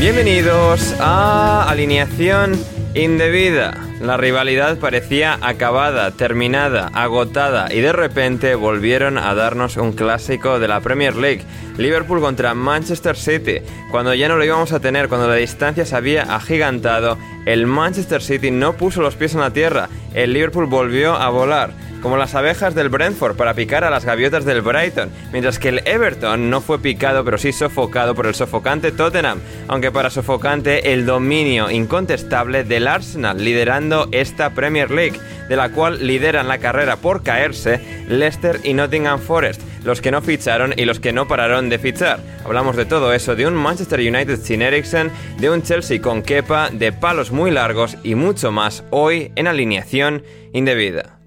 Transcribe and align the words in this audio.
Bienvenidos 0.00 0.94
a 0.98 1.68
Alineación 1.68 2.58
Indebida. 2.94 3.86
La 4.00 4.16
rivalidad 4.16 4.78
parecía 4.78 5.38
acabada, 5.42 6.10
terminada, 6.12 6.90
agotada 6.94 7.70
y 7.70 7.82
de 7.82 7.92
repente 7.92 8.54
volvieron 8.54 9.18
a 9.18 9.34
darnos 9.34 9.76
un 9.76 9.92
clásico 9.92 10.58
de 10.58 10.68
la 10.68 10.80
Premier 10.80 11.16
League. 11.16 11.44
Liverpool 11.76 12.20
contra 12.20 12.54
Manchester 12.54 13.16
City. 13.16 13.58
Cuando 13.90 14.14
ya 14.14 14.28
no 14.28 14.36
lo 14.36 14.44
íbamos 14.44 14.72
a 14.72 14.80
tener, 14.80 15.08
cuando 15.08 15.28
la 15.28 15.34
distancia 15.34 15.84
se 15.84 15.96
había 15.96 16.34
agigantado, 16.34 17.18
el 17.46 17.66
Manchester 17.66 18.22
City 18.22 18.50
no 18.50 18.74
puso 18.74 19.02
los 19.02 19.16
pies 19.16 19.34
en 19.34 19.40
la 19.40 19.52
tierra. 19.52 19.88
El 20.14 20.32
Liverpool 20.32 20.66
volvió 20.66 21.14
a 21.14 21.28
volar 21.30 21.72
como 22.00 22.16
las 22.16 22.34
abejas 22.34 22.74
del 22.74 22.88
Brentford 22.88 23.36
para 23.36 23.54
picar 23.54 23.84
a 23.84 23.90
las 23.90 24.04
gaviotas 24.04 24.44
del 24.44 24.62
Brighton, 24.62 25.10
mientras 25.32 25.58
que 25.58 25.68
el 25.68 25.82
Everton 25.86 26.50
no 26.50 26.60
fue 26.60 26.78
picado 26.78 27.24
pero 27.24 27.38
sí 27.38 27.52
sofocado 27.52 28.14
por 28.14 28.26
el 28.26 28.34
sofocante 28.34 28.92
Tottenham, 28.92 29.40
aunque 29.68 29.90
para 29.90 30.10
sofocante 30.10 30.92
el 30.92 31.06
dominio 31.06 31.70
incontestable 31.70 32.64
del 32.64 32.88
Arsenal 32.88 33.42
liderando 33.42 34.08
esta 34.12 34.50
Premier 34.50 34.90
League, 34.90 35.20
de 35.48 35.56
la 35.56 35.70
cual 35.70 36.06
lideran 36.06 36.48
la 36.48 36.58
carrera 36.58 36.96
por 36.96 37.22
caerse 37.22 37.80
Leicester 38.08 38.60
y 38.64 38.74
Nottingham 38.74 39.20
Forest, 39.20 39.60
los 39.84 40.00
que 40.00 40.10
no 40.10 40.22
ficharon 40.22 40.74
y 40.76 40.84
los 40.84 41.00
que 41.00 41.12
no 41.12 41.28
pararon 41.28 41.68
de 41.70 41.78
fichar. 41.78 42.20
Hablamos 42.44 42.76
de 42.76 42.84
todo 42.84 43.14
eso, 43.14 43.34
de 43.34 43.46
un 43.46 43.54
Manchester 43.54 44.00
United 44.00 44.38
sin 44.40 44.60
Eriksen, 44.60 45.10
de 45.38 45.48
un 45.48 45.62
Chelsea 45.62 46.02
con 46.02 46.22
Kepa, 46.22 46.70
de 46.70 46.92
palos 46.92 47.30
muy 47.30 47.50
largos 47.50 47.96
y 48.02 48.14
mucho 48.14 48.52
más 48.52 48.84
hoy 48.90 49.32
en 49.36 49.46
alineación 49.46 50.24
indebida. 50.52 51.18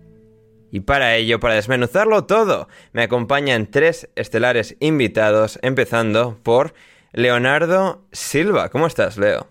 Y 0.71 0.81
para 0.81 1.15
ello, 1.15 1.39
para 1.39 1.55
desmenuzarlo 1.55 2.25
todo, 2.25 2.67
me 2.91 3.03
acompañan 3.03 3.67
tres 3.67 4.09
estelares 4.15 4.75
invitados, 4.79 5.59
empezando 5.61 6.37
por 6.43 6.73
Leonardo 7.13 8.03
Silva. 8.11 8.69
¿Cómo 8.69 8.87
estás, 8.87 9.17
Leo? 9.17 9.47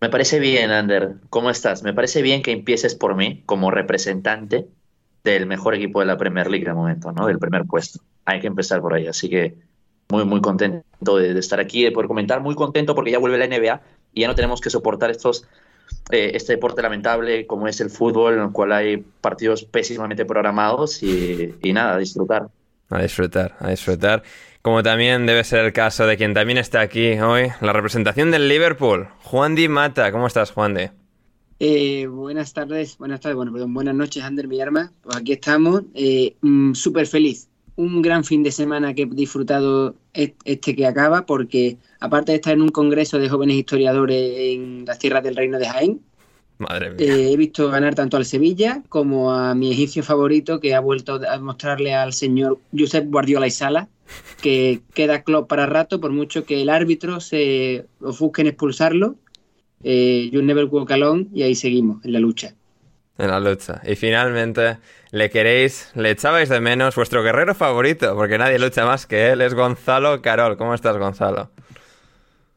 Me 0.00 0.08
parece 0.08 0.38
bien, 0.38 0.70
Ander. 0.70 1.14
¿Cómo 1.30 1.50
estás? 1.50 1.82
Me 1.82 1.92
parece 1.92 2.22
bien 2.22 2.42
que 2.42 2.52
empieces 2.52 2.94
por 2.94 3.16
mí 3.16 3.42
como 3.44 3.70
representante 3.70 4.66
del 5.24 5.46
mejor 5.46 5.74
equipo 5.74 6.00
de 6.00 6.06
la 6.06 6.16
Premier 6.16 6.48
League 6.48 6.64
de 6.64 6.72
momento, 6.72 7.12
¿no? 7.12 7.26
Del 7.26 7.38
primer 7.38 7.64
puesto. 7.64 8.00
Hay 8.24 8.40
que 8.40 8.46
empezar 8.46 8.80
por 8.80 8.94
ahí. 8.94 9.08
Así 9.08 9.28
que 9.28 9.56
muy, 10.08 10.24
muy 10.24 10.40
contento 10.40 11.16
de, 11.16 11.34
de 11.34 11.40
estar 11.40 11.60
aquí, 11.60 11.82
de 11.82 11.92
poder 11.92 12.08
comentar. 12.08 12.40
Muy 12.40 12.54
contento 12.54 12.94
porque 12.94 13.10
ya 13.10 13.18
vuelve 13.18 13.38
la 13.38 13.46
NBA 13.46 13.80
y 14.14 14.20
ya 14.22 14.28
no 14.28 14.34
tenemos 14.34 14.60
que 14.60 14.70
soportar 14.70 15.10
estos 15.10 15.46
eh, 16.10 16.32
este 16.34 16.52
deporte 16.52 16.82
lamentable 16.82 17.46
como 17.46 17.66
es 17.66 17.80
el 17.80 17.90
fútbol, 17.90 18.34
en 18.34 18.40
el 18.40 18.52
cual 18.52 18.72
hay 18.72 18.98
partidos 19.20 19.64
pésimamente 19.64 20.24
programados 20.24 21.02
y, 21.02 21.54
y 21.62 21.72
nada, 21.72 21.94
a 21.94 21.98
disfrutar. 21.98 22.48
A 22.90 23.02
disfrutar, 23.02 23.56
a 23.58 23.70
disfrutar. 23.70 24.22
Como 24.62 24.82
también 24.82 25.26
debe 25.26 25.42
ser 25.42 25.64
el 25.64 25.72
caso 25.72 26.06
de 26.06 26.16
quien 26.16 26.34
también 26.34 26.58
está 26.58 26.80
aquí 26.80 27.18
hoy, 27.18 27.48
la 27.60 27.72
representación 27.72 28.30
del 28.30 28.48
Liverpool, 28.48 29.08
Juan 29.24 29.54
Di 29.54 29.68
Mata. 29.68 30.12
¿Cómo 30.12 30.26
estás, 30.28 30.52
Juan 30.52 30.74
Di? 30.74 30.88
Eh, 31.58 32.06
buenas 32.06 32.52
tardes, 32.52 32.98
buenas 32.98 33.20
tardes, 33.20 33.36
bueno, 33.36 33.52
perdón, 33.52 33.74
buenas 33.74 33.94
noches, 33.94 34.22
Ander 34.22 34.46
Villarma. 34.46 34.92
Pues 35.02 35.16
aquí 35.16 35.32
estamos, 35.32 35.82
eh, 35.94 36.36
mm, 36.40 36.74
súper 36.74 37.06
feliz. 37.06 37.48
Un 37.76 38.00
gran 38.00 38.24
fin 38.24 38.42
de 38.42 38.52
semana 38.52 38.94
que 38.94 39.02
he 39.02 39.06
disfrutado 39.06 39.94
este 40.14 40.74
que 40.74 40.86
acaba, 40.86 41.26
porque 41.26 41.76
aparte 42.00 42.32
de 42.32 42.36
estar 42.36 42.54
en 42.54 42.62
un 42.62 42.70
congreso 42.70 43.18
de 43.18 43.28
jóvenes 43.28 43.56
historiadores 43.56 44.32
en 44.38 44.86
las 44.86 44.98
tierras 44.98 45.22
del 45.22 45.36
Reino 45.36 45.58
de 45.58 45.68
Jaén, 45.68 46.00
Madre 46.58 46.90
mía. 46.90 46.96
eh, 47.06 47.32
he 47.32 47.36
visto 47.36 47.68
ganar 47.68 47.94
tanto 47.94 48.16
al 48.16 48.24
Sevilla 48.24 48.82
como 48.88 49.30
a 49.30 49.54
mi 49.54 49.72
egipcio 49.72 50.02
favorito, 50.02 50.58
que 50.58 50.74
ha 50.74 50.80
vuelto 50.80 51.20
a 51.28 51.38
mostrarle 51.38 51.92
al 51.92 52.14
señor 52.14 52.58
Josep 52.76 53.10
Guardiola 53.10 53.46
y 53.46 53.50
Sala, 53.50 53.88
que 54.40 54.80
queda 54.94 55.22
club 55.22 55.46
para 55.46 55.66
rato, 55.66 56.00
por 56.00 56.12
mucho 56.12 56.44
que 56.44 56.62
el 56.62 56.70
árbitro 56.70 57.20
se 57.20 57.84
ofusque 58.00 58.40
en 58.40 58.48
expulsarlo. 58.48 59.16
Eh, 59.82 60.30
you 60.32 60.40
never 60.40 60.64
walk 60.64 60.90
alone, 60.92 61.26
y 61.34 61.42
ahí 61.42 61.54
seguimos 61.54 62.02
en 62.06 62.12
la 62.12 62.20
lucha. 62.20 62.54
En 63.18 63.28
la 63.28 63.40
lucha. 63.40 63.80
Y 63.86 63.96
finalmente, 63.96 64.78
le 65.10 65.30
queréis, 65.30 65.90
le 65.94 66.10
echabais 66.10 66.48
de 66.48 66.60
menos 66.60 66.94
vuestro 66.94 67.22
guerrero 67.22 67.54
favorito, 67.54 68.14
porque 68.14 68.36
nadie 68.36 68.58
lucha 68.58 68.84
más 68.84 69.06
que 69.06 69.32
él, 69.32 69.40
es 69.40 69.54
Gonzalo 69.54 70.20
Carol. 70.20 70.56
¿Cómo 70.56 70.74
estás, 70.74 70.98
Gonzalo? 70.98 71.50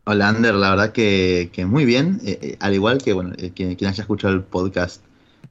Hola, 0.03 0.29
Ander, 0.29 0.55
la 0.55 0.71
verdad 0.71 0.91
que, 0.91 1.49
que 1.53 1.65
muy 1.65 1.85
bien. 1.85 2.19
Eh, 2.25 2.39
eh, 2.41 2.57
al 2.59 2.73
igual 2.73 2.97
que, 2.97 3.13
bueno, 3.13 3.33
eh, 3.37 3.51
quien, 3.55 3.75
quien 3.75 3.89
haya 3.89 4.01
escuchado 4.01 4.33
el 4.33 4.41
podcast 4.41 5.03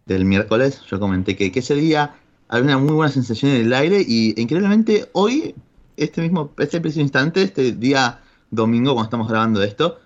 del 0.04 0.24
miércoles, 0.24 0.82
yo 0.90 1.00
comenté 1.00 1.36
que, 1.36 1.52
que 1.52 1.60
ese 1.60 1.74
día 1.74 2.14
había 2.48 2.64
una 2.64 2.78
muy 2.78 2.94
buena 2.94 3.12
sensación 3.12 3.52
en 3.52 3.66
el 3.66 3.72
aire 3.72 4.04
y 4.06 4.34
increíblemente 4.40 5.08
hoy, 5.12 5.54
este 5.96 6.22
mismo, 6.22 6.52
este 6.58 6.80
preciso 6.80 7.00
instante, 7.00 7.42
este 7.42 7.72
día 7.72 8.20
domingo, 8.50 8.94
cuando 8.94 9.04
estamos 9.04 9.28
grabando 9.28 9.62
esto, 9.62 10.00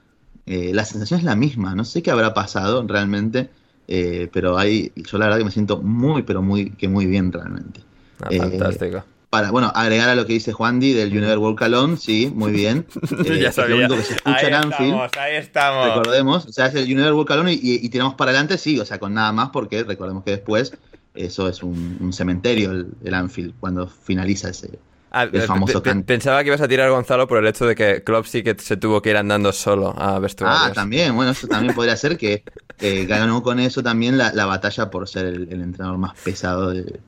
eh, 0.46 0.72
la 0.74 0.84
sensación 0.84 1.20
es 1.20 1.24
la 1.24 1.36
misma. 1.36 1.74
No 1.74 1.84
sé 1.84 2.02
qué 2.02 2.10
habrá 2.10 2.34
pasado 2.34 2.84
realmente, 2.86 3.50
eh, 3.88 4.28
pero 4.32 4.58
ahí, 4.58 4.92
yo 4.96 5.18
la 5.18 5.26
verdad 5.26 5.38
que 5.38 5.44
me 5.44 5.50
siento 5.50 5.78
muy, 5.78 6.22
pero 6.22 6.42
muy, 6.42 6.70
que 6.70 6.88
muy 6.88 7.06
bien 7.06 7.32
realmente. 7.32 7.80
Ah, 8.22 8.28
Eh, 8.30 8.38
fantástico. 8.38 9.04
Para, 9.30 9.50
bueno, 9.50 9.72
agregar 9.74 10.10
a 10.10 10.14
lo 10.14 10.26
que 10.26 10.34
dice 10.34 10.52
Juan 10.52 10.78
Di 10.78 10.92
del 10.92 11.10
You 11.10 11.20
Never 11.20 11.38
Walk 11.38 11.62
Alone, 11.62 11.96
sí, 11.96 12.30
muy 12.34 12.52
bien. 12.52 12.86
Eh, 13.24 13.38
ya 13.40 13.48
es 13.48 13.56
lo 13.56 13.62
sabía. 13.62 13.76
único 13.76 13.96
que 13.96 14.02
se 14.02 14.14
escucha 14.14 14.36
ahí 14.36 14.46
en 14.46 14.54
Anfield. 14.54 14.92
estamos, 14.92 15.16
ahí 15.16 15.36
estamos. 15.36 15.86
Recordemos, 15.88 16.46
o 16.46 16.52
sea, 16.52 16.66
es 16.66 16.74
el 16.74 16.86
You 16.86 16.96
Never 16.96 17.14
Walk 17.14 17.30
Alone 17.30 17.52
y, 17.54 17.58
y 17.62 17.88
tiramos 17.88 18.14
para 18.14 18.30
adelante, 18.30 18.58
sí, 18.58 18.78
o 18.78 18.84
sea, 18.84 18.98
con 18.98 19.14
nada 19.14 19.32
más, 19.32 19.48
porque 19.50 19.82
recordemos 19.84 20.22
que 20.24 20.32
después 20.32 20.74
eso 21.14 21.48
es 21.48 21.62
un, 21.62 21.96
un 22.00 22.12
cementerio, 22.12 22.70
el, 22.72 22.88
el 23.04 23.14
Anfield, 23.14 23.54
cuando 23.58 23.86
finaliza 23.86 24.50
ese, 24.50 24.78
Ah, 25.14 25.24
el 25.30 25.42
famoso 25.42 25.82
pe- 25.82 25.94
pe- 25.94 26.02
Pensaba 26.04 26.40
que 26.42 26.46
ibas 26.48 26.62
a 26.62 26.68
tirar 26.68 26.88
Gonzalo 26.90 27.28
por 27.28 27.36
el 27.36 27.46
hecho 27.46 27.66
de 27.66 27.74
que 27.74 28.02
Klopp 28.02 28.24
sí 28.24 28.42
que 28.42 28.56
se 28.58 28.78
tuvo 28.78 29.02
que 29.02 29.10
ir 29.10 29.18
andando 29.18 29.52
solo 29.52 29.94
a 29.98 30.18
vestuarios. 30.18 30.70
Ah, 30.70 30.72
también, 30.72 31.14
bueno, 31.14 31.32
eso 31.32 31.46
también 31.48 31.74
podría 31.74 31.96
ser 31.96 32.16
que 32.16 32.42
eh, 32.80 33.06
ganó 33.06 33.42
con 33.42 33.60
eso 33.60 33.82
también 33.82 34.18
la, 34.18 34.32
la 34.32 34.46
batalla 34.46 34.90
por 34.90 35.08
ser 35.08 35.26
el, 35.26 35.52
el 35.52 35.62
entrenador 35.62 35.98
más 35.98 36.14
pesado, 36.20 36.70
de, 36.70 37.00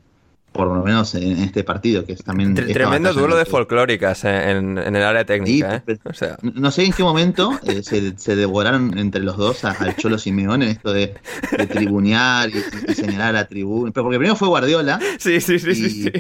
por 0.55 0.69
lo 0.69 0.85
menos 0.85 1.15
en, 1.17 1.25
en 1.33 1.39
este 1.41 1.65
partido, 1.65 2.05
que 2.07 2.13
es 2.13 2.23
también... 2.23 2.55
Tremendo 2.55 3.13
duelo 3.13 3.37
en 3.37 3.41
de 3.45 3.51
folclóricas 3.51 4.25
eh, 4.25 4.53
en, 4.53 4.79
en 4.79 4.95
el 4.95 5.03
área 5.03 5.25
técnica, 5.25 5.83
Sí, 5.85 5.93
¿eh? 5.93 5.99
O 6.05 6.15
sea, 6.15 6.39
No 6.43 6.71
sé 6.71 6.85
en 6.85 6.93
qué 6.93 7.03
momento 7.03 7.51
eh, 7.67 7.83
se, 7.83 8.17
se 8.17 8.37
devoraron 8.37 8.97
entre 8.97 9.21
los 9.21 9.37
dos 9.37 9.65
a- 9.65 9.73
al 9.73 9.97
Cholo 9.97 10.17
Simeone 10.17 10.71
esto 10.71 10.93
de, 10.93 11.15
de 11.59 11.67
tribunear 11.67 12.49
y, 12.51 12.63
y 12.89 12.95
señalar 12.95 13.31
a 13.31 13.33
la 13.33 13.49
tribuna. 13.49 13.91
Pero 13.93 14.05
porque 14.05 14.19
primero 14.19 14.37
fue 14.37 14.47
Guardiola 14.47 15.01
sí, 15.19 15.41
sí, 15.41 15.59
sí, 15.59 15.71
y, 15.71 15.75
sí. 15.75 16.13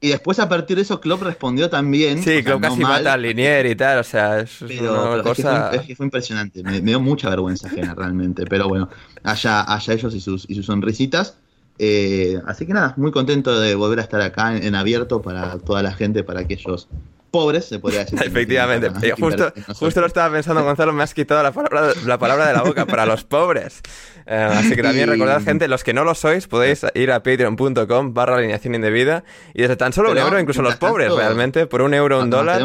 y 0.00 0.08
después 0.08 0.40
a 0.40 0.48
partir 0.48 0.76
de 0.76 0.82
eso 0.82 1.00
Klopp 1.00 1.22
respondió 1.22 1.70
también. 1.70 2.18
Sí, 2.18 2.24
sea, 2.24 2.42
Klopp 2.42 2.60
no 2.62 2.68
casi 2.70 2.80
mal, 2.82 2.92
mata 3.04 3.12
a 3.12 3.16
Linier 3.16 3.64
y 3.66 3.76
tal, 3.76 4.00
o 4.00 4.04
sea, 4.04 4.40
es 4.40 4.56
Pero, 4.66 4.92
una 4.92 5.22
pero 5.22 5.30
es, 5.30 5.36
que 5.36 5.42
cosa... 5.44 5.68
fue, 5.68 5.76
es 5.78 5.86
que 5.86 5.94
fue 5.94 6.06
impresionante, 6.06 6.62
me, 6.64 6.72
me 6.82 6.90
dio 6.90 7.00
mucha 7.00 7.30
vergüenza 7.30 7.68
ajena 7.68 7.94
realmente, 7.94 8.44
pero 8.44 8.66
bueno, 8.68 8.88
allá, 9.22 9.62
allá 9.72 9.94
ellos 9.94 10.12
y 10.16 10.20
sus, 10.20 10.50
y 10.50 10.56
sus 10.56 10.66
sonrisitas. 10.66 11.36
Eh, 11.78 12.40
así 12.46 12.66
que 12.66 12.72
nada, 12.72 12.94
muy 12.96 13.12
contento 13.12 13.58
de 13.60 13.74
volver 13.74 14.00
a 14.00 14.02
estar 14.02 14.20
acá 14.20 14.56
en, 14.56 14.64
en 14.64 14.74
abierto 14.74 15.22
para 15.22 15.58
toda 15.58 15.82
la 15.82 15.92
gente, 15.92 16.24
para 16.24 16.40
aquellos 16.40 16.88
pobres, 17.30 17.66
se 17.66 17.78
podría 17.78 18.00
decir. 18.04 18.18
Efectivamente, 18.22 18.90
Eh, 19.06 19.12
justo, 19.18 19.52
justo 19.74 20.00
lo 20.00 20.06
estaba 20.06 20.32
pensando 20.34 20.64
Gonzalo, 20.64 20.92
me 20.94 21.02
has 21.02 21.12
quitado 21.12 21.42
la 21.42 21.52
palabra, 21.52 21.92
la 22.06 22.18
palabra 22.18 22.46
de 22.48 22.54
la 22.54 22.62
boca 22.62 22.86
para 22.86 23.04
los 23.04 23.22
pobres. 23.24 23.82
Eh, 24.26 24.34
así 24.34 24.74
que 24.74 24.82
también 24.82 25.08
Y- 25.08 25.12
recordad, 25.12 25.42
gente, 25.42 25.68
los 25.68 25.84
que 25.84 25.92
no 25.92 26.04
lo 26.04 26.14
sois, 26.14 26.48
podéis 26.48 26.86
ir 26.94 27.12
a 27.12 27.22
patreon.com 27.22 28.14
barra 28.14 28.36
alineación 28.38 28.74
indebida 28.74 29.24
y 29.54 29.60
desde 29.62 29.76
tan 29.76 29.92
solo 29.92 30.10
un 30.10 30.18
euro, 30.18 30.40
incluso 30.40 30.62
los 30.62 30.76
pobres, 30.76 31.08
tanto, 31.08 31.20
realmente, 31.20 31.66
por 31.66 31.82
un 31.82 31.92
euro, 31.94 32.20
un 32.20 32.30
dólar, 32.30 32.62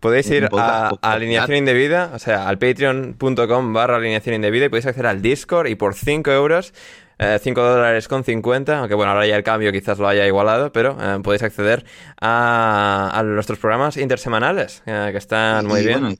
podéis 0.00 0.30
ir 0.30 0.48
a, 0.58 0.90
alineación 1.02 1.58
indebida, 1.58 2.10
o 2.14 2.18
sea, 2.18 2.48
al 2.48 2.58
patreon.com 2.58 3.72
barra 3.74 3.96
alineación 3.96 4.34
indebida 4.34 4.64
y 4.64 4.68
podéis 4.70 4.86
acceder 4.86 5.06
al 5.06 5.22
Discord 5.22 5.68
y 5.68 5.74
por 5.74 5.94
5 5.94 6.30
euros... 6.30 6.72
eh, 7.20 7.38
5 7.38 7.62
dólares 7.62 8.08
con 8.08 8.24
50, 8.24 8.78
aunque 8.78 8.94
bueno, 8.94 9.12
ahora 9.12 9.26
ya 9.26 9.36
el 9.36 9.42
cambio 9.42 9.70
quizás 9.72 9.98
lo 9.98 10.08
haya 10.08 10.26
igualado, 10.26 10.72
pero 10.72 10.96
eh, 10.98 11.20
podéis 11.22 11.42
acceder 11.42 11.84
a, 12.18 13.10
a 13.12 13.22
nuestros 13.22 13.58
programas 13.58 13.98
intersemanales, 13.98 14.82
eh, 14.86 15.10
que 15.12 15.18
están 15.18 15.66
muy 15.66 15.80
Y 15.80 15.86
bien. 15.86 16.00
Bueno, 16.00 16.14
y, 16.14 16.18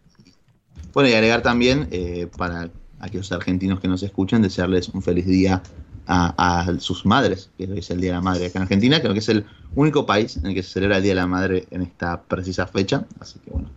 bueno, 0.92 1.08
y 1.08 1.14
agregar 1.14 1.40
también, 1.42 1.88
eh, 1.90 2.28
para 2.36 2.68
aquellos 3.00 3.32
argentinos 3.32 3.80
que 3.80 3.88
nos 3.88 4.02
escuchan, 4.02 4.42
desearles 4.42 4.90
un 4.90 5.00
feliz 5.00 5.24
día 5.26 5.62
a, 6.06 6.68
a 6.68 6.78
sus 6.80 7.06
madres, 7.06 7.50
que 7.56 7.64
es 7.78 7.90
el 7.90 8.00
Día 8.00 8.10
de 8.10 8.16
la 8.16 8.20
Madre 8.20 8.46
acá 8.46 8.58
en 8.58 8.62
Argentina, 8.64 9.00
creo 9.00 9.14
que 9.14 9.20
es 9.20 9.28
el 9.30 9.46
único 9.74 10.04
país 10.04 10.36
en 10.36 10.46
el 10.46 10.54
que 10.54 10.62
se 10.62 10.70
celebra 10.74 10.98
el 10.98 11.02
Día 11.02 11.12
de 11.12 11.20
la 11.20 11.26
Madre 11.26 11.66
en 11.70 11.82
esta 11.82 12.20
precisa 12.22 12.66
fecha, 12.66 13.06
así 13.20 13.38
que 13.38 13.50
bueno, 13.50 13.70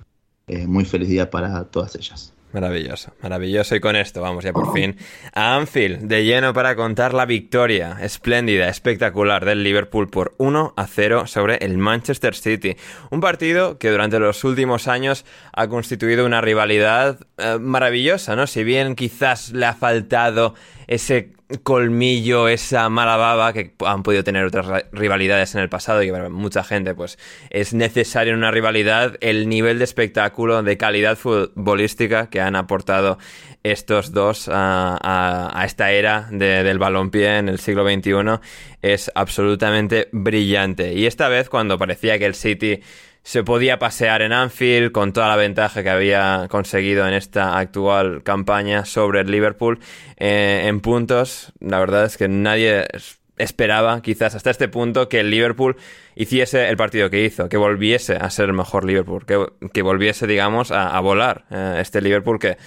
eh, 0.48 0.68
muy 0.68 0.84
feliz 0.84 1.08
día 1.08 1.30
para 1.30 1.64
todas 1.64 1.96
ellas. 1.96 2.34
Maravilloso, 2.54 3.14
maravilloso. 3.24 3.76
Y 3.76 3.80
con 3.80 3.96
esto 3.96 4.22
vamos 4.22 4.44
ya 4.44 4.54
por 4.54 4.72
fin 4.74 4.96
a 5.34 5.56
Anfield, 5.56 6.02
de 6.02 6.24
lleno 6.24 6.54
para 6.54 6.76
contar 6.76 7.16
la 7.16 7.26
victoria 7.26 7.98
espléndida, 8.00 8.70
espectacular 8.70 9.44
del 9.44 9.64
Liverpool 9.64 10.08
por 10.08 10.36
1 10.38 10.76
a 10.78 10.86
0 10.86 11.26
sobre 11.26 11.58
el 11.58 11.80
Manchester 11.80 12.36
City. 12.36 12.78
Un 13.10 13.22
partido 13.22 13.80
que 13.80 13.90
durante 13.90 14.20
los 14.20 14.44
últimos 14.44 14.88
años 14.88 15.26
ha 15.52 15.68
constituido 15.68 16.28
una 16.28 16.42
rivalidad 16.42 17.18
eh, 17.40 17.58
maravillosa, 17.60 18.36
¿no? 18.36 18.46
Si 18.46 18.64
bien 18.64 18.96
quizás 18.96 19.52
le 19.52 19.66
ha 19.66 19.74
faltado 19.74 20.54
ese 20.86 21.34
colmillo, 21.62 22.48
esa 22.48 22.90
mala 22.90 23.18
baba 23.18 23.54
que 23.54 23.74
han 23.86 24.04
podido 24.04 24.24
tener 24.24 24.46
otras 24.46 24.66
ra- 24.66 24.84
rivalidades 24.92 25.54
en 25.56 25.62
el 25.62 25.70
pasado 25.70 26.02
y 26.04 26.12
para 26.12 26.30
mucha 26.30 26.64
gente 26.64 26.96
pues 26.96 27.18
es 27.50 27.74
necesario 27.74 28.34
en 28.34 28.40
una 28.40 28.52
rivalidad 28.52 29.18
el 29.22 29.48
nivel 29.50 29.78
de 29.78 29.84
espectáculo, 29.84 30.64
de 30.64 30.78
calidad 30.78 31.18
futbolística 31.18 32.30
que 32.30 32.42
han 32.42 32.56
aportado 32.56 33.18
estos 33.64 34.12
dos 34.12 34.50
a, 34.52 35.64
esta 35.66 35.92
era 35.92 36.28
de- 36.32 36.64
del 36.64 36.80
balompié 36.80 37.38
en 37.38 37.50
el 37.50 37.60
siglo 37.60 37.84
XXI 37.88 38.40
es 38.82 39.12
absolutamente 39.16 40.10
brillante. 40.12 40.94
Y 40.94 41.06
esta 41.06 41.30
vez 41.30 41.50
cuando 41.50 41.78
parecía 41.78 42.20
que 42.20 42.26
el 42.26 42.36
City 42.36 42.82
se 43.24 43.44
podía 43.44 43.80
pasear 43.80 44.22
en 44.22 44.34
Anfield 44.34 44.92
con 44.92 45.14
toda 45.14 45.30
la 45.30 45.38
ventaja 45.38 45.82
que 45.82 45.90
había 45.90 46.48
conseguido 46.50 47.08
en 47.08 47.14
esta 47.14 47.58
actual 47.58 48.22
campaña 48.24 48.86
sobre 48.86 49.22
el 49.22 49.32
Liverpool 49.32 49.80
eh, 50.18 50.64
en 50.66 50.82
puntos. 50.82 51.54
La 51.60 51.80
verdad 51.80 52.06
es 52.06 52.18
que 52.18 52.28
nadie 52.28 52.86
es- 52.94 53.20
esperaba, 53.38 54.02
quizás 54.02 54.36
hasta 54.36 54.52
este 54.52 54.68
punto, 54.68 55.10
que 55.10 55.22
el 55.22 55.32
Liverpool 55.32 55.78
hiciese 56.16 56.70
el 56.70 56.78
partido 56.78 57.10
que 57.10 57.24
hizo, 57.24 57.50
que 57.50 57.58
volviese 57.58 58.16
a 58.16 58.30
ser 58.30 58.46
el 58.46 58.54
mejor 58.54 58.86
Liverpool, 58.86 59.26
que, 59.26 59.82
volviese, 59.82 60.28
digamos, 60.28 60.72
a, 60.72 61.00
volar 61.00 61.46
eh, 61.50 61.78
este 61.80 62.02
Liverpool 62.02 62.38
que 62.40 62.58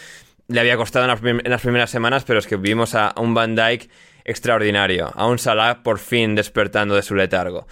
le 0.49 0.61
había 0.61 0.77
costado 0.77 1.05
en 1.05 1.11
las, 1.11 1.23
en 1.23 1.51
las 1.51 1.61
primeras 1.63 1.91
semanas, 1.91 2.25
pero 2.25 2.39
es 2.39 2.47
que 2.47 2.57
vimos 2.57 2.95
a 2.95 3.15
un 3.17 3.35
Van 3.35 3.55
Dijk 3.55 3.89
extraordinario, 4.25 5.13
a 5.15 5.27
un 5.27 5.39
Salah 5.39 5.83
por 5.83 5.99
fin 5.99 6.35
despertando 6.35 6.97
de 6.97 7.03
su 7.03 7.15
letargo 7.15 7.67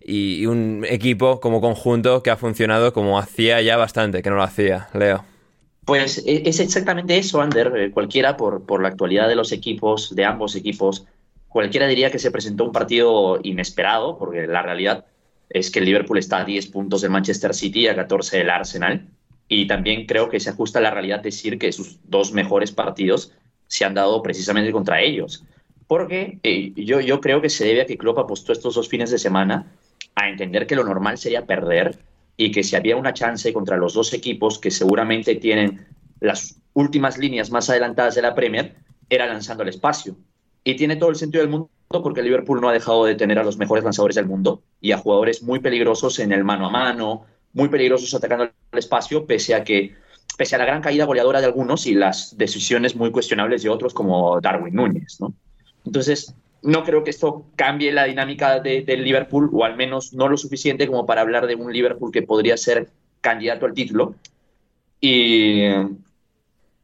y 0.00 0.46
un 0.46 0.84
equipo 0.88 1.40
como 1.40 1.60
conjunto 1.60 2.22
que 2.22 2.30
ha 2.30 2.36
funcionado 2.36 2.92
como 2.92 3.18
hacía 3.18 3.60
ya 3.60 3.76
bastante, 3.76 4.22
que 4.22 4.30
no 4.30 4.36
lo 4.36 4.42
hacía, 4.42 4.88
Leo. 4.94 5.24
Pues 5.84 6.18
e- 6.26 6.48
es 6.48 6.60
exactamente 6.60 7.16
eso, 7.18 7.40
Ander. 7.40 7.72
Eh, 7.76 7.90
Cualquiera, 7.90 8.36
por, 8.36 8.64
por 8.64 8.82
la 8.82 8.88
actualidad 8.88 9.28
de 9.28 9.36
los 9.36 9.52
equipos, 9.52 10.14
de 10.14 10.24
ambos 10.24 10.54
equipos, 10.56 11.06
cualquiera 11.48 11.86
diría 11.86 12.10
que 12.10 12.18
se 12.18 12.30
presentó 12.30 12.64
un 12.64 12.72
partido 12.72 13.40
inesperado, 13.42 14.16
porque 14.18 14.46
la 14.46 14.62
realidad 14.62 15.04
es 15.48 15.70
que 15.70 15.80
el 15.80 15.86
Liverpool 15.86 16.18
está 16.18 16.38
a 16.38 16.44
10 16.44 16.66
puntos 16.68 17.00
del 17.00 17.10
Manchester 17.10 17.54
City 17.54 17.80
y 17.80 17.88
a 17.88 17.96
14 17.96 18.38
del 18.38 18.50
Arsenal. 18.50 19.08
Y 19.48 19.66
también 19.66 20.06
creo 20.06 20.28
que 20.28 20.38
se 20.38 20.50
ajusta 20.50 20.78
a 20.78 20.82
la 20.82 20.92
realidad 20.92 21.20
decir 21.20 21.58
que 21.58 21.72
sus 21.72 21.98
dos 22.04 22.32
mejores 22.32 22.70
partidos 22.70 23.32
se 23.66 23.84
han 23.84 23.94
dado 23.94 24.22
precisamente 24.22 24.70
contra 24.70 25.02
ellos. 25.02 25.44
Porque 25.88 26.38
eh, 26.44 26.72
yo, 26.76 27.00
yo 27.00 27.20
creo 27.20 27.40
que 27.42 27.48
se 27.48 27.64
debe 27.64 27.82
a 27.82 27.86
que 27.86 27.98
Klopp 27.98 28.18
apostó 28.18 28.52
estos 28.52 28.76
dos 28.76 28.88
fines 28.88 29.10
de 29.10 29.18
semana 29.18 29.66
a 30.14 30.28
entender 30.28 30.66
que 30.66 30.76
lo 30.76 30.84
normal 30.84 31.18
sería 31.18 31.46
perder 31.46 31.98
y 32.36 32.50
que 32.50 32.62
si 32.62 32.76
había 32.76 32.96
una 32.96 33.12
chance 33.12 33.52
contra 33.52 33.76
los 33.76 33.94
dos 33.94 34.12
equipos 34.14 34.58
que 34.58 34.70
seguramente 34.70 35.34
tienen 35.36 35.86
las 36.20 36.60
últimas 36.74 37.18
líneas 37.18 37.50
más 37.50 37.68
adelantadas 37.70 38.14
de 38.14 38.22
la 38.22 38.34
Premier, 38.34 38.76
era 39.08 39.26
lanzando 39.26 39.62
el 39.62 39.68
espacio. 39.68 40.16
Y 40.64 40.74
tiene 40.76 40.96
todo 40.96 41.10
el 41.10 41.16
sentido 41.16 41.42
del 41.42 41.50
mundo 41.50 41.70
porque 41.88 42.22
Liverpool 42.22 42.60
no 42.60 42.68
ha 42.68 42.72
dejado 42.72 43.04
de 43.04 43.14
tener 43.14 43.38
a 43.38 43.44
los 43.44 43.56
mejores 43.56 43.82
lanzadores 43.82 44.14
del 44.14 44.26
mundo 44.26 44.62
y 44.80 44.92
a 44.92 44.98
jugadores 44.98 45.42
muy 45.42 45.58
peligrosos 45.58 46.18
en 46.20 46.32
el 46.32 46.44
mano 46.44 46.66
a 46.66 46.70
mano, 46.70 47.26
muy 47.52 47.68
peligrosos 47.68 48.14
atacando 48.14 48.44
el 48.44 48.78
espacio, 48.78 49.26
pese 49.26 49.54
a 49.54 49.64
que 49.64 49.94
pese 50.38 50.54
a 50.54 50.58
la 50.58 50.64
gran 50.64 50.80
caída 50.80 51.04
goleadora 51.04 51.40
de 51.40 51.46
algunos 51.46 51.86
y 51.86 51.94
las 51.94 52.38
decisiones 52.38 52.94
muy 52.94 53.10
cuestionables 53.10 53.62
de 53.62 53.68
otros 53.68 53.92
como 53.92 54.40
Darwin 54.40 54.74
Núñez, 54.74 55.20
¿no? 55.20 55.34
Entonces, 55.84 56.34
no 56.62 56.84
creo 56.84 57.04
que 57.04 57.10
esto 57.10 57.46
cambie 57.56 57.92
la 57.92 58.04
dinámica 58.04 58.60
de- 58.60 58.82
del 58.82 59.02
Liverpool, 59.04 59.48
o 59.52 59.64
al 59.64 59.76
menos 59.76 60.12
no 60.12 60.28
lo 60.28 60.36
suficiente 60.36 60.86
como 60.86 61.06
para 61.06 61.20
hablar 61.22 61.46
de 61.46 61.54
un 61.54 61.72
Liverpool 61.72 62.12
que 62.12 62.22
podría 62.22 62.56
ser 62.56 62.88
candidato 63.20 63.66
al 63.66 63.74
título. 63.74 64.14
Y 65.00 65.64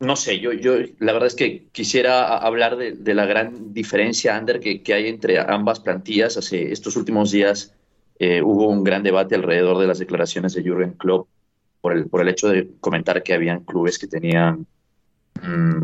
no 0.00 0.16
sé, 0.16 0.40
yo, 0.40 0.50
la 0.98 1.12
verdad 1.12 1.26
es 1.28 1.34
que 1.34 1.66
quisiera 1.72 2.36
hablar 2.38 2.76
de, 2.76 2.92
de 2.92 3.14
la 3.14 3.26
gran 3.26 3.72
diferencia, 3.72 4.36
Ander, 4.36 4.60
que, 4.60 4.82
que 4.82 4.94
hay 4.94 5.08
entre 5.08 5.38
ambas 5.38 5.80
plantillas. 5.80 6.36
Hace 6.36 6.72
estos 6.72 6.96
últimos 6.96 7.30
días 7.30 7.74
eh, 8.18 8.42
hubo 8.42 8.68
un 8.68 8.84
gran 8.84 9.02
debate 9.02 9.34
alrededor 9.34 9.78
de 9.78 9.86
las 9.86 9.98
declaraciones 9.98 10.54
de 10.54 10.62
Jürgen 10.62 10.92
Klopp 10.92 11.28
por 11.80 11.92
el, 11.94 12.08
por 12.08 12.20
el 12.20 12.28
hecho 12.28 12.48
de 12.48 12.68
comentar 12.80 13.22
que 13.22 13.34
habían 13.34 13.60
clubes 13.64 13.98
que 13.98 14.06
tenían 14.06 14.66
mm, 15.42 15.82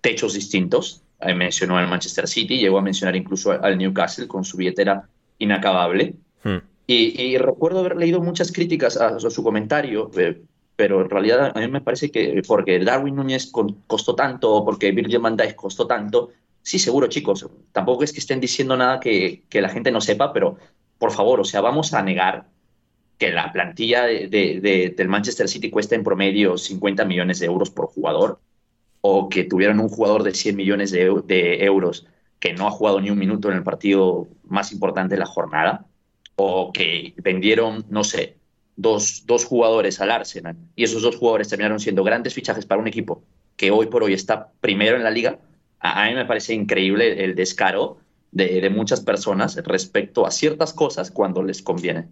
techos 0.00 0.34
distintos. 0.34 1.02
Ahí 1.24 1.34
mencionó 1.34 1.76
al 1.78 1.88
Manchester 1.88 2.28
City, 2.28 2.58
llegó 2.58 2.78
a 2.78 2.82
mencionar 2.82 3.16
incluso 3.16 3.52
al 3.52 3.78
Newcastle 3.78 4.26
con 4.28 4.44
su 4.44 4.56
billetera 4.56 5.08
inacabable. 5.38 6.14
Hmm. 6.42 6.58
Y, 6.86 7.20
y 7.22 7.38
recuerdo 7.38 7.80
haber 7.80 7.96
leído 7.96 8.20
muchas 8.20 8.52
críticas 8.52 8.96
a, 8.98 9.16
a 9.16 9.18
su 9.20 9.42
comentario, 9.42 10.10
eh, 10.18 10.42
pero 10.76 11.00
en 11.02 11.08
realidad 11.10 11.52
a 11.56 11.60
mí 11.60 11.68
me 11.68 11.80
parece 11.80 12.10
que 12.10 12.42
porque 12.46 12.78
Darwin 12.80 13.16
Núñez 13.16 13.46
con- 13.46 13.76
costó 13.86 14.14
tanto 14.14 14.52
o 14.52 14.64
porque 14.64 14.92
Virgil 14.92 15.18
van 15.20 15.36
Dijk 15.36 15.54
costó 15.54 15.86
tanto, 15.86 16.30
sí, 16.62 16.78
seguro, 16.78 17.06
chicos, 17.06 17.46
tampoco 17.72 18.04
es 18.04 18.12
que 18.12 18.18
estén 18.20 18.40
diciendo 18.40 18.76
nada 18.76 19.00
que, 19.00 19.42
que 19.48 19.62
la 19.62 19.68
gente 19.70 19.90
no 19.90 20.00
sepa, 20.00 20.32
pero 20.32 20.58
por 20.98 21.12
favor, 21.12 21.40
o 21.40 21.44
sea, 21.44 21.60
vamos 21.62 21.94
a 21.94 22.02
negar 22.02 22.46
que 23.18 23.30
la 23.30 23.50
plantilla 23.52 24.04
de- 24.04 24.28
de- 24.28 24.60
de- 24.60 24.94
del 24.96 25.08
Manchester 25.08 25.48
City 25.48 25.70
cuesta 25.70 25.94
en 25.94 26.04
promedio 26.04 26.58
50 26.58 27.04
millones 27.04 27.38
de 27.38 27.46
euros 27.46 27.70
por 27.70 27.86
jugador, 27.86 28.40
o 29.06 29.28
que 29.28 29.44
tuvieran 29.44 29.80
un 29.80 29.90
jugador 29.90 30.22
de 30.22 30.32
100 30.32 30.56
millones 30.56 30.90
de, 30.90 31.10
eu- 31.10 31.22
de 31.22 31.62
euros 31.62 32.06
que 32.40 32.54
no 32.54 32.66
ha 32.66 32.70
jugado 32.70 33.02
ni 33.02 33.10
un 33.10 33.18
minuto 33.18 33.50
en 33.50 33.58
el 33.58 33.62
partido 33.62 34.28
más 34.44 34.72
importante 34.72 35.14
de 35.14 35.18
la 35.20 35.26
jornada, 35.26 35.84
o 36.36 36.72
que 36.72 37.12
vendieron, 37.18 37.84
no 37.90 38.02
sé, 38.02 38.38
dos, 38.76 39.24
dos 39.26 39.44
jugadores 39.44 40.00
al 40.00 40.10
Arsenal 40.10 40.56
y 40.74 40.84
esos 40.84 41.02
dos 41.02 41.16
jugadores 41.16 41.48
terminaron 41.48 41.80
siendo 41.80 42.02
grandes 42.02 42.32
fichajes 42.32 42.64
para 42.64 42.80
un 42.80 42.88
equipo 42.88 43.22
que 43.56 43.70
hoy 43.70 43.86
por 43.88 44.02
hoy 44.02 44.14
está 44.14 44.50
primero 44.62 44.96
en 44.96 45.04
la 45.04 45.10
liga, 45.10 45.38
a, 45.80 46.08
mí 46.08 46.14
me 46.14 46.24
parece 46.24 46.54
increíble 46.54 47.24
el 47.24 47.34
descaro 47.34 47.98
de, 48.32 48.68
muchas 48.70 49.02
personas 49.02 49.54
respecto 49.64 50.26
a 50.26 50.30
ciertas 50.30 50.72
cosas 50.72 51.10
cuando 51.10 51.42
les 51.42 51.62
conviene. 51.62 52.08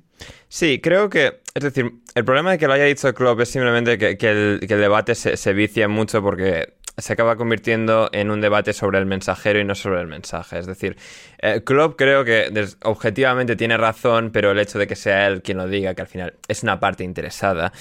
Sí, 0.49 0.79
creo 0.81 1.09
que, 1.09 1.41
es 1.55 1.65
decir, 1.65 1.91
el 2.15 2.25
problema 2.25 2.53
de 2.53 2.59
que 2.59 2.67
lo 2.67 2.75
haya 2.75 2.85
dicho 2.85 3.13
Klopp 3.15 3.41
es 3.41 3.49
simplemente 3.49 3.99
que, 3.99 4.31
el, 4.31 4.61
debate 4.61 5.15
se, 5.15 5.53
vicia 5.55 5.89
mucho 5.89 6.23
porque 6.23 6.75
se 6.97 7.13
acaba 7.13 7.37
convirtiendo 7.37 8.11
en 8.13 8.31
un 8.31 8.41
debate 8.41 8.73
sobre 8.73 8.99
el 8.99 9.07
mensajero 9.07 9.61
y 9.61 9.65
no 9.65 9.75
sobre 9.75 10.01
el 10.01 10.07
mensaje. 10.07 10.59
Es 10.59 10.67
decir, 10.67 10.97
eh, 11.39 11.63
Klopp 11.65 11.97
creo 11.97 12.25
que 12.25 12.51
objetivamente 12.83 13.57
tiene 13.57 13.77
razón, 13.77 14.31
pero 14.33 14.51
el 14.51 14.59
hecho 14.59 14.79
de 14.79 14.87
que 14.87 14.97
sea 14.97 15.27
él 15.27 15.43
quien 15.43 15.59
lo 15.59 15.69
diga, 15.69 15.95
que 15.95 16.03
al 16.03 16.09
final 16.09 16.35
es 16.49 16.63
una 16.63 16.81
parte 16.81 17.05
interesada, 17.05 17.73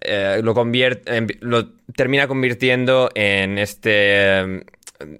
eh, 0.00 0.40
lo, 0.42 0.54
convierte, 0.54 1.26
lo 1.40 1.68
termina 1.94 2.26
convirtiendo 2.26 3.10
en 3.14 3.58
este 3.58 4.64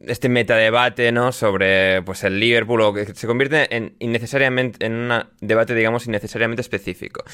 este 0.06 0.28
metadebate, 0.28 1.10
¿no? 1.12 1.32
Sobre 1.32 2.02
pues 2.02 2.24
el 2.24 2.38
Liverpool, 2.38 2.80
o 2.82 2.92
que 2.92 3.06
se 3.06 3.26
convierte 3.26 3.74
en 3.74 3.94
innecesariamente 3.98 4.84
en 4.84 4.92
un 4.92 5.24
debate, 5.40 5.74
digamos, 5.74 6.06
innecesariamente 6.06 6.60
específico. 6.60 7.24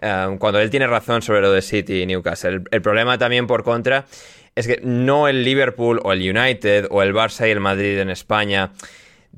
Eh, 0.00 0.36
cuando 0.38 0.60
él 0.60 0.70
tiene 0.70 0.86
razón 0.86 1.22
sobre 1.22 1.40
lo 1.40 1.52
de 1.52 1.62
City 1.62 2.02
y 2.02 2.06
Newcastle. 2.06 2.62
El, 2.70 2.82
problema 2.82 3.16
también 3.16 3.46
por 3.46 3.64
contra 3.64 4.04
es 4.54 4.66
que 4.66 4.80
no 4.82 5.28
el 5.28 5.44
Liverpool 5.44 6.00
o 6.04 6.12
el 6.12 6.20
United 6.20 6.86
o 6.90 7.02
el 7.02 7.14
Barça 7.14 7.46
y 7.48 7.50
el 7.50 7.60
Madrid 7.60 7.98
en 7.98 8.10
España 8.10 8.72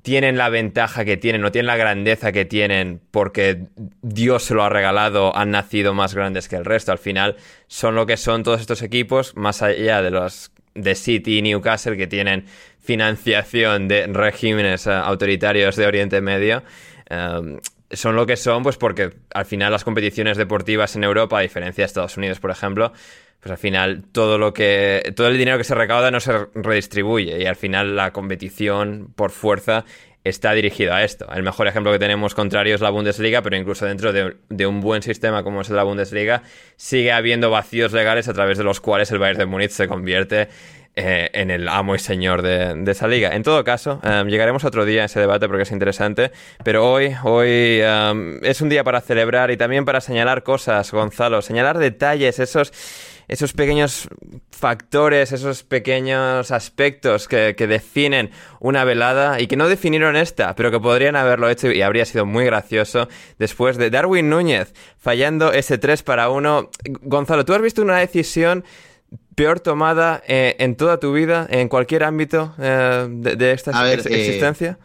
tienen 0.02 0.37
la 0.37 0.49
ventaja 0.49 1.04
que 1.04 1.16
tienen, 1.16 1.40
no 1.40 1.50
tienen 1.50 1.66
la 1.66 1.76
grandeza 1.76 2.32
que 2.32 2.44
tienen 2.44 3.00
porque 3.11 3.62
Dios 4.02 4.44
se 4.44 4.54
lo 4.54 4.62
ha 4.62 4.68
regalado, 4.68 5.37
han 5.37 5.50
nacido 5.50 5.94
más 5.94 6.14
grandes 6.14 6.49
que 6.49 6.56
el 6.56 6.64
resto. 6.64 6.92
Al 6.92 6.99
final 6.99 7.37
son 7.66 7.94
lo 7.94 8.06
que 8.06 8.16
son 8.16 8.42
todos 8.42 8.61
estos 8.61 8.82
equipos, 8.82 9.35
más 9.37 9.62
allá 9.62 10.02
de 10.02 10.11
los 10.11 10.52
de 10.75 10.94
City 10.94 11.38
y 11.38 11.42
Newcastle 11.42 11.96
que 11.96 12.06
tienen 12.06 12.44
financiación 12.78 13.88
de 13.88 14.06
regímenes 14.06 14.87
eh, 14.87 14.92
autoritarios 14.92 15.76
de 15.76 15.87
Oriente 15.87 16.20
Medio. 16.20 16.62
Eh, 17.08 17.58
son 17.90 18.16
lo 18.16 18.26
que 18.26 18.37
son, 18.37 18.62
pues 18.62 18.76
porque 18.76 19.12
al 19.32 19.46
final 19.46 19.73
las 19.73 19.85
competiciones 19.85 20.37
deportivas 20.37 20.96
en 20.96 21.04
Europa, 21.04 21.38
a 21.38 21.42
diferencia 21.42 21.82
de 21.82 21.87
Estados 21.87 22.16
Unidos, 22.16 22.40
por 22.40 22.50
ejemplo, 22.50 22.92
pues 23.46 23.52
al 23.52 23.58
final 23.58 24.02
todo 24.10 24.38
lo 24.38 24.52
que. 24.52 25.12
todo 25.14 25.28
el 25.28 25.38
dinero 25.38 25.56
que 25.56 25.62
se 25.62 25.76
recauda 25.76 26.10
no 26.10 26.18
se 26.18 26.32
redistribuye. 26.52 27.40
Y 27.40 27.46
al 27.46 27.54
final 27.54 27.94
la 27.94 28.12
competición 28.12 29.12
por 29.14 29.30
fuerza 29.30 29.84
está 30.24 30.50
dirigido 30.52 30.92
a 30.92 31.04
esto. 31.04 31.28
El 31.32 31.44
mejor 31.44 31.68
ejemplo 31.68 31.92
que 31.92 32.00
tenemos 32.00 32.34
contrario 32.34 32.74
es 32.74 32.80
la 32.80 32.90
Bundesliga, 32.90 33.42
pero 33.42 33.56
incluso 33.56 33.86
dentro 33.86 34.12
de, 34.12 34.66
un 34.66 34.80
buen 34.80 35.02
sistema 35.02 35.44
como 35.44 35.60
es 35.60 35.70
la 35.70 35.84
Bundesliga, 35.84 36.42
sigue 36.74 37.12
habiendo 37.12 37.48
vacíos 37.48 37.92
legales 37.92 38.26
a 38.26 38.34
través 38.34 38.58
de 38.58 38.64
los 38.64 38.80
cuales 38.80 39.12
el 39.12 39.20
Bayern 39.20 39.38
de 39.38 39.46
Múnich 39.46 39.70
se 39.70 39.86
convierte 39.86 40.48
eh, 40.96 41.28
en 41.32 41.50
el 41.50 41.68
amo 41.68 41.94
y 41.94 41.98
señor 41.98 42.42
de, 42.42 42.82
esa 42.90 43.06
liga. 43.06 43.34
En 43.34 43.42
todo 43.42 43.62
caso, 43.64 44.00
em, 44.02 44.28
llegaremos 44.28 44.64
otro 44.64 44.84
día 44.84 45.02
a 45.02 45.04
ese 45.04 45.20
debate 45.20 45.46
porque 45.46 45.64
es 45.64 45.70
interesante, 45.70 46.32
pero 46.64 46.90
hoy, 46.90 47.14
hoy 47.22 47.80
em, 47.82 48.42
es 48.42 48.60
un 48.62 48.68
día 48.68 48.82
para 48.82 49.00
celebrar 49.00 49.50
y 49.50 49.56
también 49.56 49.84
para 49.84 50.00
señalar 50.00 50.42
cosas, 50.42 50.90
Gonzalo, 50.90 51.42
señalar 51.42 51.78
detalles, 51.78 52.38
esos 52.38 52.72
esos 53.28 53.52
pequeños 53.52 54.08
factores, 54.50 55.32
esos 55.32 55.64
pequeños 55.64 56.50
aspectos 56.50 57.28
que, 57.28 57.54
definen 57.54 58.30
una 58.60 58.84
velada 58.84 59.40
y 59.40 59.48
que 59.48 59.56
no 59.56 59.68
definieron 59.68 60.16
esta, 60.16 60.54
pero 60.54 60.70
que 60.70 60.78
podrían 60.78 61.16
haberlo 61.16 61.48
hecho 61.48 61.70
y 61.70 61.82
habría 61.82 62.04
sido 62.04 62.24
muy 62.24 62.44
gracioso 62.44 63.08
después 63.38 63.76
de 63.76 63.90
Darwin 63.90 64.30
Núñez 64.30 64.72
fallando 64.98 65.52
ese 65.52 65.78
3 65.78 66.02
para 66.04 66.30
1. 66.30 66.70
Gonzalo, 67.02 67.44
¿tú 67.44 67.54
has 67.54 67.62
visto 67.62 67.82
una 67.82 67.98
decisión 67.98 68.64
peor 69.37 69.61
tomada 69.61 70.23
eh, 70.26 70.56
en 70.58 70.76
toda 70.76 70.99
tu 70.99 71.12
vida, 71.12 71.46
en 71.49 71.68
cualquier 71.68 72.04
ámbito 72.04 72.54
eh, 72.58 73.06
de, 73.08 73.52
esta 73.52 73.88
eh, 73.88 73.94
existencia? 73.94 74.78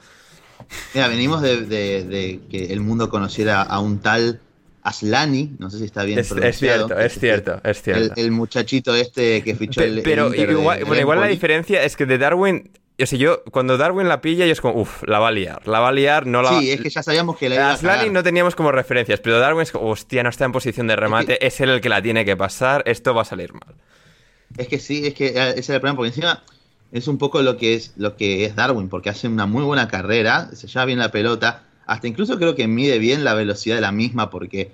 mira, 0.93 1.07
venimos 1.07 1.41
de, 1.41 2.39
que 2.49 2.65
el 2.65 2.81
mundo 2.81 3.09
conociera 3.09 3.61
a 3.61 3.79
un 3.79 3.99
tal 3.99 4.39
Aslani, 4.83 5.55
no 5.59 5.69
sé 5.69 5.77
si 5.77 5.85
está 5.85 6.03
bien 6.03 6.19
es, 6.19 6.31
Es 6.31 6.57
cierto, 6.57 6.97
es 6.99 7.19
cierto, 7.19 7.61
es 7.63 7.81
cierto. 7.81 8.13
El, 8.19 8.31
muchachito 8.31 8.95
este 8.95 9.43
que 9.43 9.55
fichó 9.55 9.81
el. 9.81 10.01
Pero 10.01 10.33
igual, 10.33 10.83
bueno, 10.85 11.01
igual 11.01 11.19
la 11.19 11.27
diferencia 11.27 11.83
es 11.83 11.95
que 11.95 12.05
de 12.05 12.17
Darwin. 12.17 12.71
Yo 12.97 13.07
sé, 13.07 13.17
yo 13.17 13.43
cuando 13.45 13.77
Darwin 13.77 14.07
la 14.07 14.21
pilla, 14.21 14.45
yo 14.45 14.51
es 14.51 14.61
como, 14.61 14.79
uff, 14.79 15.01
la 15.07 15.17
va 15.17 15.29
a 15.29 15.31
liar, 15.31 15.67
la 15.67 15.79
va 15.79 15.87
a 15.87 15.91
liar, 15.91 16.27
no 16.27 16.43
la 16.43 16.59
Sí, 16.59 16.71
es 16.71 16.81
que 16.81 16.89
ya 16.89 17.01
sabíamos 17.01 17.35
que 17.37 17.49
la 17.49 17.55
iba 17.55 17.71
Aslani 17.71 18.09
no 18.11 18.21
teníamos 18.21 18.55
como 18.55 18.71
referencias, 18.71 19.19
pero 19.21 19.39
Darwin 19.39 19.63
es 19.63 19.71
como, 19.71 19.89
hostia, 19.89 20.21
no 20.21 20.29
está 20.29 20.45
en 20.45 20.51
posición 20.51 20.85
de 20.85 20.95
remate, 20.95 21.43
es, 21.45 21.59
él 21.61 21.69
el 21.69 21.81
que 21.81 21.89
la 21.89 22.01
tiene 22.01 22.25
que 22.25 22.37
pasar, 22.37 22.83
esto 22.85 23.15
va 23.15 23.23
a 23.23 23.25
salir 23.25 23.53
mal. 23.53 23.75
Es 24.57 24.67
que 24.67 24.79
sí, 24.79 25.05
es 25.05 25.13
que 25.13 25.27
ese 25.27 25.59
es 25.59 25.69
el 25.69 25.79
problema, 25.79 25.97
porque 25.97 26.09
encima 26.09 26.43
es 26.91 27.07
un 27.07 27.17
poco 27.17 27.41
lo 27.41 27.57
que 27.57 27.75
es, 27.75 27.93
lo 27.95 28.15
que 28.17 28.45
es 28.45 28.55
Darwin, 28.55 28.89
porque 28.89 29.09
hace 29.09 29.27
una 29.27 29.45
muy 29.45 29.63
buena 29.63 29.87
carrera, 29.87 30.49
se 30.53 30.67
lleva 30.67 30.85
bien 30.85 30.99
la 30.99 31.11
pelota, 31.11 31.63
hasta 31.85 32.07
incluso 32.07 32.37
creo 32.37 32.55
que 32.55 32.67
mide 32.67 32.99
bien 32.99 33.23
la 33.23 33.33
velocidad 33.33 33.75
de 33.75 33.81
la 33.81 33.91
misma, 33.91 34.29
porque 34.29 34.71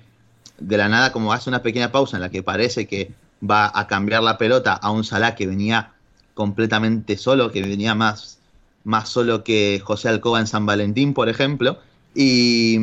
de 0.58 0.76
la 0.76 0.88
nada, 0.88 1.12
como 1.12 1.32
hace 1.32 1.48
una 1.48 1.62
pequeña 1.62 1.92
pausa 1.92 2.16
en 2.16 2.22
la 2.22 2.30
que 2.30 2.42
parece 2.42 2.86
que 2.86 3.12
va 3.48 3.70
a 3.72 3.86
cambiar 3.86 4.22
la 4.22 4.38
pelota 4.38 4.72
a 4.72 4.90
un 4.90 5.04
Salah 5.04 5.34
que 5.34 5.46
venía 5.46 5.92
completamente 6.34 7.16
solo, 7.16 7.52
que 7.52 7.62
venía 7.62 7.94
más, 7.94 8.38
más 8.84 9.08
solo 9.08 9.44
que 9.44 9.80
José 9.84 10.08
Alcoba 10.08 10.40
en 10.40 10.46
San 10.46 10.66
Valentín, 10.66 11.14
por 11.14 11.28
ejemplo, 11.28 11.78
y, 12.14 12.76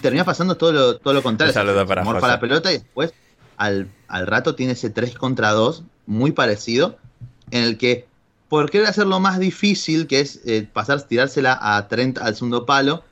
termina 0.00 0.24
pasando 0.24 0.56
todo 0.56 0.72
lo, 0.72 0.96
todo 0.98 1.14
lo 1.14 1.22
contrario. 1.22 1.54
saludo 1.54 1.86
para 1.86 2.02
morfa 2.02 2.26
la 2.26 2.40
pelota 2.40 2.72
y 2.72 2.78
después 2.78 3.12
al, 3.56 3.88
rato 4.08 4.54
tiene 4.54 4.72
ese 4.72 4.90
3 4.90 5.14
contra 5.16 5.50
2 5.50 5.82
muy 6.08 6.32
parecido, 6.32 6.98
en 7.52 7.62
el 7.62 7.78
que 7.78 8.06
por 8.48 8.70
querer 8.70 8.88
hacerlo 8.88 9.20
más 9.20 9.38
difícil, 9.38 10.06
que 10.06 10.20
es 10.20 10.40
eh, 10.46 10.66
pasar, 10.72 11.02
tirársela 11.02 11.58
a 11.60 11.86
Trent 11.86 12.18
al 12.18 12.34
segundo 12.34 12.66
palo, 12.66 13.04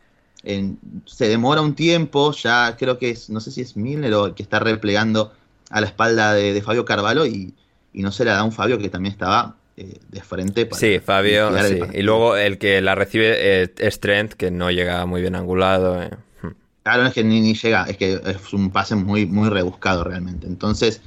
se 1.04 1.28
demora 1.28 1.60
un 1.60 1.74
tiempo, 1.74 2.32
ya 2.32 2.76
creo 2.78 2.98
que 2.98 3.10
es, 3.10 3.30
no 3.30 3.40
sé 3.40 3.50
si 3.50 3.62
es 3.62 3.76
Milner 3.76 4.14
o 4.14 4.26
el 4.26 4.34
que 4.34 4.42
está 4.42 4.60
replegando 4.60 5.32
a 5.70 5.80
la 5.80 5.88
espalda 5.88 6.34
de, 6.34 6.62
Fabio 6.62 6.84
Carvalho 6.84 7.26
y, 7.26 7.54
no 7.94 8.12
se 8.12 8.24
la 8.26 8.34
da 8.34 8.44
un 8.44 8.52
Fabio 8.52 8.78
que 8.78 8.90
también 8.90 9.12
estaba 9.12 9.56
eh, 9.76 9.98
de 10.10 10.20
frente. 10.20 10.66
Para 10.66 10.78
sí, 10.78 10.98
Fabio, 11.00 11.50
sí. 11.66 11.80
Y 11.94 12.02
luego 12.02 12.36
el 12.36 12.58
que 12.58 12.82
la 12.82 12.94
recibe 12.94 13.62
eh, 13.62 13.72
es 13.78 14.00
Trent, 14.00 14.34
que 14.34 14.50
no 14.50 14.70
llega 14.70 15.04
muy 15.06 15.22
bien 15.22 15.34
angulado. 15.34 16.02
Eh. 16.02 16.10
Hmm. 16.42 16.50
Claro, 16.82 17.06
es 17.06 17.14
que 17.14 17.24
ni, 17.24 17.54
llega, 17.54 17.84
es 17.84 17.96
que 17.96 18.20
es 18.22 18.52
un 18.52 18.70
pase 18.70 18.94
muy, 18.96 19.24
muy 19.26 19.48
rebuscado 19.48 20.04
realmente. 20.04 20.46
Entonces, 20.46 21.00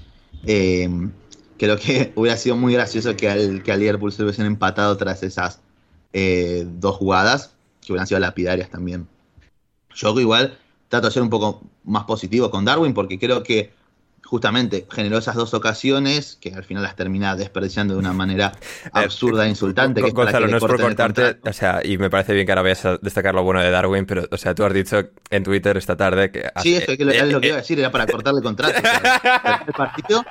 creo 1.59 1.77
que 1.77 2.11
hubiera 2.15 2.37
sido 2.37 2.55
muy 2.55 2.73
gracioso 2.73 3.15
que 3.15 3.29
al, 3.29 3.61
que 3.61 3.71
al 3.71 3.79
Liverpool 3.79 4.11
se 4.11 4.23
hubiesen 4.23 4.47
empatado 4.47 4.97
tras 4.97 5.21
esas 5.21 5.61
dos 6.11 6.95
jugadas, 6.95 7.53
que 7.85 7.93
hubieran 7.93 8.07
sido 8.07 8.19
lapidarias 8.19 8.71
también. 8.71 9.07
Yo 9.93 10.19
igual 10.19 10.57
trato 10.87 11.07
de 11.07 11.13
ser 11.13 11.21
un 11.21 11.29
poco 11.29 11.61
más 11.83 12.05
positivo 12.05 12.49
con 12.49 12.65
Darwin 12.65 12.95
porque 12.95 13.19
creo 13.19 13.43
que 13.43 13.71
justamente 14.29 14.85
generó 14.91 15.17
esas 15.17 15.33
dos 15.33 15.55
ocasiones 15.55 16.37
que 16.39 16.53
al 16.53 16.63
final 16.63 16.83
las 16.83 16.95
termina 16.95 17.35
desperdiciando 17.35 17.95
de 17.95 17.99
una 17.99 18.13
manera 18.13 18.51
eh, 18.85 18.89
absurda 18.93 19.47
e 19.47 19.49
insultante. 19.49 20.03
Que 20.03 20.11
Gonzalo, 20.11 20.47
no 20.47 20.57
es 20.57 20.61
por 20.61 20.79
cortarte, 20.79 21.39
o 21.43 21.53
sea, 21.53 21.81
y 21.83 21.97
me 21.97 22.11
parece 22.11 22.33
bien 22.33 22.45
que 22.45 22.51
ahora 22.51 22.61
vayas 22.61 22.85
a 22.85 22.97
destacar 22.97 23.33
lo 23.33 23.43
bueno 23.43 23.59
de 23.59 23.71
Darwin, 23.71 24.05
pero, 24.05 24.25
o 24.29 24.37
sea, 24.37 24.53
tú 24.53 24.63
has 24.63 24.73
dicho 24.73 25.09
en 25.31 25.43
Twitter 25.43 25.77
esta 25.77 25.97
tarde 25.97 26.31
que... 26.31 26.47
Sí, 26.61 26.75
eso 26.75 26.91
es, 26.91 26.99
lo, 26.99 27.11
es 27.11 27.31
lo 27.31 27.41
que 27.41 27.47
iba 27.47 27.55
a 27.57 27.61
decir, 27.61 27.79
era 27.79 27.91
para 27.91 28.05
cortarle 28.05 28.39
el 28.39 28.43
contrato. 28.43 28.79
el 29.67 29.73
partido, 29.73 30.23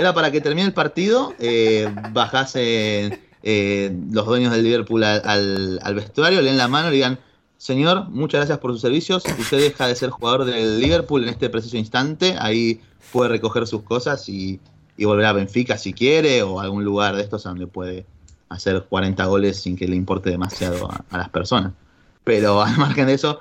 era 0.00 0.14
para 0.14 0.30
que 0.30 0.40
termine 0.40 0.66
el 0.66 0.72
partido, 0.72 1.34
eh, 1.38 1.92
bajase 2.12 3.20
eh, 3.42 3.96
los 4.10 4.26
dueños 4.26 4.52
del 4.52 4.64
Liverpool 4.64 5.04
al, 5.04 5.94
vestuario, 5.94 6.40
le 6.40 6.48
den 6.48 6.58
la 6.58 6.68
mano 6.68 6.88
y 6.88 6.94
digan 6.94 7.18
Señor, 7.60 8.08
muchas 8.08 8.38
gracias 8.38 8.58
por 8.58 8.72
sus 8.72 8.80
servicios. 8.80 9.22
Usted 9.38 9.58
deja 9.58 9.86
de 9.86 9.94
ser 9.94 10.08
jugador 10.08 10.46
del 10.46 10.80
Liverpool 10.80 11.24
en 11.24 11.28
este 11.28 11.50
preciso 11.50 11.76
instante. 11.76 12.34
Ahí 12.38 12.80
puede 13.12 13.28
recoger 13.28 13.66
sus 13.66 13.82
cosas 13.82 14.26
y, 14.30 14.58
volver 14.98 15.26
a 15.26 15.34
Benfica 15.34 15.76
si 15.76 15.92
quiere 15.92 16.42
o 16.42 16.58
a 16.58 16.62
algún 16.62 16.84
lugar 16.84 17.16
de 17.16 17.22
estos 17.22 17.42
donde 17.42 17.66
puede 17.66 18.06
hacer 18.48 18.86
40 18.88 19.24
goles 19.26 19.60
sin 19.60 19.76
que 19.76 19.86
le 19.86 19.94
importe 19.94 20.30
demasiado 20.30 20.90
a, 20.90 21.18
las 21.18 21.28
personas. 21.28 21.72
Pero 22.24 22.62
al 22.64 22.78
margen 22.78 23.06
de 23.08 23.12
eso, 23.12 23.40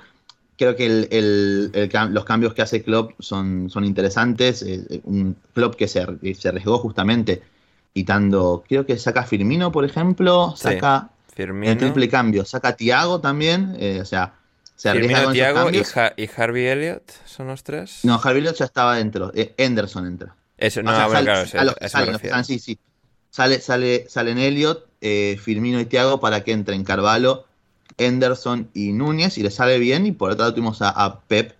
creo 0.59 0.75
que 0.75 1.89
los 2.11 2.25
cambios 2.25 2.53
que 2.53 2.61
hace 2.61 2.83
Klopp 2.83 3.13
son, 3.19 3.69
son 3.69 3.85
interesantes. 3.85 4.61
Eh, 4.61 4.85
eh, 4.89 5.01
un 5.05 5.35
Klopp 5.53 5.75
que 5.75 5.87
se, 5.87 6.05
se 6.35 6.49
arriesgó 6.49 6.77
justamente 6.77 7.41
quitando, 7.93 8.63
creo 8.67 8.85
que 8.85 8.97
saca 8.97 9.23
Firmino, 9.23 9.71
por 9.71 9.85
ejemplo, 9.85 10.53
saca 10.55 11.09
el 11.37 11.77
triple 11.77 12.09
cambio. 12.09 12.45
Saca 12.45 12.75
Tiago 12.75 13.19
también. 13.19 13.75
Eh, 13.79 13.99
o 14.01 14.05
sea, 14.05 14.33
se 14.75 14.89
arriesga 14.89 15.23
con 15.23 15.33
Tiago 15.33 15.69
y, 15.71 15.83
y, 16.17 16.29
Harvey 16.35 16.67
Elliott 16.67 17.11
son 17.25 17.47
los 17.47 17.63
tres. 17.63 17.99
No, 18.03 18.19
Harvey 18.21 18.41
Elliott 18.41 18.57
ya 18.57 18.65
estaba 18.65 18.95
dentro. 18.95 19.31
Eh, 19.33 19.53
Henderson 19.57 20.05
entra. 20.05 20.35
Eso, 20.57 20.83
no, 20.83 20.91
claro, 20.91 21.45
sale, 21.47 22.43
sí, 22.43 22.59
sí. 22.59 22.77
Sale, 23.29 23.61
sale, 23.61 24.05
salen 24.09 24.37
Elliott, 24.37 24.87
eh, 24.99 25.39
Firmino 25.41 25.79
y 25.79 25.85
Tiago 25.85 26.19
para 26.19 26.43
que 26.43 26.51
entren 26.51 26.83
Carvalho, 26.83 27.45
Henderson 27.97 28.69
y 28.73 28.91
Núñez 28.91 29.37
y 29.37 29.43
le 29.43 29.51
sale 29.51 29.79
bien. 29.79 30.05
Y 30.05 30.11
por 30.11 30.31
otro 30.31 30.43
lado 30.43 30.53
tuvimos 30.53 30.79
a, 30.81 31.19
Pep 31.27 31.53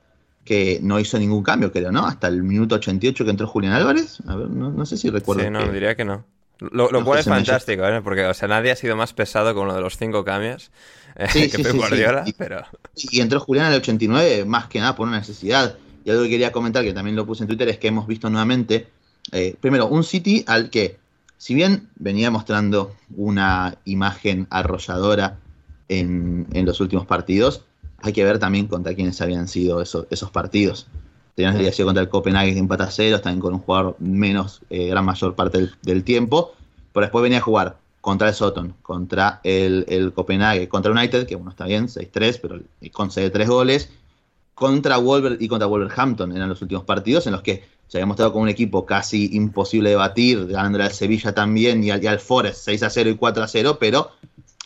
que 0.46 0.80
no 0.82 1.00
hizo 1.00 1.20
ningún 1.20 1.44
cambio, 1.44 1.72
creo, 1.72 1.92
¿no? 1.92 2.06
Hasta 2.06 2.28
el 2.28 2.44
minuto 2.44 2.76
88 2.76 3.24
que 3.24 3.32
entró 3.32 3.48
Julián 3.48 3.74
Álvarez. 3.74 4.20
A 4.28 4.36
ver, 4.36 4.50
no, 4.50 4.86
sé 4.86 4.98
si 4.98 5.10
recuerdo. 5.10 5.44
Sí, 5.44 5.50
no, 5.50 5.68
diría 5.72 5.96
que 5.96 6.06
no. 6.06 6.26
Lo, 6.60 6.90
cual 7.06 7.20
es 7.20 7.26
fantástico, 7.26 7.86
¿eh? 7.86 8.02
porque 8.02 8.26
o 8.26 8.34
sea, 8.34 8.50
nadie 8.50 8.72
ha 8.72 8.76
sido 8.76 8.98
más 8.98 9.14
pesado 9.14 9.54
con 9.54 9.64
uno 9.66 9.76
de 9.76 9.82
los 9.82 9.98
cinco 9.98 10.26
cambios 10.26 10.72
eh, 11.16 11.50
que 11.50 11.60
Pep 11.60 11.74
Guardiola. 11.74 12.24
Y, 12.26 12.34
pero... 12.34 12.64
y 12.96 13.22
entró 13.22 13.40
Julián 13.40 13.68
en 13.68 13.74
el 13.74 13.80
89 13.80 14.46
más 14.46 14.68
que 14.68 14.80
nada 14.80 14.96
por 14.96 15.08
una 15.08 15.20
necesidad. 15.20 15.78
Y 16.04 16.10
algo 16.10 16.24
que 16.24 16.30
quería 16.30 16.52
comentar, 16.52 16.84
que 16.84 16.94
también 16.94 17.16
lo 17.16 17.26
puse 17.26 17.44
en 17.44 17.48
Twitter, 17.48 17.68
es 17.70 17.78
que 17.78 17.88
hemos 17.88 18.08
visto 18.08 18.30
nuevamente, 18.30 18.88
eh, 19.32 19.56
primero, 19.60 19.88
un 19.88 20.04
City 20.04 20.44
al 20.48 20.70
que, 20.70 20.98
si 21.38 21.54
bien 21.54 21.90
venía 21.96 22.32
mostrando 22.32 22.96
una 23.16 23.78
imagen 23.86 24.48
arrolladora 24.50 25.38
en, 25.90 26.48
en 26.54 26.66
los 26.66 26.80
últimos 26.80 27.06
partidos, 27.06 27.66
hay 28.02 28.14
que 28.14 28.24
ver 28.24 28.40
también 28.40 28.68
contra 28.68 28.94
quiénes 28.94 29.20
habían 29.22 29.48
sido 29.48 29.82
esos, 29.82 30.08
esos 30.10 30.32
partidos. 30.32 30.88
Tenían 31.36 31.56
había 31.56 31.72
sido 31.72 31.88
contra 31.88 32.04
el 32.04 32.10
Copenhague 32.10 32.54
que 32.54 32.60
empata 32.60 32.90
cero, 32.92 33.22
también 33.22 33.42
con 33.42 33.54
un 33.54 33.60
jugador 33.60 33.96
menos, 34.00 34.62
eh, 34.70 34.88
gran 34.88 35.06
mayor 35.06 35.36
parte 35.36 35.70
del, 35.82 36.04
tiempo. 36.04 36.54
Pero 36.94 37.06
después 37.06 37.24
venía 37.24 37.38
a 37.38 37.42
jugar 37.42 37.78
contra 38.02 38.30
el 38.30 38.34
Soton, 38.34 38.74
contra 38.82 39.40
el, 39.44 39.86
el 39.88 40.14
Copenhague, 40.14 40.68
contra 40.68 40.92
United, 40.92 41.28
que 41.28 41.36
bueno, 41.36 41.52
está 41.52 41.66
bien, 41.66 41.88
6-3, 41.88 42.40
pero 42.42 42.60
concede 42.92 43.30
tres 43.30 43.48
goles. 43.48 43.90
Contra 44.54 44.98
Wolver 44.98 45.38
y 45.40 45.48
contra 45.48 45.68
Wolverhampton 45.68 46.36
eran 46.36 46.50
los 46.50 46.62
últimos 46.62 46.84
partidos 46.84 47.26
en 47.28 47.32
los 47.32 47.42
que 47.42 47.64
se 47.88 47.98
había 47.98 48.06
mostrado 48.06 48.34
con 48.34 48.42
un 48.42 48.50
equipo 48.50 48.86
casi 48.86 49.30
imposible 49.34 49.92
de 49.92 49.96
batir, 49.96 50.46
ganándole 50.48 50.84
al 50.84 50.92
Sevilla 50.92 51.34
también 51.34 51.82
y 51.84 51.90
al, 51.92 52.04
y 52.04 52.08
al 52.08 52.20
Forest 52.20 52.66
6 52.66 52.84
0 52.90 53.10
y 53.10 53.16
4 53.16 53.48
0, 53.48 53.78
pero 53.80 54.12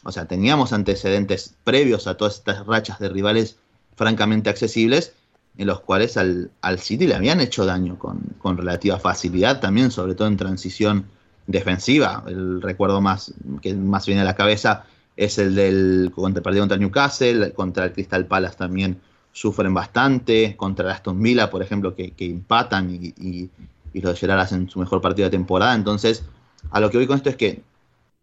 o 0.03 0.11
sea, 0.11 0.25
teníamos 0.25 0.73
antecedentes 0.73 1.55
previos 1.63 2.07
a 2.07 2.15
todas 2.15 2.35
estas 2.35 2.65
rachas 2.65 2.99
de 2.99 3.09
rivales 3.09 3.57
francamente 3.95 4.49
accesibles, 4.49 5.13
en 5.57 5.67
los 5.67 5.81
cuales 5.81 6.17
al, 6.17 6.51
City 6.77 7.07
le 7.07 7.15
habían 7.15 7.39
hecho 7.39 7.65
daño 7.65 7.97
con, 7.97 8.57
relativa 8.57 8.99
facilidad, 8.99 9.59
también, 9.59 9.91
sobre 9.91 10.15
todo 10.15 10.27
en 10.27 10.37
transición 10.37 11.05
defensiva. 11.47 12.23
El 12.27 12.61
recuerdo 12.61 13.01
más 13.01 13.33
que 13.61 13.73
más 13.75 14.05
viene 14.05 14.21
a 14.21 14.25
la 14.25 14.35
cabeza 14.35 14.85
es 15.15 15.37
el 15.37 15.55
del 15.55 16.11
contra 16.13 16.39
el 16.39 16.43
partido 16.43 16.63
contra 16.63 16.77
Newcastle, 16.77 17.53
contra 17.53 17.85
el 17.85 17.93
Crystal 17.93 18.25
Palace 18.25 18.57
también 18.57 18.99
sufren 19.31 19.73
bastante, 19.73 20.55
contra 20.57 20.85
el 20.85 20.91
Aston 20.91 21.21
Villa, 21.21 21.49
por 21.49 21.61
ejemplo, 21.61 21.95
que, 21.95 22.13
empatan 22.17 22.89
y, 22.89 23.13
y, 23.19 23.49
y 23.93 24.01
los 24.01 24.19
Gerard 24.19 24.39
hacen 24.39 24.69
su 24.69 24.79
mejor 24.79 25.01
partido 25.01 25.27
de 25.27 25.31
temporada. 25.31 25.75
Entonces, 25.75 26.23
a 26.71 26.79
lo 26.79 26.89
que 26.89 26.97
voy 26.97 27.07
con 27.07 27.17
esto 27.17 27.29
es 27.29 27.35
que 27.35 27.61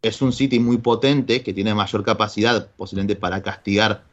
es 0.02 0.22
un 0.22 0.32
City 0.32 0.58
muy 0.58 0.78
potente, 0.78 1.42
que 1.42 1.52
tiene 1.52 1.74
mayor 1.74 2.04
capacidad 2.04 2.68
posiblemente 2.76 3.16
para 3.16 3.42
castigar 3.42 4.04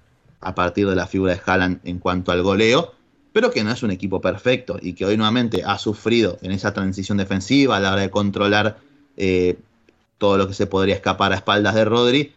a 0.41 0.53
partir 0.53 0.88
de 0.88 0.96
la 0.96 1.08
figura 1.08 1.34
de 1.34 1.41
Haaland 1.46 1.79
en 1.84 2.00
cuanto 2.00 2.32
al 2.32 2.44
goleo, 2.44 2.94
pero 3.34 3.51
que 3.51 3.63
no 3.63 3.72
es 3.72 3.84
un 3.84 3.91
equipo 3.91 4.20
perfecto 4.22 4.77
y 4.82 4.94
que 4.94 5.06
hoy 5.06 5.17
nuevamente 5.17 5.63
ha 5.65 5.77
sufrido 5.77 6.38
en 6.41 6.51
esa 6.51 6.74
transición 6.74 7.17
defensiva 7.17 7.77
a 7.77 7.79
la 7.79 7.94
hora 7.94 8.01
de 8.01 8.10
controlar 8.10 8.79
eh, 9.15 9.58
todo 10.17 10.38
lo 10.38 10.48
que 10.48 10.53
se 10.53 10.67
podría 10.67 10.96
escapar 10.96 11.32
a 11.32 11.36
espaldas 11.36 11.75
de 11.75 11.86
Rodri. 11.86 12.34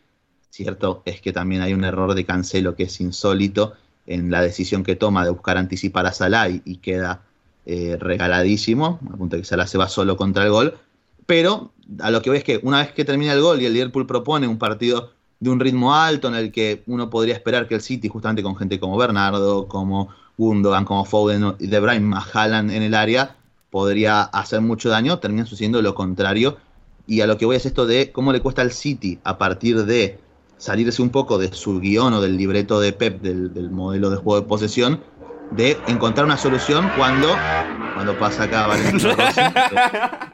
Cierto 0.50 1.02
es 1.04 1.20
que 1.20 1.32
también 1.32 1.62
hay 1.62 1.72
un 1.72 1.84
error 1.84 2.14
de 2.14 2.24
Cancelo 2.24 2.74
que 2.74 2.84
es 2.84 3.00
insólito 3.00 3.74
en 4.06 4.30
la 4.30 4.42
decisión 4.42 4.82
que 4.82 4.96
toma 4.96 5.24
de 5.24 5.30
buscar 5.30 5.56
anticipar 5.56 6.06
a 6.06 6.12
Salah 6.12 6.48
y, 6.48 6.76
queda 6.76 7.22
eh, 7.66 7.96
regaladísimo, 7.98 8.98
a 9.12 9.16
punto 9.16 9.36
de 9.36 9.42
que 9.42 9.48
Salah 9.48 9.66
se 9.66 9.78
va 9.78 9.88
solo 9.88 10.16
contra 10.16 10.44
el 10.44 10.50
gol, 10.50 10.78
pero 11.26 11.72
a 11.98 12.10
lo 12.10 12.22
que 12.22 12.30
voy 12.30 12.38
es 12.38 12.44
que 12.44 12.60
una 12.62 12.78
vez 12.78 12.92
que 12.92 13.04
termina 13.04 13.32
el 13.32 13.40
gol 13.40 13.60
y 13.60 13.66
el 13.66 13.72
Liverpool 13.72 14.06
propone 14.06 14.46
un 14.46 14.58
partido 14.58 15.10
de 15.40 15.50
un 15.50 15.58
ritmo 15.58 15.94
alto 15.94 16.28
en 16.28 16.34
el 16.34 16.52
que 16.52 16.82
uno 16.86 17.10
podría 17.10 17.34
esperar 17.34 17.66
que 17.66 17.74
el 17.74 17.80
City, 17.80 18.08
justamente 18.08 18.42
con 18.42 18.56
gente 18.56 18.78
como 18.78 18.96
Bernardo, 18.96 19.66
como 19.66 20.08
Gundogan, 20.36 20.84
como 20.84 21.04
Foden 21.04 21.54
y 21.58 21.66
De 21.66 21.80
Bruyne, 21.80 22.00
más 22.00 22.28
en 22.34 22.70
el 22.70 22.94
área, 22.94 23.36
podría 23.70 24.22
hacer 24.22 24.60
mucho 24.60 24.90
daño, 24.90 25.18
termina 25.18 25.46
sucediendo 25.46 25.80
lo 25.82 25.94
contrario. 25.94 26.58
Y 27.06 27.22
a 27.22 27.26
lo 27.26 27.38
que 27.38 27.46
voy 27.46 27.56
es 27.56 27.66
esto 27.66 27.86
de 27.86 28.12
cómo 28.12 28.32
le 28.32 28.40
cuesta 28.40 28.62
al 28.62 28.70
City 28.70 29.18
a 29.24 29.38
partir 29.38 29.84
de 29.84 30.18
salirse 30.58 31.00
un 31.00 31.10
poco 31.10 31.38
de 31.38 31.52
su 31.52 31.80
guion 31.80 32.12
o 32.12 32.20
del 32.20 32.36
libreto 32.36 32.78
de 32.78 32.92
Pep, 32.92 33.20
del 33.22 33.70
modelo 33.70 34.10
de 34.10 34.16
juego 34.16 34.42
de 34.42 34.46
posesión, 34.46 35.00
de 35.50 35.76
encontrar 35.88 36.26
una 36.26 36.36
solución 36.36 36.90
cuando, 36.96 37.28
cuando 37.94 38.18
pasa 38.18 38.44
acá 38.44 38.66
Valentino 38.66 39.16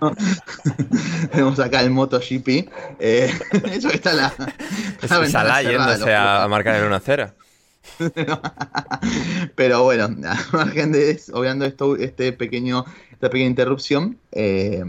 Vemos 1.34 1.58
acá 1.58 1.80
el 1.80 1.90
MotoGP. 1.90 2.68
Eh, 2.98 3.32
eso 3.72 3.88
está 3.88 4.12
la. 4.12 4.32
la 5.08 5.28
Salah 5.28 5.62
yéndose 5.62 6.14
a, 6.14 6.46
marcar 6.48 6.76
el 6.76 6.90
1-0. 6.90 7.32
Pero 9.54 9.84
bueno, 9.84 10.04
a 10.04 10.56
margen 10.56 10.92
de 10.92 11.20
obviando 11.32 11.64
esto, 11.64 11.96
este 11.96 12.32
pequeño, 12.32 12.84
esta 13.12 13.30
pequeña 13.30 13.48
interrupción, 13.48 14.18
eh, 14.32 14.84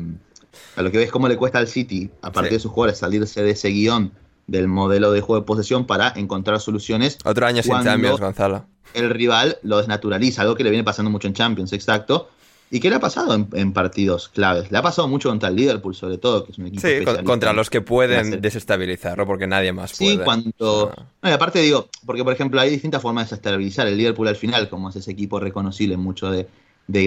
a 0.75 0.81
lo 0.81 0.91
que 0.91 0.97
ves 0.97 1.11
cómo 1.11 1.27
le 1.27 1.37
cuesta 1.37 1.59
al 1.59 1.67
City, 1.67 2.09
a 2.21 2.31
partir 2.31 2.53
de 2.53 2.59
sus 2.59 2.71
jugadores, 2.71 2.99
salirse 2.99 3.43
de 3.43 3.51
ese 3.51 3.69
guion 3.69 4.11
del 4.47 4.67
modelo 4.67 5.11
de 5.11 5.21
juego 5.21 5.41
de 5.41 5.45
posesión 5.45 5.85
para 5.85 6.13
encontrar 6.15 6.59
soluciones. 6.59 7.17
Otro 7.25 7.45
año 7.45 7.61
sin 7.61 7.83
Champions, 7.83 8.19
Gonzalo. 8.19 8.65
El 8.93 9.09
rival 9.09 9.57
lo 9.63 9.77
desnaturaliza, 9.77 10.41
algo 10.41 10.55
que 10.55 10.63
le 10.63 10.69
viene 10.69 10.83
pasando 10.83 11.11
mucho 11.11 11.27
en 11.27 11.33
Champions, 11.33 11.73
exacto. 11.73 12.29
¿Y 12.69 12.81
qué 12.81 12.89
le 12.89 12.97
ha 12.97 12.99
pasado 12.99 13.47
en, 13.53 13.71
partidos 13.71 14.27
claves? 14.27 14.71
Le 14.71 14.77
ha 14.77 14.81
pasado 14.81 15.07
mucho 15.07 15.29
contra 15.29 15.47
el 15.47 15.55
Liverpool, 15.55 15.95
sobre 15.95 16.17
todo, 16.17 16.43
que 16.43 16.51
es 16.51 16.57
un 16.57 16.67
equipo. 16.67 16.85
Sí, 16.85 17.23
contra 17.23 17.53
los 17.53 17.69
que 17.69 17.79
pueden 17.79 18.41
desestabilizarlo, 18.41 19.25
porque 19.25 19.47
nadie 19.47 19.71
más 19.71 19.97
puede. 19.97 20.11
Sí, 20.11 20.19
cuando. 20.23 20.93
Ah. 21.21 21.33
aparte 21.33 21.59
digo, 21.59 21.87
porque 22.05 22.25
por 22.25 22.33
ejemplo 22.33 22.59
hay 22.59 22.69
distintas 22.69 23.01
formas 23.01 23.25
de 23.25 23.35
desestabilizar. 23.35 23.87
El 23.87 23.97
Liverpool 23.97 24.27
al 24.27 24.35
final, 24.35 24.67
como 24.67 24.89
es 24.89 24.97
ese 24.97 25.11
equipo 25.11 25.39
reconocible, 25.39 25.95
mucho 25.95 26.29
de, 26.29 26.47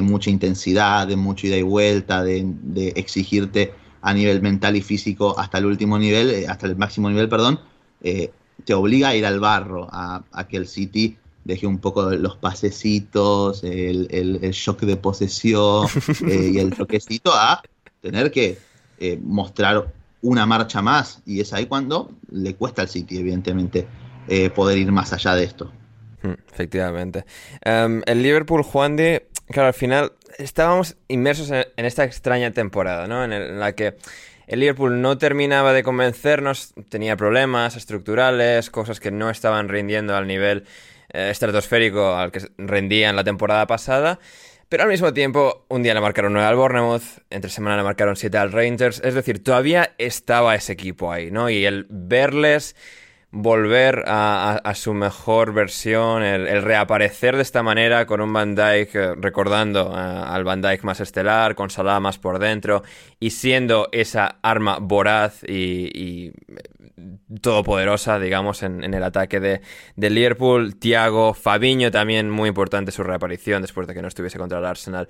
mucha 0.00 0.30
intensidad, 0.30 1.06
de 1.06 1.16
mucha 1.16 1.48
ida 1.48 1.56
y 1.58 1.62
vuelta, 1.62 2.22
de, 2.22 2.42
de 2.46 2.88
exigirte 2.96 3.74
a 4.02 4.14
nivel 4.14 4.40
mental 4.42 4.76
y 4.76 4.82
físico 4.82 5.38
hasta 5.38 5.58
el 5.58 5.66
último 5.66 5.98
nivel, 5.98 6.30
eh, 6.30 6.48
hasta 6.48 6.66
el 6.66 6.76
máximo 6.76 7.08
nivel, 7.08 7.28
perdón, 7.28 7.60
eh, 8.02 8.30
te 8.64 8.74
obliga 8.74 9.08
a 9.08 9.16
ir 9.16 9.26
al 9.26 9.40
barro, 9.40 9.88
a, 9.90 10.22
que 10.48 10.56
el 10.56 10.66
City 10.66 11.16
deje 11.44 11.66
un 11.66 11.78
poco 11.78 12.10
los 12.10 12.36
pasecitos, 12.36 13.64
el, 13.64 14.08
el, 14.10 14.50
shock 14.52 14.80
de 14.80 14.96
posesión 14.96 15.86
eh, 16.28 16.50
y 16.54 16.58
el 16.58 16.74
toquecito 16.74 17.32
a 17.34 17.62
tener 18.00 18.30
que 18.30 18.58
mostrar 19.22 19.92
una 20.20 20.44
marcha 20.44 20.82
más. 20.82 21.22
Y 21.24 21.40
es 21.40 21.54
ahí 21.54 21.66
cuando 21.66 22.10
le 22.30 22.54
cuesta 22.54 22.82
al 22.82 22.88
City, 22.88 23.18
evidentemente, 23.18 23.86
poder 24.54 24.76
ir 24.76 24.92
más 24.92 25.12
allá 25.14 25.34
de 25.34 25.44
esto. 25.44 25.72
Hmm, 26.22 26.34
efectivamente. 26.52 27.24
Em, 27.62 28.02
el 28.04 28.22
Liverpool, 28.22 28.62
Juan 28.62 28.96
de, 28.96 29.29
claro, 29.50 29.68
al 29.68 29.74
final 29.74 30.12
estábamos 30.38 30.96
inmersos 31.08 31.50
en, 31.50 31.66
esta 31.76 32.04
extraña 32.04 32.52
temporada, 32.52 33.06
¿no? 33.06 33.24
En, 33.24 33.58
la 33.58 33.74
que 33.74 33.96
el 34.46 34.60
Liverpool 34.60 35.00
no 35.00 35.18
terminaba 35.18 35.72
de 35.72 35.82
convencernos, 35.82 36.74
tenía 36.88 37.16
problemas 37.16 37.76
estructurales, 37.76 38.70
cosas 38.70 39.00
que 39.00 39.10
no 39.10 39.30
estaban 39.30 39.68
rindiendo 39.68 40.16
al 40.16 40.26
nivel 40.26 40.64
eh, 41.12 41.30
estratosférico 41.30 42.16
al 42.16 42.32
que 42.32 42.40
rendía 42.58 43.10
en 43.10 43.16
la 43.16 43.24
temporada 43.24 43.66
pasada. 43.66 44.18
Pero 44.68 44.84
al 44.84 44.88
mismo 44.88 45.12
tiempo, 45.12 45.64
un 45.68 45.82
día 45.82 45.94
le 45.94 46.00
marcaron 46.00 46.32
9 46.32 46.46
al 46.46 46.54
Bournemouth, 46.54 47.02
entre 47.30 47.50
semana 47.50 47.76
le 47.76 47.82
marcaron 47.82 48.14
7 48.14 48.38
al 48.38 48.52
Rangers. 48.52 49.00
Es 49.04 49.14
decir, 49.14 49.42
todavía 49.42 49.94
estaba 49.98 50.54
ese 50.54 50.72
equipo 50.72 51.12
ahí, 51.12 51.32
¿no? 51.32 51.50
Y 51.50 51.66
el 51.66 51.86
verles 51.88 52.76
volver 53.32 54.04
a, 54.06 54.72
su 54.74 54.92
mejor 54.92 55.52
versión, 55.52 56.22
el, 56.22 56.62
reaparecer 56.62 57.36
de 57.36 57.42
esta 57.42 57.62
manera 57.62 58.06
con 58.06 58.20
un 58.20 58.32
Van 58.32 58.54
Dyke, 58.54 58.94
eh, 58.94 59.14
recordando 59.16 59.92
eh, 59.92 60.00
al 60.00 60.42
Van 60.42 60.60
Dyke 60.60 60.82
más 60.84 61.00
estelar, 61.00 61.54
con 61.54 61.70
Salah 61.70 62.00
más 62.00 62.18
por 62.18 62.38
dentro 62.38 62.82
y 63.20 63.30
siendo 63.30 63.88
esa 63.92 64.38
arma 64.42 64.78
voraz 64.80 65.44
y, 65.46 66.26
eh, 66.26 66.32
todopoderosa, 67.40 68.18
digamos, 68.18 68.62
en, 68.62 68.82
el 68.82 69.02
ataque 69.02 69.38
de, 69.38 69.60
Liverpool. 69.96 70.76
Thiago, 70.76 71.32
Fabiño 71.32 71.90
también 71.90 72.28
muy 72.28 72.48
importante 72.48 72.90
su 72.90 73.04
reaparición 73.04 73.62
después 73.62 73.86
de 73.86 73.94
que 73.94 74.02
no 74.02 74.08
estuviese 74.08 74.38
contra 74.38 74.58
el 74.58 74.64
Arsenal. 74.64 75.08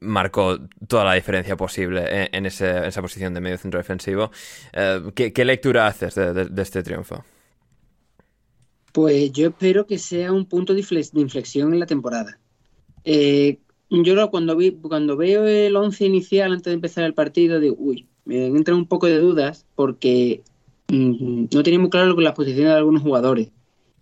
Marcó 0.00 0.58
toda 0.88 1.04
la 1.04 1.14
diferencia 1.14 1.56
posible 1.56 2.28
en, 2.32 2.46
esa 2.46 3.02
posición 3.02 3.34
de 3.34 3.40
medio 3.40 3.58
centro 3.58 3.78
defensivo. 3.78 4.30
¿qué, 5.14 5.44
lectura 5.44 5.86
haces 5.86 6.14
de 6.14 6.62
este 6.62 6.82
triunfo? 6.82 7.24
Pues 8.92 9.32
yo 9.32 9.48
espero 9.48 9.86
que 9.86 9.98
sea 9.98 10.32
un 10.32 10.44
punto 10.44 10.74
de 10.74 10.84
inflexión 11.14 11.72
en 11.72 11.80
la 11.80 11.86
temporada. 11.86 12.38
Eh, 13.04 13.58
yo 13.90 14.30
cuando, 14.30 14.56
vi, 14.56 14.72
cuando 14.72 15.16
veo 15.16 15.46
el 15.46 15.76
11 15.76 16.06
inicial 16.06 16.52
antes 16.52 16.70
de 16.70 16.74
empezar 16.74 17.04
el 17.04 17.14
partido, 17.14 17.60
digo, 17.60 17.76
uy, 17.78 18.06
me 18.24 18.46
entran 18.46 18.76
un 18.76 18.86
poco 18.86 19.06
de 19.06 19.18
dudas 19.18 19.66
porque 19.74 20.42
mm, 20.88 21.46
no 21.52 21.62
tenía 21.62 21.78
muy 21.78 21.90
claro 21.90 22.18
las 22.20 22.34
posiciones 22.34 22.72
de 22.72 22.78
algunos 22.78 23.02
jugadores. 23.02 23.50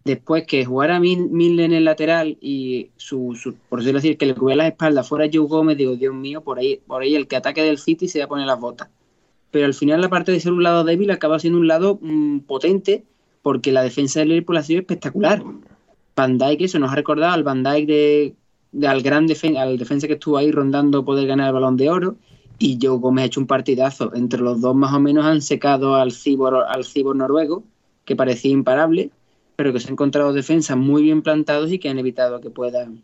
Después 0.05 0.47
que 0.47 0.65
jugara 0.65 0.99
Mil 0.99 1.61
en 1.61 1.73
el 1.73 1.85
lateral 1.85 2.39
y 2.41 2.91
su, 2.97 3.37
por 3.69 3.81
decirlo 3.81 3.99
así, 3.99 4.17
que 4.17 4.27
le 4.27 4.35
cubriera 4.35 4.65
las 4.65 4.73
espaldas 4.73 5.09
fuera 5.09 5.31
Joe 5.33 5.47
Gómez, 5.47 5.77
digo, 5.77 5.95
Dios 5.95 6.15
mío, 6.15 6.43
por 6.43 6.59
ahí, 6.59 6.81
por 6.87 7.03
ahí 7.03 7.15
el 7.15 7.29
que 7.29 7.37
ataque 7.37 7.63
del 7.63 7.79
City 7.79 8.09
se 8.09 8.21
va 8.21 8.25
a 8.25 8.29
poner 8.29 8.47
las 8.47 8.59
botas. 8.59 8.89
Pero 9.51 9.67
al 9.67 9.75
final, 9.75 10.01
la 10.01 10.09
parte 10.09 10.33
de 10.33 10.41
ser 10.41 10.53
un 10.53 10.63
lado 10.63 10.85
débil, 10.85 11.11
acaba 11.11 11.39
siendo 11.39 11.59
un 11.59 11.67
lado 11.67 11.99
mm, 12.01 12.41
potente 12.41 13.05
porque 13.43 13.73
la 13.73 13.83
defensa 13.83 14.21
del 14.21 14.31
Liverpool 14.31 14.57
ha 14.57 14.63
sido 14.63 14.81
espectacular. 14.81 15.43
Van 16.17 16.39
Dijk, 16.39 16.63
eso 16.63 16.79
nos 16.79 16.93
ha 16.93 16.97
recordado 16.97 17.33
al 17.33 17.43
Van 17.43 17.63
Dijk 17.63 17.87
de, 17.87 18.35
al 18.87 19.03
gran 19.03 19.27
al 19.57 19.79
defensa 19.79 20.07
que 20.07 20.15
estuvo 20.15 20.37
ahí 20.37 20.51
rondando 20.51 21.05
poder 21.05 21.27
ganar 21.27 21.49
el 21.49 21.55
balón 21.55 21.77
de 21.77 21.91
oro. 21.91 22.17
y 22.59 22.79
Joe 22.81 22.99
Gómez 22.99 23.23
ha 23.23 23.27
hecho 23.27 23.41
un 23.41 23.47
partidazo. 23.47 24.15
Entre 24.15 24.41
los 24.41 24.61
dos 24.61 24.77
más 24.77 24.93
o 24.93 25.01
menos 25.01 25.25
han 25.25 25.41
secado 25.41 25.95
al 25.95 26.13
cibor, 26.13 26.65
al 26.69 26.85
cibor 26.85 27.17
noruego, 27.17 27.65
que 28.05 28.17
parecía 28.17 28.51
imparable, 28.51 29.11
pero 29.57 29.73
que 29.73 29.81
se 29.81 29.89
han 29.89 29.95
encontrado 29.95 30.33
defensas 30.33 30.77
muy 30.77 31.03
bien 31.03 31.23
plantados 31.23 31.73
y 31.73 31.79
que 31.79 31.89
han 31.89 31.99
evitado 31.99 32.41
que 32.41 32.51
puedan 32.51 33.03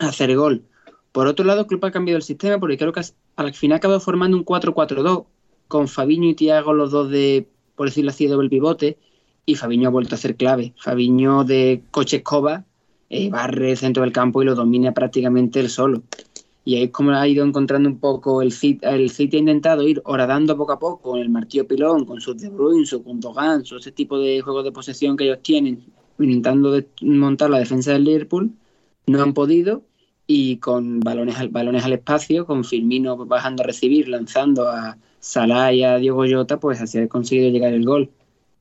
hacer 0.00 0.36
gol. 0.36 0.64
Por 1.12 1.28
otro 1.28 1.44
lado, 1.44 1.60
el 1.60 1.66
club 1.66 1.84
ha 1.84 1.90
cambiado 1.92 2.16
el 2.16 2.22
sistema 2.22 2.58
porque 2.58 2.78
creo 2.78 2.92
que 2.92 3.02
al 3.36 3.54
final 3.54 3.76
ha 3.76 3.78
acabado 3.78 4.00
formando 4.00 4.36
un 4.36 4.44
4-4-2 4.44 5.26
con 5.68 5.86
Fabiño 5.86 6.28
y 6.28 6.34
Tiago 6.34 6.72
los 6.72 6.90
dos 6.90 7.10
de, 7.10 7.48
por 7.76 7.88
decirlo 7.88 8.10
así, 8.10 8.26
doble 8.26 8.48
pivote 8.48 8.98
y 9.46 9.54
Fabiño 9.54 9.88
ha 9.88 9.92
vuelto 9.92 10.14
a 10.14 10.18
ser 10.18 10.36
clave. 10.36 10.74
Fabiño 10.76 11.44
de 11.44 11.82
coche 11.90 12.18
escoba 12.18 12.64
eh, 13.08 13.28
barre 13.28 13.72
el 13.72 13.76
centro 13.76 14.02
del 14.02 14.12
campo 14.12 14.42
y 14.42 14.44
lo 14.44 14.54
domina 14.54 14.92
prácticamente 14.92 15.60
él 15.60 15.68
solo. 15.68 16.02
Y 16.64 16.76
ahí 16.76 16.84
es 16.84 16.90
como 16.90 17.10
ha 17.12 17.26
ido 17.26 17.44
encontrando 17.44 17.88
un 17.88 17.98
poco 17.98 18.42
el 18.42 18.52
City. 18.52 18.80
El 18.82 19.10
ha 19.10 19.36
intentado 19.36 19.86
ir 19.86 20.00
horadando 20.04 20.56
poco 20.56 20.72
a 20.72 20.78
poco 20.78 21.10
con 21.10 21.20
el 21.20 21.30
martillo 21.30 21.66
pilón, 21.66 22.04
con 22.04 22.20
sus 22.20 22.38
De 22.38 22.48
Bruyne, 22.50 22.86
su 22.86 23.02
Gundogan, 23.02 23.64
su 23.64 23.76
ese 23.76 23.92
tipo 23.92 24.18
de 24.18 24.40
juegos 24.40 24.64
de 24.64 24.72
posesión 24.72 25.16
que 25.16 25.24
ellos 25.24 25.40
tienen, 25.42 25.84
intentando 26.18 26.80
montar 27.00 27.50
la 27.50 27.58
defensa 27.58 27.92
del 27.92 28.04
Liverpool. 28.04 28.52
No 29.06 29.22
han 29.22 29.34
podido 29.34 29.82
y 30.32 30.58
con 30.58 31.00
balones 31.00 31.38
al, 31.38 31.48
balones 31.48 31.84
al 31.84 31.94
espacio, 31.94 32.46
con 32.46 32.62
Firmino 32.62 33.16
bajando 33.16 33.64
a 33.64 33.66
recibir, 33.66 34.08
lanzando 34.08 34.68
a 34.68 34.96
Salah 35.18 35.72
y 35.72 35.82
a 35.82 35.96
Diego 35.96 36.24
Jota, 36.30 36.60
pues 36.60 36.80
así 36.80 36.98
ha 36.98 37.08
conseguido 37.08 37.50
llegar 37.50 37.72
el 37.74 37.84
gol. 37.84 38.10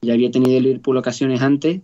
Ya 0.01 0.13
había 0.13 0.31
tenido 0.31 0.57
el 0.57 0.63
Liverpool 0.63 0.97
ocasiones 0.97 1.41
antes 1.41 1.81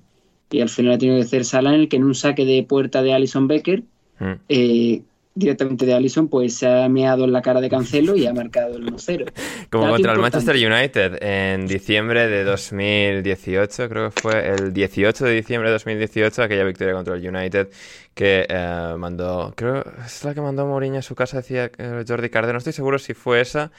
y 0.51 0.61
al 0.61 0.69
final 0.69 0.93
ha 0.93 0.97
tenido 0.97 1.17
que 1.17 1.23
hacer 1.23 1.45
Salah 1.45 1.73
en 1.73 1.81
el 1.81 1.89
que 1.89 1.97
en 1.97 2.03
un 2.03 2.15
saque 2.15 2.45
de 2.45 2.63
puerta 2.63 3.01
de 3.01 3.13
Alison 3.13 3.47
Becker 3.47 3.83
mm. 4.19 4.31
eh, 4.49 5.01
directamente 5.35 5.85
de 5.85 5.93
Allison, 5.93 6.29
pues 6.29 6.55
se 6.55 6.67
ha 6.67 6.87
meado 6.87 7.25
en 7.25 7.33
la 7.33 7.41
cara 7.41 7.59
de 7.59 7.69
Cancelo 7.69 8.15
y 8.15 8.25
ha 8.25 8.33
marcado 8.33 8.77
el 8.77 8.85
1-0. 8.85 9.31
Como 9.69 9.89
contra 9.89 10.13
el 10.13 10.19
Manchester 10.19 10.55
United 10.55 11.21
en 11.21 11.67
diciembre 11.67 12.27
de 12.27 12.45
2018, 12.45 13.89
creo 13.89 14.09
que 14.09 14.21
fue 14.21 14.47
el 14.47 14.73
18 14.73 15.25
de 15.25 15.33
diciembre 15.33 15.69
de 15.69 15.73
2018, 15.73 16.41
aquella 16.41 16.63
victoria 16.63 16.93
contra 16.93 17.15
el 17.15 17.35
United 17.35 17.67
que 18.13 18.45
eh, 18.47 18.95
mandó, 18.97 19.53
creo, 19.57 19.83
es 20.05 20.23
la 20.23 20.33
que 20.33 20.39
mandó 20.39 20.65
Mourinho 20.65 20.99
a 20.99 21.01
su 21.01 21.15
casa, 21.15 21.37
decía 21.37 21.69
eh, 21.77 22.05
Jordi 22.07 22.29
Cardeno, 22.29 22.53
no 22.53 22.59
estoy 22.59 22.73
seguro 22.73 22.97
si 22.97 23.13
fue 23.13 23.41
esa. 23.41 23.71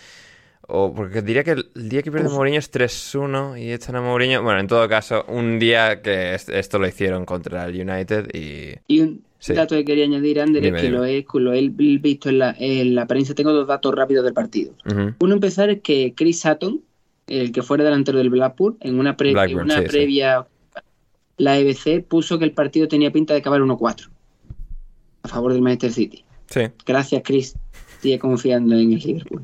O 0.69 0.93
porque 0.93 1.23
diría 1.23 1.45
que 1.45 1.53
el 1.53 1.89
día 1.89 2.03
que 2.03 2.11
pierde 2.11 2.29
Mourinho 2.29 2.59
es 2.59 2.73
3-1 2.73 3.61
y 3.61 3.73
echan 3.73 3.95
a 3.97 4.01
Mourinho. 4.01 4.43
Bueno, 4.43 4.59
en 4.59 4.67
todo 4.67 4.89
caso, 4.89 5.25
un 5.29 5.59
día 5.59 6.03
que 6.03 6.35
esto 6.35 6.79
lo 6.79 6.89
hicieron 6.89 7.25
contra 7.25 7.67
el 7.67 7.89
United 7.89 8.35
y. 8.35 8.75
Y 8.89 9.01
un, 9.01 9.23
dato 9.49 9.77
que 9.77 9.85
quería 9.85 10.05
añadir, 10.05 10.41
Ander, 10.41 10.67
es 10.67 10.83
que 10.83 10.91
lo 10.91 11.05
he, 11.05 11.25
lo 11.35 11.53
he, 11.53 11.69
visto 11.69 12.31
en 12.31 12.41
la, 12.41 12.57
en 12.59 12.97
la, 12.97 13.07
prensa. 13.07 13.35
Tengo 13.35 13.53
dos 13.53 13.69
datos 13.69 13.95
rápidos 13.95 14.25
del 14.25 14.35
partido. 14.35 14.73
Uno, 15.21 15.35
empezar 15.35 15.71
es 15.71 15.83
que 15.83 16.15
Chris 16.17 16.41
Sutton, 16.41 16.81
el 17.29 17.53
que 17.53 17.63
fuera 17.63 17.85
delantero 17.85 18.19
del 18.19 18.31
Blackpool, 18.31 18.77
en 18.81 18.99
una, 18.99 19.17
una 19.21 19.83
previa, 19.83 20.47
la 21.37 21.59
EBC 21.59 22.05
puso 22.09 22.41
que 22.41 22.45
el 22.45 22.53
partido 22.53 22.89
tenía 22.89 23.13
pinta 23.13 23.35
de 23.35 23.41
acabar 23.41 23.61
1-4 23.61 24.09
a 25.23 25.29
favor 25.29 25.53
del 25.53 25.63
Manchester 25.63 25.93
City. 25.93 26.25
Sí. 26.49 26.63
Gracias, 26.85 27.23
Chris. 27.25 27.57
Sigue 28.01 28.19
confiando 28.19 28.75
en 28.75 28.93
el 28.93 28.99
Liverpool. 28.99 29.43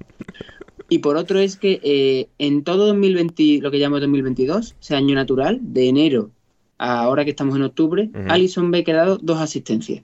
Y 0.92 0.98
por 0.98 1.16
otro 1.16 1.38
es 1.38 1.56
que 1.56 1.80
eh, 1.82 2.28
en 2.38 2.64
todo 2.64 2.88
2020, 2.88 3.60
lo 3.62 3.70
que 3.70 3.78
llamamos 3.78 4.02
2022, 4.02 4.76
ese 4.78 4.94
año 4.94 5.14
natural, 5.14 5.58
de 5.62 5.88
enero 5.88 6.30
ahora 6.76 7.24
que 7.24 7.30
estamos 7.30 7.56
en 7.56 7.62
octubre, 7.62 8.10
Alison 8.28 8.70
Becker 8.70 8.96
ha 8.96 8.98
dado 8.98 9.16
dos 9.16 9.40
asistencias. 9.40 10.02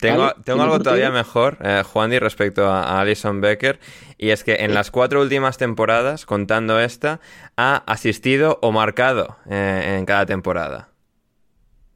tengo, 0.00 0.32
tengo 0.44 0.62
algo 0.62 0.80
todavía 0.80 1.12
mejor, 1.12 1.58
eh, 1.60 1.84
Juan, 1.84 2.12
y 2.12 2.18
respecto 2.18 2.66
a, 2.66 3.00
Alison 3.00 3.40
Becker, 3.40 3.78
y 4.18 4.30
es 4.30 4.42
que 4.42 4.56
en 4.56 4.74
las 4.74 4.90
cuatro 4.90 5.22
últimas 5.22 5.56
temporadas, 5.56 6.26
contando 6.26 6.80
esta, 6.80 7.20
ha 7.56 7.76
asistido 7.86 8.58
o 8.60 8.72
marcado 8.72 9.36
eh, 9.48 9.98
en 10.00 10.04
cada 10.04 10.26
temporada. 10.26 10.88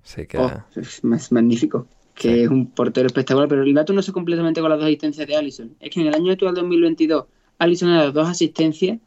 Así 0.05 0.29
que... 0.29 0.39
Oh, 0.39 0.53
es 0.77 1.03
magnífico, 1.33 1.89
que 2.15 2.45
es 2.45 2.49
un 2.49 2.71
portero 2.71 3.09
espectacular, 3.09 3.49
pero 3.49 3.65
el 3.65 3.75
dato 3.75 3.93
no 3.93 4.03
se 4.03 4.13
completamente 4.13 4.61
con 4.61 4.71
las 4.71 4.79
dos 4.79 4.87
asistencias 4.87 5.27
de 5.27 5.35
Alison. 5.35 5.75
Es 5.81 5.91
que 5.91 6.03
en 6.03 6.07
el 6.07 6.15
año 6.15 6.31
actual 6.31 6.55
2022, 6.55 7.25
Alison 7.59 7.91
ha 7.91 7.99
dado 7.99 8.13
dos 8.13 8.29
asistencias, 8.29 8.99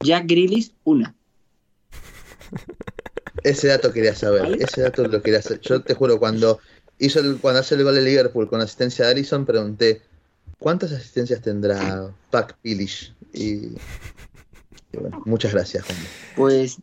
Jack 0.00 0.26
Grealish 0.26 0.72
una. 0.84 1.14
Ese 3.42 3.68
dato 3.68 3.92
quería 3.92 4.14
saber, 4.14 4.60
ese 4.60 4.82
dato 4.82 5.06
lo 5.06 5.22
quería 5.22 5.42
saber. 5.42 5.60
Yo 5.60 5.82
te 5.82 5.94
juro, 5.94 6.18
cuando 6.18 6.60
hizo 6.98 7.20
el, 7.20 7.38
cuando 7.38 7.60
hace 7.60 7.74
el 7.74 7.84
gol 7.84 7.94
de 7.94 8.02
Liverpool 8.02 8.48
con 8.48 8.60
asistencia 8.60 9.04
de 9.04 9.12
Allison, 9.12 9.44
pregunté, 9.44 10.02
¿cuántas 10.58 10.92
asistencias 10.92 11.40
tendrá 11.42 12.10
Pac 12.30 12.56
Pilish? 12.62 13.12
Y, 13.32 13.72
bueno, 14.92 15.22
muchas 15.24 15.52
gracias, 15.52 15.84
Juan. 15.84 15.98
Pues 16.36 16.78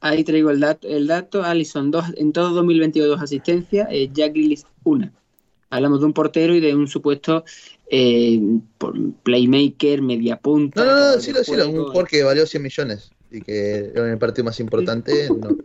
ahí 0.00 0.24
traigo 0.24 0.50
el 0.50 0.60
dato, 0.60 0.88
el 0.88 1.06
dato, 1.06 1.44
Allison 1.44 1.90
dos, 1.90 2.06
en 2.16 2.32
todo 2.32 2.50
2022 2.50 3.08
dos 3.08 3.22
asistencias, 3.22 3.88
eh, 3.90 4.10
Jack 4.12 4.32
Grealish 4.32 4.64
una. 4.84 5.12
Hablamos 5.70 6.00
de 6.00 6.06
un 6.06 6.12
portero 6.12 6.54
y 6.54 6.60
de 6.60 6.74
un 6.74 6.88
supuesto 6.88 7.44
eh, 7.88 8.40
playmaker, 9.22 10.02
media 10.02 10.36
punta. 10.36 10.84
No, 10.84 10.90
no, 10.90 11.14
no, 11.14 11.20
sí, 11.20 11.32
sí, 11.42 11.52
un 11.52 11.84
jugador 11.84 12.08
que 12.08 12.22
valió 12.22 12.46
100 12.46 12.62
millones 12.62 13.10
y 13.30 13.40
que 13.40 13.92
era 13.94 14.10
el 14.10 14.18
partido 14.18 14.44
más 14.44 14.60
importante. 14.60 15.28
No 15.40 15.56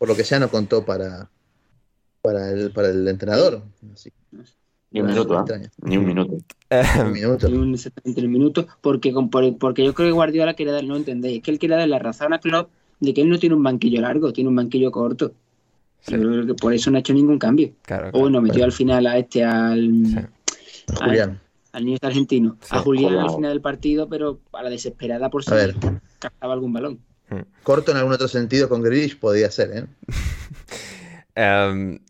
por 0.00 0.08
lo 0.08 0.16
que 0.16 0.24
sea 0.24 0.40
no 0.40 0.48
contó 0.48 0.82
para, 0.82 1.30
para, 2.22 2.50
el, 2.52 2.72
para 2.72 2.88
el 2.88 3.06
entrenador. 3.06 3.62
Ni 4.92 5.02
un 5.02 5.08
minuto, 5.08 5.54
¿eh? 5.54 5.70
Ni 5.82 5.98
un 5.98 6.06
minuto. 6.06 6.38
un 7.04 7.12
minuto. 7.12 7.48
Ni 7.50 7.54
un, 7.58 7.76
un 8.06 8.30
minuto, 8.32 8.66
porque, 8.80 9.12
porque 9.60 9.84
yo 9.84 9.92
creo 9.92 10.08
que 10.08 10.12
Guardiola 10.12 10.54
quiere 10.54 10.72
dar, 10.72 10.84
no 10.84 10.96
entendéis, 10.96 11.36
es 11.36 11.42
que 11.42 11.50
él 11.50 11.58
quiere 11.58 11.76
dar 11.76 11.86
la 11.86 11.98
razón 11.98 12.32
a 12.32 12.40
Klopp 12.40 12.70
de 12.98 13.12
que 13.12 13.20
él 13.20 13.28
no 13.28 13.38
tiene 13.38 13.54
un 13.54 13.62
banquillo 13.62 14.00
largo, 14.00 14.32
tiene 14.32 14.48
un 14.48 14.56
banquillo 14.56 14.90
corto. 14.90 15.34
Yo 16.06 16.18
creo 16.18 16.46
que 16.46 16.54
por 16.54 16.72
eso 16.72 16.90
no 16.90 16.96
ha 16.96 17.00
hecho 17.00 17.12
ningún 17.12 17.38
cambio. 17.38 17.72
o 18.12 18.20
bueno, 18.20 18.40
metió 18.40 18.64
al 18.64 18.72
final 18.72 19.06
a 19.06 19.18
este, 19.18 19.44
al, 19.44 20.28
Julián. 20.94 21.40
Al, 21.72 21.84
niño 21.84 21.98
argentino. 22.02 22.56
a 22.70 22.78
Julián 22.80 23.18
al 23.18 23.30
final 23.30 23.50
del 23.50 23.60
partido, 23.60 24.08
pero 24.08 24.40
a 24.52 24.62
la 24.62 24.70
desesperada 24.70 25.30
por 25.30 25.44
si 25.44 25.50
captaba 26.18 26.54
algún 26.54 26.72
balón. 26.72 27.00
Corto 27.62 27.92
en 27.92 27.98
algún 27.98 28.12
otro 28.12 28.28
sentido 28.28 28.68
con 28.68 28.82
Grealish 28.82 29.18
podía 29.18 29.50
ser, 29.50 29.70
¿eh? 29.76 29.84
Em, 31.36 32.00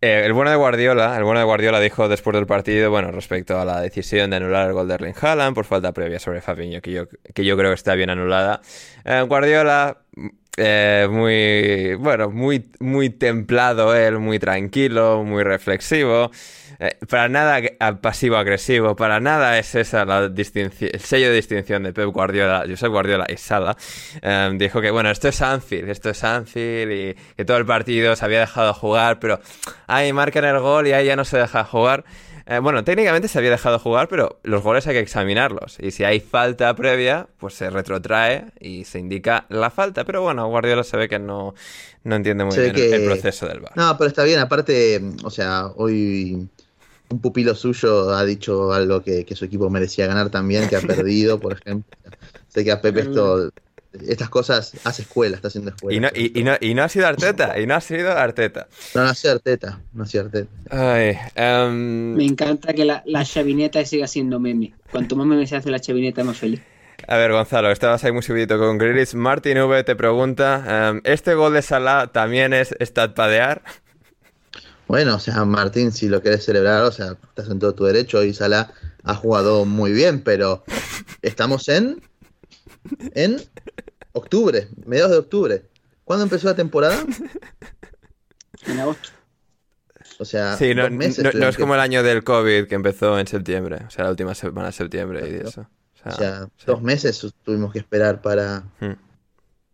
eh, 0.00 0.22
el 0.24 0.32
bueno 0.34 0.50
de 0.50 0.56
Guardiola, 0.56 1.16
el 1.16 1.24
bueno 1.24 1.40
de 1.40 1.46
Guardiola 1.46 1.80
dijo 1.80 2.08
después 2.08 2.34
del 2.34 2.44
partido, 2.44 2.90
bueno, 2.90 3.12
respecto 3.12 3.58
a 3.58 3.64
la 3.64 3.80
decisión 3.80 4.30
de 4.30 4.36
anular 4.36 4.66
el 4.66 4.74
gol 4.74 4.88
de 4.88 4.94
Erling 4.94 5.14
Haaland 5.18 5.54
por 5.54 5.64
falta 5.64 5.92
previa 5.92 6.18
sobre 6.18 6.42
Fabinho, 6.42 6.82
que 6.82 6.92
yo, 6.92 7.04
que 7.08 7.44
yo 7.44 7.56
creo 7.56 7.70
que 7.70 7.76
está 7.76 7.94
bien 7.94 8.10
anulada. 8.10 8.60
Eh, 9.04 9.22
Guardiola, 9.22 10.02
muy, 11.10 11.94
bueno, 11.94 12.30
muy, 12.30 12.70
muy 12.80 13.10
templado 13.10 13.94
él, 13.94 14.18
muy 14.18 14.38
tranquilo, 14.38 15.22
muy 15.24 15.42
reflexivo. 15.42 16.30
Eh, 16.78 16.98
para 17.08 17.28
nada 17.28 17.60
pasivo-agresivo, 18.00 18.96
para 18.96 19.18
nada 19.18 19.58
es 19.58 19.74
esa 19.74 20.04
la 20.04 20.26
el 20.26 21.00
sello 21.00 21.28
de 21.28 21.34
distinción 21.34 21.82
de 21.82 21.92
Pep 21.92 22.08
Guardiola, 22.08 22.64
Josep 22.68 22.90
Guardiola 22.90 23.26
y 23.28 23.36
Sala. 23.36 23.76
Em, 24.20 24.58
dijo 24.58 24.80
que, 24.80 24.90
bueno, 24.90 25.10
esto 25.10 25.28
es 25.28 25.40
Anfield, 25.40 25.88
esto 25.88 26.10
es 26.10 26.22
Anfield 26.22 26.92
y 26.92 27.14
que 27.34 27.44
todo 27.44 27.56
el 27.56 27.66
partido 27.66 28.14
se 28.14 28.24
había 28.24 28.40
dejado 28.40 28.74
jugar, 28.74 29.18
pero 29.20 29.40
ahí 29.86 30.12
marcan 30.12 30.44
el 30.44 30.58
gol 30.58 30.86
y 30.86 30.92
ahí 30.92 31.06
ya 31.06 31.16
no 31.16 31.24
se 31.24 31.38
deja 31.38 31.64
jugar. 31.64 32.04
Eh, 32.48 32.60
bueno, 32.60 32.84
técnicamente 32.84 33.26
se 33.26 33.38
había 33.38 33.50
dejado 33.50 33.80
jugar, 33.80 34.06
pero 34.08 34.38
los 34.44 34.62
goles 34.62 34.86
hay 34.86 34.94
que 34.94 35.00
examinarlos. 35.00 35.78
Y 35.80 35.90
si 35.90 36.04
hay 36.04 36.20
falta 36.20 36.74
previa, 36.76 37.28
pues 37.38 37.54
se 37.54 37.70
retrotrae 37.70 38.52
y 38.60 38.84
se 38.84 39.00
indica 39.00 39.46
la 39.48 39.70
falta. 39.70 40.04
Pero 40.04 40.22
bueno, 40.22 40.46
Guardiola 40.48 40.84
se 40.84 40.96
ve 40.96 41.08
que 41.08 41.18
no, 41.18 41.54
no 42.04 42.14
entiende 42.14 42.44
muy 42.44 42.56
bien 42.56 42.76
el 42.76 43.04
proceso 43.04 43.48
del 43.48 43.60
VAR. 43.60 43.72
No, 43.76 43.98
pero 43.98 44.08
está 44.08 44.22
bien. 44.22 44.38
Aparte, 44.38 45.02
o 45.24 45.30
sea, 45.30 45.66
hoy 45.74 46.48
un 47.08 47.20
pupilo 47.20 47.54
suyo 47.56 48.10
ha 48.10 48.24
dicho 48.24 48.72
algo 48.72 49.02
que, 49.02 49.26
su 49.34 49.44
equipo 49.44 49.68
merecía 49.68 50.06
ganar 50.06 50.30
también, 50.30 50.68
que 50.68 50.76
ha 50.76 50.80
perdido, 50.82 51.40
por 51.40 51.54
ejemplo. 51.54 51.98
Sé 52.46 52.64
que 52.64 52.70
a 52.70 52.80
Pepe 52.80 53.00
esto, 53.00 53.50
estas 54.08 54.28
cosas 54.28 54.72
hace 54.84 55.02
escuela, 55.02 55.36
está 55.36 55.48
haciendo 55.48 55.70
escuela. 55.70 55.96
Y 55.96 56.00
no, 56.00 56.08
y, 56.14 56.44
no, 56.44 56.52
y 56.60 56.74
no 56.74 56.82
ha 56.82 56.88
sido 56.88 57.06
Arteta, 57.06 57.58
y 57.58 57.66
no 57.66 57.74
ha 57.74 57.80
sido 57.80 58.12
Arteta. 58.12 58.68
No, 58.94 59.04
no 59.04 59.10
ha 59.10 59.14
sido 59.14 59.34
Arteta, 59.34 59.80
no 59.92 60.02
ha 60.04 60.06
sido 60.06 60.24
Arteta. 60.24 60.50
Ay, 60.70 61.16
em, 61.34 62.14
Me 62.14 62.24
encanta 62.24 62.72
que 62.72 62.84
la, 62.84 63.02
la 63.06 63.24
chavineta 63.24 63.84
siga 63.84 64.06
siendo 64.06 64.40
meme. 64.40 64.74
Cuanto 64.90 65.16
más 65.16 65.26
meme 65.26 65.46
se 65.46 65.56
hace 65.56 65.70
la 65.70 65.80
chavineta, 65.80 66.24
más 66.24 66.38
feliz. 66.38 66.60
A 67.08 67.16
ver, 67.16 67.32
Gonzalo, 67.32 67.70
estabas 67.70 68.02
ahí 68.04 68.12
muy 68.12 68.22
subidito 68.22 68.58
con 68.58 68.78
Grilis. 68.78 69.14
Martin 69.14 69.58
V 69.58 69.84
te 69.84 69.96
pregunta, 69.96 70.90
em, 70.90 71.00
¿este 71.04 71.34
gol 71.34 71.52
de 71.52 71.62
Salah 71.62 72.08
también 72.08 72.52
es 72.52 72.74
estapadear? 72.78 73.62
Bueno, 74.88 75.16
o 75.16 75.18
sea, 75.18 75.44
Martín, 75.44 75.90
si 75.92 76.08
lo 76.08 76.22
querés 76.22 76.44
celebrar, 76.44 76.82
o 76.82 76.92
sea, 76.92 77.16
estás 77.28 77.50
en 77.50 77.58
todo 77.58 77.74
tu 77.74 77.84
derecho 77.84 78.22
y 78.22 78.32
Salah 78.32 78.72
ha 79.02 79.14
jugado 79.14 79.64
muy 79.64 79.92
bien, 79.92 80.20
pero 80.20 80.64
estamos 81.22 81.68
en 81.68 82.00
en 83.14 83.42
octubre, 84.16 84.68
mediados 84.84 85.12
de 85.12 85.18
octubre. 85.18 85.62
¿Cuándo 86.04 86.24
empezó 86.24 86.46
la 86.46 86.56
temporada? 86.56 86.96
En 88.66 88.80
agosto. 88.80 89.10
O 90.18 90.24
sea, 90.24 90.56
Sí, 90.56 90.74
no, 90.74 90.88
meses 90.90 91.22
no- 91.22 91.30
no 91.32 91.48
es 91.48 91.56
que- 91.56 91.62
como 91.62 91.74
el 91.74 91.80
año 91.80 92.02
del 92.02 92.24
COVID 92.24 92.66
que 92.66 92.74
empezó 92.74 93.18
en 93.18 93.26
septiembre, 93.26 93.82
o 93.86 93.90
sea, 93.90 94.04
la 94.04 94.10
última 94.10 94.34
semana 94.34 94.68
de 94.68 94.72
septiembre 94.72 95.28
y 95.30 95.46
eso. 95.46 95.60
O 95.60 96.08
O 96.08 96.12
sea, 96.12 96.12
sea, 96.12 96.48
sí. 96.56 96.64
dos 96.66 96.82
meses 96.82 97.20
tuvimos 97.44 97.72
que 97.72 97.78
esperar 97.80 98.22
para, 98.22 98.60
Mm. 98.80 98.94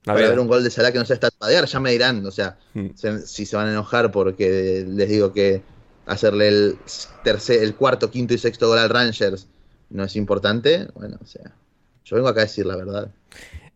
La 0.05 0.15
para 0.15 0.29
ver 0.31 0.41
un 0.41 0.49
gol 0.49 0.65
de 0.65 0.71
Salah 0.71 0.91
que 0.91 0.99
no 0.99 1.05
se 1.05 1.15
está 1.15 1.31
padear. 1.31 1.65
Ya 1.67 1.79
me 1.79 1.93
dirán, 1.93 2.27
o 2.27 2.31
sea, 2.33 2.59
Mm. 2.75 2.89
se- 2.97 3.25
si 3.27 3.47
se 3.47 3.55
van 3.57 3.69
a 3.69 3.71
enojar 3.73 4.11
porque 4.11 4.85
les 4.89 5.09
digo 5.09 5.33
que 5.33 5.63
hacerle 6.07 6.49
el 6.49 6.79
tercer, 7.23 7.63
el 7.63 7.77
cuarto, 7.77 8.11
quinto 8.11 8.35
y 8.35 8.39
sexto 8.39 8.67
gol 8.67 8.79
al 8.79 8.91
Rangers 8.91 9.47
no 9.91 10.03
es 10.05 10.17
importante. 10.17 10.89
Bueno, 10.95 11.19
o 11.23 11.27
sea, 11.27 11.53
yo 12.05 12.17
vengo 12.17 12.29
acá 12.29 12.41
a 12.41 12.45
decir 12.45 12.67
la 12.67 12.75
verdad. 12.77 13.13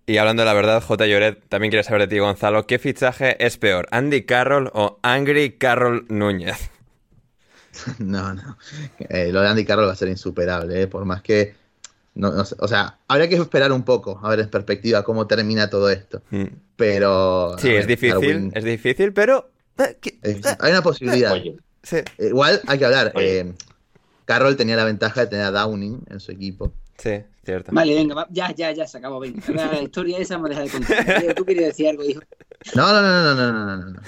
Y 0.06 0.18
hablando 0.18 0.42
de 0.42 0.46
la 0.46 0.54
verdad, 0.54 0.82
J. 0.82 1.06
Lloret, 1.06 1.42
también 1.48 1.70
quiere 1.70 1.82
saber 1.82 2.02
de 2.02 2.08
ti, 2.08 2.18
Gonzalo, 2.20 2.66
¿qué 2.66 2.78
fichaje 2.78 3.44
es 3.44 3.56
peor, 3.56 3.88
Andy 3.90 4.22
Carroll 4.22 4.70
o 4.72 4.98
Angry 5.02 5.52
Carroll 5.58 6.06
Núñez? 6.08 6.70
No, 7.98 8.32
no. 8.32 8.56
Eh, 9.00 9.30
lo 9.30 9.42
de 9.42 9.48
Andy 9.48 9.64
Carroll 9.66 9.86
va 9.86 9.92
a 9.92 9.96
ser 9.96 10.08
insuperable, 10.08 10.80
¿eh? 10.82 10.86
por 10.86 11.04
más 11.04 11.20
que. 11.20 11.54
No, 12.14 12.30
no 12.32 12.42
sé, 12.46 12.56
o 12.58 12.66
sea, 12.66 12.96
habría 13.06 13.28
que 13.28 13.34
esperar 13.36 13.70
un 13.70 13.82
poco, 13.84 14.18
a 14.22 14.30
ver 14.30 14.40
en 14.40 14.48
perspectiva 14.48 15.02
cómo 15.02 15.26
termina 15.26 15.68
todo 15.68 15.90
esto. 15.90 16.22
Mm. 16.30 16.44
Pero. 16.76 17.54
Sí, 17.58 17.68
es 17.74 17.86
difícil, 17.86 18.14
Darwin- 18.18 18.52
es 18.54 18.64
difícil, 18.64 19.12
pero... 19.12 19.50
eh. 19.78 20.40
Hay 20.60 20.70
una 20.72 20.80
posibilidad. 20.82 21.32
Oye, 21.32 21.56
sí, 21.82 21.98
Igual 22.18 22.62
hay 22.66 22.78
que 22.78 22.84
hablar. 22.86 23.12
Eh, 23.16 23.52
Carroll 24.26 24.56
tenía 24.56 24.76
la 24.76 24.84
ventaja 24.84 25.22
de 25.22 25.26
tener 25.28 25.46
a 25.46 25.50
Downing 25.50 26.02
en 26.10 26.20
su 26.20 26.30
equipo. 26.32 26.72
sí, 26.98 27.22
cierto. 27.44 27.70
Vale, 27.72 27.94
venga, 27.94 28.14
va- 28.14 28.26
ya, 28.30 28.52
ya, 28.54 28.72
ya, 28.72 28.86
se 28.86 28.98
acabó. 28.98 29.20
Venga, 29.20 29.40
la 29.48 29.82
historia 29.82 30.18
esa 30.18 30.38
me 30.38 30.48
deja 30.50 30.62
de 30.62 30.68
contar. 30.70 31.34
Tú 31.34 31.44
querías 31.44 31.66
decir 31.66 31.88
algo, 31.88 32.04
hijo. 32.04 32.20
No, 32.74 32.92
no, 32.92 33.00
no, 33.02 33.22
no, 33.22 33.34
no, 33.34 33.52
no, 33.52 33.76
no, 33.76 33.90
no. 33.92 34.00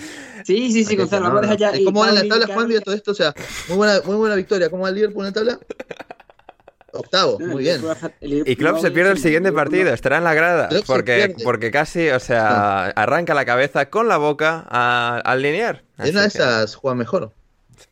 Sí, 0.45 0.73
sí, 0.73 0.85
sí, 0.85 0.97
Gonzalo, 0.97 1.29
no, 1.29 1.35
vamos 1.35 1.39
a 1.51 1.53
dejar 1.55 1.59
ya. 1.75 1.81
¿Y 1.81 1.85
¿Cómo 1.85 2.01
va 2.01 2.09
en 2.09 2.15
la 2.17 2.29
tabla, 2.29 2.47
Juan? 2.55 2.69
Mira 2.69 2.81
todo 2.81 2.95
esto, 2.95 3.13
o 3.13 3.15
sea, 3.15 3.33
muy 3.69 3.77
buena, 3.77 4.01
muy 4.05 4.17
buena 4.17 4.35
victoria. 4.35 4.69
¿Cómo 4.71 4.83
va 4.83 4.89
el 4.91 4.95
Liverpool 4.97 5.25
en 5.25 5.27
la 5.27 5.33
tabla? 5.33 5.59
Octavo, 6.91 7.37
No, 7.39 7.47
muy 7.49 7.63
bien. 7.65 7.83
Y 8.23 8.57
Klopp 8.57 8.79
se 8.79 8.91
pierde 8.91 9.13
el 9.13 9.19
siguiente 9.19 9.53
partido, 9.53 9.93
estará 9.93 10.19
en 10.19 10.25
la 10.25 10.33
grada, 10.35 10.71
porque, 10.87 11.35
porque 11.45 11.71
casi, 11.71 12.09
o 12.09 12.19
sea, 12.19 12.87
arranca 12.87 13.35
la 13.35 13.45
cabeza 13.45 13.91
con 13.91 14.09
la 14.09 14.17
boca 14.17 14.65
a- 14.69 15.21
al 15.23 15.43
linear. 15.43 15.85
En 15.99 16.11
una 16.11 16.23
de 16.23 16.29
esas 16.29 16.75
juega 16.75 16.95
mejor. 16.95 17.35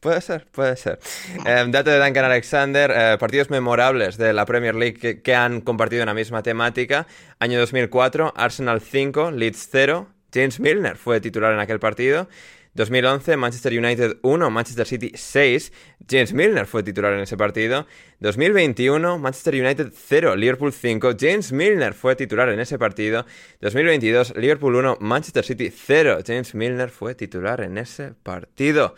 Puede 0.01 0.21
ser, 0.21 0.47
puede 0.47 0.77
ser. 0.77 0.99
Eh, 1.45 1.65
dato 1.69 1.91
de 1.91 1.99
Duncan 1.99 2.25
Alexander, 2.25 2.91
eh, 2.95 3.17
partidos 3.19 3.51
memorables 3.51 4.17
de 4.17 4.33
la 4.33 4.47
Premier 4.47 4.75
League 4.75 4.99
que, 4.99 5.23
que 5.23 5.35
han 5.35 5.61
compartido 5.61 6.03
una 6.03 6.15
misma 6.15 6.43
temática. 6.43 7.07
Año 7.39 7.59
2004, 7.59 8.35
Arsenal 8.37 8.81
5, 8.81 9.31
Leeds 9.31 9.69
0. 9.71 10.09
James 10.33 10.61
Milner 10.61 10.97
fue 10.97 11.21
titular 11.21 11.53
en 11.53 11.61
aquel 11.61 11.79
partido. 11.79 12.29
2011, 12.77 13.39
Manchester 13.39 13.73
United 13.73 14.19
1, 14.23 14.51
Manchester 14.51 14.87
City 14.87 15.11
6. 15.15 15.73
James 16.09 16.35
Milner 16.35 16.67
fue 16.67 16.83
titular 16.83 17.15
en 17.15 17.21
ese 17.21 17.37
partido. 17.37 17.87
2021, 18.21 19.19
Manchester 19.19 19.55
United 19.55 19.93
0, 19.95 20.37
Liverpool 20.37 20.73
5. 20.73 21.13
James 21.19 21.53
Milner 21.53 21.95
fue 21.95 22.15
titular 22.17 22.51
en 22.51 22.61
ese 22.61 22.79
partido. 22.79 23.25
2022, 23.63 24.37
Liverpool 24.37 24.77
1, 24.77 24.99
Manchester 25.01 25.45
City 25.45 25.71
0. 25.71 26.19
James 26.27 26.55
Milner 26.55 26.91
fue 26.91 27.15
titular 27.15 27.63
en 27.63 27.79
ese 27.79 28.13
partido. 28.23 28.95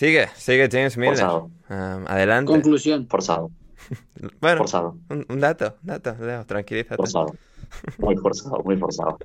Sigue, 0.00 0.28
sigue 0.34 0.66
James 0.72 0.96
Milner. 0.96 1.18
Forzado. 1.18 1.50
Um, 1.68 2.06
adelante. 2.06 2.50
Conclusión. 2.50 3.06
forzado, 3.06 3.50
Bueno, 4.40 4.56
forzado, 4.58 4.96
un, 5.10 5.26
un 5.28 5.40
dato, 5.40 5.76
un 5.82 5.86
dato, 5.88 6.16
Leo, 6.24 6.46
tranquilízate. 6.46 6.96
forzado. 6.96 7.34
Muy 7.98 8.16
forzado, 8.16 8.62
muy 8.64 8.76
forzado. 8.78 9.18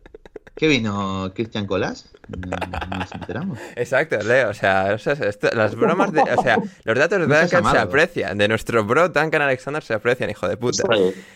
¿Qué 0.54 0.68
vino 0.68 1.32
Cristian 1.34 1.66
Colás? 1.66 2.12
No, 2.28 2.50
no 2.90 2.98
nos 3.00 3.12
enteramos. 3.14 3.58
Exacto, 3.78 4.18
Leo, 4.22 4.50
o 4.50 4.54
sea, 4.54 4.92
o 4.94 4.98
sea, 4.98 5.14
esto- 5.14 5.50
las 5.54 5.76
bromas 5.76 6.12
de, 6.12 6.22
o 6.22 6.42
sea, 6.44 6.58
los 6.84 6.98
datos 6.98 7.20
de 7.20 7.26
Duncan 7.26 7.48
se 7.48 7.56
amargo. 7.56 7.82
aprecian, 7.82 8.38
de 8.38 8.48
nuestro 8.50 8.84
bro 8.84 9.08
Duncan 9.08 9.42
Alexander 9.42 9.82
se 9.82 9.94
aprecian, 9.94 10.30
hijo 10.30 10.48
de 10.50 10.58
puta. 10.58 10.84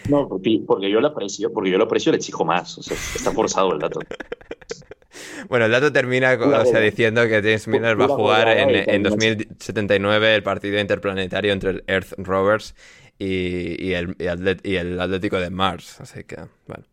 No, 0.10 0.28
porque, 0.28 0.62
porque 0.68 0.92
yo 0.92 1.00
lo 1.00 1.08
aprecio, 1.08 1.52
porque 1.54 1.72
yo 1.72 1.78
lo 1.78 1.86
aprecio 1.86 2.12
le 2.12 2.18
exijo 2.18 2.44
más. 2.44 2.78
O 2.78 2.84
sea, 2.84 2.96
está 3.16 3.32
forzado 3.32 3.72
el 3.74 3.80
dato. 3.80 4.02
Bueno, 5.48 5.66
el 5.66 5.72
dato 5.72 5.92
termina 5.92 6.34
o 6.34 6.66
sea, 6.66 6.80
diciendo 6.80 7.24
que 7.28 7.42
James 7.42 7.68
Milner 7.68 8.00
va 8.00 8.06
a 8.06 8.10
jugar 8.10 8.48
en, 8.50 8.70
en 8.70 9.04
también- 9.04 9.38
2079 9.38 10.36
el 10.36 10.44
partido 10.44 10.80
interplanetario 10.80 11.52
entre 11.52 11.70
el 11.72 11.84
Earth 11.88 12.14
Rovers 12.18 12.76
y, 13.20 13.86
y 13.86 13.94
el, 13.94 14.12
y 14.18 14.24
Atlet- 14.26 14.62
y 14.64 14.78
el 14.78 15.00
Atlético 15.00 15.40
de 15.40 15.50
Mars. 15.50 16.00
Así 16.00 16.24
que, 16.24 16.38
bueno, 16.68 16.86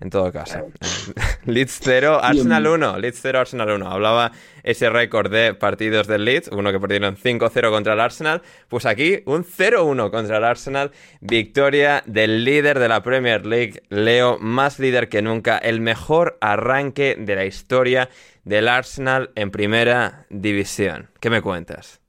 en 0.00 0.10
todo 0.10 0.30
caso. 0.32 0.58
Leeds 1.46 1.80
0, 1.82 2.18
Arsenal 2.22 2.66
1. 2.66 2.98
Leeds 2.98 3.20
0, 3.22 3.38
Arsenal 3.38 3.70
1. 3.70 3.88
Hablaba 3.90 4.32
ese 4.64 4.90
récord 4.90 5.30
de 5.32 5.54
partidos 5.54 6.06
del 6.08 6.24
Leeds, 6.24 6.48
uno 6.48 6.72
que 6.72 6.80
perdieron 6.80 7.16
5-0 7.16 7.70
contra 7.70 7.94
el 7.94 8.00
Arsenal. 8.00 8.42
Pues 8.68 8.84
aquí 8.84 9.22
un 9.26 9.44
0-1 9.44 10.10
contra 10.10 10.38
el 10.38 10.44
Arsenal. 10.44 10.90
Victoria 11.20 12.02
del 12.04 12.44
líder 12.44 12.78
de 12.80 12.88
la 12.88 13.02
Premier 13.02 13.46
League, 13.46 13.82
Leo, 13.88 14.38
más 14.40 14.78
líder 14.80 15.08
que 15.08 15.22
nunca. 15.22 15.56
El 15.56 15.80
mejor 15.80 16.36
arranque 16.40 17.16
de 17.18 17.36
la 17.36 17.44
historia 17.44 18.10
del 18.44 18.68
Arsenal 18.68 19.30
en 19.36 19.50
primera 19.50 20.26
división. 20.30 21.10
¿Qué 21.20 21.30
me 21.30 21.42
cuentas? 21.42 21.99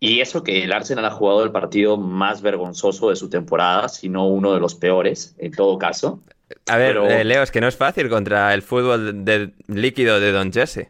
Y 0.00 0.20
eso 0.20 0.44
que 0.44 0.62
el 0.62 0.72
Arsenal 0.72 1.04
ha 1.06 1.10
jugado 1.10 1.42
el 1.44 1.50
partido 1.50 1.96
más 1.96 2.40
vergonzoso 2.40 3.10
de 3.10 3.16
su 3.16 3.28
temporada, 3.28 3.88
si 3.88 4.08
no 4.08 4.26
uno 4.28 4.54
de 4.54 4.60
los 4.60 4.74
peores, 4.76 5.34
en 5.38 5.50
todo 5.52 5.76
caso. 5.78 6.22
A 6.66 6.76
ver, 6.76 6.92
Pero- 6.94 7.10
eh, 7.10 7.24
Leo, 7.24 7.42
es 7.42 7.50
que 7.50 7.60
no 7.60 7.66
es 7.68 7.76
fácil 7.76 8.08
contra 8.08 8.54
el 8.54 8.62
fútbol 8.62 9.24
de, 9.24 9.52
líquido 9.66 10.20
de 10.20 10.30
Don 10.32 10.52
Jesse. 10.52 10.88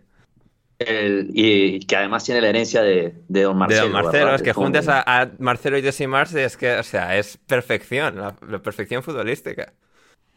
El- 0.78 1.30
y 1.34 1.80
que 1.80 1.96
además 1.96 2.22
tiene 2.24 2.40
la 2.40 2.50
herencia 2.50 2.82
de, 2.82 3.14
de 3.28 3.42
Don 3.42 3.56
Marcelo. 3.56 3.86
de 3.86 3.88
Don 3.92 4.02
Marcelo, 4.02 4.24
¿verdad? 4.26 4.34
es 4.36 4.42
que 4.42 4.52
juntas 4.52 4.86
a, 4.88 5.02
a 5.22 5.30
Marcelo 5.38 5.78
y 5.78 5.82
Jesse 5.82 6.06
Mars 6.06 6.34
es 6.34 6.56
que, 6.56 6.74
o 6.76 6.82
sea, 6.84 7.16
es 7.16 7.36
perfección, 7.38 8.16
la, 8.16 8.36
la 8.46 8.58
perfección 8.60 9.02
futbolística. 9.02 9.72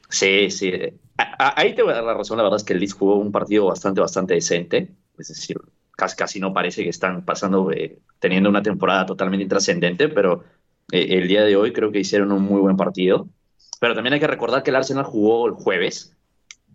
Sí, 0.09 0.49
sí. 0.49 0.71
A- 1.17 1.35
a- 1.49 1.61
ahí 1.61 1.75
te 1.75 1.83
voy 1.83 1.91
a 1.91 1.95
dar 1.95 2.03
la 2.05 2.13
razón. 2.15 2.37
La 2.37 2.43
verdad 2.43 2.57
es 2.57 2.63
que 2.63 2.73
el 2.73 2.79
Leeds 2.79 2.93
jugó 2.93 3.15
un 3.17 3.31
partido 3.31 3.65
bastante, 3.67 4.01
bastante 4.01 4.33
decente. 4.33 4.89
Es 5.19 5.27
decir, 5.27 5.57
casi, 5.95 6.15
casi 6.15 6.39
no 6.39 6.53
parece 6.53 6.83
que 6.83 6.89
están 6.89 7.23
pasando, 7.25 7.71
eh, 7.71 7.99
teniendo 8.19 8.49
una 8.49 8.61
temporada 8.63 9.05
totalmente 9.05 9.43
intrascendente, 9.43 10.09
pero 10.09 10.43
eh, 10.91 11.07
el 11.17 11.27
día 11.27 11.43
de 11.43 11.55
hoy 11.55 11.73
creo 11.73 11.91
que 11.91 11.99
hicieron 11.99 12.31
un 12.31 12.41
muy 12.43 12.59
buen 12.61 12.77
partido. 12.77 13.27
Pero 13.79 13.95
también 13.95 14.13
hay 14.13 14.19
que 14.19 14.27
recordar 14.27 14.61
que 14.63 14.69
el 14.69 14.75
Arsenal 14.75 15.03
jugó 15.05 15.47
el 15.47 15.53
jueves, 15.53 16.15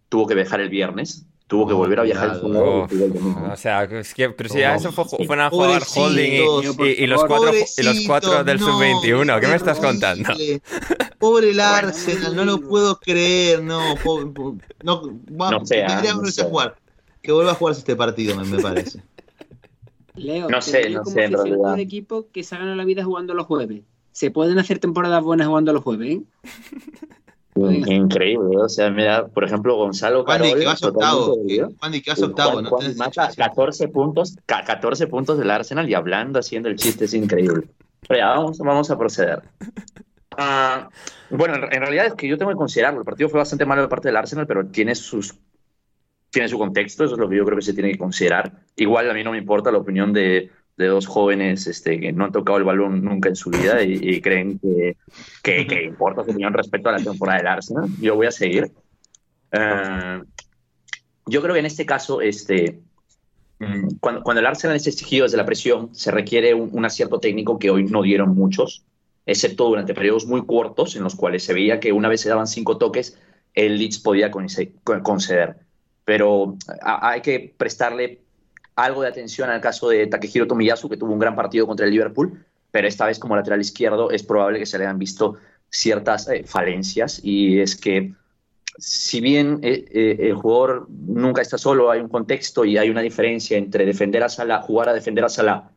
tuvo 0.08 0.26
que 0.26 0.34
viajar 0.34 0.60
el 0.60 0.68
viernes, 0.68 1.24
tuvo 1.46 1.68
que 1.68 1.74
Oh, 1.74 1.76
volver 1.78 2.00
a 2.00 2.02
viajar 2.02 2.30
el 2.30 2.36
Oh, 2.44 2.88
domingo. 2.88 3.52
o 3.52 3.56
sea, 3.56 3.84
es 3.84 4.12
que, 4.12 4.30
pero 4.30 4.48
si 4.48 4.58
ya 4.58 4.74
eso 4.74 4.90
fue, 4.90 5.04
sí. 5.04 5.24
fueron 5.24 5.44
a 5.44 5.50
jugar 5.50 5.82
Holding 5.94 6.32
y, 6.32 6.36
y- 6.38 7.04
y 7.04 7.06
los 7.06 7.24
cuatro, 7.24 7.52
y 7.54 7.82
los 7.84 8.00
cuatro 8.06 8.42
del 8.42 8.58
Pobrecitos, 8.58 8.74
sub-21, 8.74 9.40
¿qué 9.40 9.46
me 9.46 9.54
estás 9.54 9.78
contando? 9.78 10.30
Pobre 11.18 11.50
el 11.50 11.60
Arsenal, 11.60 12.34
no 12.34 12.44
lo 12.44 12.60
puedo 12.60 12.98
creer, 12.98 13.62
no. 13.62 13.94
po- 14.02 14.32
po- 14.34 14.56
no, 14.82 15.02
va- 15.40 15.52
No 15.52 15.64
sea, 15.64 15.88
debería 15.88 16.14
no 16.14 16.24
sea. 16.26 16.44
jugar. 16.44 16.76
Que 17.26 17.32
vuelva 17.32 17.52
a 17.52 17.54
jugarse 17.54 17.80
este 17.80 17.94
partido, 17.96 18.34
me, 18.36 18.44
me 18.44 18.62
parece. 18.62 19.02
Leo, 20.14 20.48
No 20.48 20.62
sé, 20.62 20.88
no 20.90 21.02
como 21.02 21.14
sé, 21.14 21.24
en 21.24 21.32
realidad. 21.32 21.74
de 21.76 21.82
equipo 21.82 22.26
que 22.32 22.42
se 22.42 22.54
ha 22.54 22.58
ganado 22.58 22.76
la 22.76 22.84
vida 22.84 23.04
jugando 23.04 23.34
los 23.34 23.46
jueves. 23.46 23.82
Se 24.12 24.30
pueden 24.30 24.58
hacer 24.58 24.78
temporadas 24.78 25.22
buenas 25.22 25.46
jugando 25.48 25.72
los 25.74 25.82
jueves, 25.82 26.20
¿eh? 26.20 26.22
Increíble, 27.56 28.56
o 28.58 28.68
sea, 28.68 28.90
mira, 28.90 29.28
por 29.28 29.42
ejemplo, 29.44 29.74
Gonzalo 29.76 30.24
Juan, 30.24 30.40
Carol, 30.42 30.58
que 30.58 30.66
vas 30.66 30.82
octavo. 30.82 31.38
que- 31.46 31.66
Juan, 31.78 31.92
que 31.92 32.02
vas 32.10 32.22
octavo. 32.22 32.52
Juan- 32.52 32.64
no 32.64 32.70
Juan 32.70 32.96
mata 32.96 33.02
derecho 33.04 33.20
a 33.22 33.26
decir. 33.28 33.44
14 33.44 33.88
puntos, 33.88 34.36
ca- 34.44 34.64
14 34.64 35.06
puntos 35.06 35.38
del 35.38 35.50
Arsenal 35.50 35.88
y 35.88 35.94
hablando, 35.94 36.38
haciendo 36.38 36.68
el 36.68 36.76
chiste, 36.76 37.06
es 37.06 37.14
increíble. 37.14 37.66
Pero 38.06 38.20
ya, 38.20 38.28
vamos, 38.28 38.58
vamos 38.58 38.90
a 38.90 38.98
proceder. 38.98 39.42
Ah, 40.36 40.88
bueno, 41.30 41.54
en, 41.56 41.64
en 41.64 41.80
realidad 41.80 42.06
es 42.06 42.14
que 42.14 42.28
yo 42.28 42.36
tengo 42.36 42.50
que 42.50 42.56
considerarlo. 42.58 43.00
El 43.00 43.06
partido 43.06 43.30
fue 43.30 43.38
bastante 43.40 43.64
malo 43.64 43.80
de 43.82 43.88
parte 43.88 44.08
del 44.08 44.16
Arsenal, 44.16 44.46
pero 44.46 44.66
tiene 44.66 44.94
sus 44.94 45.34
tiene 46.36 46.48
su 46.48 46.58
contexto, 46.58 47.04
eso 47.04 47.14
es 47.14 47.18
lo 47.20 47.28
que 47.28 47.36
yo 47.36 47.44
creo 47.44 47.56
que 47.56 47.62
se 47.64 47.72
tiene 47.74 47.92
que 47.92 47.98
considerar. 47.98 48.52
Igual 48.76 49.10
a 49.10 49.14
mí 49.14 49.24
no 49.24 49.32
me 49.32 49.38
importa 49.38 49.72
la 49.72 49.78
opinión 49.78 50.12
de, 50.12 50.50
de 50.76 50.86
dos 50.86 51.06
jóvenes 51.06 51.66
este, 51.66 51.98
que 51.98 52.12
no 52.12 52.24
han 52.26 52.32
tocado 52.32 52.58
el 52.58 52.64
balón 52.64 53.02
nunca 53.02 53.28
en 53.30 53.36
su 53.36 53.48
vida 53.50 53.82
y, 53.82 53.94
y 54.02 54.20
creen 54.20 54.58
que, 54.58 54.96
que, 55.42 55.66
que 55.66 55.84
importa 55.84 56.22
su 56.24 56.30
opinión 56.32 56.52
respecto 56.52 56.88
a 56.90 56.92
la 56.92 56.98
temporada 56.98 57.38
del 57.38 57.46
Arsenal. 57.46 57.88
Yo 58.00 58.14
voy 58.16 58.26
a 58.26 58.30
seguir. 58.30 58.70
Eh, 59.52 60.20
yo 61.26 61.42
creo 61.42 61.54
que 61.54 61.60
en 61.60 61.66
este 61.66 61.86
caso, 61.86 62.20
este, 62.20 62.80
mm, 63.58 63.96
cuando, 64.00 64.22
cuando 64.22 64.40
el 64.40 64.46
Arsenal 64.46 64.76
es 64.76 64.86
exigido 64.86 65.24
desde 65.24 65.36
la 65.38 65.46
presión, 65.46 65.94
se 65.94 66.10
requiere 66.10 66.52
un, 66.54 66.68
un 66.72 66.84
acierto 66.84 67.18
técnico 67.18 67.58
que 67.58 67.70
hoy 67.70 67.84
no 67.84 68.02
dieron 68.02 68.34
muchos, 68.34 68.84
excepto 69.24 69.64
durante 69.68 69.94
periodos 69.94 70.26
muy 70.26 70.44
cortos 70.46 70.94
en 70.96 71.02
los 71.02 71.16
cuales 71.16 71.42
se 71.44 71.54
veía 71.54 71.80
que 71.80 71.92
una 71.92 72.08
vez 72.08 72.20
se 72.20 72.28
daban 72.28 72.46
cinco 72.46 72.76
toques, 72.78 73.18
el 73.54 73.78
Leeds 73.78 73.98
podía 74.00 74.30
conce- 74.30 74.72
con- 74.84 75.00
conceder. 75.02 75.56
Pero 76.06 76.56
a- 76.80 77.10
hay 77.10 77.20
que 77.20 77.52
prestarle 77.58 78.20
algo 78.76 79.02
de 79.02 79.08
atención 79.08 79.50
al 79.50 79.60
caso 79.60 79.88
de 79.90 80.06
Takehiro 80.06 80.46
Tomiyasu, 80.46 80.88
que 80.88 80.96
tuvo 80.96 81.12
un 81.12 81.18
gran 81.18 81.34
partido 81.34 81.66
contra 81.66 81.84
el 81.84 81.92
Liverpool, 81.92 82.42
pero 82.70 82.86
esta 82.88 83.06
vez 83.06 83.18
como 83.18 83.36
lateral 83.36 83.60
izquierdo 83.60 84.10
es 84.10 84.22
probable 84.22 84.58
que 84.58 84.66
se 84.66 84.78
le 84.78 84.84
hayan 84.84 84.98
visto 84.98 85.34
ciertas 85.68 86.28
eh, 86.28 86.44
falencias 86.44 87.20
y 87.22 87.58
es 87.60 87.74
que 87.76 88.14
si 88.78 89.20
bien 89.20 89.60
eh, 89.62 89.84
eh, 89.90 90.16
el 90.20 90.34
jugador 90.34 90.86
nunca 90.90 91.42
está 91.42 91.58
solo, 91.58 91.90
hay 91.90 92.00
un 92.00 92.08
contexto 92.08 92.64
y 92.64 92.76
hay 92.78 92.88
una 92.90 93.00
diferencia 93.00 93.56
entre 93.56 93.84
defender 93.86 94.22
a 94.22 94.28
Salah, 94.28 94.62
jugar 94.62 94.90
a 94.90 94.92
defender 94.92 95.24
a 95.24 95.28
Salah 95.30 95.70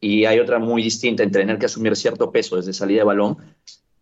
y 0.00 0.24
hay 0.24 0.40
otra 0.40 0.58
muy 0.58 0.82
distinta 0.82 1.22
en 1.22 1.30
tener 1.30 1.58
que 1.58 1.66
asumir 1.66 1.94
cierto 1.94 2.32
peso 2.32 2.56
desde 2.56 2.72
salida 2.72 3.00
de 3.00 3.04
balón. 3.04 3.36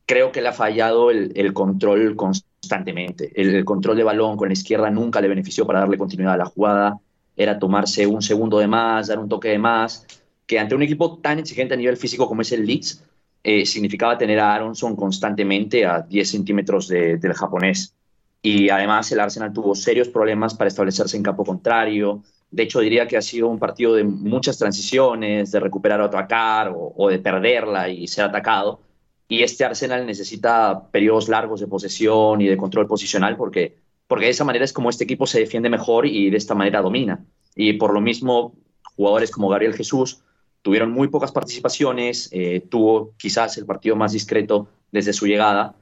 Creo 0.07 0.33
que 0.33 0.43
le 0.43 0.49
ha 0.49 0.53
fallado 0.53 1.11
el, 1.11 1.33
el 1.35 1.53
control 1.53 2.14
constantemente. 2.17 3.33
El, 3.35 3.55
el, 3.55 3.64
control 3.64 3.97
de 3.97 4.05
balón 4.05 4.37
con 4.37 4.49
la 4.49 4.53
izquierda 4.53 4.90
nunca 4.90 5.21
le 5.21 5.29
benefició 5.29 5.67
para 5.67 5.81
darle 5.81 5.99
continuidad 5.99 6.35
a 6.35 6.38
la 6.38 6.45
jugada. 6.47 6.99
Era 7.37 7.59
tomarse 7.59 8.07
un 8.07 8.23
segundo 8.23 8.59
de 8.59 8.69
más, 8.69 9.09
dar 9.09 9.19
un 9.19 9.29
toque 9.29 9.49
de 9.49 9.59
más, 9.59 10.07
que 10.47 10.59
ante 10.59 10.75
un 10.75 10.83
equipo 10.83 11.19
tan 11.19 11.38
exigente 11.38 11.75
a 11.75 11.77
nivel 11.77 11.97
físico 11.97 12.29
como 12.29 12.43
es 12.43 12.53
el 12.53 12.67
Leeds, 12.67 13.03
eh, 13.43 13.67
significaba 13.67 14.17
tener 14.17 14.40
a 14.40 14.55
Aronson 14.55 14.97
constantemente 14.97 15.85
a 15.85 16.01
10 16.01 16.31
centímetros 16.31 16.88
de, 16.88 17.19
del 17.19 17.35
japonés. 17.35 17.95
Y 18.40 18.69
además 18.71 19.11
el 19.12 19.21
Arsenal 19.21 19.53
tuvo 19.53 19.75
serios 19.75 20.09
problemas 20.09 20.55
para 20.55 20.69
establecerse 20.69 21.17
en 21.17 21.23
campo 21.23 21.45
contrario. 21.45 22.23
De 22.51 22.62
hecho, 22.62 22.81
diría 22.81 23.07
que 23.07 23.17
ha 23.17 23.23
sido 23.23 23.49
un 23.49 23.59
partido 23.59 23.95
de 23.95 24.05
muchas 24.05 24.59
transiciones, 24.59 25.51
de 25.51 25.61
recuperar 25.61 26.01
o 26.01 26.05
atacar 26.05 26.69
o, 26.69 26.95
o 26.97 27.09
de 27.09 27.19
perderla 27.19 27.88
y 27.88 28.07
ser 28.07 28.25
atacado. 28.25 28.81
Y 29.28 29.42
este 29.42 29.64
Arsenal 29.64 30.06
necesita 30.06 30.88
periodos 30.90 31.28
largos 31.28 31.60
de 31.60 31.66
posesión 31.66 32.40
y 32.40 32.46
de 32.46 32.56
control 32.56 32.87
posicional 32.87 33.37
porque, 33.37 33.76
porque 34.06 34.26
de 34.26 34.32
esa 34.32 34.44
manera 34.44 34.64
es 34.64 34.72
como 34.72 34.90
este 34.90 35.04
equipo 35.04 35.26
se 35.26 35.40
defiende 35.40 35.70
mejor 35.70 36.06
y 36.06 36.30
de 36.30 36.37
esta 36.37 36.54
manera 36.54 36.82
domina. 36.82 37.24
Y 37.56 37.74
por 37.74 37.94
lo 37.94 38.00
mismo, 38.00 38.54
jugadores 38.96 39.30
como 39.30 39.48
Gabriel 39.48 39.74
Jesús 39.74 40.20
tuvieron 40.62 40.90
muy 40.92 41.08
pocas 41.08 41.32
participaciones, 41.32 42.28
eh, 42.32 42.64
tuvo 42.68 43.12
quizás 43.18 43.56
el 43.58 43.66
partido 43.66 43.96
más 43.96 44.12
discreto 44.12 44.68
desde 44.90 45.12
su 45.12 45.26
llegada. 45.26 45.74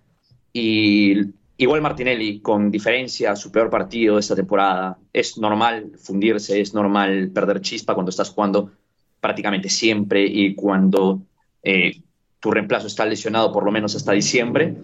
Y 0.53 1.15
igual 1.57 1.83
Martinelli, 1.83 2.41
con 2.41 2.71
diferencia, 2.71 3.37
su 3.37 3.53
peor 3.53 3.71
partido 3.71 4.17
de 4.17 4.21
esta 4.21 4.35
temporada. 4.35 4.99
Es 5.13 5.39
normal 5.39 5.93
fundirse, 5.99 6.61
es 6.61 6.75
normal 6.75 7.31
perder 7.33 7.61
chispa 7.61 7.95
cuando 7.95 8.11
estás 8.11 8.31
jugando 8.31 8.73
prácticamente 9.21 9.69
siempre 9.69 10.25
y 10.27 10.55
cuando 10.55 11.23
eh, 11.63 12.03
tu 12.43 12.51
reemplazo 12.51 12.89
está 12.89 13.07
lesionado 13.07 13.53
por 13.53 13.65
lo 13.65 13.71
menos 13.71 13.95
hasta 13.95 14.11
diciembre. 14.11 14.75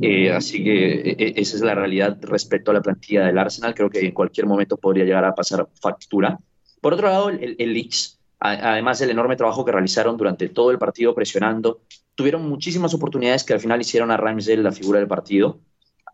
Eh, 0.00 0.30
así 0.30 0.62
que 0.62 1.10
eh, 1.10 1.32
esa 1.36 1.56
es 1.56 1.62
la 1.62 1.74
realidad 1.74 2.16
respecto 2.22 2.70
a 2.70 2.74
la 2.74 2.82
plantilla 2.82 3.26
del 3.26 3.36
Arsenal. 3.36 3.74
Creo 3.74 3.90
que 3.90 3.98
en 3.98 4.12
cualquier 4.12 4.46
momento 4.46 4.76
podría 4.76 5.04
llegar 5.04 5.24
a 5.24 5.34
pasar 5.34 5.68
factura. 5.82 6.38
Por 6.80 6.94
otro 6.94 7.08
lado, 7.08 7.30
el, 7.30 7.56
el 7.58 7.74
Leeds, 7.74 8.20
además 8.38 9.00
del 9.00 9.10
enorme 9.10 9.34
trabajo 9.34 9.64
que 9.64 9.72
realizaron 9.72 10.16
durante 10.16 10.50
todo 10.50 10.70
el 10.70 10.78
partido 10.78 11.12
presionando, 11.12 11.80
tuvieron 12.14 12.48
muchísimas 12.48 12.94
oportunidades 12.94 13.42
que 13.42 13.54
al 13.54 13.60
final 13.60 13.80
hicieron 13.80 14.12
a 14.12 14.16
Ramsdale 14.16 14.62
la 14.62 14.70
figura 14.70 15.00
del 15.00 15.08
partido. 15.08 15.58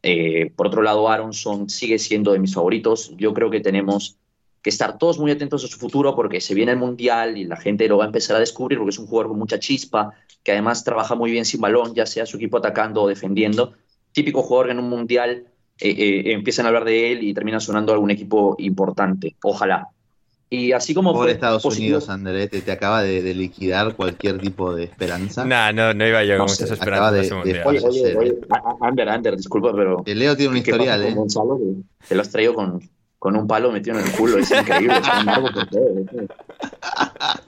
Eh, 0.02 0.50
por 0.56 0.68
otro 0.68 0.80
lado, 0.80 1.10
Aronson 1.10 1.68
sigue 1.68 1.98
siendo 1.98 2.32
de 2.32 2.38
mis 2.38 2.54
favoritos. 2.54 3.14
Yo 3.18 3.34
creo 3.34 3.50
que 3.50 3.60
tenemos 3.60 4.16
que 4.62 4.70
estar 4.70 4.96
todos 4.96 5.18
muy 5.18 5.30
atentos 5.30 5.62
a 5.62 5.68
su 5.68 5.78
futuro 5.78 6.16
porque 6.16 6.40
se 6.40 6.54
viene 6.54 6.72
el 6.72 6.78
Mundial 6.78 7.36
y 7.36 7.44
la 7.44 7.56
gente 7.56 7.86
lo 7.86 7.98
va 7.98 8.04
a 8.04 8.06
empezar 8.06 8.36
a 8.36 8.40
descubrir 8.40 8.78
porque 8.78 8.90
es 8.90 8.98
un 8.98 9.06
jugador 9.06 9.28
con 9.28 9.38
mucha 9.38 9.60
chispa, 9.60 10.14
que 10.46 10.52
además 10.52 10.84
trabaja 10.84 11.16
muy 11.16 11.32
bien 11.32 11.44
sin 11.44 11.60
balón, 11.60 11.92
ya 11.92 12.06
sea 12.06 12.24
su 12.24 12.36
equipo 12.36 12.58
atacando 12.58 13.02
o 13.02 13.08
defendiendo. 13.08 13.72
Típico 14.12 14.42
jugador 14.44 14.66
que 14.66 14.72
en 14.74 14.78
un 14.78 14.88
Mundial 14.88 15.46
eh, 15.80 15.88
eh, 15.90 16.32
empiezan 16.34 16.66
a 16.66 16.68
hablar 16.68 16.84
de 16.84 17.10
él 17.10 17.24
y 17.24 17.34
termina 17.34 17.58
sonando 17.58 17.92
algún 17.92 18.12
equipo 18.12 18.54
importante. 18.60 19.34
Ojalá. 19.42 19.88
Y 20.48 20.70
así 20.70 20.94
como 20.94 21.12
Por 21.12 21.24
fue 21.24 21.32
Estados 21.32 21.64
positivo- 21.64 21.96
Unidos, 21.96 22.08
Ander, 22.08 22.48
te, 22.48 22.62
te 22.62 22.70
acaba 22.70 23.02
de, 23.02 23.22
de 23.22 23.34
liquidar 23.34 23.96
cualquier 23.96 24.38
tipo 24.38 24.72
de 24.72 24.84
esperanza. 24.84 25.44
Nah, 25.44 25.72
no, 25.72 25.92
no 25.94 26.06
iba 26.06 26.22
yo 26.22 26.34
No 26.34 26.44
con 26.44 26.52
muchas 26.52 26.70
esperanzas. 26.70 27.32
Oye, 27.32 27.64
oye, 27.64 27.80
oye, 27.84 28.28
¿eh? 28.28 28.38
Ander, 28.82 29.08
Ander, 29.08 29.36
disculpa, 29.36 29.72
pero 29.74 30.04
El 30.06 30.20
Leo 30.20 30.36
tiene 30.36 30.52
una 30.52 30.62
¿qué 30.62 30.70
pasa 30.70 30.82
historial, 30.84 31.10
¿eh? 31.10 31.14
Gonzalo? 31.16 31.58
Te 32.08 32.14
lo 32.14 32.20
has 32.22 32.30
traído 32.30 32.54
con, 32.54 32.80
con 33.18 33.34
un 33.36 33.48
palo 33.48 33.72
metido 33.72 33.98
en 33.98 34.04
el 34.06 34.12
culo, 34.12 34.38
es 34.38 34.48
increíble. 34.52 34.94
es 34.96 35.08
un 35.18 35.26
largo 35.26 35.48
por 35.52 35.66
todo, 35.66 35.88
¿eh? 35.98 36.28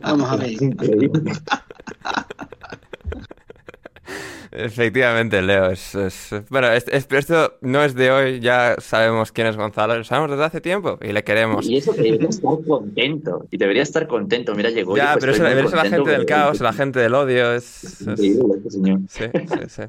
Vamos 0.03 0.29
a 0.33 0.37
ver. 0.37 0.51
Es 0.51 0.63
increíble. 0.63 1.33
Efectivamente, 4.51 5.43
Leo. 5.43 5.71
Es, 5.71 5.95
es- 5.95 6.35
Bueno, 6.49 6.69
es- 6.73 6.89
es- 6.89 7.07
esto 7.11 7.59
no 7.61 7.85
es 7.85 7.95
de 7.95 8.11
hoy, 8.11 8.41
ya 8.41 8.77
sabemos 8.79 9.31
quién 9.31 9.47
es 9.47 9.57
Gonzalo, 9.57 9.95
lo 9.99 10.05
sabemos 10.05 10.31
desde 10.31 10.45
hace 10.45 10.61
tiempo 10.63 10.99
y 11.03 11.13
le 11.13 11.23
queremos. 11.23 11.67
Y 11.69 11.77
eso 11.77 11.95
que 11.95 12.01
debería 12.03 12.31
estar 12.31 12.55
contento. 12.67 13.47
Y 13.51 13.59
debería 13.59 13.83
estar 13.83 14.07
contento. 14.07 14.55
Mira, 14.55 14.71
llegó. 14.71 14.97
Ya, 14.97 15.13
pues 15.13 15.21
pero 15.21 15.33
eso, 15.33 15.43
pero 15.45 15.69
eso 15.69 15.77
la 15.77 15.85
gente 15.85 16.11
del 16.11 16.25
caos, 16.27 16.61
la 16.61 16.73
gente 16.73 16.99
del 17.01 17.15
odio, 17.15 17.53
es... 17.53 17.85
Este 18.01 18.71
señor. 18.71 19.01
Sí, 19.11 19.25
sí, 19.35 19.59
sí. 19.69 19.83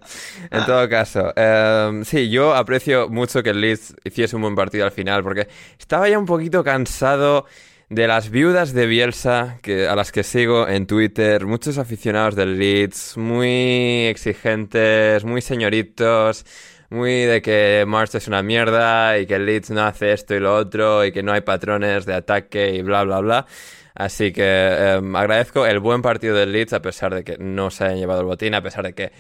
En 0.52 0.66
todo 0.66 0.90
caso, 0.90 1.32
em, 1.38 2.04
sí, 2.04 2.30
yo 2.30 2.54
aprecio 2.54 3.08
mucho 3.08 3.42
que 3.42 3.52
el 3.52 3.62
Leeds 3.62 3.96
hiciese 4.04 4.36
un 4.36 4.42
buen 4.42 4.56
partido 4.56 4.84
al 4.84 4.92
final, 4.92 5.24
porque 5.24 5.48
estaba 5.80 6.10
ya 6.10 6.20
un 6.20 6.26
poquito 6.26 6.66
cansado 6.66 7.46
de 7.90 8.08
las 8.08 8.30
viudas 8.30 8.74
de 8.74 8.86
Bielsa, 8.86 9.58
que, 9.64 9.88
a 9.88 9.96
las 9.96 10.12
que 10.12 10.24
sigo 10.24 10.68
en 10.68 10.86
Twitter, 10.86 11.46
muchos 11.46 11.80
aficionados 11.80 12.36
del 12.36 12.58
Leeds, 12.60 13.18
muy 13.18 14.06
exigentes, 14.06 15.26
muy 15.26 15.42
señoritos, 15.42 16.46
muy 16.92 17.24
de 17.24 17.42
que 17.42 17.86
March 17.88 18.14
es 18.14 18.28
una 18.28 18.44
mierda 18.44 19.18
y 19.18 19.26
que 19.26 19.36
el 19.36 19.46
Leeds 19.46 19.72
no 19.72 19.82
hace 19.82 20.14
esto 20.14 20.36
y 20.36 20.40
lo 20.40 20.56
otro 20.56 21.04
y 21.04 21.12
que 21.12 21.24
no 21.24 21.32
hay 21.32 21.42
patrones 21.42 22.06
de 22.06 22.14
ataque 22.14 22.76
y 22.76 22.82
bla, 22.84 23.04
bla, 23.04 23.20
bla. 23.22 23.46
Así 23.96 24.32
que 24.32 24.94
em, 24.96 25.16
agradezco 25.16 25.66
el 25.66 25.80
buen 25.80 26.04
partido 26.04 26.36
del 26.36 26.52
Leeds 26.52 26.74
a 26.74 26.82
pesar 26.82 27.14
de 27.14 27.24
que 27.24 27.38
no 27.40 27.72
se 27.72 27.86
hayan 27.86 27.98
llevado 27.98 28.22
el 28.22 28.28
botín, 28.28 28.54
a 28.54 28.62
pesar 28.62 28.86
de 28.86 28.94
que 28.94 29.12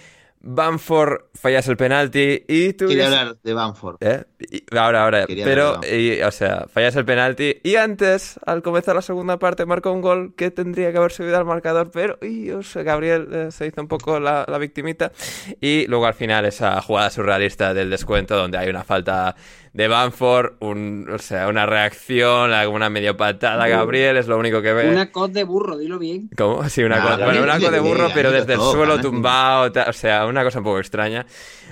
Bamford 0.42 1.22
fallase 1.34 1.72
el 1.72 1.78
penalti 1.78 2.46
y 2.48 2.74
tú... 2.74 2.88
Quería 2.88 3.08
hablar 3.08 3.38
de 3.44 3.54
Banford. 3.54 3.98
¿Eh? 4.02 4.24
Ahora, 4.72 5.04
ahora. 5.04 5.26
Quería 5.26 5.46
Pero, 5.46 5.82
y, 5.84 6.22
o 6.22 6.32
sea, 6.32 6.66
fallas 6.72 6.96
el 6.96 7.06
penalti 7.06 7.58
y 7.64 7.76
antes, 7.76 8.40
al 8.46 8.62
comenzar 8.62 8.96
la 8.96 9.02
segunda 9.02 9.38
parte, 9.38 9.66
marcó 9.66 9.92
un 9.92 10.02
gol 10.02 10.34
que 10.36 10.52
tendría 10.52 10.92
que 10.92 10.98
haber 10.98 11.12
subido 11.12 11.38
al 11.38 11.46
marcador, 11.46 11.92
pero 11.92 12.18
y, 12.22 12.52
o 12.52 12.64
sea, 12.64 12.84
Gabriel 12.84 13.28
eh, 13.32 13.48
se 13.52 13.68
hizo 13.68 13.82
un 13.82 13.88
poco 13.88 14.20
la, 14.20 14.46
la 14.48 14.58
victimita. 14.58 15.12
Y 15.60 15.88
luego 15.88 16.06
al 16.06 16.14
final 16.14 16.46
esa 16.46 16.82
jugada 16.82 17.10
surrealista 17.10 17.74
del 17.74 17.90
descuento 17.90 18.36
donde 18.36 18.58
hay 18.58 18.70
una 18.70 18.84
falta 18.84 19.36
de 19.74 19.88
Banford, 19.88 20.54
un, 20.60 21.08
o 21.10 21.20
sea, 21.20 21.48
una 21.48 21.66
reacción, 21.66 22.52
una 22.70 22.90
medio 22.90 23.16
patada 23.16 23.68
Gabriel, 23.68 24.18
es 24.18 24.28
lo 24.28 24.38
único 24.38 24.62
que 24.62 24.74
ve. 24.74 24.90
Una 24.90 25.12
cos 25.12 25.32
de 25.32 25.44
burro, 25.44 25.78
dilo 25.78 26.00
bien. 26.00 26.30
¿Cómo? 26.36 26.68
Sí, 26.70 26.84
una 26.84 26.98
Nah, 26.98 27.18
la 27.18 27.26
Bueno, 27.26 27.44
una 27.44 27.58
de 27.58 27.80
burro, 27.80 28.10
pero 28.14 28.32
desde 28.32 28.54
el 28.54 28.60
tocan, 28.60 28.74
suelo 28.74 28.96
¿eh? 28.96 29.02
tumbado, 29.02 29.72
o 29.88 29.94
sea, 29.94 30.26
una 30.26 30.44
cosa 30.44 30.60
un 30.60 30.66
poco 30.66 30.80
extraña. 30.80 31.26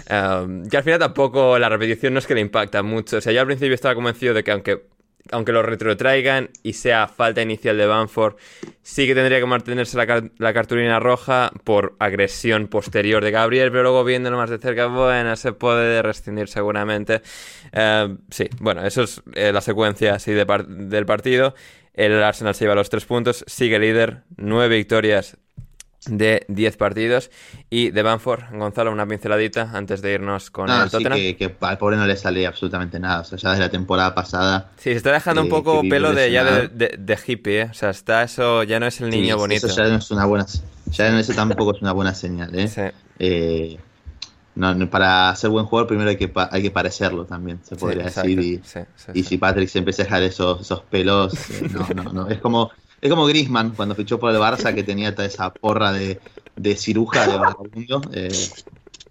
Um, 0.10 0.68
que 0.68 0.78
al 0.78 0.84
final 0.84 1.00
tampoco 1.00 1.60
la 1.60 1.70
repetición 1.70 2.14
no 2.14 2.20
es 2.20 2.28
que 2.28 2.36
le 2.36 2.42
impacta 2.58 2.84
mucho. 2.84 3.18
O 3.18 3.22
sea, 3.22 3.34
yo 3.34 3.42
al 3.42 3.48
principio 3.48 3.74
estaba 3.74 3.96
convencido 3.96 4.34
de 4.34 4.44
que 4.44 4.52
aunque, 4.52 4.84
aunque 5.32 5.52
lo 5.52 5.62
retrotraigan 5.62 6.50
y 6.64 6.74
sea 6.74 7.08
falta 7.08 7.42
inicial 7.42 7.78
de 7.78 7.86
Banford, 7.86 8.36
sí 8.82 9.06
que 9.06 9.14
tendría 9.14 9.40
que 9.40 9.46
mantenerse 9.46 9.98
la, 9.98 10.30
la 10.38 10.54
cartulina 10.54 11.00
roja 11.00 11.52
por 11.64 11.96
agresión 12.00 12.68
posterior 12.68 13.24
de 13.24 13.32
Gabriel, 13.32 13.72
pero 13.72 13.84
luego 13.84 14.04
viéndolo 14.04 14.38
más 14.38 14.50
de 14.50 14.58
cerca, 14.58 14.88
bueno, 14.88 15.36
se 15.36 15.54
puede 15.54 16.02
rescindir 16.02 16.48
seguramente. 16.48 17.22
Eh, 17.72 18.16
sí, 18.30 18.50
bueno, 18.60 18.86
eso 18.86 19.04
es 19.04 19.22
eh, 19.36 19.52
la 19.52 19.62
secuencia 19.62 20.16
así 20.16 20.32
de 20.32 20.46
del 20.68 21.06
partido. 21.06 21.54
El 21.94 22.22
Arsenal 22.22 22.54
se 22.54 22.66
lleva 22.66 22.76
los 22.76 22.90
tres 22.90 23.06
puntos, 23.06 23.44
sigue 23.48 23.80
líder, 23.80 24.24
nueve 24.38 24.78
victorias 24.78 25.38
de 26.10 26.46
10 26.48 26.78
partidos. 26.78 27.30
Y 27.70 27.92
de 27.92 28.02
Banford, 28.02 28.44
Gonzalo, 28.54 28.92
una 28.92 29.06
pinceladita 29.08 29.70
antes 29.74 30.02
de 30.02 30.14
irnos 30.14 30.50
con 30.52 30.68
No, 30.68 30.84
el 30.84 30.90
sí 30.90 30.92
Tottenham. 30.92 31.18
que, 31.18 31.36
que 31.38 31.56
al 31.62 31.78
pobre 31.78 31.98
no 31.98 32.06
le 32.08 32.16
sale 32.16 32.46
absolutamente 32.48 33.00
nada. 33.00 33.22
O 33.22 33.24
sea, 33.24 33.38
ya 33.38 33.50
desde 33.52 33.64
la 33.64 33.70
temporada 33.72 34.14
pasada. 34.16 34.72
Sí, 34.78 34.92
se 34.92 34.94
está 34.94 35.12
dejando 35.12 35.42
un 35.42 35.48
Eh, 35.48 35.50
poco 35.50 35.82
pelo 35.90 36.14
de, 36.14 36.32
ya 36.32 36.44
de, 36.44 36.52
lesionado. 36.52 36.76
de- 36.78 36.96
de 36.98 37.20
hippie, 37.28 37.62
¿eh? 37.62 37.68
O 37.72 37.74
sea, 37.74 37.90
está 37.90 38.24
eso, 38.24 38.64
ya 38.64 38.80
no 38.80 38.88
es 38.88 39.02
el 39.02 39.10
niño 39.10 39.36
sí, 39.36 39.40
bonito. 39.40 39.68
Eso 39.68 39.76
ya 39.84 39.88
no 39.90 39.96
es 39.98 40.12
una 40.12 40.26
buena. 40.26 40.46
Ya 40.92 41.12
no, 41.12 41.20
eso 41.20 41.34
tampoco 41.34 41.76
es 41.76 41.82
una 41.82 41.92
buena 41.92 42.14
señal, 42.14 42.56
¿eh? 42.58 42.68
Sí, 42.68 42.82
Eh, 43.20 43.78
no, 44.56 44.90
para 44.90 45.36
ser 45.36 45.50
buen 45.52 45.66
jugador 45.66 45.88
primero 45.88 46.10
hay 46.10 46.18
que, 46.18 46.32
hay 46.52 46.62
que 46.64 46.72
parecerlo 46.72 47.26
también, 47.26 47.60
se 47.64 47.76
sí, 47.76 47.76
podría 47.76 48.06
decir. 48.06 48.40
Y, 48.40 48.64
Sí, 48.64 48.80
sí, 48.96 49.12
y 49.14 49.24
sí. 49.24 49.24
si 49.24 49.38
Patrick 49.38 49.70
se 49.70 49.80
empieza 49.80 50.04
a 50.04 50.06
dejar 50.06 50.24
esos, 50.24 50.62
esos 50.62 50.82
pelos, 50.84 51.50
eh, 51.50 51.66
no, 51.70 51.92
no, 51.94 52.04
no. 52.14 52.28
Es 52.30 52.40
como, 52.40 52.72
es 53.02 53.10
como 53.10 53.26
Griezmann 53.26 53.72
cuando 53.72 53.96
fichó 53.96 54.20
por 54.20 54.32
el 54.32 54.38
Barça 54.40 54.74
que 54.74 54.84
tenía 54.84 55.14
toda 55.14 55.28
esa 55.28 55.54
porra 55.54 55.92
de, 55.92 56.20
de 56.56 56.76
ciruja 56.76 57.28
de 57.28 57.38
vagabundo. 57.38 58.02
eh, 58.14 58.30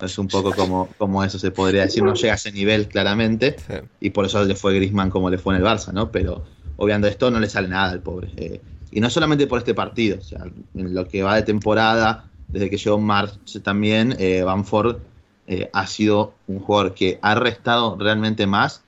es 0.00 0.18
un 0.18 0.28
poco 0.28 0.52
como, 0.52 0.88
como 0.98 1.24
eso 1.24 1.38
se 1.38 1.50
podría 1.50 1.82
decir. 1.82 2.02
No 2.02 2.14
llega 2.14 2.32
a 2.34 2.36
ese 2.36 2.52
nivel 2.52 2.86
claramente 2.88 3.56
Sí. 3.66 3.74
y 4.00 4.10
por 4.10 4.26
eso 4.26 4.44
le 4.44 4.54
fue 4.54 4.74
Griezmann 4.74 5.10
como 5.10 5.30
le 5.30 5.38
fue 5.38 5.54
en 5.54 5.62
el 5.62 5.66
Barça, 5.66 5.92
¿no? 5.92 6.10
Pero 6.10 6.44
obviando 6.76 7.06
esto 7.08 7.30
no 7.30 7.40
le 7.40 7.48
sale 7.48 7.68
nada 7.68 7.92
al 7.92 8.00
pobre. 8.02 8.28
eh, 8.36 8.60
y 8.90 9.00
no 9.00 9.10
solamente 9.10 9.46
por 9.46 9.58
este 9.58 9.74
partido, 9.74 10.18
o 10.18 10.22
sea, 10.22 10.44
en 10.74 10.94
lo 10.94 11.06
que 11.08 11.22
va 11.22 11.34
de 11.36 11.42
temporada, 11.42 12.24
desde 12.48 12.70
que 12.70 12.76
llegó 12.78 12.98
March 12.98 13.32
también, 13.62 14.14
eh, 14.18 14.42
Bamford 14.42 14.98
eh, 15.46 15.68
ha 15.72 15.86
sido 15.86 16.34
un 16.46 16.60
jugador 16.60 16.94
que 16.94 17.18
ha 17.22 17.34
restado 17.34 17.96
realmente 17.98 18.46
más 18.46 18.82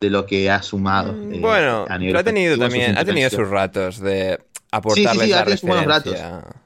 de 0.00 0.10
lo 0.10 0.26
que 0.26 0.50
ha 0.50 0.62
sumado. 0.62 1.12
eh, 1.12 1.36
Mm, 1.38 1.40
Bueno, 1.40 1.86
a 1.88 1.98
nivel 1.98 2.12
pero 2.12 2.20
ha 2.20 2.24
tenido 2.24 2.58
también, 2.58 2.96
ha 2.98 3.04
tenido 3.04 3.30
sus 3.30 3.48
ratos 3.48 3.98
de 4.00 4.38
aportarles 4.70 5.26
sí, 5.26 5.32
ha 5.32 5.36
la 5.36 5.44
tenido 5.44 5.56
sus 5.58 5.68
buenos 5.68 5.86
ratos. 5.86 6.18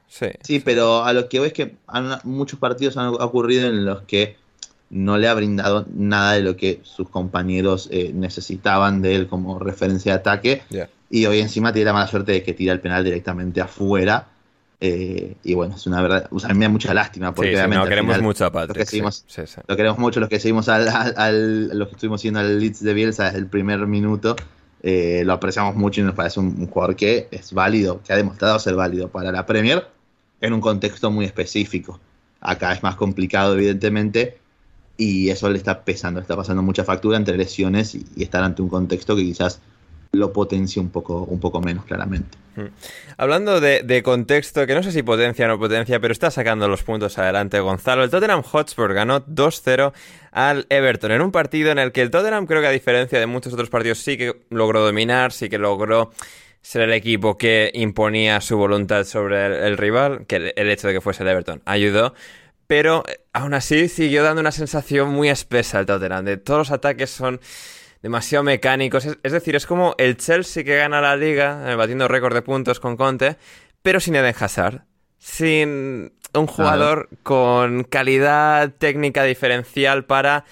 Sí. 0.09 0.25
Sí, 0.41 0.59
pero 0.59 1.03
a 1.05 1.13
lo 1.13 1.29
que 1.29 1.39
veo 1.39 1.47
es 1.47 1.53
que 1.53 1.75
han- 1.87 2.19
muchos 2.25 2.59
partidos 2.59 2.97
han 2.97 3.07
ocurrido 3.07 3.67
en 3.67 3.85
los 3.85 4.01
que 4.01 4.35
no 4.89 5.17
le 5.17 5.29
ha 5.29 5.33
brindado 5.33 5.85
nada 5.95 6.33
de 6.33 6.41
lo 6.41 6.57
que 6.57 6.81
sus 6.83 7.07
compañeros 7.07 7.87
eh, 7.91 8.11
necesitaban 8.13 9.01
de 9.01 9.15
él 9.15 9.27
como 9.27 9.57
referencia 9.57 10.11
de 10.13 10.19
ataque. 10.19 10.61
Y 11.09 11.25
hoy 11.25 11.39
encima 11.39 11.71
tiene 11.71 11.85
la 11.85 11.93
mala 11.93 12.07
suerte 12.07 12.33
de 12.33 12.43
que 12.43 12.53
tira 12.53 12.73
el 12.73 12.81
penal 12.81 13.03
directamente 13.03 13.61
afuera. 13.61 14.27
Eh, 14.83 15.35
y 15.43 15.53
bueno, 15.53 15.75
es 15.75 15.85
una 15.85 16.01
verdad. 16.01 16.27
O 16.31 16.39
sea, 16.39 16.53
me 16.55 16.65
da 16.65 16.69
mucha 16.69 16.91
lástima 16.93 17.33
porque 17.35 17.55
Sí, 17.55 17.69
no, 17.69 17.83
queremos 17.85 18.15
final, 18.15 18.21
mucho 18.23 18.45
a 18.45 18.49
los 18.49 18.61
que 18.61 18.67
Patrick. 18.67 18.85
sí, 18.87 18.89
seguimos- 18.97 19.23
sí, 19.27 19.41
sí. 19.45 19.61
Lo 19.67 19.75
queremos 19.77 19.99
mucho 19.99 20.19
los 20.19 20.27
que 20.27 20.39
seguimos 20.39 20.69
al, 20.69 20.87
al- 20.89 21.13
al- 21.17 21.77
los 21.77 21.87
que 21.87 21.93
estuvimos 21.95 22.19
siguiendo 22.21 22.39
al 22.39 22.59
Leeds 22.59 22.83
de 22.83 22.93
Bielsa 22.95 23.25
desde 23.25 23.37
el 23.37 23.47
primer 23.47 23.85
minuto. 23.87 24.35
eh, 24.83 25.21
lo 25.23 25.33
apreciamos 25.33 25.75
mucho 25.75 26.01
y 26.01 26.03
nos 26.03 26.15
parece 26.15 26.39
un, 26.39 26.47
un 26.57 26.65
jugador 26.65 26.95
que 26.95 27.27
es 27.29 27.53
válido, 27.53 28.01
que 28.01 28.13
ha 28.13 28.15
demostrado 28.15 28.57
ser 28.57 28.73
válido 28.73 29.09
para 29.09 29.31
la 29.31 29.45
Premier 29.45 29.85
en 30.41 30.53
un 30.53 30.59
contexto 30.61 31.11
muy 31.11 31.25
específico. 31.25 31.99
Acá 32.39 32.73
es 32.73 32.81
más 32.81 32.95
complicado, 32.95 33.53
evidentemente, 33.53 34.39
y 34.97 35.29
eso 35.29 35.47
le 35.51 35.59
está 35.59 35.83
pesando, 35.83 36.19
le 36.19 36.23
está 36.23 36.35
pasando 36.35 36.63
mucha 36.63 36.83
factura 36.83 37.15
entre 37.17 37.37
lesiones 37.37 37.93
y, 37.93 38.03
y 38.15 38.23
estar 38.23 38.43
ante 38.43 38.63
un 38.63 38.69
contexto 38.69 39.15
que 39.15 39.21
quizás 39.21 39.61
lo 40.13 40.33
potencia 40.33 40.81
un 40.81 40.89
poco, 40.89 41.23
un 41.23 41.39
poco 41.39 41.61
menos 41.61 41.85
claramente. 41.85 42.37
Hablando 43.17 43.61
de, 43.61 44.03
contexto, 44.03 44.67
que 44.67 44.75
no 44.75 44.83
sé 44.83 44.91
si 44.91 45.03
potencia 45.03 45.45
o 45.45 45.47
no 45.47 45.57
potencia, 45.57 45.99
pero 46.01 46.11
está 46.11 46.31
sacando 46.31 46.67
los 46.67 46.83
puntos 46.83 47.17
adelante 47.17 47.59
Gonzalo. 47.61 48.03
El 48.03 48.09
Tottenham 48.09 48.43
Hotspur 48.43 48.93
ganó 48.93 49.25
2-0 49.25 49.93
al 50.31 50.65
Everton 50.69 51.11
en 51.11 51.21
un 51.21 51.31
partido 51.31 51.71
en 51.71 51.79
el 51.79 51.93
que 51.93 52.01
el 52.01 52.11
Tottenham 52.11 52.45
creo 52.45 52.61
que 52.61 52.67
a 52.67 52.71
diferencia 52.71 53.19
de 53.19 53.25
muchos 53.25 53.53
otros 53.53 53.69
partidos 53.69 53.99
sí 53.99 54.17
que 54.17 54.41
logró 54.49 54.83
dominar, 54.83 55.31
sí 55.31 55.49
que 55.49 55.57
logró 55.57 56.11
ser 56.61 56.81
el 56.83 56.93
equipo 56.93 57.37
que 57.37 57.71
imponía 57.73 58.41
su 58.41 58.57
voluntad 58.57 59.05
sobre 59.05 59.65
el, 59.65 59.77
rival, 59.77 60.25
que 60.27 60.53
el, 60.55 60.69
hecho 60.69 60.87
de 60.87 60.93
que 60.93 61.01
fuese 61.01 61.23
el 61.23 61.29
Everton 61.29 61.61
ayudó. 61.65 62.13
Pero 62.67 63.03
eh, 63.07 63.21
aún 63.33 63.53
así 63.53 63.87
siguió 63.87 64.23
dando 64.23 64.41
una 64.41 64.51
sensación 64.51 65.09
muy 65.09 65.29
espesa 65.29 65.79
el 65.79 65.85
Tottenham. 65.85 66.25
De 66.25 66.35
todos 66.35 66.59
los 66.59 66.71
ataques 66.71 67.09
son 67.09 67.39
demasiado 68.01 68.43
mecánicos. 68.43 69.05
Es, 69.05 69.17
es 69.23 69.31
decir, 69.31 69.55
es 69.55 69.65
como 69.65 69.95
el 69.97 70.17
Chelsea 70.17 70.63
que 70.63 70.77
gana 70.77 71.01
la 71.01 71.15
liga, 71.15 71.71
eh, 71.71 71.75
batiendo 71.75 72.07
récord 72.07 72.33
de 72.33 72.41
puntos 72.41 72.79
con 72.79 72.97
Conte, 72.97 73.37
pero 73.81 73.99
sin 73.99 74.15
Eden 74.15 74.35
Hazard. 74.37 74.83
Sin 75.17 76.13
un 76.33 76.47
jugador 76.47 77.09
con 77.23 77.83
calidad 77.83 78.71
técnica 78.71 79.23
diferencial 79.23 80.05
para 80.05 80.45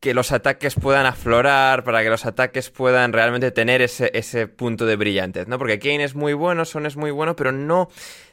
que 0.00 0.14
los 0.14 0.32
ataques 0.32 0.74
puedan 0.74 1.04
aflorar, 1.04 1.84
para 1.84 2.02
que 2.02 2.08
los 2.08 2.24
ataques 2.24 2.70
puedan 2.70 3.12
realmente 3.12 3.50
tener 3.50 3.82
ese, 3.82 4.10
ese 4.14 4.46
punto 4.46 4.86
de 4.86 4.96
brillantez, 4.96 5.46
¿no? 5.46 5.58
Porque 5.58 5.78
Kane 5.78 6.04
es 6.04 6.14
muy 6.14 6.32
bueno, 6.32 6.64
Son 6.64 6.86
es 6.86 6.96
muy 6.96 7.10
bueno, 7.10 7.36
pero 7.36 7.52
no 7.52 7.90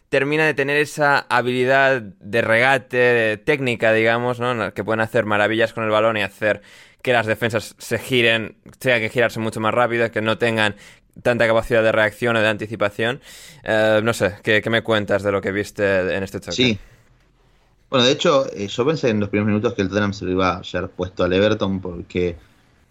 termina 0.10 0.46
de 0.46 0.54
tener 0.54 0.78
esa 0.78 1.26
habilidad 1.30 2.02
de 2.02 2.42
regate, 2.42 2.98
de 2.98 3.38
técnica, 3.38 3.92
digamos, 3.92 4.40
¿no? 4.40 4.74
Que 4.74 4.84
pueden 4.86 5.02
hacer 5.02 5.26
maravillas 5.26 5.74
con 5.74 5.84
el 5.84 5.90
balón 5.90 6.16
y 6.16 6.24
hacer 6.24 6.62
que 7.02 7.14
las 7.14 7.26
defensas 7.26 7.76
se 7.78 8.00
giren, 8.00 8.58
tengan 8.80 9.02
que 9.02 9.10
girarse 9.10 9.40
mucho 9.40 9.60
más 9.60 9.74
rápido, 9.74 10.12
que 10.12 10.22
no 10.22 10.38
tengan 10.38 10.76
tanta 11.22 11.48
capacidad 11.48 11.84
de 11.84 11.92
reacción 11.92 12.36
o 12.36 12.42
de 12.42 12.48
anticipación. 12.48 13.22
Eh, 13.64 14.02
no 14.04 14.14
sé, 14.14 14.36
¿qué, 14.44 14.62
qué 14.62 14.70
me 14.70 14.84
cuentas 14.84 15.24
de 15.24 15.32
lo 15.32 15.42
que 15.42 15.52
viste 15.52 16.16
en 16.16 16.24
este 16.24 16.40
choque? 16.40 16.56
Sí. 16.56 16.80
Bueno, 17.90 18.06
de 18.06 18.12
hecho, 18.12 18.46
eh, 18.54 18.68
yo 18.68 18.86
pensé 18.86 19.10
en 19.10 19.20
los 19.20 19.30
primeros 19.30 19.48
minutos 19.48 19.74
que 19.74 19.82
el 19.82 19.88
Tottenham 19.88 20.14
se 20.14 20.26
lo 20.26 20.32
iba 20.32 20.56
a 20.56 20.62
haber 20.62 20.90
puesto 20.90 21.24
al 21.24 21.32
Everton 21.32 21.80
porque 21.80 22.36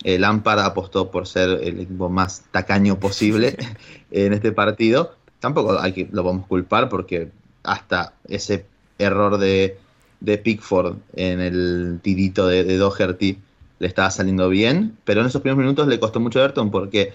eh, 0.05 0.19
Lampard 0.19 0.61
apostó 0.61 1.11
por 1.11 1.27
ser 1.27 1.51
el 1.63 1.81
equipo 1.81 2.09
más 2.09 2.45
tacaño 2.51 2.99
posible 2.99 3.57
en 4.11 4.33
este 4.33 4.53
partido. 4.53 5.15
Tampoco 5.39 5.79
hay 5.79 5.93
que, 5.93 6.09
lo 6.11 6.23
podemos 6.23 6.47
culpar 6.47 6.89
porque 6.89 7.31
hasta 7.63 8.15
ese 8.27 8.65
error 8.99 9.37
de, 9.37 9.79
de 10.21 10.39
Pickford 10.39 10.97
en 11.15 11.41
el 11.41 12.01
tirito 12.03 12.47
de, 12.49 12.65
de 12.65 12.79
Doherty 12.79 13.39
le 13.79 13.87
estaba 13.87 14.11
saliendo 14.11 14.49
bien, 14.49 14.97
pero 15.05 15.21
en 15.21 15.27
esos 15.27 15.43
primeros 15.43 15.63
minutos 15.63 15.89
le 15.89 16.01
costó 16.01 16.21
mucho 16.21 16.39
a 16.39 16.45
Everton 16.45 16.71
porque 16.71 17.15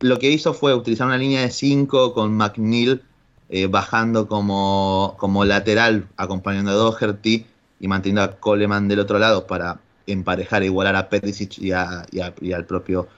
lo 0.00 0.18
que 0.18 0.30
hizo 0.30 0.54
fue 0.54 0.74
utilizar 0.74 1.06
una 1.06 1.18
línea 1.18 1.42
de 1.42 1.50
5 1.50 2.12
con 2.12 2.34
McNeil 2.36 3.02
eh, 3.48 3.66
bajando 3.66 4.26
como, 4.26 5.14
como 5.18 5.44
lateral, 5.44 6.08
acompañando 6.16 6.72
a 6.72 6.74
Doherty 6.74 7.46
y 7.80 7.88
manteniendo 7.88 8.22
a 8.22 8.36
Coleman 8.38 8.88
del 8.88 9.00
otro 9.00 9.18
lado 9.18 9.46
para 9.46 9.80
emparejar 10.06 10.62
e 10.62 10.66
igualar 10.66 10.96
a 10.96 11.08
Perisic 11.08 11.58
y, 11.58 11.72
al 11.72 12.66
propio 12.66 13.08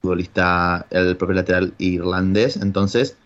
futbolista, 0.00 0.86
el 0.90 1.16
propio 1.16 1.36
lateral 1.36 1.74
irlandés. 1.78 2.56
Entonces, 2.56 3.16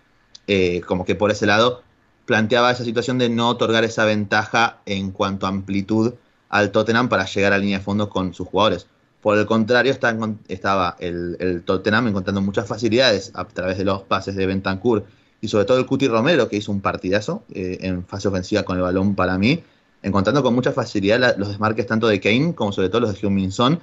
eh, 0.46 0.80
como 0.82 1.04
que 1.04 1.14
por 1.14 1.30
ese 1.30 1.46
lado 1.46 1.82
planteaba 2.26 2.70
esa 2.70 2.84
situación 2.84 3.18
de 3.18 3.28
no 3.28 3.48
otorgar 3.48 3.84
esa 3.84 4.04
ventaja 4.04 4.78
en 4.86 5.10
cuanto 5.10 5.46
a 5.46 5.48
amplitud 5.50 6.14
al 6.50 6.70
Tottenham 6.70 7.08
para 7.08 7.24
llegar 7.24 7.52
a 7.52 7.58
línea 7.58 7.78
de 7.78 7.84
fondo 7.84 8.08
con 8.10 8.34
sus 8.34 8.46
jugadores. 8.46 8.86
Por 9.22 9.38
el 9.38 9.46
contrario, 9.46 9.92
estaba 9.92 10.96
el, 10.98 11.62
Tottenham 11.64 12.08
encontrando 12.08 12.40
muchas 12.40 12.66
facilidades 12.66 13.30
a 13.34 13.44
través 13.44 13.78
de 13.78 13.84
los 13.84 14.02
pases 14.02 14.34
de 14.34 14.46
Bentancur 14.46 15.04
y 15.40 15.48
sobre 15.48 15.64
todo 15.64 15.78
el 15.78 15.86
Cuti 15.86 16.08
Romero, 16.08 16.48
que 16.48 16.56
hizo 16.56 16.72
un 16.72 16.80
partidazo 16.80 17.44
eh, 17.52 17.78
en 17.80 18.04
fase 18.04 18.28
ofensiva 18.28 18.62
con 18.62 18.76
el 18.76 18.82
balón 18.82 19.14
para 19.14 19.38
mí, 19.38 19.62
encontrando 20.02 20.42
con 20.42 20.54
mucha 20.54 20.72
facilidad 20.72 21.36
los 21.38 21.48
desmarques 21.48 21.86
tanto 21.86 22.08
de 22.08 22.20
Kane 22.20 22.54
como 22.54 22.72
sobre 22.72 22.88
todo 22.88 23.02
los 23.02 23.12
de 23.12 23.20
Heung-Min 23.20 23.80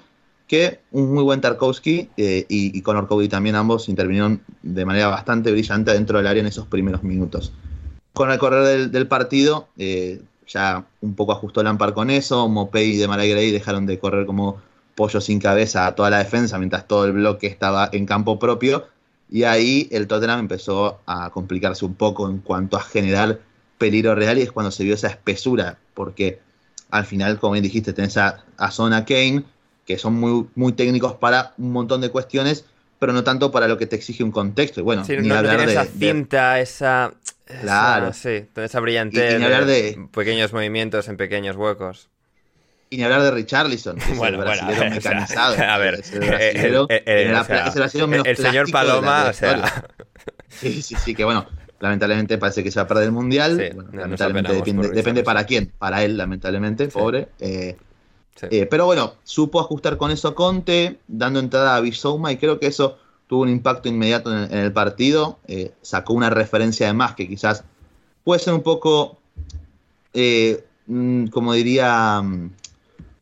que 0.48 0.80
un 0.92 1.14
muy 1.14 1.24
buen 1.24 1.42
Tarkovsky 1.42 2.10
eh, 2.16 2.46
y, 2.48 2.78
y 2.78 2.82
Conor 2.82 3.08
Cody 3.08 3.28
también 3.28 3.56
ambos 3.56 3.90
intervinieron 3.90 4.42
de 4.64 4.86
manera 4.86 5.08
bastante 5.08 5.52
brillante 5.52 5.92
dentro 5.92 6.18
del 6.18 6.28
área 6.28 6.40
en 6.40 6.48
esos 6.48 6.68
primeros 6.68 7.04
minutos. 7.04 7.52
Con 8.14 8.32
el 8.32 8.40
correr 8.40 8.64
del, 8.64 8.92
del 8.92 9.08
partido, 9.08 9.68
eh, 9.78 10.22
ya 10.48 10.86
un 11.02 11.16
poco 11.16 11.32
ajustó 11.34 11.62
Lampard 11.64 11.94
con 11.94 12.10
eso, 12.10 12.48
Mopey 12.48 12.92
y 12.94 12.98
Demarai 12.98 13.30
Gray 13.30 13.52
dejaron 13.52 13.86
de 13.86 14.00
correr 14.00 14.26
como 14.26 14.62
pollo 14.96 15.22
sin 15.22 15.40
cabeza 15.40 15.86
a 15.88 15.96
toda 15.96 16.10
la 16.10 16.20
defensa 16.20 16.58
mientras 16.58 16.88
todo 16.88 17.06
el 17.06 17.12
bloque 17.12 17.48
estaba 17.48 17.90
en 17.92 18.06
campo 18.06 18.40
propio 18.40 18.88
y 19.30 19.44
ahí 19.44 19.88
el 19.92 20.08
Tottenham 20.08 20.40
empezó 20.40 21.00
a 21.06 21.30
complicarse 21.30 21.86
un 21.86 21.94
poco 21.96 22.30
en 22.30 22.40
cuanto 22.40 22.78
a 22.78 22.82
generar 22.82 23.40
peligro 23.78 24.16
real 24.16 24.38
y 24.40 24.42
es 24.42 24.52
cuando 24.52 24.72
se 24.72 24.84
vio 24.84 24.94
esa 24.96 25.08
espesura 25.10 25.78
porque 25.94 26.40
al 26.90 27.06
final, 27.06 27.38
como 27.40 27.54
bien 27.54 27.64
dijiste, 27.64 27.92
tenés 27.94 28.16
a, 28.18 28.46
a 28.58 28.72
Son, 28.72 28.94
a 28.94 29.04
Kane, 29.04 29.44
que 29.86 29.98
son 29.98 30.14
muy, 30.14 30.48
muy 30.56 30.72
técnicos 30.72 31.14
para 31.16 31.54
un 31.58 31.74
montón 31.74 32.00
de 32.02 32.10
cuestiones, 32.10 32.64
pero 32.98 33.12
no 33.14 33.24
tanto 33.26 33.52
para 33.52 33.68
lo 33.68 33.78
que 33.78 33.86
te 33.86 33.98
exige 33.98 34.24
un 34.24 34.32
contexto. 34.32 34.80
Y 34.80 34.84
bueno, 34.84 35.04
Sí, 35.04 35.16
ni 35.18 35.28
no, 35.28 35.34
no 35.34 35.40
hablar 35.40 35.68
de- 35.68 35.74
esa 35.74 35.84
de- 35.84 36.12
cinta, 36.14 36.60
esa- 36.62 37.14
Claro. 37.62 38.14
sí, 38.14 38.46
esa 38.56 38.80
brillantez. 38.80 39.32
Y- 39.34 39.36
y 39.36 39.40
ni 39.40 39.46
hablar 39.46 39.66
de- 39.66 40.08
Pequeños 40.12 40.54
movimientos 40.54 41.08
en 41.08 41.18
pequeños 41.18 41.56
huecos. 41.56 42.10
Y 42.90 42.98
ni 42.98 43.04
hablar 43.04 43.22
de 43.22 43.32
Richarlison, 43.32 43.98
que 43.98 44.12
es 44.12 44.18
Bueno, 44.18 44.42
el 44.42 44.46
bueno, 44.48 44.68
ver, 44.68 44.76
o 44.78 44.80
sea, 44.80 44.90
mecanizado. 44.90 45.56
a 45.62 45.78
ver, 45.78 45.96
es 45.96 46.12
el 46.14 46.20
brasilero, 46.20 46.88
eh, 46.90 47.04
eh, 47.06 47.34
o 47.36 47.44
sea, 47.44 47.68
es 47.86 47.96
el 47.96 48.08
menos 48.08 48.26
el 48.28 48.38
señor 48.38 48.70
plástico 48.70 48.80
de 48.80 48.86
la- 48.86 48.94
de 48.94 49.02
Paloma, 49.02 49.30
o 49.30 49.34
sea. 49.34 49.86
Sí, 50.50 50.82
sí, 50.82 50.96
sí, 50.96 51.14
que 51.14 51.26
bueno, 51.26 51.46
lamentablemente 51.80 52.38
parece 52.38 52.64
que 52.64 52.72
se 52.72 52.80
va 52.80 52.84
a 52.84 52.88
perder 52.88 53.06
el 53.06 53.12
mundial. 53.12 53.58
Sí, 53.58 53.76
Bueno, 53.76 53.90
lamentablemente 53.94 54.54
depende, 54.54 54.90
depende 54.90 55.24
para 55.24 55.46
quién, 55.46 55.72
para 55.78 56.04
él, 56.04 56.16
lamentablemente, 56.18 56.88
pobre. 56.88 57.28
Eh, 57.40 57.76
sí. 58.36 58.48
eh, 58.52 58.66
pero 58.66 58.86
bueno, 58.86 59.16
supo 59.24 59.60
ajustar 59.60 59.98
con 59.98 60.12
eso 60.12 60.34
Conte, 60.34 61.00
dando 61.08 61.40
entrada 61.42 61.76
a 61.76 61.82
Bisouma, 61.82 62.32
y 62.32 62.38
creo 62.38 62.58
que 62.60 62.68
eso 62.68 62.98
tuvo 63.28 63.42
un 63.44 63.50
impacto 63.50 63.90
inmediato 63.90 64.32
en 64.32 64.52
el, 64.52 64.72
partido. 64.72 65.38
Eh, 65.48 65.74
sacó 65.82 66.14
una 66.14 66.30
referencia 66.30 66.88
de 66.88 66.94
más 66.94 67.14
que 67.14 67.28
quizás 67.28 67.64
puede 68.24 68.40
ser 68.40 68.54
un 68.54 68.64
poco, 68.64 69.18
eh, 70.14 70.66
mm, 70.88 71.28
como 71.28 71.54
diría, 71.54 72.22
mm, 72.22 72.52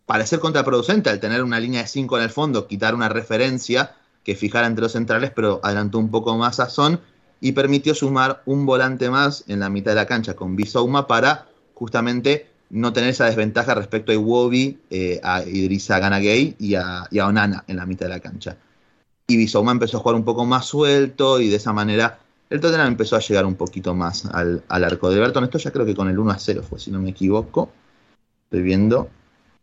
parecer 0.05 0.39
contraproducente 0.39 1.09
al 1.09 1.19
tener 1.19 1.43
una 1.43 1.59
línea 1.59 1.81
de 1.81 1.87
5 1.87 2.17
en 2.17 2.23
el 2.23 2.29
fondo, 2.29 2.67
quitar 2.67 2.95
una 2.95 3.09
referencia 3.09 3.95
que 4.23 4.35
fijara 4.35 4.67
entre 4.67 4.83
los 4.83 4.93
centrales, 4.93 5.31
pero 5.35 5.59
adelantó 5.63 5.99
un 5.99 6.09
poco 6.09 6.37
más 6.37 6.59
a 6.59 6.69
Son 6.69 6.99
y 7.41 7.51
permitió 7.51 7.93
sumar 7.93 8.41
un 8.45 8.65
volante 8.65 9.09
más 9.09 9.43
en 9.47 9.59
la 9.59 9.69
mitad 9.69 9.91
de 9.91 9.95
la 9.95 10.07
cancha 10.07 10.35
con 10.35 10.55
Bisouma 10.55 11.07
para 11.07 11.47
justamente 11.73 12.49
no 12.69 12.93
tener 12.93 13.11
esa 13.11 13.25
desventaja 13.25 13.75
respecto 13.75 14.11
a 14.11 14.15
Iwobi, 14.15 14.79
eh, 14.89 15.19
a 15.23 15.43
Idrissa 15.43 15.99
Ganagay 15.99 16.55
y 16.57 16.75
a 16.75 17.07
Onana 17.27 17.63
en 17.67 17.77
la 17.77 17.85
mitad 17.85 18.07
de 18.07 18.13
la 18.13 18.19
cancha. 18.19 18.57
Y 19.27 19.37
Bisouma 19.37 19.71
empezó 19.71 19.97
a 19.97 19.99
jugar 20.01 20.15
un 20.15 20.23
poco 20.23 20.45
más 20.45 20.65
suelto 20.65 21.39
y 21.39 21.49
de 21.49 21.55
esa 21.55 21.73
manera 21.73 22.19
el 22.49 22.59
Tottenham 22.59 22.87
empezó 22.87 23.15
a 23.15 23.19
llegar 23.19 23.45
un 23.45 23.55
poquito 23.55 23.95
más 23.95 24.25
al, 24.27 24.63
al 24.67 24.83
arco 24.83 25.09
de 25.09 25.17
Everton. 25.17 25.45
Esto 25.45 25.57
ya 25.57 25.71
creo 25.71 25.85
que 25.85 25.95
con 25.95 26.09
el 26.09 26.19
1 26.19 26.31
a 26.31 26.37
0 26.37 26.63
fue, 26.67 26.79
si 26.79 26.91
no 26.91 26.99
me 26.99 27.09
equivoco. 27.09 27.71
Estoy 28.45 28.61
viendo. 28.61 29.09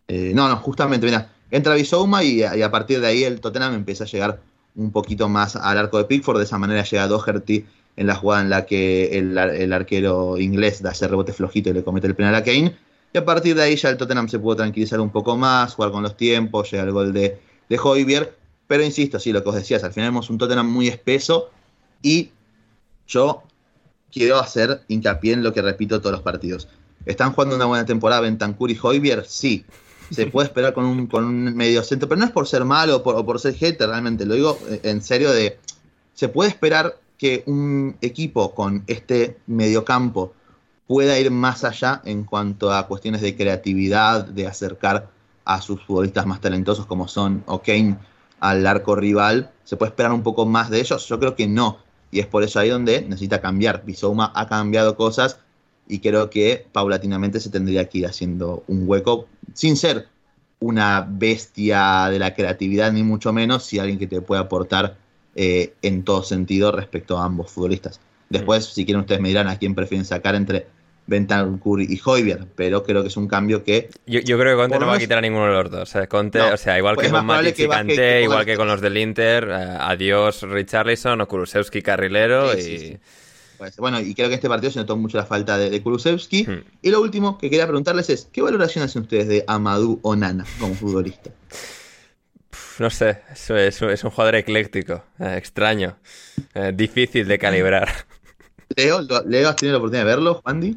Eh, 0.09 0.33
no, 0.35 0.49
no, 0.49 0.57
justamente, 0.57 1.07
mira, 1.07 1.31
entra 1.51 1.75
Bisouma 1.75 2.25
y, 2.25 2.41
y 2.41 2.63
a 2.63 2.71
partir 2.73 3.01
de 3.01 3.07
ahí 3.07 3.23
el 3.23 3.41
Tottenham 3.41 3.75
empieza 3.75 4.05
a 4.05 4.09
llegar 4.09 4.41
un 4.75 4.91
poquito 4.91 5.29
más 5.29 5.55
al 5.55 5.79
arco 5.79 5.99
de 5.99 6.05
Pickford. 6.05 6.39
De 6.39 6.45
esa 6.45 6.59
manera 6.59 6.83
llega 6.83 7.07
Doherty 7.07 7.65
en 7.97 8.07
la 8.07 8.17
jugada 8.17 8.43
en 8.43 8.51
la 8.51 8.67
que 8.67 9.17
el, 9.17 9.39
el 9.39 9.73
arquero 9.73 10.39
inglés 10.39 10.83
da 10.83 10.91
ese 10.91 11.07
rebote 11.07 11.33
flojito 11.33 11.71
y 11.71 11.75
le 11.75 11.85
comete 11.85 12.09
el 12.09 12.17
penal 12.17 12.35
a 12.35 12.43
Kane. 12.43 12.75
Y 13.13 13.19
a 13.19 13.25
partir 13.25 13.55
de 13.55 13.63
ahí 13.63 13.77
ya 13.77 13.91
el 13.91 13.97
Tottenham 13.97 14.29
se 14.29 14.39
pudo 14.39 14.57
tranquilizar 14.57 14.99
un 15.01 15.11
poco 15.11 15.37
más, 15.37 15.75
jugar 15.75 15.93
con 15.93 16.03
los 16.03 16.17
tiempos, 16.17 16.71
llega 16.71 16.83
el 16.83 16.93
gol 16.93 17.13
de, 17.13 17.39
de 17.69 17.79
Hoybier. 17.79 18.42
Pero 18.73 18.85
insisto, 18.85 19.21
sí, 19.21 19.35
lo 19.35 19.43
que 19.43 19.51
os 19.51 19.55
decías, 19.55 19.85
al 19.85 19.93
final 19.93 20.13
vemos 20.13 20.31
un 20.31 20.39
Tottenham 20.39 20.67
muy 20.67 20.89
espeso 20.89 21.51
y 22.01 22.31
yo 23.07 23.43
quiero 24.11 24.39
hacer 24.39 24.81
hincapié 24.89 25.35
en 25.35 25.43
lo 25.43 25.53
que 25.53 25.61
repito 25.61 26.01
todos 26.01 26.13
los 26.13 26.23
partidos. 26.23 26.69
¿Están 27.05 27.35
jugando 27.35 27.55
una 27.57 27.67
buena 27.67 27.85
temporada 27.85 28.23
Bentancur 28.23 28.71
y 28.71 28.79
Hoybier? 28.83 29.27
Sí. 29.27 29.67
Se 30.11 30.25
puede 30.25 30.47
esperar 30.47 30.73
con 30.73 30.87
un, 30.87 31.07
con 31.07 31.23
un 31.23 31.55
medio 31.55 31.83
centro, 31.83 32.09
pero 32.09 32.19
no 32.21 32.25
es 32.25 32.33
por 32.33 32.49
ser 32.49 32.65
malo 32.65 32.97
o 32.97 33.03
por, 33.03 33.23
por 33.27 33.39
ser 33.41 33.53
hater, 33.53 33.91
realmente 33.91 34.25
lo 34.25 34.37
digo 34.37 34.59
eh, 34.71 34.81
en 34.85 35.03
serio 35.03 35.33
de... 35.33 35.59
Se 36.15 36.31
puede 36.31 36.49
esperar 36.49 36.99
que 37.19 37.43
un 37.45 37.99
equipo 38.01 38.55
con 38.55 38.85
este 38.87 39.37
mediocampo 39.47 40.33
pueda 40.87 41.19
ir 41.19 41.31
más 41.31 41.63
allá 41.65 42.01
en 42.07 42.25
cuanto 42.25 42.73
a 42.73 42.87
cuestiones 42.87 43.21
de 43.21 43.37
creatividad, 43.37 44.25
de 44.25 44.47
acercar 44.47 45.11
a 45.45 45.61
sus 45.61 45.85
futbolistas 45.85 46.25
más 46.25 46.41
talentosos 46.41 46.87
como 46.87 47.07
son 47.07 47.45
O'Kane 47.45 47.99
al 48.43 48.67
arco 48.67 48.97
rival. 48.97 49.51
¿Se 49.65 49.77
puede 49.77 49.91
esperar 49.91 50.13
un 50.13 50.23
poco 50.23 50.45
más 50.45 50.69
de 50.69 50.81
ellos? 50.81 51.09
Yo 51.09 51.19
creo 51.19 51.37
que 51.37 51.47
no. 51.47 51.79
Y 52.11 52.19
es 52.19 52.27
por 52.27 52.43
eso 52.43 52.59
ahí 52.59 52.69
donde 52.69 53.01
necesita 53.03 53.41
cambiar. 53.41 53.85
Bisouma 53.87 54.33
ha 54.35 54.49
cambiado 54.49 54.97
cosas 54.97 55.39
y 55.89 56.01
creo 56.01 56.29
que 56.29 56.67
paulatinamente 56.73 57.41
se 57.41 57.51
tendría 57.51 57.89
que 57.89 57.99
ir 57.99 58.07
haciendo 58.07 58.65
un 58.67 58.87
hueco 58.87 59.29
sin 59.55 59.77
ser 59.77 60.09
una 60.59 61.07
bestia 61.09 62.09
de 62.11 62.19
la 62.19 62.35
creatividad, 62.35 62.93
ni 62.93 63.03
mucho 63.03 63.33
menos, 63.33 63.65
si 63.65 63.79
alguien 63.79 63.99
que 63.99 64.07
te 64.07 64.21
puede 64.21 64.41
aportar 64.43 64.97
eh, 65.35 65.75
en 65.83 66.03
todo 66.03 66.23
sentido 66.23 66.73
respecto 66.73 67.19
a 67.19 67.25
ambos 67.25 67.51
futbolistas. 67.51 68.01
Después, 68.29 68.65
si 68.67 68.85
quieren, 68.85 69.01
ustedes 69.01 69.21
me 69.21 69.29
dirán 69.29 69.49
a 69.49 69.59
quién 69.59 69.75
prefieren 69.75 70.05
sacar 70.05 70.35
entre 70.35 70.67
Bentancur 71.07 71.81
y 71.83 72.01
Hoybier, 72.05 72.47
pero 72.55 72.83
creo 72.85 73.03
que 73.03 73.09
es 73.09 73.17
un 73.17 73.27
cambio 73.29 73.65
que... 73.65 73.91
Yo, 74.07 74.21
yo 74.21 74.39
creo 74.39 74.57
que 74.57 74.63
Conte 74.63 74.79
no 74.79 74.87
va 74.87 74.95
a 74.95 74.99
quitar 74.99 75.19
a 75.19 75.21
ninguno 75.21 75.47
de 75.47 75.53
los 75.63 75.71
dos. 75.71 75.83
O 75.83 75.87
sea, 75.87 76.07
Conte, 76.07 76.39
No. 76.39 76.55
o 76.55 76.57
sea 76.57 76.79
igual 76.79 76.95
Pues 76.95 77.09
que 77.09 77.13
con 77.13 77.27
Matic 77.27 77.55
que 77.57 77.69
Kanté, 77.69 77.95
que 77.97 78.23
igual 78.23 78.45
que 78.45 78.57
con 78.57 78.69
los 78.69 78.81
del 78.81 78.97
Inter, 78.97 79.49
eh, 79.51 79.77
adiós 79.81 80.43
Richarlison 80.43 81.21
o 81.21 81.29
Kulusevski 81.29 81.83
carrilero 81.83 82.53
Sí, 82.53 82.59
y... 82.59 82.63
sí, 82.63 82.79
sí. 82.79 82.97
Pues, 83.59 83.77
bueno, 83.77 84.01
y 84.01 84.13
creo 84.15 84.29
que 84.29 84.35
este 84.35 84.49
partido 84.49 84.73
se 84.73 84.81
notó 84.81 84.97
mucho 84.97 85.17
la 85.19 85.25
falta 85.27 85.57
de, 85.57 85.71
de 85.71 85.81
Kulusevski. 85.83 86.45
Hmm. 86.45 86.65
Y 86.83 86.91
lo 86.91 87.01
último 87.01 87.39
que 87.39 87.49
quería 87.49 87.67
preguntarles 87.67 88.11
es, 88.11 88.29
¿qué 88.33 88.43
valoración 88.43 88.85
hacen 88.85 89.03
ustedes 89.03 89.29
de 89.29 89.45
Amadou 89.47 90.01
Onana 90.03 90.45
como 90.59 90.75
futbolista? 90.75 91.31
No 92.79 92.91
sé, 92.91 93.21
es, 93.31 93.51
es- 93.51 93.83
es 93.83 94.05
un 94.05 94.11
jugador 94.11 94.35
ecléctico, 94.35 95.05
eh, 95.21 95.35
extraño, 95.37 95.97
eh, 96.55 96.73
difícil 96.75 97.29
de 97.29 97.39
calibrar. 97.39 97.89
Leo, 98.77 99.03
lo- 99.03 99.23
Leo, 99.25 99.49
¿has 99.51 99.57
tenido 99.57 99.75
la 99.75 99.79
oportunidad 99.79 100.05
de 100.07 100.11
verlo, 100.11 100.41
Juandi? 100.43 100.77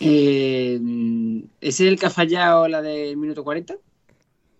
Eh, 0.00 0.78
¿Ese 1.60 1.84
es 1.84 1.92
el 1.92 1.98
que 1.98 2.06
ha 2.06 2.10
fallado 2.10 2.68
la 2.68 2.82
del 2.82 3.16
minuto 3.16 3.44
40? 3.44 3.76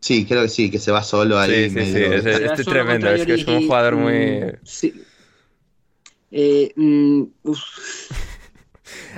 Sí, 0.00 0.24
creo 0.24 0.42
que 0.42 0.48
sí, 0.48 0.70
que 0.70 0.78
se 0.78 0.92
va 0.92 1.02
solo 1.02 1.38
ahí. 1.38 1.68
Sí, 1.68 1.80
sí, 1.80 1.86
sí, 1.86 1.92
Será 1.92 2.46
este 2.46 2.62
es 2.62 2.68
tremendo, 2.68 3.10
es 3.10 3.26
que 3.26 3.34
es 3.34 3.46
un 3.46 3.66
jugador 3.66 3.96
muy... 3.96 4.40
mm, 4.40 4.50
sí. 4.62 5.02
Eh, 6.30 6.72
mm, 6.76 7.22
uf, 7.44 7.60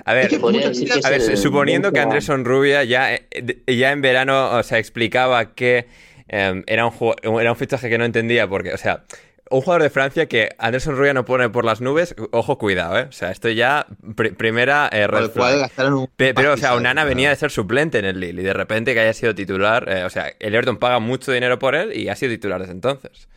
A 0.04 0.14
ver, 0.14 0.32
Es 0.32 0.40
que 0.80 1.06
a 1.06 1.16
es 1.16 1.40
suponiendo 1.40 1.92
que 1.92 2.00
Andrés 2.00 2.24
Sonrubia 2.24 2.84
ya, 2.84 3.14
eh, 3.14 3.62
ya 3.66 3.92
en 3.92 4.00
verano, 4.00 4.56
o 4.56 4.62
sea, 4.62 4.78
explicaba 4.78 5.54
que 5.54 5.86
eh, 6.28 6.62
era, 6.66 6.86
un, 6.86 7.14
era 7.40 7.50
un 7.50 7.56
fichaje 7.56 7.88
que 7.88 7.98
no 7.98 8.04
entendía 8.04 8.48
porque, 8.48 8.72
o 8.72 8.78
sea, 8.78 9.04
un 9.50 9.60
jugador 9.62 9.82
de 9.82 9.90
Francia 9.90 10.26
que 10.26 10.50
Andrés 10.58 10.82
Sonrubia 10.84 11.14
no 11.14 11.24
pone 11.24 11.48
por 11.48 11.64
las 11.64 11.80
nubes, 11.80 12.14
ojo, 12.32 12.58
cuidado, 12.58 12.98
¿eh? 12.98 13.06
O 13.08 13.12
sea, 13.12 13.30
esto 13.30 13.48
ya, 13.48 13.86
pri- 14.14 14.32
primera 14.32 14.88
eh, 14.92 15.06
red 15.06 15.30
flag. 15.30 15.58
gastaron 15.58 15.94
un 15.94 16.06
Pe- 16.16 16.34
Pero, 16.34 16.52
o 16.52 16.56
sea, 16.56 16.74
Onana 16.74 17.02
¿no? 17.02 17.08
venía 17.08 17.30
de 17.30 17.36
ser 17.36 17.50
suplente 17.50 17.98
en 17.98 18.04
el 18.04 18.20
Lille 18.20 18.42
y 18.42 18.44
de 18.44 18.52
repente 18.52 18.94
que 18.94 19.00
haya 19.00 19.14
sido 19.14 19.34
titular, 19.34 19.88
eh, 19.88 20.04
o 20.04 20.10
sea, 20.10 20.32
el 20.38 20.54
Everton 20.54 20.76
paga 20.76 20.98
mucho 20.98 21.32
dinero 21.32 21.58
por 21.58 21.74
él 21.74 21.96
y 21.96 22.08
ha 22.08 22.16
sido 22.16 22.32
titular 22.32 22.60
desde 22.60 22.72
entonces. 22.72 23.28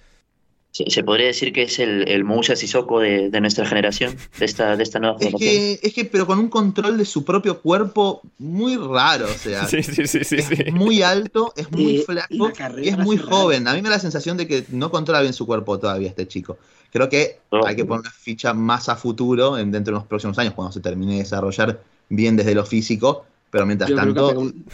Se, 0.74 0.90
se 0.90 1.04
podría 1.04 1.28
decir 1.28 1.52
que 1.52 1.64
es 1.64 1.80
el, 1.80 2.08
el 2.08 2.24
Moussa 2.24 2.56
Sissoko 2.56 3.02
de, 3.02 3.30
de 3.30 3.42
nuestra 3.42 3.66
generación, 3.66 4.16
de 4.40 4.46
esta, 4.46 4.78
de 4.78 4.84
esta 4.84 5.00
nueva 5.00 5.18
Es 5.20 5.26
generación. 5.26 5.50
que, 5.52 5.80
es 5.84 5.94
que, 5.94 6.06
pero 6.06 6.26
con 6.26 6.40
un 6.40 6.48
control 6.48 6.98
de 6.98 7.04
su 7.04 7.26
propio 7.26 7.60
cuerpo 7.60 8.22
muy 8.38 8.78
raro, 8.78 9.26
o 9.26 9.38
sea. 9.38 9.68
Sí, 9.68 9.84
sí, 9.84 10.08
sí, 10.08 10.24
sí, 10.24 10.42
sí. 10.42 10.56
Es 10.66 10.74
muy 10.74 11.02
alto, 11.02 11.54
es 11.58 11.70
muy 11.72 11.98
Eh, 11.98 12.04
flaco 12.06 12.52
y 12.82 12.88
es 12.88 12.98
muy 12.98 13.18
joven. 13.18 13.68
A 13.68 13.74
mí 13.74 13.82
me 13.82 13.90
da 13.90 13.96
la 13.96 14.02
sensación 14.02 14.38
de 14.38 14.48
que 14.48 14.64
no 14.70 14.90
controla 14.92 15.20
bien 15.22 15.34
su 15.34 15.46
cuerpo 15.46 15.78
todavía 15.78 16.08
este 16.08 16.26
chico. 16.28 16.58
Creo 16.94 17.10
que 17.10 17.40
No. 17.52 17.66
hay 17.66 17.76
que 17.76 17.84
poner 17.84 18.02
una 18.02 18.12
ficha 18.12 18.54
más 18.54 18.88
a 18.88 18.96
futuro 18.96 19.58
en, 19.58 19.72
dentro 19.72 19.94
de 19.94 20.00
los 20.00 20.08
próximos 20.08 20.38
años, 20.40 20.54
cuando 20.54 20.72
se 20.72 20.80
termine 20.80 21.14
de 21.14 21.20
desarrollar 21.20 21.82
bien 22.08 22.38
desde 22.38 22.56
lo 22.56 22.66
físico. 22.66 23.26
Pero 23.50 23.66
mientras 23.66 23.90
yo 23.90 23.98
tanto, 23.98 24.40
un- 24.40 24.66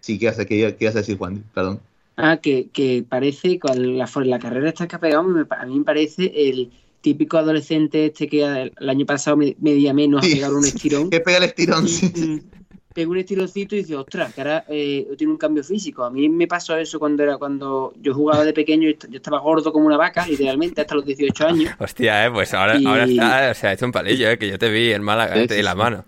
sí, 0.00 0.18
¿qué 0.18 0.28
a, 0.28 0.34
qué 0.34 0.76
ibas 0.78 0.94
a 0.94 0.98
decir, 0.98 1.16
Juan? 1.16 1.42
Perdón. 1.54 1.80
Ah, 2.22 2.36
que, 2.38 2.68
que 2.70 3.04
parece, 3.08 3.58
con 3.58 3.96
la, 3.98 4.38
carrera 4.38 4.68
esta 4.68 4.86
que 4.86 4.96
ha 4.96 5.00
pegado, 5.00 5.22
me 5.24 5.44
a 5.48 5.66
mí 5.66 5.78
me 5.78 5.84
parece 5.84 6.32
el 6.34 6.70
típico 7.00 7.38
adolescente 7.38 8.06
este 8.06 8.28
que 8.28 8.44
el, 8.44 8.88
año 8.88 9.06
pasado 9.06 9.36
me- 9.36 9.56
media 9.60 9.94
menos 9.94 10.24
Sí, 10.24 10.32
a 10.32 10.34
pegar 10.36 10.52
un 10.52 10.64
estirón. 10.66 11.10
Que 11.10 11.20
pega 11.20 11.38
el 11.38 11.44
estirón, 11.44 11.86
y, 11.86 12.42
pega 12.92 13.08
un 13.08 13.16
estironcito 13.18 13.74
y 13.74 13.78
dice, 13.78 13.96
ostras, 13.96 14.34
que 14.34 14.40
ahora 14.40 14.64
eh, 14.68 15.06
tiene 15.16 15.32
un 15.32 15.38
cambio 15.38 15.62
físico. 15.64 16.04
A 16.04 16.10
mí 16.10 16.28
me 16.28 16.46
pasó 16.46 16.76
eso 16.76 16.98
cuando 16.98 17.22
era 17.22 17.38
cuando 17.38 17.94
yo 18.00 18.12
jugaba 18.12 18.44
de 18.44 18.52
pequeño 18.52 18.90
yo 18.90 19.16
estaba 19.16 19.38
gordo 19.38 19.72
como 19.72 19.86
una 19.86 19.96
vaca, 19.96 20.26
literalmente, 20.26 20.80
hasta 20.80 20.94
los 20.96 21.04
18 21.06 21.46
años. 21.46 21.72
Hostia, 21.78 22.26
eh, 22.26 22.30
pues 22.30 22.52
ahora, 22.52 22.76
Y- 22.78 22.84
ahora 22.86 23.04
está, 23.04 23.50
o 23.50 23.54
sea, 23.54 23.70
ha 23.70 23.72
hecho 23.72 23.86
un 23.86 23.92
palillo, 23.92 24.28
eh, 24.28 24.38
que 24.38 24.48
yo 24.48 24.58
te 24.58 24.68
vi 24.70 24.92
en 24.92 25.02
Málaga, 25.02 25.40
Sí, 25.40 25.46
te 25.46 25.54
di 25.54 25.60
sí, 25.60 25.64
la 25.64 25.72
sí. 25.72 25.78
mano. 25.78 26.04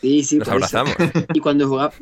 Sí, 0.00 0.22
sí, 0.22 0.38
Nos 0.38 0.48
eso. 0.48 0.52
abrazamos. 0.52 0.94
Y 1.34 1.40
cuando 1.40 1.68
jugaba 1.68 1.92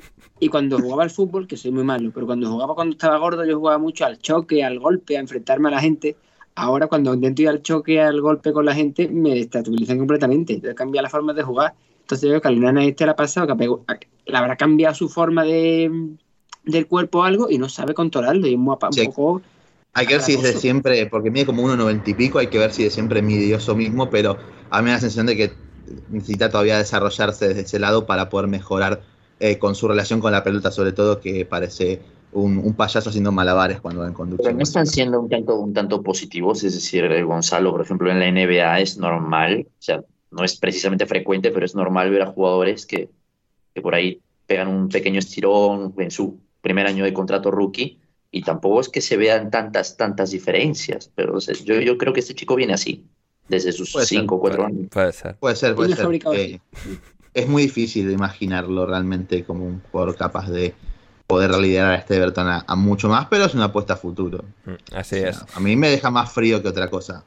y 0.40 0.48
cuando 0.48 0.78
jugaba 0.78 1.02
al 1.02 1.10
fútbol, 1.10 1.46
que 1.46 1.56
soy 1.56 1.70
muy 1.72 1.84
malo, 1.84 2.10
pero 2.12 2.26
cuando 2.26 2.50
jugaba 2.50 2.74
cuando 2.74 2.92
estaba 2.92 3.18
gordo, 3.18 3.44
yo 3.44 3.58
jugaba 3.58 3.78
mucho 3.78 4.04
al 4.06 4.18
choque, 4.18 4.62
al 4.64 4.78
golpe, 4.78 5.16
a 5.16 5.20
enfrentarme 5.20 5.68
a 5.68 5.72
la 5.72 5.80
gente. 5.80 6.16
Ahora 6.54 6.86
cuando 6.88 7.14
intento 7.14 7.42
ir 7.42 7.48
al 7.48 7.62
choque, 7.62 8.00
al 8.00 8.20
golpe 8.20 8.52
con 8.52 8.64
la 8.64 8.74
gente, 8.74 9.08
me 9.08 9.30
desestabilizan 9.34 9.98
completamente. 9.98 10.54
Entonces 10.54 10.76
cambia 10.76 11.02
la 11.02 11.08
forma 11.08 11.32
de 11.32 11.42
jugar. 11.42 11.74
Entonces 12.00 12.22
yo 12.22 12.30
creo 12.30 12.40
que 12.40 12.48
al 12.48 12.60
Nana 12.60 12.84
este 12.84 13.04
le 13.04 13.12
ha 13.12 13.16
pasado 13.16 13.46
que 13.56 13.78
le 14.26 14.36
habrá 14.36 14.56
cambiado 14.56 14.94
su 14.94 15.08
forma 15.08 15.44
de 15.44 15.90
del 16.64 16.86
cuerpo 16.86 17.20
o 17.20 17.22
algo 17.22 17.50
y 17.50 17.58
no 17.58 17.68
sabe 17.68 17.94
controlarlo. 17.94 18.46
Y 18.46 18.52
es 18.52 18.58
un 18.58 18.76
Sí. 18.90 19.04
poco 19.06 19.42
Hay 19.94 20.06
que 20.06 20.14
ver 20.14 20.22
si 20.22 20.32
desde 20.32 20.48
Atracoso. 20.48 20.60
siempre, 20.60 21.06
porque 21.06 21.30
mide 21.30 21.46
como 21.46 21.62
1,90 21.62 22.10
y 22.10 22.14
pico, 22.14 22.38
hay 22.38 22.48
que 22.48 22.58
ver 22.58 22.72
si 22.72 22.84
de 22.84 22.90
siempre 22.90 23.22
mide 23.22 23.54
eso 23.54 23.74
mismo, 23.74 24.10
pero 24.10 24.36
a 24.70 24.78
mí 24.78 24.84
me 24.84 24.90
da 24.90 24.96
la 24.96 25.00
sensación 25.00 25.26
de 25.26 25.36
que 25.36 25.52
necesita 26.10 26.50
todavía 26.50 26.78
desarrollarse 26.78 27.48
desde 27.48 27.62
ese 27.62 27.78
lado 27.78 28.06
para 28.06 28.28
poder 28.28 28.48
mejorar 28.48 29.00
eh, 29.40 29.58
con 29.58 29.74
su 29.74 29.88
relación 29.88 30.20
con 30.20 30.32
la 30.32 30.42
pelota, 30.44 30.70
sobre 30.70 30.92
todo, 30.92 31.20
que 31.20 31.44
parece 31.44 32.00
un, 32.32 32.58
un 32.58 32.74
payaso 32.74 33.08
haciendo 33.10 33.32
malabares 33.32 33.80
cuando 33.80 34.00
va 34.02 34.06
en 34.06 34.12
Pero 34.12 34.18
conducción. 34.18 34.56
no 34.56 34.62
están 34.62 34.86
siendo 34.86 35.20
un 35.20 35.28
tanto, 35.28 35.56
un 35.56 35.72
tanto 35.72 36.02
positivos, 36.02 36.62
es 36.64 36.74
decir, 36.74 37.04
eh, 37.04 37.22
Gonzalo, 37.22 37.70
por 37.72 37.80
ejemplo, 37.82 38.10
en 38.10 38.18
la 38.20 38.30
NBA 38.30 38.80
es 38.80 38.98
normal, 38.98 39.66
o 39.68 39.82
sea, 39.82 40.02
no 40.30 40.44
es 40.44 40.56
precisamente 40.56 41.06
frecuente, 41.06 41.50
pero 41.50 41.64
es 41.64 41.74
normal 41.74 42.10
ver 42.10 42.22
a 42.22 42.26
jugadores 42.26 42.84
que, 42.84 43.08
que 43.74 43.80
por 43.80 43.94
ahí 43.94 44.20
pegan 44.46 44.68
un 44.68 44.88
pequeño 44.88 45.18
estirón 45.18 45.94
en 45.98 46.10
su 46.10 46.38
primer 46.60 46.86
año 46.86 47.04
de 47.04 47.12
contrato 47.14 47.50
rookie 47.50 47.98
y 48.30 48.42
tampoco 48.42 48.80
es 48.80 48.88
que 48.90 49.00
se 49.00 49.16
vean 49.16 49.50
tantas, 49.50 49.96
tantas 49.96 50.30
diferencias, 50.30 51.10
pero 51.14 51.36
o 51.36 51.40
sea, 51.40 51.54
yo, 51.64 51.80
yo 51.80 51.96
creo 51.96 52.12
que 52.12 52.20
este 52.20 52.34
chico 52.34 52.56
viene 52.56 52.74
así, 52.74 53.06
desde 53.48 53.72
sus 53.72 53.90
Puede 53.92 54.04
ser, 54.06 54.18
5 54.20 54.34
o 54.34 54.40
4 54.40 54.56
Puede, 54.56 54.68
años. 54.68 54.88
puede 54.90 55.12
ser. 55.12 55.36
Puede 55.36 55.56
ser, 55.56 55.74
puede 55.74 55.94
ser. 55.96 56.06
Eh, 56.34 56.60
es 57.38 57.48
muy 57.48 57.62
difícil 57.62 58.06
de 58.06 58.12
imaginarlo 58.14 58.86
realmente 58.86 59.44
como 59.44 59.64
un 59.64 59.80
jugador 59.90 60.16
capaz 60.16 60.48
de 60.50 60.74
poder 61.26 61.50
liderar 61.58 61.92
a 61.92 61.96
este 61.96 62.16
Everton 62.16 62.48
a, 62.48 62.64
a 62.66 62.74
mucho 62.76 63.08
más, 63.08 63.26
pero 63.28 63.44
es 63.44 63.54
una 63.54 63.64
apuesta 63.66 63.94
a 63.94 63.96
futuro. 63.96 64.44
Mm, 64.64 64.96
Así 64.96 65.16
O 65.16 65.18
sea, 65.20 65.28
es. 65.30 65.44
A 65.54 65.60
mí 65.60 65.76
me 65.76 65.90
deja 65.90 66.10
más 66.10 66.32
frío 66.32 66.62
que 66.62 66.68
otra 66.68 66.88
cosa, 66.88 67.24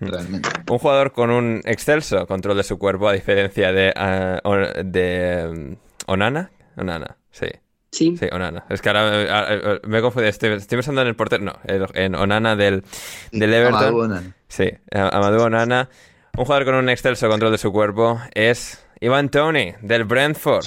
Mm. 0.00 0.06
realmente. 0.06 0.48
Un 0.68 0.78
jugador 0.78 1.12
con 1.12 1.30
un 1.30 1.60
excelso 1.64 2.26
control 2.26 2.56
de 2.56 2.64
su 2.64 2.78
cuerpo, 2.78 3.08
a 3.08 3.12
diferencia 3.12 3.72
de, 3.72 3.92
ah, 3.94 4.40
mm, 4.44 5.72
Onana. 6.06 6.50
Onana, 6.76 7.16
sí. 7.30 7.46
sí. 7.92 8.16
Sí, 8.16 8.26
Onana. 8.32 8.64
Es 8.68 8.82
que 8.82 8.88
ahora 8.88 9.02
ah, 9.30 9.46
eh, 9.50 9.80
me 9.86 9.98
he 9.98 10.02
confundido. 10.02 10.30
Estoy, 10.30 10.50
estoy 10.50 10.76
pensando 10.78 11.00
en 11.02 11.06
el 11.08 11.14
portero. 11.16 11.44
No, 11.44 11.52
el- 11.64 11.86
en 11.94 12.14
Onana 12.16 12.56
del, 12.56 12.82
del 13.30 13.54
Everton. 13.54 13.76
Amadou 13.82 14.00
Onana. 14.00 14.34
Sí, 14.48 14.68
Amadou 14.92 15.42
Onana. 15.46 15.88
Un 16.36 16.44
jugador 16.44 16.64
con 16.64 16.74
un 16.74 16.88
excelso 16.88 17.28
control 17.28 17.52
de 17.52 17.58
su 17.58 17.70
cuerpo 17.70 18.20
es 18.34 18.83
Ivan 19.00 19.28
Tony 19.28 19.74
del 19.82 20.04
Brentford. 20.04 20.64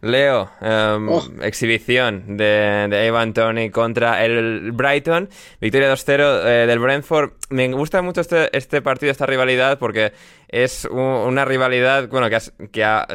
Leo, 0.00 0.48
Oh. 0.60 1.22
exhibición 1.42 2.36
de, 2.36 2.86
de 2.88 3.06
Ivan 3.08 3.32
Tony 3.34 3.68
contra 3.70 4.24
el 4.24 4.70
Brighton. 4.70 5.28
Victoria 5.60 5.92
2-0 5.92 6.42
eh, 6.46 6.66
del 6.68 6.78
Brentford. 6.78 7.32
Me 7.50 7.66
gusta 7.72 8.00
mucho 8.00 8.20
este, 8.20 8.56
este 8.56 8.80
partido, 8.80 9.10
esta 9.10 9.26
rivalidad, 9.26 9.76
porque 9.80 10.12
es 10.46 10.84
u- 10.88 10.96
una 10.96 11.44
rivalidad 11.44 12.06
bueno, 12.08 12.30
que, 12.30 12.38
que 12.70 12.84
ha 12.84 13.08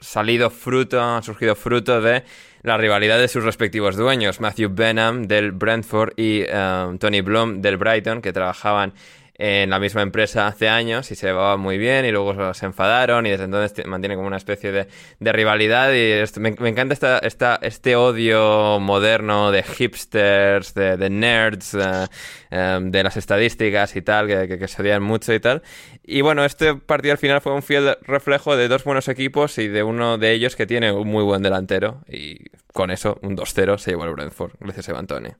salido 0.00 0.48
fruto, 0.48 1.02
ha 1.02 1.20
surgido 1.20 1.54
fruto 1.54 2.00
de 2.00 2.22
la 2.62 2.78
rivalidad 2.78 3.18
de 3.18 3.28
sus 3.28 3.44
respectivos 3.44 3.96
dueños, 3.96 4.40
Matthew 4.40 4.70
Benham 4.72 5.24
del 5.26 5.52
Brentford 5.52 6.14
y 6.16 6.44
em, 6.48 6.96
Tony 6.98 7.20
Bloom 7.20 7.60
del 7.60 7.76
Brighton, 7.76 8.22
que 8.22 8.32
trabajaban 8.32 8.94
en 9.34 9.70
la 9.70 9.78
misma 9.80 10.02
empresa 10.02 10.46
hace 10.46 10.68
años 10.68 11.10
y 11.10 11.14
se 11.14 11.26
llevaban 11.26 11.58
muy 11.58 11.78
bien 11.78 12.04
y 12.04 12.10
luego 12.10 12.52
se 12.54 12.66
enfadaron 12.66 13.26
y 13.26 13.30
desde 13.30 13.44
entonces 13.44 13.72
te- 13.72 13.84
mantiene 13.84 14.14
como 14.14 14.26
una 14.28 14.36
especie 14.36 14.72
de, 14.72 14.88
de 15.20 15.32
rivalidad 15.32 15.90
y 15.92 16.22
me, 16.40 16.52
me 16.58 16.68
encanta 16.68 16.92
esta, 16.94 17.18
esta, 17.18 17.58
este 17.62 17.96
odio 17.96 18.78
moderno 18.80 19.50
de 19.50 19.62
hipsters, 19.62 20.74
de, 20.74 20.96
de 20.96 21.10
nerds, 21.10 21.74
eh, 21.74 22.06
em, 22.50 22.90
de 22.90 23.02
las 23.02 23.16
estadísticas 23.16 23.96
y 23.96 24.02
tal, 24.02 24.26
que, 24.26 24.48
que- 24.48 24.58
que 24.58 24.68
se 24.68 24.82
odian 24.82 25.02
mucho 25.02 25.32
y 25.32 25.40
tal. 25.40 25.62
Y 26.04 26.20
bueno, 26.20 26.44
este 26.44 26.74
partido 26.74 27.12
al 27.12 27.18
final 27.18 27.40
fue 27.40 27.52
un 27.54 27.62
fiel 27.62 27.96
reflejo 28.02 28.56
de 28.56 28.68
dos 28.68 28.84
buenos 28.84 29.08
equipos 29.08 29.58
y 29.58 29.68
de 29.68 29.82
uno 29.82 30.18
de 30.18 30.32
ellos 30.32 30.56
que 30.56 30.66
tiene 30.66 30.92
un 30.92 31.08
muy 31.08 31.22
buen 31.24 31.42
delantero 31.42 32.02
y 32.08 32.50
con 32.72 32.90
eso 32.90 33.18
un 33.22 33.36
2-0 33.36 33.78
se 33.78 33.90
llevó 33.92 34.04
el 34.04 34.12
Brentford. 34.14 34.52
Gracias, 34.60 34.88
Evan 34.88 35.06
Tony. 35.06 35.30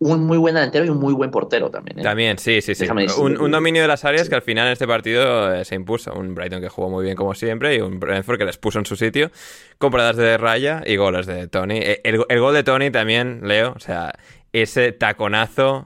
Un 0.00 0.24
muy 0.24 0.38
buen 0.38 0.54
delantero 0.54 0.84
y 0.84 0.88
un 0.90 0.98
muy 0.98 1.12
buen 1.12 1.30
portero 1.30 1.70
también. 1.70 1.98
¿eh? 1.98 2.02
También, 2.02 2.38
sí, 2.38 2.60
sí, 2.60 2.74
sí. 2.74 2.86
Un, 3.18 3.50
dominio 3.50 3.82
de 3.82 3.88
las 3.88 4.04
áreas 4.04 4.28
que 4.28 4.34
al 4.36 4.42
final 4.42 4.66
en 4.66 4.72
este 4.72 4.86
partido 4.86 5.52
eh, 5.52 5.64
se 5.64 5.74
impuso. 5.74 6.12
Un 6.14 6.34
Brighton 6.34 6.60
que 6.60 6.68
jugó 6.68 6.88
muy 6.88 7.04
bien 7.04 7.16
como 7.16 7.34
siempre 7.34 7.74
y 7.74 7.80
un 7.80 7.98
Brentford 7.98 8.38
que 8.38 8.44
les 8.44 8.58
puso 8.58 8.78
en 8.78 8.86
su 8.86 8.96
sitio 8.96 9.30
con 9.78 9.92
de 9.92 10.38
raya 10.38 10.82
y 10.86 10.96
goles 10.96 11.26
de 11.26 11.48
Tony. 11.48 11.78
Eh, 11.78 12.00
el, 12.04 12.40
gol 12.40 12.54
de 12.54 12.62
Tony 12.62 12.90
también, 12.90 13.40
Leo, 13.42 13.72
o 13.74 13.80
sea, 13.80 14.12
ese 14.52 14.92
taconazo 14.92 15.84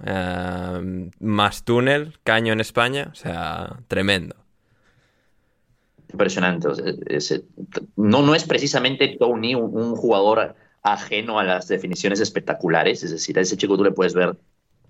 más 1.19 1.65
túnel, 1.65 2.19
caño 2.23 2.53
en 2.53 2.61
España, 2.61 3.09
o 3.13 3.15
sea, 3.15 3.77
tremendo. 3.89 4.37
Impresionante. 6.11 6.69
no, 7.97 8.23
no 8.23 8.35
es 8.35 8.45
precisamente 8.45 9.17
Tony 9.19 9.55
un 9.55 9.97
jugador 9.97 10.55
ajeno 10.83 11.39
a 11.39 11.45
las 11.45 11.69
definiciones 11.69 12.21
espectaculares. 12.21 13.03
Es 13.03 13.11
decir, 13.11 13.39
a 13.39 13.43
ese 13.43 13.57
chico 13.57 13.77
tú 13.77 13.85
le 13.85 13.93
puedes 13.93 14.15
ver 14.15 14.37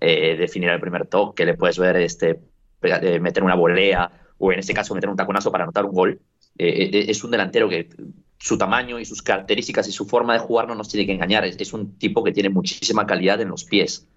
eh, 0.01 0.35
definir 0.37 0.69
el 0.69 0.79
primer 0.79 1.07
toque, 1.07 1.45
le 1.45 1.53
puedes 1.53 1.77
ver 1.77 1.97
este, 1.97 2.39
eh, 2.81 3.19
meter 3.19 3.43
una 3.43 3.55
volea 3.55 4.11
o 4.37 4.51
en 4.51 4.59
este 4.59 4.73
caso 4.73 4.93
meter 4.93 5.09
un 5.09 5.15
taconazo 5.15 5.51
para 5.51 5.63
anotar 5.63 5.85
un 5.85 5.93
gol. 5.93 6.21
Eh, 6.57 7.05
es 7.07 7.23
un 7.23 7.31
delantero 7.31 7.69
que 7.69 7.89
su 8.37 8.57
tamaño 8.57 8.99
y 8.99 9.05
sus 9.05 9.21
características 9.21 9.87
y 9.87 9.91
su 9.91 10.05
forma 10.05 10.33
de 10.33 10.39
jugar 10.39 10.67
no 10.67 10.75
nos 10.75 10.89
tiene 10.89 11.05
que 11.05 11.13
engañar. 11.13 11.45
Es, 11.45 11.73
un 11.73 11.97
tipo 11.97 12.23
que 12.23 12.33
tiene 12.33 12.49
muchísima 12.49 13.05
calidad 13.05 13.39
en 13.39 13.49
los 13.49 13.63
pies. 13.63 14.07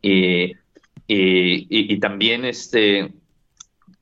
Y, 0.00 0.52
y, 1.08 2.00
también 2.00 2.44
este, 2.44 3.12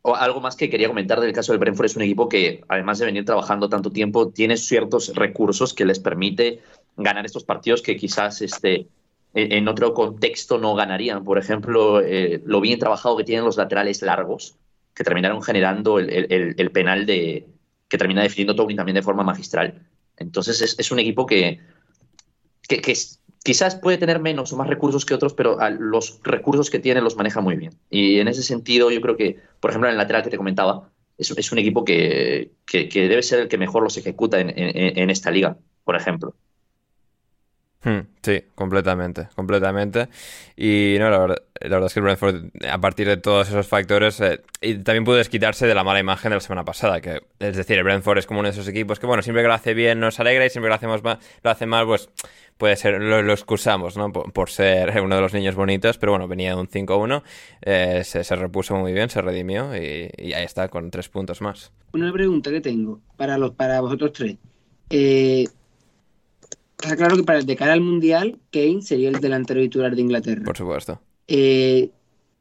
algo 0.04 0.40
más 0.40 0.54
que 0.54 0.70
quería 0.70 0.88
comentar 0.88 1.20
del 1.20 1.32
caso 1.32 1.52
del 1.52 1.58
Brentford 1.58 1.86
es 1.86 1.96
un 1.96 2.02
equipo 2.02 2.28
que, 2.28 2.62
además 2.68 2.98
de 2.98 3.06
venir 3.06 3.24
trabajando 3.24 3.68
tanto 3.68 3.90
tiempo, 3.90 4.28
tiene 4.28 4.56
ciertos 4.56 5.14
recursos 5.14 5.74
que 5.74 5.86
les 5.86 5.98
permite 5.98 6.60
ganar 6.96 7.26
estos 7.26 7.44
partidos 7.44 7.82
que 7.82 7.96
quizás 7.96 8.42
este, 8.42 8.88
en 9.34 9.66
otro 9.68 9.94
contexto 9.94 10.58
no 10.58 10.74
ganarían. 10.74 11.24
Por 11.24 11.38
ejemplo, 11.38 12.00
eh, 12.00 12.40
lo 12.44 12.60
bien 12.60 12.78
trabajado 12.78 13.16
que 13.16 13.24
tienen 13.24 13.44
los 13.44 13.56
laterales 13.56 14.00
largos, 14.02 14.56
que 14.94 15.04
terminaron 15.04 15.42
generando 15.42 15.98
el, 15.98 16.70
penal 16.72 17.04
de 17.04 17.46
que 17.88 17.98
termina 17.98 18.22
definiendo 18.22 18.54
Tony 18.54 18.76
también 18.76 18.94
de 18.94 19.02
forma 19.02 19.24
magistral. 19.24 19.82
Entonces 20.16 20.76
es, 20.78 20.92
un 20.92 21.00
equipo 21.00 21.26
que, 21.26 21.60
que, 22.68 22.80
quizás 23.42 23.74
puede 23.74 23.98
tener 23.98 24.20
menos 24.20 24.52
o 24.52 24.56
más 24.56 24.68
recursos 24.68 25.04
que 25.04 25.14
otros, 25.14 25.34
pero 25.34 25.58
los 25.70 26.20
recursos 26.22 26.70
que 26.70 26.78
tiene 26.78 27.00
los 27.00 27.16
maneja 27.16 27.40
muy 27.40 27.56
bien. 27.56 27.74
Y 27.90 28.20
en 28.20 28.28
ese 28.28 28.44
sentido 28.44 28.92
yo 28.92 29.00
creo 29.00 29.16
que, 29.16 29.40
por 29.58 29.70
ejemplo, 29.70 29.88
en 29.88 29.94
el 29.94 29.98
lateral 29.98 30.22
que 30.22 30.30
te 30.30 30.36
comentaba, 30.36 30.90
es, 31.18 31.52
un 31.52 31.58
equipo 31.58 31.84
que, 31.84 32.52
debe 32.72 33.22
ser 33.22 33.40
el 33.40 33.48
que 33.48 33.58
mejor 33.58 33.82
los 33.82 33.96
ejecuta 33.96 34.38
en 34.40 35.10
esta 35.10 35.32
liga, 35.32 35.56
por 35.84 35.96
ejemplo. 35.96 36.34
Hmm, 37.84 38.00
sí, 38.22 38.42
completamente, 38.54 39.28
completamente. 39.36 40.08
Y 40.56 40.96
no, 40.98 41.10
la 41.10 41.18
verdad, 41.18 41.36
la 41.60 41.68
verdad, 41.68 41.86
es 41.86 41.92
que 41.92 42.00
el 42.00 42.04
Brentford, 42.04 42.44
a 42.70 42.78
partir 42.78 43.06
de 43.06 43.18
todos 43.18 43.48
esos 43.48 43.68
factores, 43.68 44.20
eh, 44.22 44.40
y 44.62 44.76
también 44.78 45.04
pudo 45.04 45.16
desquitarse 45.16 45.66
de 45.66 45.74
la 45.74 45.84
mala 45.84 46.00
imagen 46.00 46.30
de 46.30 46.36
la 46.36 46.40
semana 46.40 46.64
pasada. 46.64 47.02
Que, 47.02 47.20
es 47.38 47.56
decir, 47.56 47.76
el 47.76 47.84
Brentford 47.84 48.18
es 48.18 48.26
como 48.26 48.40
uno 48.40 48.48
de 48.48 48.54
esos 48.54 48.66
equipos 48.68 48.98
que, 48.98 49.06
bueno, 49.06 49.22
siempre 49.22 49.42
que 49.42 49.48
lo 49.48 49.54
hace 49.54 49.74
bien 49.74 50.00
nos 50.00 50.18
alegra 50.18 50.46
y 50.46 50.50
siempre 50.50 50.68
que 50.68 50.70
lo, 50.70 50.74
hacemos 50.76 51.02
mal, 51.02 51.18
lo 51.42 51.50
hace 51.50 51.66
mal, 51.66 51.84
pues 51.84 52.08
puede 52.56 52.76
ser, 52.76 53.02
lo, 53.02 53.32
excusamos, 53.32 53.98
¿no? 53.98 54.10
Por, 54.12 54.48
ser 54.48 54.98
uno 55.02 55.16
de 55.16 55.20
los 55.20 55.34
niños 55.34 55.54
bonitos, 55.54 55.98
pero 55.98 56.12
bueno, 56.12 56.26
venía 56.26 56.54
de 56.54 56.60
un 56.60 56.68
5-1, 56.68 57.22
eh, 57.60 58.02
se, 58.04 58.22
repuso 58.34 58.76
muy 58.76 58.94
bien, 58.94 59.10
se 59.10 59.20
redimió 59.20 59.76
y, 59.76 60.10
y, 60.16 60.32
ahí 60.32 60.44
está, 60.44 60.68
con 60.68 60.90
tres 60.90 61.10
puntos 61.10 61.42
más. 61.42 61.70
Una 61.92 62.10
pregunta 62.10 62.50
que 62.50 62.62
tengo 62.62 63.00
para, 63.18 63.36
los, 63.36 63.50
para 63.50 63.82
vosotros 63.82 64.12
tres. 64.14 64.36
Eh 64.88 65.44
está 66.84 66.96
claro 66.96 67.16
que 67.16 67.24
para 67.24 67.38
el 67.40 67.46
de 67.46 67.56
cara 67.56 67.72
al 67.72 67.80
Mundial, 67.80 68.38
Kane 68.50 68.82
sería 68.82 69.08
el 69.08 69.20
delantero 69.20 69.60
titular 69.60 69.94
de 69.94 70.00
Inglaterra. 70.00 70.42
Por 70.44 70.56
supuesto. 70.56 71.00
Eh, 71.28 71.90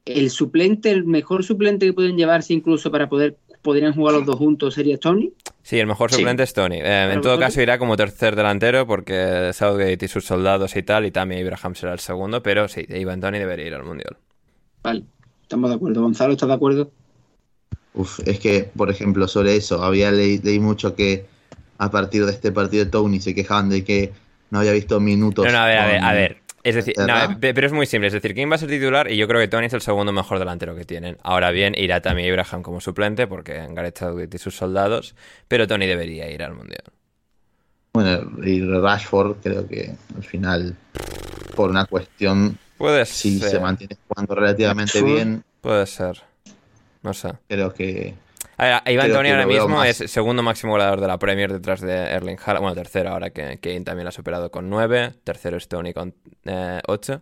el 0.06 0.30
suplente, 0.30 0.92
el 0.92 1.06
mejor 1.06 1.44
suplente 1.44 1.86
que 1.86 1.94
pueden 1.94 2.18
llevarse 2.18 2.54
incluso 2.54 2.92
para 2.92 3.08
poder 3.10 3.38
podrían 3.62 3.94
jugar 3.94 4.16
los 4.16 4.26
dos 4.26 4.36
juntos 4.36 4.74
sería 4.74 4.98
Tony. 4.98 5.32
Sí, 5.64 5.80
el 5.80 5.88
mejor 5.88 6.12
suplente 6.12 6.44
es 6.44 6.54
Tony. 6.54 6.80
Eh, 6.82 7.14
en 7.14 7.22
todo 7.22 7.40
caso 7.40 7.62
irá 7.62 7.80
como 7.80 7.96
tercer 7.96 8.36
delantero 8.36 8.86
porque 8.86 9.52
Southgate 9.54 10.06
y 10.06 10.08
sus 10.10 10.26
soldados 10.26 10.76
y 10.76 10.84
tal, 10.84 11.06
y 11.06 11.12
también 11.12 11.42
Abraham 11.42 11.74
será 11.74 11.94
el 11.94 12.00
segundo, 12.00 12.44
pero 12.44 12.68
sí, 12.68 12.86
Ivan 12.90 13.22
Tony 13.22 13.40
debería 13.40 13.68
ir 13.68 13.74
al 13.74 13.86
Mundial. 13.86 14.18
Vale, 14.84 15.04
estamos 15.42 15.70
de 15.70 15.78
acuerdo. 15.78 16.02
Gonzalo, 16.02 16.34
¿estás 16.34 16.50
de 16.50 16.56
acuerdo? 16.56 16.92
Uf, 17.94 18.20
es 18.26 18.40
que, 18.40 18.70
por 18.76 18.90
ejemplo, 18.90 19.28
sobre 19.30 19.56
eso, 19.56 19.82
había 19.82 20.12
leído 20.12 20.52
mucho 20.62 20.94
que 20.94 21.26
a 21.78 21.90
partir 21.90 22.26
de 22.26 22.32
este 22.34 22.52
partido 22.52 22.84
de 22.84 22.92
Tony 22.92 23.22
se 23.22 23.34
quejaban 23.34 23.70
de 23.70 23.86
que 23.86 24.12
no 24.54 24.60
había 24.60 24.72
visto 24.72 25.00
minutos. 25.00 25.48
No, 25.48 25.52
no, 25.52 25.58
a 25.58 25.66
ver, 25.66 26.04
a 26.04 26.14
ver, 26.14 26.38
Es 26.62 26.76
decir, 26.76 26.94
pero 27.40 27.66
es 27.66 27.74
muy 27.74 27.88
simple. 27.88 28.06
Es 28.06 28.14
decir, 28.14 28.36
¿quién 28.36 28.52
va 28.52 28.56
a 28.56 28.60
ser 28.60 28.70
titular? 28.70 29.12
Y 29.12 29.18
yo 29.18 29.28
creo 29.28 29.42
que 29.42 29.48
Tony 29.48 29.66
es 29.66 29.74
el 29.74 29.82
segundo 29.82 30.14
mejor 30.14 30.38
delantero 30.38 30.76
que 30.76 30.86
tienen. 30.86 31.18
Ahora 31.24 31.50
bien, 31.50 31.74
irá 31.76 32.02
también 32.02 32.30
Ibrahim 32.30 32.62
como 32.62 32.80
suplente, 32.80 33.26
porque 33.26 33.66
Gareth 33.72 33.98
Southgate 33.98 34.38
y 34.38 34.40
sus 34.40 34.56
soldados. 34.56 35.16
Pero 35.48 35.66
Tony 35.66 35.88
debería 35.88 36.30
ir 36.30 36.44
al 36.44 36.54
mundial. 36.54 36.84
Bueno, 37.94 38.32
y 38.44 38.62
Rashford, 38.62 39.38
creo 39.42 39.68
que 39.68 39.96
al 40.16 40.24
final, 40.24 40.76
por 41.56 41.72
una 41.72 41.86
cuestión. 41.86 42.56
Puede 42.78 43.08
si 43.08 43.40
se 43.40 43.60
mantiene 43.60 43.98
jugando 44.08 44.36
relativamente 44.36 45.02
bien. 45.02 45.44
Puede 45.62 45.88
ser. 45.88 46.22
No 47.02 47.12
sé. 47.16 47.32
Creo 47.48 47.74
que 47.74 48.14
Iván 48.58 49.12
Tony 49.12 49.30
ahora 49.30 49.46
mismo 49.46 49.84
es 49.84 49.98
segundo 49.98 50.44
máximo 50.44 50.74
goleador 50.74 51.02
de 51.02 51.08
la 51.08 51.18
Premier 51.18 51.52
detrás 51.52 51.82
de 51.82 51.94
Erling 51.94 52.38
Haaland. 52.44 52.62
Bueno, 52.62 52.76
tercero 52.76 53.12
ahora 53.12 53.32
que 53.32 53.60
Kane 53.60 53.82
también 53.82 54.06
lo 54.06 54.10
ha 54.10 54.12
superado 54.12 54.52
con 54.52 54.70
9. 54.70 55.14
Tercero 55.24 55.58
es 55.58 55.68
Tony 55.68 55.94
con 55.94 56.14
8. 56.88 57.14
Eh, 57.14 57.20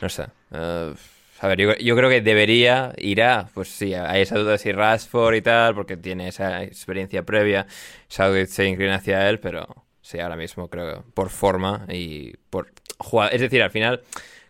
no 0.00 0.08
sé. 0.08 0.26
Eh, 0.52 0.94
a 1.40 1.48
ver, 1.48 1.78
yo, 1.78 1.96
creo 1.96 2.08
que 2.08 2.22
debería, 2.22 2.94
irá, 2.96 3.48
pues 3.52 3.68
sí, 3.68 3.92
hay 3.92 4.22
esa 4.22 4.38
duda 4.38 4.56
si 4.56 4.72
Rashford 4.72 5.34
y 5.34 5.42
tal, 5.42 5.74
porque 5.74 5.98
tiene 5.98 6.28
esa 6.28 6.62
experiencia 6.62 7.24
previa. 7.24 7.66
Southgate 8.08 8.46
se 8.46 8.66
inclina 8.66 8.94
hacia 8.94 9.28
él, 9.28 9.38
pero 9.38 9.84
sí, 10.00 10.18
ahora 10.18 10.36
mismo 10.36 10.70
creo 10.70 11.04
por 11.12 11.28
forma 11.28 11.84
y 11.90 12.34
por 12.48 12.72
jugar. 12.98 13.34
Es 13.34 13.42
decir, 13.42 13.62
al 13.62 13.70
final 13.70 14.02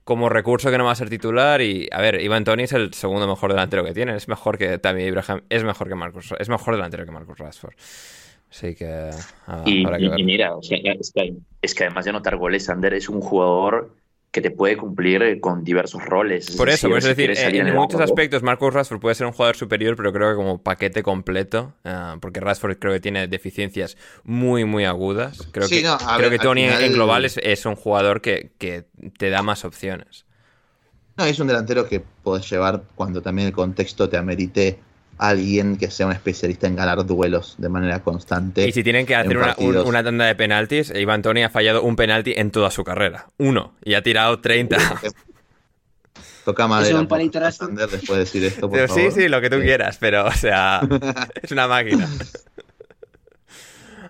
como 0.07 0.29
recurso 0.29 0.71
que 0.71 0.79
no 0.79 0.85
va 0.85 0.93
a 0.93 0.95
ser 0.95 1.11
titular. 1.11 1.61
Y 1.61 1.89
a 1.91 2.01
ver, 2.01 2.23
Iván 2.23 2.45
Tony 2.45 2.63
es 2.63 2.73
el 2.73 2.95
segundo 2.95 3.27
mejor 3.27 3.51
delantero 3.51 3.85
que 3.85 3.93
tiene. 3.93 4.15
Es 4.15 4.29
mejor 4.29 4.57
que 4.57 4.79
también 4.79 5.09
Ibrahim. 5.09 5.43
Es 5.49 5.65
mejor 5.65 5.89
que 5.89 5.97
Marcus. 5.97 6.33
Es 6.39 6.49
mejor 6.49 6.77
delantero 6.77 7.05
que 7.05 7.11
Marcus 7.11 7.37
Rashford. 7.37 7.75
Así 8.49 8.77
que. 8.77 9.11
Ah, 9.49 9.65
y, 9.67 9.85
mira, 10.23 10.53
es, 10.63 11.13
que, 11.13 11.35
es 11.61 11.75
que 11.75 11.85
además 11.85 12.05
de 12.05 12.11
anotar 12.11 12.37
goles, 12.37 12.67
Sander 12.67 12.95
es 12.95 13.09
un 13.09 13.21
jugador 13.21 13.97
que 14.37 14.43
te 14.43 14.51
puede 14.51 14.77
cumplir 14.77 15.23
eh, 15.23 15.41
con 15.41 15.65
diversos 15.65 16.05
roles. 16.05 16.51
Por 16.57 16.69
eso, 16.69 16.95
es 16.95 17.05
decir, 17.05 17.33
en, 17.35 17.75
muchos 17.75 18.03
aspectos 18.03 18.43
Marcus 18.43 18.75
Rashford 18.75 19.01
puede 19.01 19.15
ser 19.15 19.27
un 19.27 19.33
jugador 19.33 19.57
superior, 19.57 19.97
pero 19.97 20.13
creo 20.13 20.29
que 20.29 20.37
como 20.37 20.63
paquete 20.63 21.03
completo, 21.03 21.73
ah, 21.87 22.19
porque 22.21 22.41
Rashford 22.41 22.77
creo 22.77 22.93
que 22.93 23.01
tiene 23.01 23.29
deficiencias 23.29 23.97
muy, 24.25 24.67
muy 24.67 24.85
agudas. 24.85 25.49
Creo 25.53 25.67
que, 25.71 25.83
creo 26.19 26.29
que 26.29 26.39
Tony 26.39 26.65
en 26.65 26.93
global 26.93 27.25
es, 27.25 27.65
un 27.65 27.77
jugador 27.77 28.21
que, 28.21 28.53
que, 28.59 28.85
te 29.19 29.31
da 29.31 29.41
más 29.41 29.65
opciones. 29.65 30.27
No, 31.17 31.25
es 31.25 31.41
un 31.41 31.47
delantero 31.47 31.89
que 31.89 32.03
puedes 32.23 32.47
llevar 32.51 32.83
cuando 32.95 33.23
también 33.23 33.49
el 33.49 33.55
contexto 33.55 34.07
te 34.11 34.19
amerite 34.19 34.79
alguien 35.19 35.77
que 35.77 35.91
sea 35.91 36.07
un 36.07 36.13
especialista 36.13 36.67
en 36.67 36.77
ganar 36.77 37.05
duelos 37.07 37.55
de 37.59 37.69
manera 37.69 38.03
constante. 38.03 38.67
Y 38.69 38.73
si 38.73 38.83
tienen 38.83 39.07
que 39.07 39.15
hacer 39.15 39.37
una, 39.37 40.03
tanda 40.05 40.27
de 40.27 40.35
penaltis, 40.35 40.93
Iván 40.95 41.23
Tony 41.23 41.43
ha 41.43 41.51
fallado 41.51 41.83
un 41.83 41.97
penalti 41.97 42.35
en 42.37 42.51
toda 42.51 42.71
su 42.71 42.85
carrera. 42.85 43.27
Uno. 43.39 43.75
Y 43.85 43.95
ha 43.95 44.03
tirado 44.03 44.41
30. 44.41 44.77
Toca 46.45 46.69
madera 46.69 47.01
después 47.01 48.09
de 48.09 48.19
decir 48.19 48.45
esto, 48.45 48.71
por 48.71 48.89
Sí, 48.89 49.11
sí, 49.11 49.29
lo 49.29 49.41
que 49.41 49.51
tú 49.51 49.59
quieras, 49.59 49.97
pero, 49.99 50.27
o 50.27 50.33
sea, 50.33 50.81
es 51.43 51.51
una 51.51 51.67
máquina. 51.67 52.09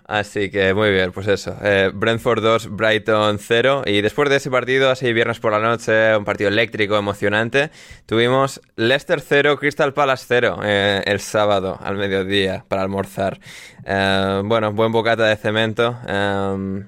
Así 0.07 0.49
que 0.49 0.73
muy 0.73 0.89
bien, 0.91 1.11
pues 1.11 1.27
eso. 1.27 1.57
Eh, 1.61 1.91
Brentford 1.93 2.41
2, 2.41 2.69
Brighton 2.69 3.39
0. 3.39 3.83
Y 3.85 3.99
después 3.99 4.29
de 4.29 4.37
ese 4.37 4.49
partido, 4.49 4.89
así 4.89 5.11
viernes 5.11 5.41
por 5.41 5.51
la 5.51 5.59
noche, 5.59 6.15
un 6.15 6.23
partido 6.23 6.47
eléctrico, 6.47 6.97
emocionante, 6.97 7.71
tuvimos 8.05 8.61
Leicester 8.77 9.19
0, 9.19 9.57
Crystal 9.59 9.93
Palace 9.93 10.23
0 10.25 10.59
eh, 10.63 11.03
el 11.05 11.19
sábado 11.19 11.77
al 11.81 11.97
mediodía 11.97 12.63
para 12.69 12.83
almorzar. 12.83 13.41
Eh, 13.85 14.41
bueno, 14.45 14.71
buen 14.71 14.93
bocata 14.93 15.25
de 15.25 15.35
cemento, 15.35 15.99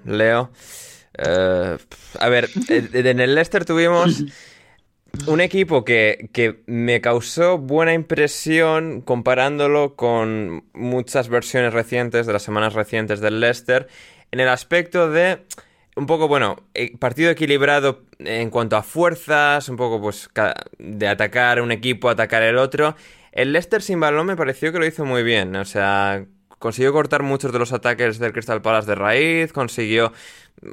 Leo. 0.06 0.52
a 1.18 2.30
ver, 2.30 2.50
en 2.70 3.20
el 3.20 3.36
Leicester 3.36 3.66
tuvimos 3.66 4.24
un 5.28 5.42
equipo 5.42 5.84
que, 5.84 6.30
me 6.66 7.02
causó 7.02 7.58
buena 7.58 7.94
impresión 7.94 9.02
comparándolo 9.02 9.96
con 9.96 10.66
muchas 10.74 11.30
versiones 11.30 11.74
recientes 11.74 12.26
de 12.26 12.34
las 12.34 12.44
semanas 12.44 12.74
recientes 12.74 13.20
del 13.20 13.40
Leicester 13.40 13.88
en 14.32 14.40
el 14.40 14.50
aspecto 14.50 15.10
de 15.10 15.40
un 15.96 16.06
poco, 16.06 16.28
bueno, 16.28 16.58
eh, 16.74 16.96
partido 16.98 17.30
equilibrado 17.30 18.04
en 18.20 18.50
cuanto 18.50 18.78
a 18.78 18.84
fuerzas, 18.84 19.68
un 19.68 19.76
poco 19.76 20.02
pues 20.02 20.30
de 20.78 21.08
atacar 21.08 21.62
un 21.62 21.72
equipo, 21.72 22.10
atacar 22.10 22.42
el 22.44 22.58
otro. 22.58 22.96
El 23.32 23.52
Leicester 23.52 23.82
sin 23.82 24.00
balón 24.00 24.28
me 24.28 24.38
pareció 24.38 24.72
que 24.72 24.80
lo 24.80 24.86
hizo 24.86 25.06
muy 25.06 25.24
bien, 25.24 25.56
o 25.56 25.66
sea, 25.66 26.26
consiguió 26.60 26.94
cortar 26.94 27.24
muchos 27.24 27.52
de 27.52 27.60
los 27.60 27.74
ataques 27.74 28.20
del 28.20 28.34
Crystal 28.34 28.62
Palace 28.62 28.88
de 28.88 28.96
raíz, 28.96 29.54
consiguió 29.54 30.12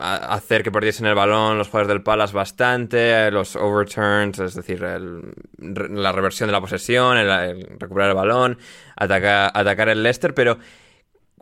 hacer 0.01 0.65
que 0.65 0.73
perdiesen 0.73 1.07
el 1.07 1.15
balón 1.15 1.59
los 1.59 1.69
jugadores 1.69 1.89
del 1.89 2.03
Palace 2.03 2.35
bastante, 2.35 3.31
los 3.31 3.55
overturns, 3.55 4.41
es 4.41 4.55
decir, 4.55 4.81
la 4.81 6.13
reversión 6.13 6.49
de 6.49 6.53
la 6.53 6.61
posesión, 6.61 7.17
el, 7.17 7.79
recuperar 7.79 8.11
el 8.11 8.17
balón, 8.17 8.59
atacar, 8.97 9.89
el 9.89 10.03
Leicester, 10.03 10.35
pero 10.35 10.59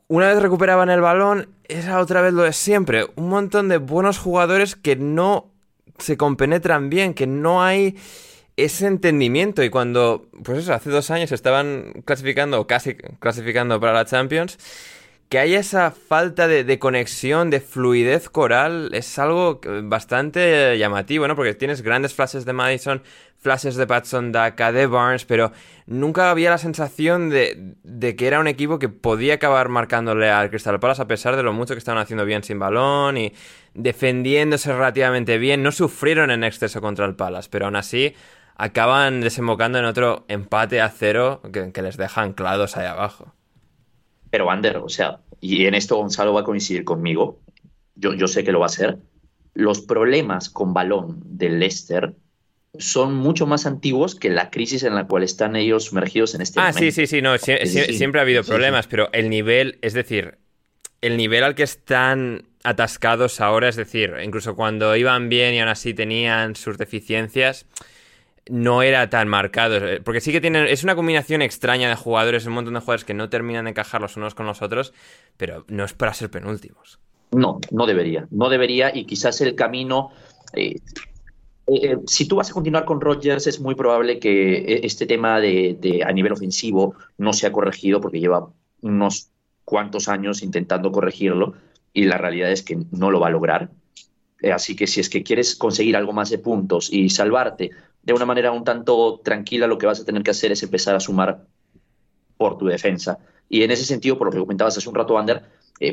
una 0.08 0.28
vez 0.28 0.42
recuperaban 0.42 0.90
el 0.90 1.00
balón, 1.00 1.48
era 1.66 1.98
otra 1.98 2.20
vez 2.20 2.34
lo 2.34 2.42
de 2.42 2.52
siempre. 2.52 3.06
Un 3.16 3.30
montón 3.30 3.70
de 3.70 3.78
buenos 3.78 4.18
jugadores 4.18 4.76
que 4.76 4.96
no 4.96 5.50
se 5.98 6.18
compenetran 6.18 6.90
bien, 6.90 7.14
que 7.14 7.26
no 7.26 7.62
hay 7.62 7.96
ese 8.56 8.86
entendimiento. 8.86 9.62
Y 9.62 9.70
cuando, 9.70 10.28
pues 10.44 10.58
eso, 10.60 10.74
hace 10.74 10.90
dos 10.90 11.10
años 11.10 11.32
estaban 11.32 12.02
clasificando, 12.04 12.60
o 12.60 12.66
casi 12.66 12.94
clasificando 12.94 13.80
para 13.80 13.92
la 13.92 14.04
Champions, 14.04 14.58
que 15.28 15.38
haya 15.38 15.58
esa 15.58 15.90
falta 15.90 16.46
de, 16.46 16.78
conexión, 16.78 17.50
de 17.50 17.60
fluidez 17.60 18.28
coral, 18.28 18.90
es 18.92 19.18
algo 19.18 19.60
bastante 19.82 20.78
llamativo, 20.78 21.26
¿no? 21.26 21.34
Porque 21.34 21.54
tienes 21.54 21.82
grandes 21.82 22.14
frases 22.14 22.44
de 22.44 22.52
Madison, 22.52 23.02
flashes 23.38 23.74
de 23.74 23.86
Patson 23.86 24.32
Daka, 24.32 24.70
de 24.70 24.86
Barnes, 24.86 25.24
pero 25.24 25.50
nunca 25.86 26.30
había 26.30 26.50
la 26.50 26.58
sensación 26.58 27.30
de, 27.30 27.74
de, 27.82 28.16
que 28.16 28.26
era 28.26 28.38
un 28.38 28.46
equipo 28.46 28.78
que 28.78 28.88
podía 28.88 29.34
acabar 29.34 29.68
marcándole 29.68 30.30
al 30.30 30.50
Crystal 30.50 30.78
Palace 30.78 31.02
a 31.02 31.08
pesar 31.08 31.36
de 31.36 31.42
lo 31.42 31.52
mucho 31.52 31.74
que 31.74 31.78
estaban 31.78 32.00
haciendo 32.00 32.24
bien 32.24 32.44
sin 32.44 32.58
balón 32.58 33.16
y 33.16 33.32
defendiéndose 33.74 34.72
relativamente 34.72 35.38
bien. 35.38 35.62
No 35.62 35.72
sufrieron 35.72 36.30
en 36.30 36.44
exceso 36.44 36.80
contra 36.80 37.06
el 37.06 37.16
Palace, 37.16 37.48
pero 37.50 37.64
aún 37.64 37.76
así 37.76 38.14
acaban 38.56 39.20
desembocando 39.20 39.78
en 39.78 39.84
otro 39.84 40.24
empate 40.28 40.80
a 40.80 40.88
cero 40.90 41.40
que, 41.52 41.72
que 41.72 41.82
les 41.82 41.96
deja 41.96 42.22
anclados 42.22 42.76
ahí 42.76 42.86
abajo. 42.86 43.34
Pero 44.30 44.50
Ander, 44.50 44.78
o 44.78 44.88
sea, 44.88 45.20
y 45.40 45.66
en 45.66 45.74
esto 45.74 45.96
Gonzalo 45.96 46.32
va 46.32 46.40
a 46.40 46.44
coincidir 46.44 46.84
conmigo, 46.84 47.40
yo, 47.94 48.14
yo 48.14 48.26
sé 48.26 48.44
que 48.44 48.52
lo 48.52 48.60
va 48.60 48.66
a 48.66 48.68
hacer, 48.68 48.98
los 49.54 49.80
problemas 49.80 50.50
con 50.50 50.74
balón 50.74 51.20
del 51.24 51.60
Leicester 51.60 52.14
son 52.78 53.14
mucho 53.14 53.46
más 53.46 53.66
antiguos 53.66 54.16
que 54.16 54.30
la 54.30 54.50
crisis 54.50 54.82
en 54.82 54.96
la 54.96 55.06
cual 55.06 55.22
están 55.22 55.54
ellos 55.54 55.84
sumergidos 55.84 56.34
en 56.34 56.40
este 56.40 56.58
ah, 56.58 56.64
momento. 56.64 56.78
Ah, 56.78 56.80
sí, 56.80 56.90
sí, 56.92 57.06
sí, 57.06 57.22
no, 57.22 57.38
siempre 57.38 58.20
ha 58.20 58.22
habido 58.22 58.42
problemas, 58.42 58.88
pero 58.88 59.10
el 59.12 59.30
nivel, 59.30 59.78
es 59.80 59.92
decir, 59.92 60.38
el 61.00 61.16
nivel 61.16 61.44
al 61.44 61.54
que 61.54 61.62
están 61.62 62.48
atascados 62.64 63.40
ahora, 63.40 63.68
es 63.68 63.76
decir, 63.76 64.14
incluso 64.24 64.56
cuando 64.56 64.96
iban 64.96 65.28
bien 65.28 65.54
y 65.54 65.60
aún 65.60 65.68
así 65.68 65.94
tenían 65.94 66.56
sus 66.56 66.78
deficiencias, 66.78 67.66
no 68.48 68.82
era 68.82 69.08
tan 69.10 69.28
marcado. 69.28 69.80
Porque 70.04 70.20
sí 70.20 70.32
que 70.32 70.40
tienen. 70.40 70.66
Es 70.66 70.84
una 70.84 70.96
combinación 70.96 71.42
extraña 71.42 71.88
de 71.88 71.96
jugadores, 71.96 72.46
un 72.46 72.52
montón 72.54 72.74
de 72.74 72.80
jugadores 72.80 73.04
que 73.04 73.14
no 73.14 73.28
terminan 73.28 73.64
de 73.64 73.70
encajar 73.70 74.00
los 74.00 74.16
unos 74.16 74.34
con 74.34 74.46
los 74.46 74.62
otros, 74.62 74.92
pero 75.36 75.64
no 75.68 75.84
es 75.84 75.92
para 75.92 76.14
ser 76.14 76.30
penúltimos. 76.30 76.98
No, 77.32 77.60
no 77.70 77.86
debería. 77.86 78.26
No 78.30 78.48
debería, 78.48 78.94
y 78.94 79.06
quizás 79.06 79.40
el 79.40 79.54
camino. 79.54 80.10
Eh, 80.52 80.76
eh, 81.66 81.92
eh, 81.92 81.98
si 82.06 82.26
tú 82.26 82.36
vas 82.36 82.50
a 82.50 82.52
continuar 82.52 82.84
con 82.84 83.00
Rodgers, 83.00 83.46
es 83.46 83.60
muy 83.60 83.74
probable 83.74 84.18
que 84.18 84.58
eh, 84.58 84.80
este 84.84 85.06
tema 85.06 85.40
de, 85.40 86.02
a 86.06 86.12
nivel 86.12 86.32
ofensivo 86.32 86.94
no 87.18 87.32
sea 87.32 87.52
corregido 87.52 88.00
porque 88.00 88.20
lleva 88.20 88.48
unos 88.82 89.30
cuantos 89.64 90.08
años 90.08 90.42
intentando 90.42 90.92
corregirlo 90.92 91.54
y 91.92 92.04
la 92.04 92.18
realidad 92.18 92.50
es 92.50 92.62
que 92.62 92.78
no 92.90 93.10
lo 93.10 93.20
va 93.20 93.28
a 93.28 93.30
lograr. 93.30 93.70
así 94.52 94.76
que 94.76 94.86
si 94.86 95.00
es 95.00 95.08
que 95.08 95.22
quieres 95.22 95.56
conseguir 95.56 95.96
algo 95.96 96.12
más 96.12 96.28
de 96.28 96.38
puntos 96.38 96.92
y 96.92 97.08
salvarte 97.08 97.70
de 98.04 98.12
una 98.12 98.24
manera 98.24 98.52
un 98.52 98.64
tanto 98.64 99.20
tranquila, 99.22 99.66
lo 99.66 99.78
que 99.78 99.86
vas 99.86 100.00
a 100.00 100.04
tener 100.04 100.22
que 100.22 100.30
hacer 100.30 100.52
es 100.52 100.62
empezar 100.62 100.94
a 100.94 101.00
sumar 101.00 101.46
por 102.36 102.58
tu 102.58 102.66
defensa. 102.66 103.18
Y 103.48 103.62
en 103.62 103.70
ese 103.70 103.84
sentido, 103.84 104.18
por 104.18 104.26
lo 104.26 104.32
que 104.32 104.38
comentabas 104.40 104.76
hace 104.76 104.88
un 104.88 104.94
rato, 104.94 105.18
Ander, 105.18 105.42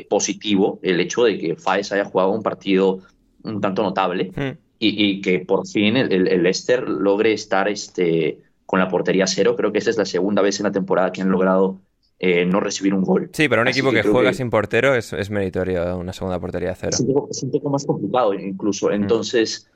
positivo 0.08 0.78
el 0.82 1.00
hecho 1.00 1.24
de 1.24 1.38
que 1.38 1.56
Faes 1.56 1.92
haya 1.92 2.04
jugado 2.04 2.30
un 2.30 2.42
partido 2.42 3.00
un 3.42 3.60
tanto 3.60 3.82
notable. 3.82 4.32
Hmm 4.34 4.58
y, 4.84 5.20
que 5.20 5.40
por 5.40 5.66
fin 5.66 5.96
el, 5.96 6.26
el, 6.28 6.42
Leicester 6.42 6.88
logre 6.88 7.32
estar 7.32 7.68
este, 7.68 8.40
con 8.66 8.80
la 8.80 8.88
portería 8.88 9.26
cero. 9.26 9.54
Creo 9.56 9.72
que 9.72 9.78
esta 9.78 9.90
es 9.90 9.96
la 9.96 10.04
segunda 10.04 10.42
vez 10.42 10.58
en 10.58 10.64
la 10.64 10.72
temporada 10.72 11.12
que 11.12 11.22
han 11.22 11.30
logrado 11.30 11.80
eh, 12.18 12.44
no 12.44 12.60
recibir 12.60 12.94
un 12.94 13.02
gol. 13.02 13.30
Sí, 13.32 13.48
para 13.48 13.62
un 13.62 13.68
equipo 13.68 13.92
que, 13.92 14.02
juega 14.02 14.32
sin 14.32 14.50
portero 14.50 14.94
es, 14.94 15.12
es, 15.12 15.30
meritorio 15.30 15.96
una 15.96 16.12
segunda 16.12 16.40
portería 16.40 16.74
cero. 16.74 16.90
Es 17.30 17.42
un, 17.42 17.50
poco, 17.52 17.70
más 17.70 17.84
complicado 17.84 18.34
incluso. 18.34 18.88
Mm. 18.88 18.94
Entonces... 18.94 19.68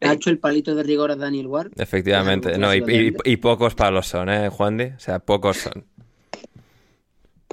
¿Ha 0.00 0.12
hecho 0.12 0.30
el 0.30 0.38
palito 0.38 0.74
de 0.74 0.82
rigor 0.82 1.10
a 1.10 1.16
Daniel 1.16 1.46
Ward? 1.46 1.72
Efectivamente, 1.76 2.56
no, 2.58 2.74
y, 2.74 3.14
y, 3.24 3.36
pocos 3.36 3.74
palos 3.74 4.06
son, 4.06 4.28
¿eh, 4.28 4.48
Juan 4.48 4.76
de? 4.76 4.94
O 4.96 5.00
sea, 5.00 5.18
pocos 5.18 5.58
son. 5.58 5.84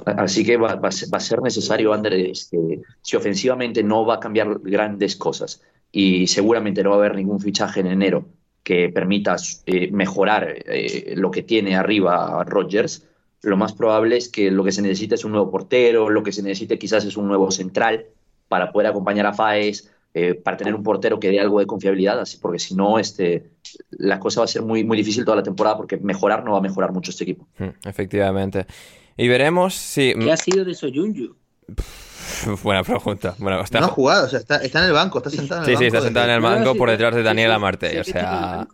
Así 0.04 0.44
que 0.44 0.56
va, 0.56 0.76
va, 0.76 0.88
a 0.88 1.20
ser 1.20 1.42
necesario, 1.42 1.92
Ander, 1.92 2.14
este, 2.14 2.82
si 3.02 3.16
ofensivamente 3.16 3.82
no 3.82 4.06
va 4.06 4.14
a 4.14 4.20
cambiar 4.20 4.60
grandes 4.60 5.16
cosas, 5.16 5.62
y 5.90 6.26
seguramente 6.26 6.82
no 6.82 6.90
va 6.90 6.96
a 6.96 6.98
haber 7.00 7.16
ningún 7.16 7.40
fichaje 7.40 7.80
en 7.80 7.86
enero 7.86 8.26
que 8.62 8.88
permita 8.88 9.36
eh, 9.66 9.90
mejorar 9.90 10.46
eh, 10.48 11.14
lo 11.16 11.30
que 11.30 11.42
tiene 11.42 11.76
arriba 11.76 12.44
Rodgers, 12.44 13.06
lo 13.42 13.56
más 13.56 13.72
probable 13.72 14.16
es 14.16 14.28
que 14.28 14.50
lo 14.50 14.64
que 14.64 14.72
se 14.72 14.82
necesita 14.82 15.14
es 15.14 15.24
un 15.24 15.32
nuevo 15.32 15.50
portero, 15.50 16.10
lo 16.10 16.22
que 16.22 16.32
se 16.32 16.42
necesite 16.42 16.78
quizás 16.78 17.04
es 17.04 17.16
un 17.16 17.28
nuevo 17.28 17.50
central 17.50 18.06
para 18.48 18.72
poder 18.72 18.88
acompañar 18.88 19.26
a 19.26 19.32
Faes, 19.32 19.90
eh, 20.18 20.32
para 20.32 20.56
tener 20.56 20.74
un 20.74 20.82
portero 20.82 21.20
que 21.20 21.28
dé 21.28 21.38
algo 21.38 21.58
de 21.58 21.66
confiabilidad, 21.66 22.18
así, 22.18 22.38
porque 22.38 22.58
si 22.58 22.74
no, 22.74 22.98
este, 22.98 23.50
la 23.90 24.18
cosa 24.18 24.40
va 24.40 24.46
a 24.46 24.48
ser 24.48 24.62
muy, 24.62 24.82
muy 24.82 24.96
difícil 24.96 25.26
toda 25.26 25.36
la 25.36 25.42
temporada 25.42 25.76
porque 25.76 25.98
mejorar 25.98 26.42
no 26.42 26.52
va 26.52 26.58
a 26.58 26.62
mejorar 26.62 26.90
mucho 26.90 27.10
este 27.10 27.24
equipo. 27.24 27.46
Hmm, 27.58 27.68
efectivamente. 27.84 28.66
Y 29.18 29.28
veremos 29.28 29.74
si... 29.74 30.14
¿Qué 30.14 30.32
ha 30.32 30.38
sido 30.38 30.64
de 30.64 30.74
Soyunju? 30.74 31.36
Buena 32.62 32.82
pregunta. 32.82 33.34
Bueno, 33.36 33.60
está... 33.60 33.78
No 33.80 33.86
ha 33.88 33.90
jugado, 33.90 34.24
o 34.24 34.28
sea, 34.30 34.38
está, 34.38 34.56
está, 34.56 34.78
en 34.78 34.86
el 34.86 34.92
banco, 34.94 35.18
está 35.18 35.28
sentado 35.28 35.64
en 35.64 35.64
el 35.64 35.66
sí, 35.66 35.72
banco. 35.74 35.80
Sí, 35.80 35.86
está 35.88 36.00
sentado 36.00 36.26
en 36.28 36.34
el 36.34 36.40
banco 36.40 36.74
por 36.76 36.88
detrás 36.88 37.14
de 37.14 37.22
Daniela 37.22 37.58
Marte. 37.58 38.00
O 38.00 38.04
sea. 38.04 38.66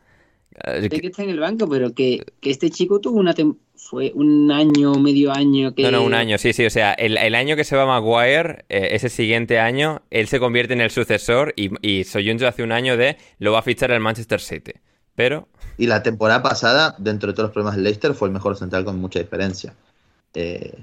Sé 0.64 0.88
que 0.88 1.08
está 1.08 1.22
en 1.24 1.30
el 1.30 1.40
banco, 1.40 1.68
pero 1.68 1.92
que, 1.92 2.24
que 2.40 2.50
este 2.50 2.70
chico 2.70 3.00
tuvo 3.00 3.18
una 3.18 3.34
fue 3.74 4.12
un 4.14 4.50
año, 4.52 4.94
medio 4.94 5.32
año 5.32 5.74
que... 5.74 5.82
No, 5.82 5.90
no, 5.90 6.04
un 6.04 6.14
año, 6.14 6.38
sí, 6.38 6.52
sí. 6.52 6.64
O 6.64 6.70
sea, 6.70 6.92
el, 6.92 7.18
el 7.18 7.34
año 7.34 7.56
que 7.56 7.64
se 7.64 7.74
va 7.74 7.84
Maguire, 7.84 8.64
eh, 8.68 8.90
ese 8.92 9.08
siguiente 9.08 9.58
año, 9.58 10.02
él 10.10 10.28
se 10.28 10.38
convierte 10.38 10.72
en 10.72 10.80
el 10.80 10.90
sucesor 10.90 11.52
y, 11.56 11.70
y 11.86 12.04
Soyuncu 12.04 12.46
hace 12.46 12.62
un 12.62 12.70
año 12.70 12.96
de 12.96 13.16
lo 13.38 13.52
va 13.52 13.58
a 13.58 13.62
fichar 13.62 13.90
el 13.90 14.00
Manchester 14.00 14.40
City. 14.40 14.72
Pero... 15.16 15.48
Y 15.78 15.86
la 15.86 16.02
temporada 16.02 16.42
pasada, 16.42 16.94
dentro 16.98 17.28
de 17.28 17.34
todos 17.34 17.48
los 17.48 17.52
problemas 17.52 17.74
del 17.74 17.84
Leicester, 17.84 18.14
fue 18.14 18.28
el 18.28 18.34
mejor 18.34 18.56
central 18.56 18.84
con 18.84 18.98
mucha 18.98 19.18
diferencia. 19.18 19.74
Eh, 20.34 20.78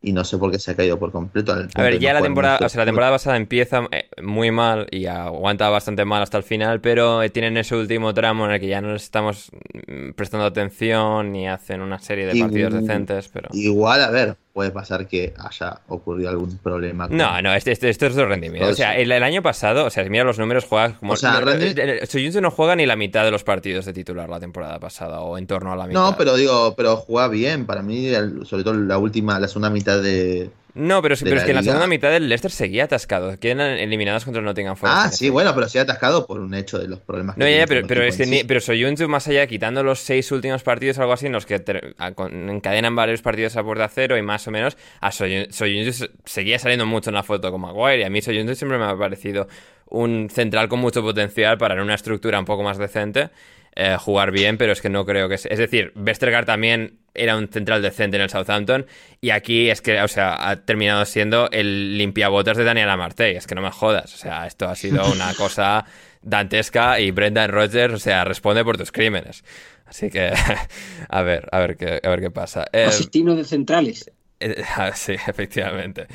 y 0.00 0.12
no 0.12 0.24
sé 0.24 0.38
por 0.38 0.52
qué 0.52 0.58
se 0.58 0.70
ha 0.70 0.76
caído 0.76 0.98
por 0.98 1.10
completo. 1.10 1.52
a 1.52 1.82
ver, 1.82 1.98
ya 1.98 2.12
la 2.12 2.22
temporada, 2.22 2.64
o 2.64 2.68
sea, 2.68 2.80
la 2.80 2.86
temporada 2.86 3.12
pasada 3.12 3.36
empieza 3.36 3.88
eh, 3.90 4.08
muy 4.22 4.50
mal 4.52 4.86
y 4.90 5.06
aguanta 5.06 5.68
bastante 5.70 6.04
mal 6.04 6.22
hasta 6.22 6.38
el 6.38 6.44
final, 6.44 6.80
pero 6.80 7.22
eh, 7.22 7.30
tienen 7.30 7.56
ese 7.56 7.74
último 7.74 8.14
tramo 8.14 8.46
en 8.46 8.52
el 8.52 8.60
que 8.60 8.68
ya 8.68 8.80
no 8.80 8.92
les 8.92 9.02
estamos 9.02 9.50
mm, 9.88 10.12
prestando 10.12 10.46
atención 10.46 11.34
y 11.34 11.48
hacen 11.48 11.80
una 11.80 11.98
serie 11.98 12.26
de 12.26 12.38
partidos 12.38 12.74
decentes, 12.74 13.28
pero... 13.28 13.48
Igual, 13.52 14.02
a 14.02 14.10
ver, 14.10 14.36
puede 14.58 14.72
pasar 14.72 15.06
que 15.06 15.32
haya 15.38 15.82
ocurrido 15.86 16.30
algún 16.30 16.58
problema. 16.58 17.06
No, 17.08 17.40
no, 17.40 17.54
este, 17.54 17.70
este, 17.70 17.90
esto 17.90 18.06
es 18.06 18.16
de 18.16 18.24
rendimiento. 18.24 18.68
O 18.68 18.74
sea, 18.74 18.96
el, 18.96 19.12
año 19.12 19.40
pasado, 19.40 19.84
o 19.84 19.90
sea, 19.90 20.02
mira 20.10 20.24
los 20.24 20.36
números, 20.36 20.64
juega 20.68 20.98
como. 20.98 21.12
O 21.12 21.16
sea, 21.16 21.40
no, 21.40 21.52
eh, 21.52 22.40
no 22.42 22.50
juega 22.50 22.74
ni 22.74 22.84
la 22.84 22.96
mitad 22.96 23.22
de 23.22 23.30
los 23.30 23.44
partidos 23.44 23.84
de 23.84 23.92
titular 23.92 24.28
la 24.28 24.40
temporada 24.40 24.80
pasada, 24.80 25.20
o 25.20 25.38
en 25.38 25.46
torno 25.46 25.72
a 25.72 25.76
la 25.76 25.86
mitad. 25.86 26.00
No, 26.00 26.16
pero 26.16 26.34
digo, 26.34 26.74
pero 26.76 26.96
juega 26.96 27.28
bien. 27.28 27.66
Para 27.66 27.82
mí, 27.82 28.10
sobre 28.42 28.64
todo 28.64 28.74
la 28.74 28.98
última, 28.98 29.38
la 29.38 29.46
segunda 29.46 29.70
mitad 29.70 30.02
de, 30.02 30.50
no, 30.78 31.02
pero, 31.02 31.16
pero 31.20 31.36
es 31.36 31.42
que 31.42 31.50
en 31.50 31.56
la 31.56 31.62
segunda 31.62 31.88
mitad 31.88 32.10
del 32.10 32.28
Leicester 32.28 32.52
seguía 32.52 32.84
atascado. 32.84 33.38
Quedan 33.38 33.60
eliminados 33.60 34.24
contra 34.24 34.38
el 34.38 34.46
Nottingham 34.46 34.76
Forest. 34.76 34.98
Ah, 34.98 35.10
sí, 35.10 35.28
bueno, 35.28 35.52
pero 35.54 35.68
sí 35.68 35.78
atascado 35.78 36.24
por 36.26 36.38
un 36.38 36.54
hecho 36.54 36.78
de 36.78 36.86
los 36.86 37.00
problemas 37.00 37.36
no, 37.36 37.48
ya, 37.48 37.66
pero, 37.66 37.86
pero, 37.86 38.04
es 38.04 38.16
que 38.16 38.44
pero 38.46 38.60
Soyuncu, 38.60 39.08
más 39.08 39.26
allá, 39.26 39.46
quitando 39.48 39.82
los 39.82 39.98
seis 39.98 40.30
últimos 40.30 40.62
partidos 40.62 40.98
o 40.98 41.00
algo 41.02 41.12
así, 41.12 41.26
en 41.26 41.32
los 41.32 41.46
que 41.46 41.62
encadenan 41.98 42.94
varios 42.94 43.22
partidos 43.22 43.56
a 43.56 43.64
puerta 43.64 43.88
cero 43.88 44.16
y 44.16 44.22
más 44.22 44.46
o 44.46 44.52
menos, 44.52 44.76
a 45.00 45.10
Soyuncu 45.10 46.08
seguía 46.24 46.58
saliendo 46.60 46.86
mucho 46.86 47.10
en 47.10 47.14
la 47.14 47.24
foto 47.24 47.50
con 47.50 47.60
Maguire. 47.60 48.02
Y 48.02 48.04
a 48.04 48.10
mí 48.10 48.22
Soyuncu 48.22 48.54
siempre 48.54 48.78
me 48.78 48.84
ha 48.84 48.96
parecido 48.96 49.48
un 49.90 50.28
central 50.30 50.68
con 50.68 50.78
mucho 50.78 51.02
potencial 51.02 51.58
para 51.58 51.74
en 51.74 51.80
una 51.80 51.94
estructura 51.94 52.38
un 52.38 52.44
poco 52.44 52.62
más 52.62 52.78
decente. 52.78 53.30
Eh, 53.76 53.96
jugar 53.98 54.32
bien, 54.32 54.58
pero 54.58 54.72
es 54.72 54.80
que 54.80 54.88
no 54.88 55.04
creo 55.04 55.28
que... 55.28 55.36
Es, 55.36 55.46
es 55.46 55.58
decir, 55.58 55.92
Westergaard 55.94 56.46
también 56.46 56.98
era 57.14 57.36
un 57.36 57.48
central 57.48 57.82
decente 57.82 58.16
en 58.16 58.22
el 58.22 58.30
Southampton 58.30 58.86
y 59.20 59.30
aquí 59.30 59.70
es 59.70 59.80
que, 59.80 60.00
o 60.00 60.08
sea, 60.08 60.48
ha 60.48 60.56
terminado 60.64 61.04
siendo 61.04 61.48
el 61.50 61.98
limpiabotas 61.98 62.56
de 62.56 62.64
Daniel 62.64 62.90
Amartey, 62.90 63.36
es 63.36 63.46
que 63.46 63.54
no 63.54 63.62
me 63.62 63.70
jodas, 63.70 64.14
o 64.14 64.18
sea, 64.18 64.46
esto 64.46 64.68
ha 64.68 64.74
sido 64.74 65.10
una 65.10 65.34
cosa 65.36 65.84
dantesca 66.22 67.00
y 67.00 67.10
Brendan 67.10 67.50
Rodgers, 67.50 67.94
o 67.94 67.98
sea, 67.98 68.24
responde 68.24 68.64
por 68.64 68.76
tus 68.76 68.92
crímenes. 68.92 69.44
Así 69.86 70.10
que, 70.10 70.32
a 71.08 71.22
ver, 71.22 71.48
a 71.50 71.58
ver 71.60 71.76
qué, 71.76 72.00
a 72.02 72.08
ver 72.08 72.20
qué 72.20 72.30
pasa. 72.30 72.66
Eh, 72.72 72.90
de 73.12 73.44
centrales. 73.44 74.10
Ah, 74.76 74.92
sí, 74.94 75.12
efectivamente. 75.12 76.06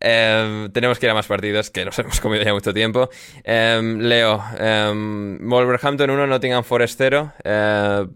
Em, 0.00 0.70
tenemos 0.72 0.98
que 0.98 1.06
ir 1.06 1.10
a 1.10 1.14
más 1.14 1.26
partidos 1.26 1.70
que 1.70 1.84
nos 1.84 1.98
hemos 1.98 2.20
comido 2.20 2.42
ya 2.44 2.52
mucho 2.52 2.74
tiempo. 2.74 3.08
Em, 3.44 4.00
Leo, 4.00 4.36
um, 4.36 5.38
Wolverhampton 5.48 6.10
1, 6.10 6.26
Nottingham 6.26 6.64
Forest 6.64 6.98
0. 6.98 7.32
Eh, 7.44 8.06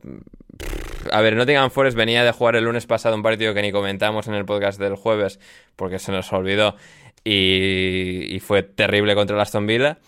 a 1.11 1.21
ver, 1.21 1.37
Nottingham 1.37 1.71
Forest 1.71 1.97
venía 1.97 2.25
de 2.25 2.33
jugar 2.33 2.57
el 2.57 2.65
lunes 2.65 2.87
pasado 2.87 3.15
un 3.17 3.23
partido 3.23 3.55
que 3.55 3.62
ni 3.62 3.73
comentamos 3.73 4.29
en 4.29 4.35
el 4.35 4.45
podcast 4.45 4.79
del 4.79 4.95
jueves 4.97 5.41
porque 5.77 5.99
se 5.99 6.12
nos 6.12 6.33
olvidó. 6.33 6.77
y, 7.25 8.35
y 8.35 8.41
fue 8.41 8.62
terrible 8.62 9.15
contra 9.15 9.35
el 9.37 9.41
Aston 9.43 9.67
Villa. 9.67 9.99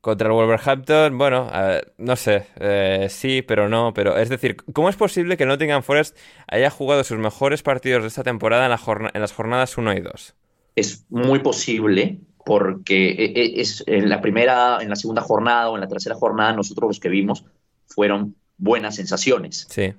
Contra 0.00 0.28
el 0.28 0.32
Wolverhampton, 0.32 1.18
bueno, 1.18 1.50
eh, 1.52 1.82
no 1.98 2.16
sé, 2.16 2.46
eh, 2.58 3.08
sí, 3.10 3.42
pero 3.42 3.68
no, 3.68 3.92
pero 3.92 4.16
es 4.16 4.30
decir, 4.30 4.56
¿cómo 4.72 4.88
es 4.88 4.96
posible 4.96 5.36
que 5.36 5.44
Nottingham 5.44 5.82
Forest 5.82 6.16
haya 6.48 6.70
jugado 6.70 7.04
sus 7.04 7.18
mejores 7.18 7.62
partidos 7.62 8.02
de 8.02 8.08
esta 8.08 8.22
temporada 8.22 8.64
en, 8.64 8.70
la 8.70 9.10
en 9.12 9.20
las 9.20 9.32
jornadas 9.32 9.76
1 9.76 9.92
y 9.92 10.00
2? 10.00 10.34
Es 10.74 11.04
muy 11.10 11.40
posible 11.40 12.18
porque 12.46 13.10
e- 13.10 13.32
e- 13.42 13.60
es 13.60 13.84
en 13.86 14.08
la 14.08 14.22
primera, 14.22 14.78
en 14.80 14.88
la 14.88 14.96
segunda 14.96 15.20
jornada 15.20 15.68
o 15.68 15.74
en 15.74 15.82
la 15.82 15.88
tercera 15.88 16.14
jornada, 16.14 16.54
nosotros 16.54 16.88
los 16.88 17.00
que 17.00 17.10
vimos 17.10 17.44
fueron 17.86 18.34
buenas 18.56 18.96
sensaciones. 18.96 19.66
Sí, 19.68 19.92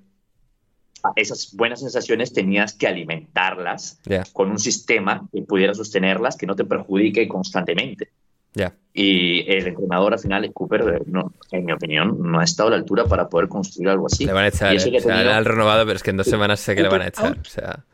Esas 1.16 1.54
buenas 1.56 1.80
sensaciones 1.80 2.32
tenías 2.34 2.74
que 2.74 2.88
alimentarlas 2.88 4.00
con 4.34 4.52
un 4.52 4.60
sistema 4.60 5.28
que 5.32 5.42
pudiera 5.44 5.74
sostenerlas, 5.74 6.38
que 6.38 6.46
no 6.46 6.56
te 6.56 6.66
perjudique 6.66 7.28
constantemente. 7.28 8.10
Ya. 8.54 8.74
Y 8.94 9.50
el 9.50 9.68
entrenador 9.68 10.14
al 10.14 10.20
final, 10.20 10.52
Cooper, 10.54 11.04
no, 11.08 11.32
en 11.52 11.64
mi 11.66 11.72
opinión, 11.72 12.18
no 12.22 12.40
ha 12.40 12.44
estado 12.44 12.68
a 12.68 12.72
la 12.72 12.78
altura 12.78 13.06
para 13.06 13.30
poder 13.30 13.48
construir 13.48 13.88
algo 13.90 14.08
así. 14.08 14.26
Le 14.26 14.34
van 14.34 14.44
a 14.46 14.48
echar, 14.50 14.74
Y 14.74 14.78
eso 14.78 14.90
eh. 14.90 14.92
que 14.92 14.98
o 14.98 15.02
sea, 15.02 15.12
tenido- 15.14 15.30
le 15.30 15.36
han 15.38 15.46
renovado, 15.46 15.86
pero 15.86 15.96
es 15.96 16.04
que 16.04 16.10
en 16.10 16.18
dos 16.18 16.28
semanas 16.28 16.60
sé 16.60 16.76
que 16.76 16.82
le 16.84 16.90
van 16.90 17.02
a 17.02 17.08
echar. 17.08 17.38
O 17.40 17.46
sea, 17.46 17.86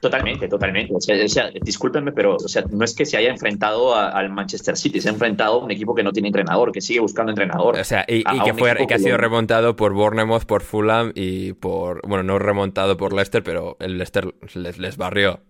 Totalmente, 0.00 0.46
totalmente. 0.46 0.94
O 0.94 1.00
sea, 1.00 1.24
o 1.24 1.28
sea, 1.28 1.50
discúlpenme, 1.60 2.12
pero 2.12 2.36
o 2.36 2.48
sea, 2.48 2.64
no 2.70 2.84
es 2.84 2.94
que 2.94 3.04
se 3.04 3.16
haya 3.16 3.30
enfrentado 3.30 3.96
a- 3.96 4.10
al 4.10 4.30
Manchester 4.30 4.76
City, 4.76 5.00
se 5.00 5.08
ha 5.08 5.12
enfrentado 5.12 5.54
a 5.60 5.64
un 5.64 5.72
equipo 5.72 5.92
que 5.92 6.04
no 6.04 6.12
tiene 6.12 6.28
entrenador, 6.28 6.70
que 6.70 6.80
sigue 6.80 7.00
buscando 7.00 7.30
entrenador. 7.32 7.76
o 7.76 7.82
sea 7.84 8.04
y, 8.06 8.22
A- 8.24 8.36
y 8.36 8.38
a 8.38 8.44
que, 8.44 8.54
fue, 8.54 8.76
y 8.80 8.86
que 8.86 8.94
ha 8.94 8.98
sido 9.00 9.16
remontado 9.16 9.74
por 9.74 9.92
Bournemouth, 9.94 10.44
por 10.44 10.62
Fulham 10.62 11.10
y 11.16 11.52
por. 11.54 12.06
Bueno, 12.06 12.22
no 12.22 12.38
remontado 12.38 12.96
por 12.96 13.12
Leicester, 13.12 13.42
pero 13.42 13.76
el 13.80 13.98
Leicester 13.98 14.32
les, 14.54 14.78
les 14.78 14.96
barrió. 14.96 15.40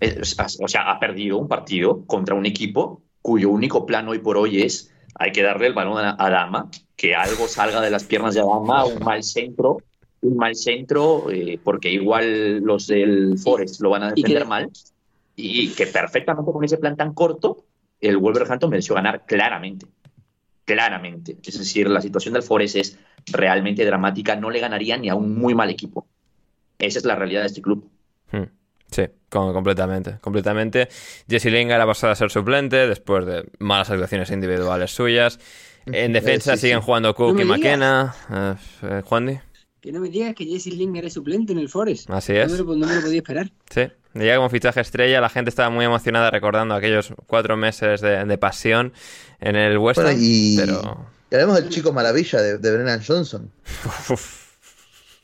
Es- 0.00 0.36
O 0.60 0.68
sea, 0.68 0.90
ha 0.90 1.00
perdido 1.00 1.38
un 1.38 1.48
partido 1.48 2.04
contra 2.06 2.34
un 2.34 2.44
equipo 2.44 3.00
cuyo 3.28 3.50
único 3.50 3.84
plan 3.84 4.08
hoy 4.08 4.20
por 4.20 4.38
hoy 4.38 4.62
es 4.62 4.90
hay 5.14 5.32
que 5.32 5.42
darle 5.42 5.66
el 5.66 5.74
balón 5.74 5.98
a, 5.98 6.30
Dama, 6.30 6.70
que 6.96 7.14
algo 7.14 7.46
salga 7.46 7.82
de 7.82 7.90
las 7.90 8.04
piernas 8.04 8.34
de 8.34 8.40
Dama, 8.40 8.86
un 8.86 9.04
mal 9.04 9.22
centro, 9.22 9.82
un 10.22 10.36
mal 10.36 10.54
centro, 10.54 11.30
eh, 11.30 11.60
porque 11.62 11.92
igual 11.92 12.60
los 12.60 12.86
del 12.86 13.36
Forest 13.36 13.82
lo 13.82 13.90
van 13.90 14.04
a 14.04 14.10
defender 14.12 14.46
mal, 14.46 14.70
y 15.36 15.68
que 15.74 15.86
perfectamente 15.86 16.50
con 16.50 16.64
ese 16.64 16.78
plan 16.78 16.96
tan 16.96 17.12
corto, 17.12 17.66
el 18.00 18.16
Wolverhampton 18.16 18.70
mereció 18.70 18.94
ganar 18.94 19.26
claramente. 19.26 19.86
Claramente. 20.64 21.36
Es 21.44 21.58
decir, 21.58 21.90
la 21.90 22.00
situación 22.00 22.32
del 22.32 22.42
Forest 22.42 22.76
es 22.76 22.98
realmente 23.26 23.84
dramática, 23.84 24.36
no 24.36 24.48
le 24.48 24.60
ganaría 24.60 24.96
ni 24.96 25.10
a 25.10 25.14
un 25.14 25.38
muy 25.38 25.54
mal 25.54 25.68
equipo. 25.68 26.06
Esa 26.78 26.98
es 26.98 27.04
la 27.04 27.14
realidad 27.14 27.42
de 27.42 27.48
este 27.48 27.60
club. 27.60 27.90
Hmm. 28.32 28.44
Sí, 28.90 29.02
con- 29.28 29.52
completamente, 29.52 30.18
completamente. 30.20 30.88
Jesse 31.28 31.46
Lingard 31.46 31.80
ha 31.82 31.86
pasado 31.86 32.12
a 32.12 32.16
ser 32.16 32.30
suplente 32.30 32.86
después 32.88 33.26
de 33.26 33.44
malas 33.58 33.90
actuaciones 33.90 34.30
individuales 34.30 34.90
suyas. 34.90 35.38
En 35.86 36.12
defensa 36.12 36.52
Eh, 36.54 36.56
sí, 36.56 36.60
siguen 36.62 36.80
sí. 36.80 36.84
jugando 36.84 37.14
Cook 37.14 37.34
No 37.36 37.42
y. 37.42 37.44
McKenna. 37.44 38.14
Eh, 38.30 38.54
eh, 38.82 39.02
Juandi, 39.04 39.38
Que 39.80 39.92
no 39.92 40.00
me 40.00 40.08
digas 40.10 40.34
que 40.34 40.44
Jesse 40.44 40.66
Lingard 40.74 41.06
es 41.06 41.14
suplente 41.14 41.52
en 41.52 41.58
el 41.58 41.68
Forest. 41.68 42.10
Así 42.10 42.32
No 42.32 42.38
es. 42.40 42.52
me 42.52 42.58
lo, 42.58 42.64
no 42.76 42.86
me 42.86 42.94
lo 42.96 43.00
podía 43.02 43.18
esperar. 43.18 43.50
sí. 43.70 43.88
Llega 44.14 44.36
como 44.36 44.48
fichaje 44.48 44.80
estrella, 44.80 45.20
la 45.20 45.28
gente 45.28 45.50
estaba 45.50 45.68
muy 45.70 45.84
emocionada 45.84 46.30
recordando 46.30 46.74
aquellos 46.74 47.12
cuatro 47.26 47.56
meses 47.56 48.00
de, 48.00 48.24
de 48.24 48.38
pasión 48.38 48.92
en 49.38 49.54
el 49.54 49.78
West 49.78 49.98
Ham, 50.00 50.06
Bueno, 50.06 50.18
y, 50.20 50.56
pero... 50.58 51.06
y 51.30 51.34
hablemos 51.34 51.56
del 51.60 51.68
chico 51.68 51.92
maravilla 51.92 52.40
de, 52.40 52.58
de 52.58 52.72
Brennan 52.72 53.00
Johnson. 53.06 53.52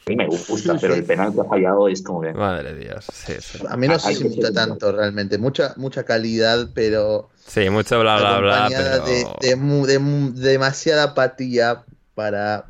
A 0.06 0.10
mí 0.10 0.16
me 0.16 0.28
gusta, 0.28 0.78
pero 0.78 0.94
el 0.94 1.04
penal 1.04 1.32
que 1.34 1.40
ha 1.40 1.44
fallado 1.44 1.88
es 1.88 2.02
como 2.02 2.20
que... 2.20 2.32
Madre 2.34 2.74
de 2.74 2.80
Dios, 2.80 3.04
sí, 3.06 3.32
sí. 3.40 3.58
A 3.68 3.76
mí 3.76 3.88
no 3.88 3.96
me 3.96 4.14
gusta 4.18 4.52
tanto 4.52 4.92
realmente. 4.92 5.38
Mucha, 5.38 5.72
mucha 5.76 6.04
calidad, 6.04 6.68
pero 6.74 7.30
Sí, 7.46 7.70
mucho 7.70 8.00
bla 8.00 8.18
bla 8.18 8.40
bla, 8.40 8.70
pero... 8.76 9.04
de, 9.04 9.26
de 9.48 9.56
mu- 9.56 9.86
de 9.86 9.98
mu- 9.98 10.32
demasiada 10.34 11.04
apatía 11.04 11.84
para 12.14 12.66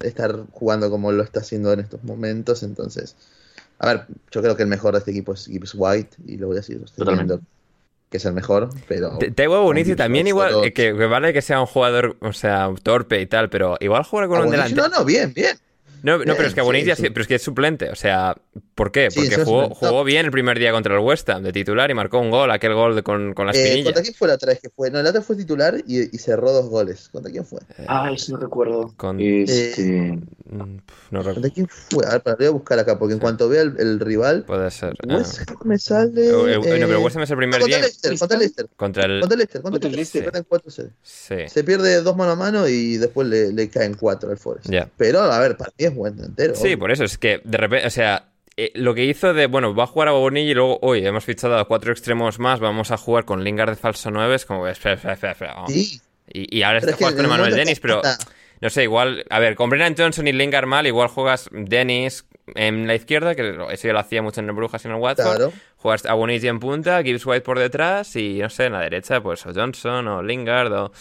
estar 0.00 0.44
jugando 0.50 0.90
como 0.90 1.12
lo 1.12 1.22
está 1.22 1.40
haciendo 1.40 1.72
en 1.72 1.80
estos 1.80 2.02
momentos. 2.02 2.62
Entonces, 2.64 3.14
a 3.78 3.86
ver, 3.86 4.06
yo 4.32 4.42
creo 4.42 4.56
que 4.56 4.62
el 4.64 4.68
mejor 4.68 4.94
de 4.94 4.98
este 5.00 5.12
equipo 5.12 5.34
es 5.34 5.46
Gibbs 5.46 5.74
White 5.76 6.16
y 6.26 6.36
lo 6.36 6.48
voy 6.48 6.58
a 6.58 6.62
seguir 6.62 6.80
sosteniendo 6.82 7.34
Totalmente. 7.34 7.46
que 8.10 8.16
es 8.16 8.24
el 8.24 8.32
mejor, 8.32 8.70
pero 8.88 9.18
Te- 9.20 9.30
Taiwo 9.30 9.62
Bonici 9.62 9.90
Gibbs 9.90 9.98
también 9.98 10.26
igual, 10.26 10.64
eh, 10.64 10.72
que, 10.72 10.96
que 10.96 11.06
vale 11.06 11.32
que 11.32 11.42
sea 11.42 11.60
un 11.60 11.66
jugador, 11.66 12.16
o 12.22 12.32
sea, 12.32 12.70
torpe 12.82 13.20
y 13.20 13.26
tal, 13.26 13.50
pero 13.50 13.76
igual 13.80 14.02
jugar 14.02 14.26
con 14.28 14.38
Ah, 14.38 14.40
un 14.40 14.46
Bonici, 14.46 14.74
delantero... 14.74 14.88
No, 14.88 14.98
no, 15.00 15.04
bien, 15.04 15.32
bien. 15.32 15.56
No, 16.02 16.18
no, 16.18 16.34
pero 16.36 16.48
es 16.48 16.54
que 16.54 16.60
a 16.60 16.64
Sí, 16.64 17.02
sí. 17.02 17.10
pero 17.10 17.22
es 17.22 17.28
que 17.28 17.34
es 17.36 17.42
suplente, 17.42 17.90
o 17.90 17.94
sea, 17.96 18.36
¿por 18.74 18.90
qué? 18.92 19.10
Sí, 19.10 19.20
Porque 19.20 19.44
jugó, 19.44 19.70
jugó 19.74 20.04
bien 20.04 20.26
el 20.26 20.32
primer 20.32 20.58
día 20.58 20.72
contra 20.72 20.94
el 20.94 21.00
West 21.00 21.28
Ham 21.30 21.42
de 21.42 21.52
titular 21.52 21.90
y 21.90 21.94
marcó 21.94 22.18
un 22.18 22.30
gol, 22.30 22.50
aquel 22.50 22.74
gol 22.74 22.96
de- 22.96 23.02
con, 23.02 23.34
con 23.34 23.46
la 23.46 23.52
Eh, 23.52 23.62
espinilla. 23.62 23.84
¿Contra 23.86 24.02
quién 24.02 24.14
fue 24.14 24.28
la 24.28 24.34
otra 24.34 24.48
vez 24.52 24.60
que 24.60 24.70
fue? 24.70 24.90
No, 24.90 25.00
el 25.00 25.06
otro 25.06 25.22
fue 25.22 25.36
titular 25.36 25.76
y, 25.86 26.14
y 26.14 26.18
cerró 26.18 26.52
dos 26.52 26.68
goles. 26.68 27.08
¿Contra 27.10 27.30
quién 27.30 27.44
fue? 27.44 27.60
Ah, 27.86 28.10
eso 28.14 28.32
no 28.32 28.38
recuerdo. 28.38 28.92
Con- 28.96 29.18
Este, 29.20 30.18
Mm, 30.52 30.78
no. 31.10 31.22
¿Contra 31.22 31.48
quién 31.50 31.68
fue? 31.68 32.04
A 32.06 32.10
ver, 32.12 32.22
para, 32.22 32.32
lo 32.34 32.38
voy 32.38 32.46
a 32.46 32.50
buscar 32.50 32.78
acá, 32.80 32.98
porque 32.98 33.14
en 33.14 33.20
cuanto 33.20 33.48
vea 33.48 33.62
el, 33.62 33.74
el 33.78 34.00
rival. 34.00 34.44
Puede 34.46 34.68
ser. 34.72 34.94
ah. 35.08 35.16
West 35.18 35.40
Ham 35.48 35.56
me 35.64 35.78
sale. 35.78 36.26
Eh, 36.26 36.28
eh, 36.30 36.54
no, 36.56 36.60
pero 36.62 36.92
eh, 36.92 36.96
West 36.96 37.16
Ham 37.16 37.22
es 37.22 37.30
el 37.30 37.36
primer 37.36 37.60
contra 37.60 37.76
día 37.78 37.86
Leicester, 37.86 38.18
contra 38.18 38.38
Leicester. 38.38 38.66
contra 38.76 39.04
el... 39.04 39.20
Contra 39.20 39.36
Leicester, 39.36 39.62
contra 39.62 39.74
Contra 39.80 39.90
el 39.90 39.96
Leicester. 39.96 40.22
Leicester. 40.22 40.66
Pierden 40.72 40.90
4-0. 40.90 40.90
Sí, 41.02 41.48
Se 41.54 41.62
pierde 41.62 42.02
dos 42.02 42.16
mano 42.16 42.32
a 42.32 42.36
mano 42.36 42.66
y 42.68 42.96
después 42.96 43.28
le, 43.28 43.52
le 43.52 43.68
caen 43.70 43.94
cuatro 43.94 44.30
al 44.30 44.38
Forest. 44.38 44.68
ya. 44.70 44.88
Pero, 44.96 45.20
a 45.20 45.38
ver, 45.38 45.56
para 45.56 45.70
mí 45.78 45.84
es 45.90 46.18
entero. 46.22 46.54
Sí, 46.54 46.76
por 46.76 46.90
eso, 46.90 47.04
es 47.04 47.18
que 47.18 47.40
de 47.44 47.58
repente, 47.58 47.86
o 47.86 47.90
sea, 47.90 48.28
eh, 48.56 48.72
lo 48.74 48.94
que 48.94 49.04
hizo 49.04 49.32
de, 49.32 49.46
bueno, 49.46 49.74
va 49.74 49.84
a 49.84 49.86
jugar 49.86 50.08
a 50.08 50.12
Bonilla 50.12 50.50
y 50.50 50.54
luego, 50.54 50.78
hoy 50.82 51.06
hemos 51.06 51.24
fichado 51.24 51.58
a 51.58 51.66
cuatro 51.66 51.92
extremos 51.92 52.38
más, 52.38 52.60
vamos 52.60 52.90
a 52.90 52.96
jugar 52.96 53.24
con 53.24 53.44
Lingard 53.44 53.70
de 53.70 53.76
falso 53.76 54.10
9, 54.10 54.34
es 54.34 54.44
como, 54.46 54.66
espera, 54.68 54.94
espera, 54.94 55.14
espera, 55.14 55.32
espera, 55.32 55.54
vamos. 55.54 55.72
Sí, 55.72 56.00
Y, 56.28 56.58
y 56.58 56.62
ahora 56.62 56.80
pero 56.80 56.90
está 56.90 56.90
es 56.90 56.96
que 56.96 57.04
jugando 57.04 57.16
con 57.16 57.24
en 57.24 57.24
el 57.24 57.30
Manuel 57.30 57.50
momento 57.50 57.64
Dennis, 57.64 57.80
pero 57.80 58.02
no 58.60 58.68
sé, 58.68 58.82
igual, 58.82 59.24
a 59.30 59.38
ver, 59.38 59.56
con 59.56 59.70
Brennan 59.70 59.94
Johnson 59.96 60.28
y 60.28 60.32
Lingard 60.32 60.66
mal, 60.66 60.86
igual 60.86 61.08
juegas 61.08 61.48
Dennis 61.50 62.26
en 62.54 62.86
la 62.86 62.94
izquierda, 62.94 63.34
que 63.34 63.56
eso 63.70 63.86
ya 63.86 63.92
lo 63.94 64.00
hacía 64.00 64.20
mucho 64.20 64.40
en 64.40 64.48
el 64.48 64.52
Brujas 64.54 64.84
y 64.84 64.88
en 64.88 64.94
el 64.94 65.00
Watford. 65.00 65.36
Claro. 65.36 65.52
Juegas 65.76 66.04
a 66.04 66.14
Bonilla 66.14 66.50
en 66.50 66.60
punta, 66.60 67.02
Gibbs 67.02 67.24
White 67.24 67.40
por 67.40 67.58
detrás 67.58 68.14
y, 68.16 68.38
no 68.40 68.50
sé, 68.50 68.66
en 68.66 68.72
la 68.72 68.80
derecha, 68.80 69.22
pues 69.22 69.46
o 69.46 69.54
Johnson 69.54 70.06
o 70.08 70.22
Lingard 70.22 70.72
o, 70.72 70.92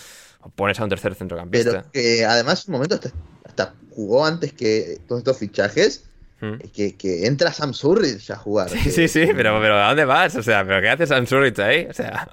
o 0.42 0.50
pones 0.52 0.80
a 0.80 0.84
un 0.84 0.90
tercer 0.90 1.16
centrocampista. 1.16 1.72
Pero 1.72 1.92
que 1.92 2.24
además, 2.24 2.66
un 2.68 2.74
momento 2.74 2.96
hasta, 2.96 3.12
hasta 3.60 3.76
jugó 3.92 4.26
antes 4.26 4.54
que 4.54 5.00
todos 5.08 5.20
estos 5.20 5.38
fichajes. 5.38 6.06
Hmm. 6.42 6.56
Que, 6.74 6.96
que 6.96 7.26
entra 7.28 7.52
Sam 7.52 7.74
Surridge 7.74 8.32
a 8.32 8.38
jugar. 8.38 8.70
Sí, 8.70 8.92
sí, 8.92 9.08
sí, 9.10 9.28
pero, 9.36 9.60
pero 9.60 9.76
¿a 9.76 9.90
dónde 9.90 10.06
vas? 10.06 10.38
O 10.38 10.42
sea, 10.42 10.66
¿pero 10.66 10.80
qué 10.80 10.88
haces 10.90 11.10
Sam 11.10 11.26
Surridge 11.28 11.60
ahí? 11.60 11.86
O 11.90 11.94
sea, 11.94 12.30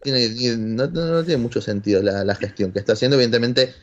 Tiene- 0.00 0.56
no, 0.58 1.24
tiene 1.24 1.42
mucho 1.42 1.60
sentido 1.60 2.02
la, 2.04 2.22
la 2.22 2.36
gestión 2.36 2.70
que 2.70 2.78
está 2.78 2.92
haciendo. 2.92 3.16
Evidentemente, 3.16 3.74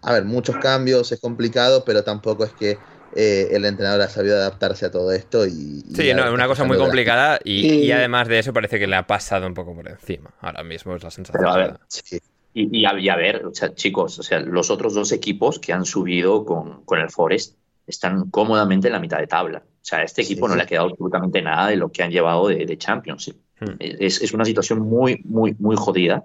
a 0.00 0.12
ver, 0.12 0.24
muchos 0.24 0.56
cambios, 0.58 1.10
es 1.10 1.18
complicado, 1.18 1.84
pero 1.84 2.04
tampoco 2.04 2.44
es 2.44 2.52
que 2.52 2.78
eh, 3.16 3.48
el 3.50 3.64
entrenador 3.64 4.00
ha 4.02 4.08
sabido 4.08 4.36
adaptarse 4.36 4.86
a 4.86 4.92
todo 4.92 5.10
esto. 5.10 5.44
Y, 5.44 5.82
y 5.88 5.94
sí, 5.96 6.12
no, 6.14 6.20
está 6.20 6.30
una 6.32 6.46
cosa 6.46 6.62
muy 6.62 6.76
complicada 6.78 7.40
y, 7.42 7.90
además 7.90 8.28
de 8.28 8.38
eso 8.38 8.52
parece 8.52 8.78
que 8.78 8.86
le 8.86 8.94
ha 8.94 9.08
pasado 9.08 9.44
un 9.48 9.54
poco 9.54 9.74
por 9.74 9.88
encima. 9.88 10.32
Ahora 10.40 10.62
mismo 10.62 10.94
es 10.94 11.02
la 11.02 11.10
sensación. 11.10 11.42
Pero 11.42 11.52
a 11.52 11.56
ver, 11.56 11.78
Sí. 11.88 12.20
Y, 12.54 12.80
y 12.80 12.86
a, 12.86 12.98
y 12.98 13.08
a 13.08 13.16
ver, 13.16 13.44
o 13.46 13.54
sea, 13.54 13.74
chicos, 13.74 14.18
o 14.18 14.22
sea, 14.22 14.40
los 14.40 14.70
otros 14.70 14.94
dos 14.94 15.12
equipos 15.12 15.58
que 15.58 15.72
han 15.72 15.84
subido 15.84 16.44
con, 16.44 16.84
con 16.84 17.00
el 17.00 17.10
Forest 17.10 17.58
están 17.86 18.30
cómodamente 18.30 18.88
en 18.88 18.92
la 18.94 19.00
mitad 19.00 19.18
de 19.18 19.26
tabla. 19.26 19.62
O 19.66 19.84
sea, 19.84 19.98
a 20.00 20.04
este 20.04 20.22
equipo 20.22 20.46
Sí, 20.46 20.48
no 20.48 20.54
sí. 20.54 20.56
le 20.56 20.62
ha 20.62 20.66
quedado 20.66 20.88
absolutamente 20.90 21.42
nada 21.42 21.68
de 21.68 21.76
lo 21.76 21.92
que 21.92 22.02
han 22.02 22.10
llevado 22.10 22.48
de, 22.48 22.64
de 22.64 22.78
Championship. 22.78 23.36
Hmm. 23.60 23.76
Es, 23.78 24.22
es 24.22 24.32
una 24.32 24.44
situación 24.44 24.80
muy, 24.80 25.20
muy, 25.24 25.54
muy 25.58 25.76
jodida. 25.76 26.24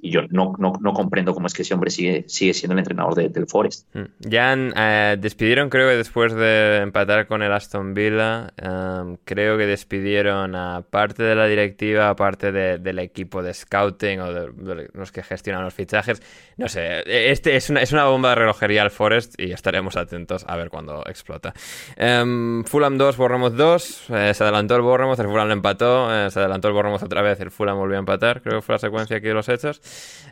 Y 0.00 0.10
yo 0.12 0.20
no, 0.30 0.54
no, 0.58 0.74
no 0.80 0.92
comprendo 0.92 1.34
cómo 1.34 1.48
es 1.48 1.54
que 1.54 1.62
ese 1.62 1.74
hombre 1.74 1.90
sigue, 1.90 2.24
sigue 2.28 2.54
siendo 2.54 2.74
el 2.74 2.78
entrenador 2.78 3.16
de- 3.16 3.28
del 3.30 3.46
Forest. 3.48 3.86
Mm. 3.94 4.02
Ya 4.20 4.52
han, 4.52 4.72
eh, 4.76 5.16
despidieron, 5.18 5.70
creo 5.70 5.88
que 5.88 5.96
después 5.96 6.32
de 6.34 6.76
empatar 6.82 7.26
con 7.26 7.42
el 7.42 7.52
Aston 7.52 7.94
Villa, 7.94 8.52
em, 8.56 9.16
creo 9.24 9.58
que 9.58 9.66
despidieron 9.66 10.54
a 10.54 10.82
parte 10.88 11.24
de 11.24 11.34
la 11.34 11.46
directiva, 11.46 12.10
a 12.10 12.14
parte 12.16 12.52
de- 12.52 12.78
del 12.78 13.00
equipo 13.00 13.42
de 13.42 13.52
scouting 13.52 14.20
o 14.20 14.32
de, 14.32 14.52
de 14.52 14.88
los 14.94 15.10
que 15.10 15.22
gestionan 15.24 15.64
los 15.64 15.74
fichajes. 15.74 16.22
No 16.56 16.68
sé, 16.68 17.02
este 17.32 17.56
es 17.56 17.68
una, 17.70 17.82
es 17.82 17.92
una 17.92 18.04
bomba 18.04 18.28
de 18.30 18.34
relojería 18.36 18.82
al 18.82 18.90
Forest 18.92 19.34
y 19.40 19.50
estaremos 19.50 19.96
atentos 19.96 20.44
a 20.46 20.56
ver 20.56 20.70
cuándo 20.70 21.02
explota. 21.06 21.52
Em, 21.96 22.62
Fulham 22.64 22.98
2, 22.98 23.16
Bournemouth 23.16 23.54
2, 23.54 24.10
eh, 24.10 24.32
se 24.32 24.44
adelantó 24.44 24.76
el 24.76 24.82
Bournemouth, 24.82 25.18
el 25.18 25.26
Fulham 25.26 25.48
lo 25.48 25.52
empató, 25.54 26.14
eh, 26.14 26.30
se 26.30 26.38
adelantó 26.38 26.68
el 26.68 26.74
Bournemouth 26.74 27.02
otra 27.02 27.22
vez, 27.22 27.40
el 27.40 27.50
Fulham 27.50 27.76
volvió 27.78 27.96
a 27.96 28.00
empatar, 28.00 28.42
creo 28.42 28.60
que 28.60 28.62
fue 28.62 28.74
la 28.76 28.78
secuencia 28.78 29.16
aquí 29.16 29.26
de 29.26 29.34
los 29.34 29.48
hechos. 29.48 29.80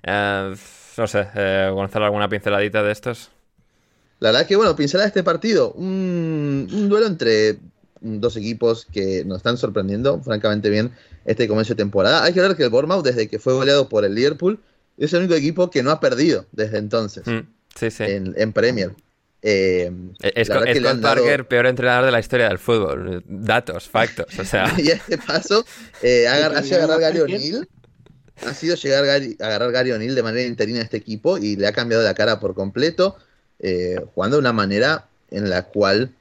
Eh, 0.02 0.54
no 0.98 1.07
sé, 1.07 1.26
eh, 1.34 1.70
Gonzalo, 1.72 2.04
¿alguna 2.07 2.28
pinceladita 2.28 2.82
de 2.82 2.92
estos? 2.92 3.30
La 4.20 4.30
verdad 4.30 4.46
que, 4.46 4.57
bueno, 4.57 4.74
pincelar 4.74 5.07
este 5.07 5.22
partido, 5.22 5.72
un, 5.72 6.68
un 6.72 6.88
duelo 6.88 7.07
entre 7.07 7.59
dos 8.00 8.36
equipos 8.36 8.86
que 8.92 9.24
nos 9.26 9.38
están 9.38 9.57
sorprendiendo 9.59 10.20
francamente 10.22 10.70
bien 10.70 10.92
este 11.26 11.46
comienzo 11.48 11.74
de 11.74 11.76
temporada. 11.78 12.24
Hay 12.24 12.32
que 12.32 12.40
ver 12.40 12.57
que 12.57 12.62
el 12.64 12.70
Bournemouth, 12.70 13.04
desde 13.04 13.28
que 13.28 13.38
fue 13.38 13.52
goleado 13.52 13.88
por 13.88 14.04
el 14.04 14.14
Liverpool, 14.14 14.59
es 14.96 15.12
el 15.12 15.20
único 15.20 15.34
equipo 15.34 15.70
que 15.70 15.82
no 15.82 15.90
ha 15.90 16.00
perdido 16.00 16.46
desde 16.52 16.78
entonces 16.78 17.26
Mm, 17.26 17.40
sí, 17.74 17.90
sí. 17.90 18.04
en, 18.04 18.32
en 18.38 18.52
Premier. 18.54 18.92
Eh, 19.42 19.92
Es, 20.34 20.48
dado- 20.48 20.64
Parker, 21.02 21.46
peor 21.46 21.66
entrenador 21.66 22.07
de 22.07 22.11
la 22.12 22.20
historia 22.20 22.48
del 22.48 22.59
fútbol. 22.59 23.22
Datos, 23.26 23.88
factos, 23.88 24.26
o 24.38 24.44
sea... 24.44 24.72
y 24.78 24.90
a 24.90 24.94
este 24.94 25.18
paso 25.18 25.64
eh, 26.02 26.26
agar- 26.26 26.57
ha 26.57 26.62
sido 26.62 26.78
agarrar 26.78 27.00
Gary. 27.00 27.20
O'Neill. 27.20 27.68
Ha 28.45 28.55
sido 28.55 28.76
llegar 28.76 29.05
Gary- 29.07 29.37
agarrar 29.41 29.72
Gary 29.72 29.93
O'Neill 29.93 30.14
de 30.14 30.22
manera 30.22 30.47
interina 30.47 30.80
a 30.80 30.82
este 30.82 30.97
equipo 30.97 31.39
y 31.39 31.57
le 31.57 31.66
ha 31.66 31.72
cambiado 31.72 32.03
la 32.05 32.14
cara 32.14 32.39
por 32.39 32.55
completo, 32.55 33.16
eh, 33.59 33.97
jugando 34.14 34.37
de 34.37 34.41
una 34.41 34.53
manera 34.53 35.09
en 35.30 35.49
la 35.51 35.62
cual, 35.64 36.14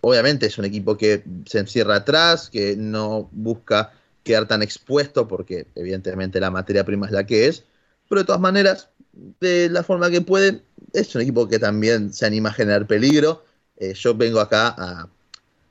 obviamente, 0.00 0.46
es 0.46 0.56
un 0.58 0.64
equipo 0.64 0.96
que 0.96 1.22
se 1.46 1.58
encierra 1.58 1.96
atrás, 1.96 2.48
que 2.50 2.76
no 2.76 3.28
busca 3.32 3.92
quedar 4.22 4.46
tan 4.46 4.62
expuesto, 4.62 5.26
porque 5.28 5.66
evidentemente 5.74 6.40
la 6.40 6.50
materia 6.50 6.84
prima 6.84 7.06
es 7.06 7.12
la 7.12 7.26
que 7.26 7.48
es, 7.48 7.64
pero 8.08 8.20
de 8.22 8.26
todas 8.26 8.40
maneras, 8.40 8.88
de 9.40 9.68
la 9.70 9.82
forma 9.82 10.10
que 10.10 10.20
puede, 10.20 10.62
es 10.92 11.14
un 11.14 11.22
equipo 11.22 11.48
que 11.48 11.58
también 11.58 12.12
se 12.12 12.24
anima 12.26 12.50
a 12.50 12.52
generar 12.52 12.86
peligro. 12.86 13.44
Eh, 13.76 13.94
yo 13.94 14.14
vengo 14.14 14.40
acá 14.40 14.68
a, 14.76 15.08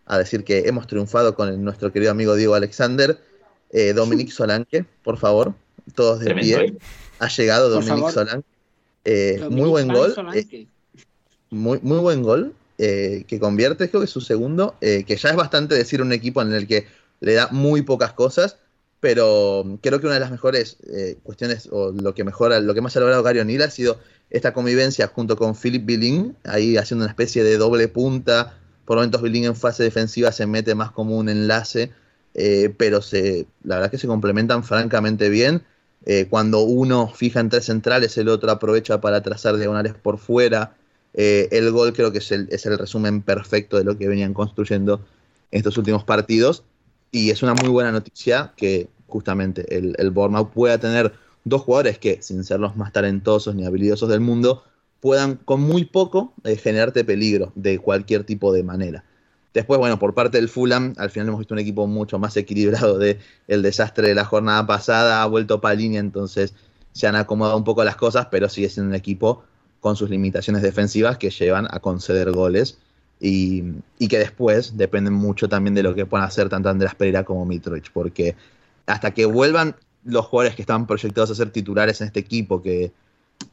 a 0.06 0.18
decir 0.20 0.44
que 0.44 0.60
hemos 0.68 0.88
triunfado 0.88 1.36
con 1.36 1.50
el- 1.50 1.64
nuestro 1.64 1.92
querido 1.92 2.12
amigo 2.12 2.36
Diego 2.36 2.56
Alexander. 2.56 3.18
Eh, 3.72 3.94
Dominic 3.94 4.30
Solanke, 4.32 4.86
por 5.04 5.18
favor, 5.18 5.54
todos 5.96 6.20
de 6.20 6.26
Tremendo, 6.26 6.58
pie. 6.58 6.66
¿eh? 6.68 6.78
Ha 7.20 7.28
llegado 7.30 7.66
Por 7.66 7.74
Dominic 7.84 7.96
favor. 7.98 8.14
Solanke. 8.14 8.48
Eh, 9.06 9.48
muy 9.50 9.70
buen 9.70 9.88
gol. 9.88 10.14
eh, 10.34 10.68
muy, 11.50 11.80
muy 11.82 12.00
buen 12.00 12.22
gol. 12.24 12.54
eh, 12.78 13.24
que 13.28 13.40
convierte, 13.40 13.90
creo 13.90 14.02
que 14.02 14.06
es 14.06 14.12
su 14.12 14.22
segundo. 14.22 14.76
eh, 14.82 15.04
que 15.06 15.16
ya 15.18 15.30
es 15.30 15.36
bastante 15.36 15.76
decir 15.76 16.02
un 16.02 16.12
equipo 16.14 16.42
en 16.42 16.54
el 16.54 16.68
que 16.68 16.86
le 17.22 17.34
da 17.34 17.48
muy 17.52 17.82
pocas 17.82 18.14
cosas. 18.14 18.58
Pero 19.00 19.78
creo 19.82 20.00
que 20.00 20.08
una 20.08 20.16
de 20.16 20.22
las 20.22 20.32
mejores 20.32 20.78
eh, 20.88 21.18
cuestiones, 21.22 21.70
o 21.72 21.92
lo 21.92 22.16
que 22.16 22.24
mejora, 22.24 22.60
lo 22.60 22.74
que 22.74 22.82
más 22.82 22.98
ha 22.98 23.00
logrado 23.00 23.22
Gary 23.22 23.40
O'Neill 23.40 23.62
ha 23.62 23.70
sido 23.70 24.00
esta 24.32 24.54
convivencia 24.54 25.08
junto 25.08 25.38
con 25.38 25.56
Philip 25.56 25.86
Billing, 25.86 26.36
ahí 26.44 26.78
haciendo 26.78 27.06
una 27.06 27.12
especie 27.12 27.44
de 27.44 27.58
doble 27.58 27.88
punta. 27.90 28.58
Por 28.86 28.98
momentos 28.98 29.22
Billing 29.22 29.46
en 29.46 29.56
fase 29.56 29.84
defensiva 29.84 30.32
se 30.32 30.48
mete 30.48 30.74
más 30.74 30.92
como 30.92 31.16
un 31.18 31.30
enlace, 31.30 31.92
eh, 32.34 32.74
pero 32.76 33.02
se, 33.04 33.46
la 33.64 33.76
verdad 33.76 33.92
que 33.92 33.98
se 34.00 34.08
complementan 34.08 34.64
francamente 34.64 35.30
bien. 35.30 35.62
Eh, 36.10 36.28
cuando 36.30 36.62
uno 36.62 37.10
fija 37.10 37.42
en 37.42 37.50
tres 37.50 37.66
centrales, 37.66 38.18
el 38.18 38.30
otro 38.30 38.50
aprovecha 38.50 39.02
para 39.02 39.22
trazar 39.22 39.58
diagonales 39.58 39.94
por 39.94 40.20
fuera. 40.20 40.78
Eh, 41.14 41.50
el 41.52 41.70
gol 41.72 41.92
creo 41.92 42.14
que 42.14 42.20
es 42.20 42.32
el, 42.32 42.48
es 42.50 42.66
el 42.66 42.78
resumen 42.78 43.22
perfecto 43.22 43.78
de 43.78 43.84
lo 43.84 43.98
que 43.98 44.08
venían 44.08 44.34
construyendo 44.34 45.06
en 45.52 45.58
estos 45.58 45.78
últimos 45.78 46.06
partidos. 46.06 46.64
Y 47.12 47.30
es 47.30 47.44
una 47.44 47.56
muy 47.56 47.70
buena 47.70 47.92
noticia 47.92 48.54
que 48.56 48.88
justamente 49.08 49.78
el, 49.78 49.96
el 49.98 50.12
Bournemouth 50.12 50.54
pueda 50.54 50.78
tener 50.78 51.12
dos 51.44 51.64
jugadores 51.64 52.00
que, 52.00 52.22
sin 52.22 52.46
ser 52.46 52.62
los 52.62 52.78
más 52.78 52.94
talentosos 52.94 53.54
ni 53.54 53.66
habilidosos 53.66 54.08
del 54.08 54.22
mundo, 54.22 54.64
puedan 55.02 55.36
con 55.36 55.60
muy 55.60 55.84
poco 55.84 56.34
eh, 56.46 56.56
generarte 56.56 57.04
peligro 57.04 57.52
de 57.56 57.80
cualquier 57.80 58.24
tipo 58.24 58.54
de 58.54 58.64
manera. 58.64 59.04
Después, 59.58 59.80
bueno, 59.80 59.98
por 59.98 60.14
parte 60.14 60.38
del 60.38 60.50
Fulham, 60.50 60.94
al 60.98 61.10
final 61.10 61.30
hemos 61.30 61.40
visto 61.40 61.56
un 61.56 61.60
equipo 61.60 61.88
mucho 61.88 62.20
más 62.20 62.38
equilibrado 62.38 63.00
de 63.00 63.18
desastre 63.48 64.10
de 64.10 64.14
la 64.14 64.24
jornada 64.24 64.68
pasada, 64.68 65.24
ha 65.24 65.26
vuelto 65.26 65.62
Palini, 65.62 65.98
entonces 65.98 66.54
se 66.92 67.08
han 67.08 67.16
acomodado 67.16 67.58
un 67.58 67.64
poco 67.64 67.84
las 67.84 67.96
cosas, 67.96 68.28
pero 68.30 68.50
sigue 68.50 68.70
siendo 68.70 68.90
un 68.90 68.96
equipo 68.96 69.44
con 69.80 69.96
sus 69.96 70.12
limitaciones 70.12 70.62
defensivas 70.62 71.18
que 71.18 71.32
llevan 71.32 71.66
a 71.72 71.80
conceder 71.80 72.32
goles 72.34 72.78
y, 73.20 73.64
y 73.98 74.08
que 74.08 74.20
después 74.20 74.78
dependen 74.78 75.14
mucho 75.14 75.50
también 75.50 75.74
de 75.74 75.82
lo 75.82 75.96
que 75.96 76.06
puedan 76.06 76.28
hacer 76.28 76.50
tanto 76.50 76.70
Andrés 76.70 76.94
Pereira 76.94 77.24
como 77.24 77.44
Mitrovic, 77.44 77.92
porque 77.92 78.36
hasta 78.86 79.10
que 79.10 79.26
vuelvan 79.26 79.76
los 80.04 80.28
jugadores 80.28 80.56
que 80.56 80.62
estaban 80.62 80.86
proyectados 80.86 81.32
a 81.32 81.36
ser 81.36 81.50
titulares 81.50 82.00
en 82.02 82.06
este 82.06 82.20
equipo, 82.20 82.62
que, 82.62 82.92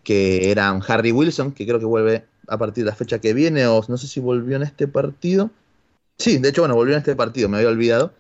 que 0.03 0.51
eran 0.51 0.83
Harry 0.87 1.13
Wilson, 1.13 1.53
que 1.53 1.65
creo 1.65 1.79
que 1.79 1.87
vuelve 1.87 2.27
a 2.47 2.59
partir 2.59 2.85
de 2.85 2.91
la 2.91 2.95
fecha 2.95 3.21
que 3.21 3.33
viene, 3.33 3.67
o 3.67 3.83
no 3.89 3.97
sé 3.97 4.07
si 4.07 4.21
volvió 4.21 4.57
en 4.57 4.65
este 4.65 4.87
partido. 4.87 5.51
Sí, 6.19 6.39
de 6.39 6.49
hecho, 6.49 6.63
bueno, 6.63 6.75
volvió 6.75 6.95
en 6.95 6.99
este 7.01 7.17
partido, 7.17 7.49
me 7.49 7.57
había 7.59 7.69
olvidado. 7.71 8.13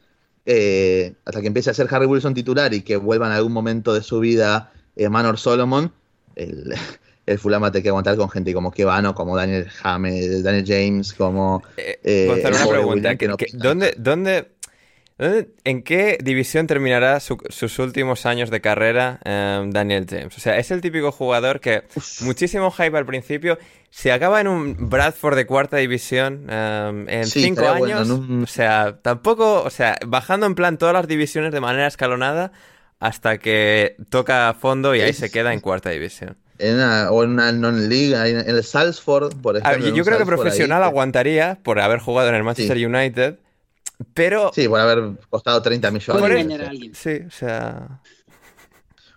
Eh, 0.46 1.14
hasta 1.24 1.40
que 1.40 1.46
empiece 1.46 1.70
a 1.70 1.74
ser 1.74 1.86
Harry 1.90 2.04
Wilson 2.06 2.34
titular 2.34 2.74
y 2.74 2.82
que 2.82 2.96
vuelva 2.96 3.26
en 3.26 3.32
algún 3.32 3.52
momento 3.52 3.94
de 3.94 4.02
su 4.02 4.20
vida 4.20 4.72
eh, 4.94 5.08
Manor 5.08 5.38
Solomon, 5.38 5.90
el, 6.36 6.74
el 7.26 7.38
Fulham 7.38 7.70
te 7.72 7.82
que 7.82 7.88
aguantar 7.88 8.16
con 8.16 8.28
gente 8.28 8.52
como 8.52 8.70
Kevano, 8.70 9.14
como 9.14 9.36
Daniel 9.36 9.66
James, 9.70 10.42
Daniel 10.42 10.64
James, 10.66 11.12
como 11.14 11.62
Eh, 11.78 11.98
Eh, 12.04 12.26
Gonzalo, 12.28 12.56
una 12.56 12.66
pregunta. 12.68 12.94
William 12.94 13.16
que 13.16 13.28
no 13.28 13.36
¿qué- 13.38 13.46
pasa 13.46 13.58
¿dónde, 13.58 13.94
dónde, 13.96 14.32
dónde- 14.32 14.53
¿En 15.16 15.82
qué 15.82 16.18
división 16.20 16.66
terminará 16.66 17.20
su- 17.20 17.38
sus 17.48 17.78
últimos 17.78 18.26
años 18.26 18.50
de 18.50 18.60
carrera 18.60 19.20
eh, 19.24 19.62
Daniel 19.68 20.06
James? 20.10 20.36
O 20.36 20.40
sea, 20.40 20.58
es 20.58 20.70
el 20.72 20.80
típico 20.80 21.12
jugador 21.12 21.60
que 21.60 21.84
muchísimo 22.22 22.70
hype 22.72 22.96
al 22.98 23.06
principio, 23.06 23.58
se 23.90 24.10
acaba 24.10 24.40
en 24.40 24.48
un 24.48 24.88
Bradford 24.90 25.36
de 25.36 25.46
cuarta 25.46 25.76
división 25.76 26.46
eh, 26.50 27.04
en 27.08 27.26
Sí, 27.26 27.42
cinco 27.44 27.62
bueno, 27.78 28.00
años. 28.00 28.10
O 28.10 28.46
sea, 28.48 28.98
tampoco, 29.02 29.62
o 29.62 29.70
sea, 29.70 29.96
bajando 30.04 30.46
en 30.46 30.56
plan 30.56 30.78
todas 30.78 30.92
las 30.94 31.06
divisiones 31.06 31.52
de 31.52 31.60
manera 31.60 31.86
escalonada 31.86 32.50
hasta 32.98 33.38
que 33.38 33.96
toca 34.08 34.48
a 34.48 34.54
fondo 34.54 34.96
y 34.96 35.00
ahí 35.00 35.10
Es- 35.10 35.18
se 35.18 35.30
queda 35.30 35.52
en 35.52 35.60
cuarta 35.60 35.90
división. 35.90 36.36
en 36.58 36.74
una, 36.76 37.10
o 37.12 37.22
en 37.22 37.30
una 37.30 37.52
non-league, 37.52 38.16
ahí 38.16 38.32
en 38.32 38.48
el 38.48 38.64
Salzburg, 38.64 39.30
por 39.40 39.56
ejemplo. 39.56 39.94
yo 39.94 40.04
creo 40.04 40.18
que 40.18 40.24
profesional 40.26 40.82
ahí, 40.82 40.88
aguantaría 40.88 41.58
por 41.62 41.78
haber 41.78 42.00
jugado 42.00 42.28
en 42.30 42.34
el 42.34 42.42
Manchester 42.44 42.76
United, 42.84 43.38
pero... 44.14 44.50
Sí, 44.54 44.68
por 44.68 44.80
haber 44.80 45.12
costado 45.30 45.60
30 45.62 45.90
millones. 45.90 46.20
Puede 46.20 46.32
Por 46.34 46.40
engañar 46.40 46.66
a 46.66 46.70
alguien. 46.70 46.94
Sí, 46.94 47.20
o 47.26 47.30
sea... 47.30 48.00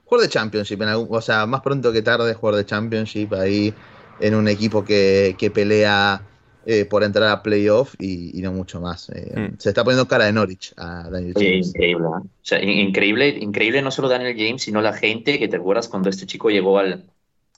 Jugador 0.06 0.28
de 0.28 0.34
Championship, 0.34 0.82
en 0.82 0.88
algún- 0.88 1.08
o 1.12 1.22
sea, 1.22 1.46
más 1.46 1.62
pronto 1.62 1.92
que 1.92 2.02
tarde, 2.02 2.34
jugador 2.34 2.60
de 2.60 2.66
Championship 2.66 3.34
ahí 3.34 3.74
en 4.20 4.36
un 4.36 4.48
equipo 4.48 4.84
que, 4.86 5.36
que 5.38 5.52
pelea 5.52 6.22
eh, 6.66 6.86
por 6.86 7.04
entrar 7.04 7.30
a 7.30 7.44
playoff 7.44 7.94
y, 8.00 8.38
y 8.38 8.42
no 8.42 8.52
mucho 8.54 8.80
más. 8.82 9.10
Eh, 9.10 9.34
Mm. 9.36 9.58
Se 9.60 9.70
está 9.70 9.84
poniendo 9.84 10.08
cara 10.08 10.26
de 10.26 10.34
Norwich 10.34 10.74
a 10.78 11.10
Daniel 11.10 11.34
Oye, 11.36 11.52
James. 11.52 11.68
increíble, 11.70 12.06
¿eh? 12.08 12.10
O 12.26 12.30
sea, 12.42 12.62
in- 12.64 12.70
increíble, 12.88 13.28
increíble 13.30 13.82
no 13.82 13.92
solo 13.92 14.08
Daniel 14.08 14.36
James, 14.38 14.62
sino 14.64 14.82
la 14.82 14.94
gente 14.94 15.40
que 15.40 15.48
te 15.50 15.58
acuerdas 15.58 15.88
cuando 15.90 16.10
este 16.10 16.26
chico 16.26 16.50
llegó 16.50 16.80
al, 16.80 17.06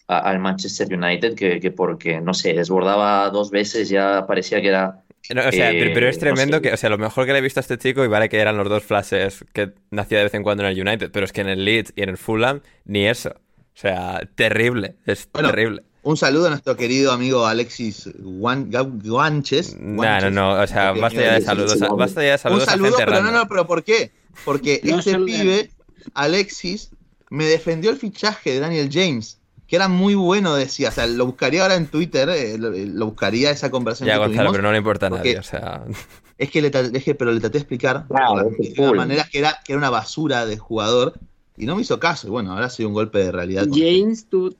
a- 0.08 0.20
al 0.20 0.40
Manchester 0.40 0.92
United, 0.94 1.36
que, 1.36 1.60
que 1.60 1.72
porque, 1.72 2.20
no 2.22 2.34
sé, 2.34 2.54
desbordaba 2.54 3.30
dos 3.30 3.52
veces, 3.52 3.90
ya 3.90 4.26
parecía 4.28 4.60
que 4.62 4.68
era... 4.70 5.04
No, 5.34 5.48
o 5.48 5.52
sea, 5.52 5.72
Eh, 5.72 5.92
pero- 5.94 6.08
es 6.10 6.18
no 6.18 6.22
tremendo 6.22 6.58
sé. 6.58 6.62
que, 6.64 6.74
o 6.74 6.78
sea, 6.78 6.90
lo 6.90 6.98
mejor 6.98 7.26
que 7.26 7.34
le 7.34 7.40
he 7.40 7.42
visto 7.42 7.60
a 7.60 7.62
este 7.62 7.78
chico, 7.78 8.04
y 8.04 8.08
vale 8.08 8.30
que 8.30 8.38
eran 8.40 8.58
los 8.58 8.68
dos 8.68 8.84
flashes 8.84 9.46
que 9.54 9.72
nacía 9.92 10.18
de 10.20 10.24
vez 10.26 10.34
en 10.34 10.44
cuando 10.44 10.64
en 10.64 10.70
el 10.78 10.88
United, 10.88 11.12
pero 11.12 11.26
es 11.26 11.32
que 11.32 11.42
en 11.42 11.50
el 11.50 11.64
Leeds 11.66 11.94
y 11.96 12.02
en 12.04 12.10
el 12.10 12.18
Fulham, 12.18 12.62
ni 12.86 13.06
eso. 13.08 13.30
O 13.30 13.82
sea, 13.82 14.22
terrible, 14.36 14.96
es 15.06 15.28
Bueno, 15.32 15.50
terrible. 15.52 15.84
Un 16.02 16.18
saludo 16.18 16.48
a 16.48 16.50
nuestro 16.50 16.76
querido 16.76 17.12
amigo 17.12 17.46
Alexis 17.46 18.10
Guan- 18.20 18.70
Guanches. 19.04 19.78
No, 19.80 20.20
no, 20.22 20.32
no, 20.32 20.54
o 20.62 20.68
sea, 20.68 20.94
basta 20.94 21.22
ya 21.22 21.34
de 21.36 21.42
saludos, 21.42 21.82
a, 21.82 21.90
basta 21.90 22.24
ya 22.24 22.32
de 22.32 22.38
saludos 22.38 22.64
Un 22.64 22.70
a 22.70 22.72
saludo, 22.72 22.88
gente 22.92 23.04
pero 23.06 23.12
no, 23.12 23.18
random. 23.28 23.34
no, 23.44 23.48
pero 23.50 23.68
¿por 23.68 23.84
qué? 23.84 24.12
Porque 24.46 24.80
No 24.84 25.00
este 25.00 25.18
pibe, 25.20 25.70
Alexis, 26.14 26.92
me 27.30 27.46
defendió 27.46 27.92
el 27.92 27.98
fichaje 27.98 28.52
de 28.54 28.60
Daniel 28.60 28.90
James, 28.92 29.39
que 29.70 29.76
era 29.76 29.88
muy 29.88 30.16
bueno, 30.16 30.56
decía. 30.56 30.90
O 30.90 30.92
sea, 30.92 31.06
lo 31.08 31.26
buscaría 31.28 31.62
ahora 31.62 31.76
en 31.76 31.88
Twitter, 31.88 32.28
eh, 32.30 32.58
lo, 32.58 32.72
lo 32.72 33.06
buscaría 33.06 33.52
esa 33.52 33.70
conversación 33.70 34.08
Ya, 34.08 34.14
que 34.16 34.20
Gonzalo, 34.20 34.36
tuvimos. 34.50 34.52
pero 34.54 34.64
no 34.64 34.72
le 34.72 34.78
importa 34.80 35.08
a 35.08 35.10
nadie, 35.12 35.38
o 35.40 35.44
sea... 35.44 35.84
Es 36.40 36.50
que 36.50 36.62
le 36.62 36.70
es 36.94 37.04
que- 37.04 37.16
pero 37.16 37.34
le 37.34 37.42
traté 37.42 37.58
de 37.58 37.60
explicar 37.64 38.06
Claro, 38.08 38.50
de 38.58 38.74
full. 38.74 38.96
manera 38.96 39.26
que 39.30 39.40
era, 39.40 39.60
que 39.66 39.74
era 39.74 39.78
una 39.78 39.90
basura 39.90 40.46
de 40.46 40.58
jugador 40.58 41.16
y 41.58 41.66
no 41.66 41.76
me 41.76 41.82
hizo 41.82 42.00
caso. 42.00 42.28
Y 42.28 42.30
bueno, 42.30 42.54
ahora 42.54 42.68
ha 42.68 42.70
sido 42.70 42.88
un 42.88 42.94
golpe 42.96 43.20
de 43.20 43.30
realidad. 43.34 43.68
James 43.70 44.26
tu- 44.30 44.56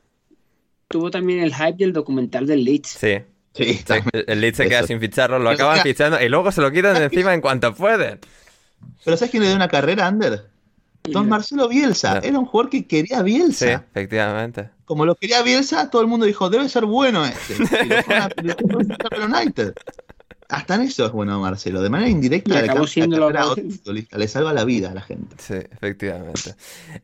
tuvo 0.90 1.10
también 1.10 1.40
el 1.40 1.56
hype 1.56 1.76
del 1.78 1.94
documental 1.94 2.46
del 2.48 2.66
Leeds. 2.66 2.90
Sí. 2.90 3.20
Sí, 3.56 3.74
Sí, 3.76 3.84
el- 4.12 4.26
el 4.28 4.42
Leeds 4.42 4.58
se 4.58 4.68
queda 4.68 4.80
Eso. 4.80 4.88
sin 4.88 5.00
ficharlo, 5.00 5.40
lo 5.40 5.52
Pero 5.52 5.56
acaban 5.70 5.80
fichando 5.84 6.22
y 6.22 6.28
luego 6.28 6.52
se 6.52 6.60
lo 6.62 6.70
quitan 6.70 6.96
de 6.96 7.06
encima 7.06 7.34
en 7.34 7.40
cuanto 7.40 7.74
pueden. 7.74 8.20
Pero 9.06 9.16
¿sabes 9.16 9.32
quién 9.32 9.44
le 9.44 9.48
dio 9.48 9.56
una 9.56 9.70
carrera, 9.70 10.06
Ander? 10.06 10.48
Don 11.04 11.30
Marcelo 11.30 11.70
Bielsa. 11.70 12.16
No. 12.16 12.22
Era 12.24 12.40
un 12.40 12.46
jugador 12.46 12.70
que 12.70 12.86
quería 12.88 13.20
Sí, 13.20 13.24
Bielsa. 13.24 13.72
efectivamente. 13.90 14.70
Como 14.90 15.06
lo 15.06 15.14
quería 15.16 15.44
Bielsa, 15.44 15.92
todo 15.92 16.02
el 16.02 16.08
mundo 16.08 16.26
dijo, 16.26 16.50
debe 16.50 16.68
ser 16.68 16.86
bueno 16.86 17.24
este. 17.26 17.54
Y 17.54 17.58
lo 17.60 18.02
fueron 18.04 18.92
a- 18.92 19.18
lo 19.30 19.38
United. 19.38 19.74
Hasta 20.50 20.74
en 20.74 20.82
eso 20.82 21.06
es 21.06 21.12
bueno 21.12 21.40
Marcelo. 21.40 21.80
De 21.84 21.92
manera 21.92 22.10
indirecta 22.10 22.50
Y 22.50 22.54
le 22.54 22.60
acabó 22.64 22.80
la 22.82 22.88
siendo 22.88 23.18
lo 23.20 23.28
carrera 23.28 23.42
a 23.44 23.46
que- 23.54 23.62
otro 23.62 23.64
futbolista. 23.72 24.18
Le 24.18 24.28
salva 24.28 24.52
la 24.52 24.66
vida 24.66 24.90
a 24.90 24.96
la 24.96 25.02
gente. 25.02 25.36
Sí, 25.38 25.54
efectivamente. 25.54 26.56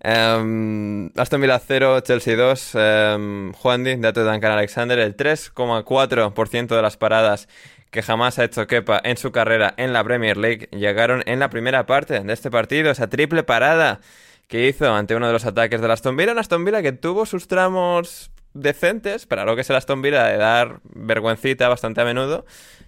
Em, 0.01 1.11
Aston 1.15 1.41
Villa 1.41 1.59
0, 1.59 1.99
Chelsea 1.99 2.35
2. 2.35 2.71
Um, 2.73 3.53
Juan 3.53 3.83
Di, 3.83 3.97
dato 3.97 4.23
de 4.25 4.31
Duncan 4.31 4.51
Alexander, 4.53 4.97
el 4.97 5.15
3,4% 5.15 6.75
de 6.75 6.81
las 6.81 6.97
paradas 6.97 7.47
que 7.91 8.01
jamás 8.01 8.39
ha 8.39 8.45
hecho 8.45 8.65
Kepa 8.65 8.99
en 9.03 9.15
su 9.17 9.31
carrera 9.31 9.75
en 9.77 9.93
la 9.93 10.03
Premier 10.03 10.37
League 10.37 10.67
llegaron 10.71 11.21
en 11.27 11.37
la 11.39 11.49
primera 11.51 11.85
parte 11.85 12.19
de 12.19 12.33
este 12.33 12.49
partido, 12.51 12.89
esa 12.91 13.07
triple 13.09 13.43
parada 13.43 14.01
que 14.47 14.67
hizo 14.67 14.93
ante 14.93 15.15
uno 15.15 15.27
de 15.27 15.33
los 15.33 15.45
ataques 15.45 15.81
del 15.81 15.91
Aston 15.91 16.15
Villa, 16.17 16.33
un 16.33 16.39
Aston 16.39 16.65
Villa 16.65 16.81
que 16.81 16.91
tuvo 16.91 17.25
sus 17.25 17.47
tramos 17.47 18.31
decentes, 18.53 19.25
para 19.25 19.45
lo 19.45 19.55
que 19.55 19.61
es 19.61 19.69
el 19.69 19.75
Aston 19.75 20.01
Villa 20.01 20.25
de 20.25 20.37
dar 20.37 20.81
vergüencita 20.83 21.67
bastante 21.67 22.01
a 22.01 22.05
menudo. 22.05 22.45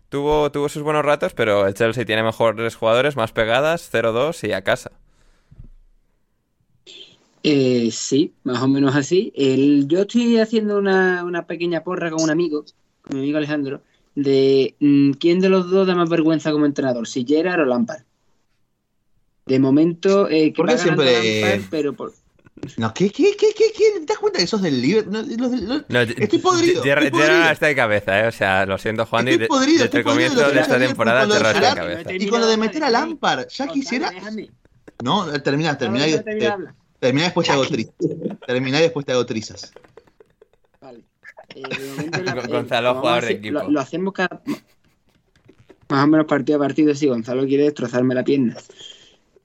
Tuvo, 0.10 0.52
tuvo 0.52 0.70
sus 0.70 0.84
buenos 0.84 1.04
ratos, 1.04 1.34
pero 1.34 1.68
el 1.68 1.74
Chelsea 1.74 2.06
tiene 2.06 2.24
mejores 2.24 2.76
jugadores, 2.76 3.18
más 3.18 3.34
pegadas, 3.34 3.92
0-2 3.92 4.48
y 4.48 4.54
a 4.54 4.64
casa. 4.64 4.92
Eh, 7.44 7.90
sí, 7.92 8.34
más 8.44 8.62
o 8.62 8.68
menos 8.68 8.96
así. 8.96 9.34
Yo 9.88 10.02
estoy 10.02 10.38
haciendo 10.38 10.78
una, 10.78 11.24
una 11.24 11.46
pequeña 11.46 11.84
porra 11.84 12.10
con 12.10 12.24
un 12.24 12.30
amigo, 12.30 12.64
con 13.02 13.18
mi 13.18 13.24
amigo 13.24 13.38
Alejandro, 13.38 13.82
de 14.16 14.76
mm, 14.80 15.12
quién 15.12 15.40
de 15.40 15.50
los 15.50 15.70
dos 15.70 15.88
da 15.88 15.96
más 15.96 16.10
vergüenza 16.10 16.52
como 16.52 16.66
entrenador, 16.66 17.08
si 17.08 17.26
Gerard 17.26 17.62
o 17.62 17.66
Lampard. 17.66 18.07
De 19.48 19.60
momento, 19.60 20.30
eh, 20.30 20.52
que 20.52 20.58
¿Por 20.58 20.68
qué 20.70 20.78
siempre- 20.78 21.42
Lampard, 21.42 21.68
pero 21.70 21.94
por- 21.94 22.14
No, 22.78 22.92
¿qué, 22.94 23.10
qué, 23.12 23.36
qué, 23.38 23.48
qué, 23.56 23.66
qué? 23.76 24.00
¿Te 24.00 24.06
das 24.08 24.18
cuenta 24.18 24.40
que 24.40 24.48
sos 24.48 24.62
del 24.64 24.82
Liverpool? 24.82 25.14
No, 25.14 25.22
los- 25.22 25.62
los- 25.62 25.84
No, 25.90 26.00
estoy 26.02 26.40
podrido. 26.40 26.82
Gerard 26.84 27.04
estoy 27.06 27.20
podrido. 27.20 27.38
Gerard 27.40 27.52
está 27.54 27.68
de 27.68 27.76
cabeza, 27.76 28.20
¿eh? 28.20 28.28
O 28.28 28.32
sea, 28.32 28.66
lo 28.66 28.78
siento, 28.80 29.06
Juan, 29.06 29.28
Estoy 29.28 29.40
de, 29.42 29.48
podrido, 29.48 29.72
desde 29.74 29.86
estoy 29.86 30.00
el 30.00 30.04
podrido 30.06 30.30
comienzo 30.34 30.54
de 30.56 30.62
esta 30.62 30.80
temporada 30.80 31.28
te 31.28 31.34
de 31.36 31.76
cabeza. 31.76 32.14
Y 32.14 32.28
con 32.28 32.42
lo 32.42 32.48
de 32.48 32.58
meter 32.58 32.84
a. 32.84 32.90
Lampard, 32.90 33.48
ya 33.50 33.68
quisiera. 33.68 34.12
No, 35.04 35.32
termina, 35.42 35.78
termina 35.78 35.78
termina 35.78 36.06
de 36.06 37.10
eh, 37.10 37.14
después 37.14 37.46
te 37.48 37.54
hago 37.54 37.66
trizas. 37.68 37.94
Termina 38.48 38.80
y 38.80 38.82
después 38.82 39.06
te 39.06 39.12
hago 39.12 39.26
trizas. 39.28 39.72
Vale. 40.82 41.04
Eh, 41.54 41.62
de 41.62 42.24
la- 42.24 42.32
eh, 42.44 42.48
Gonzalo, 42.48 42.90
a 42.90 42.96
jugador 42.96 43.26
de 43.26 43.32
equipo. 43.34 43.60
Lo, 43.60 43.70
lo 43.70 43.80
hacemos 43.80 44.14
cada. 44.14 44.42
Más 45.90 46.04
o 46.04 46.08
menos 46.08 46.26
partido 46.26 46.58
a 46.58 46.62
partido, 46.62 46.94
si 46.96 47.06
Gonzalo 47.08 47.46
quiere 47.46 47.64
destrozarme 47.66 48.16
la 48.16 48.24
pierna. 48.24 48.58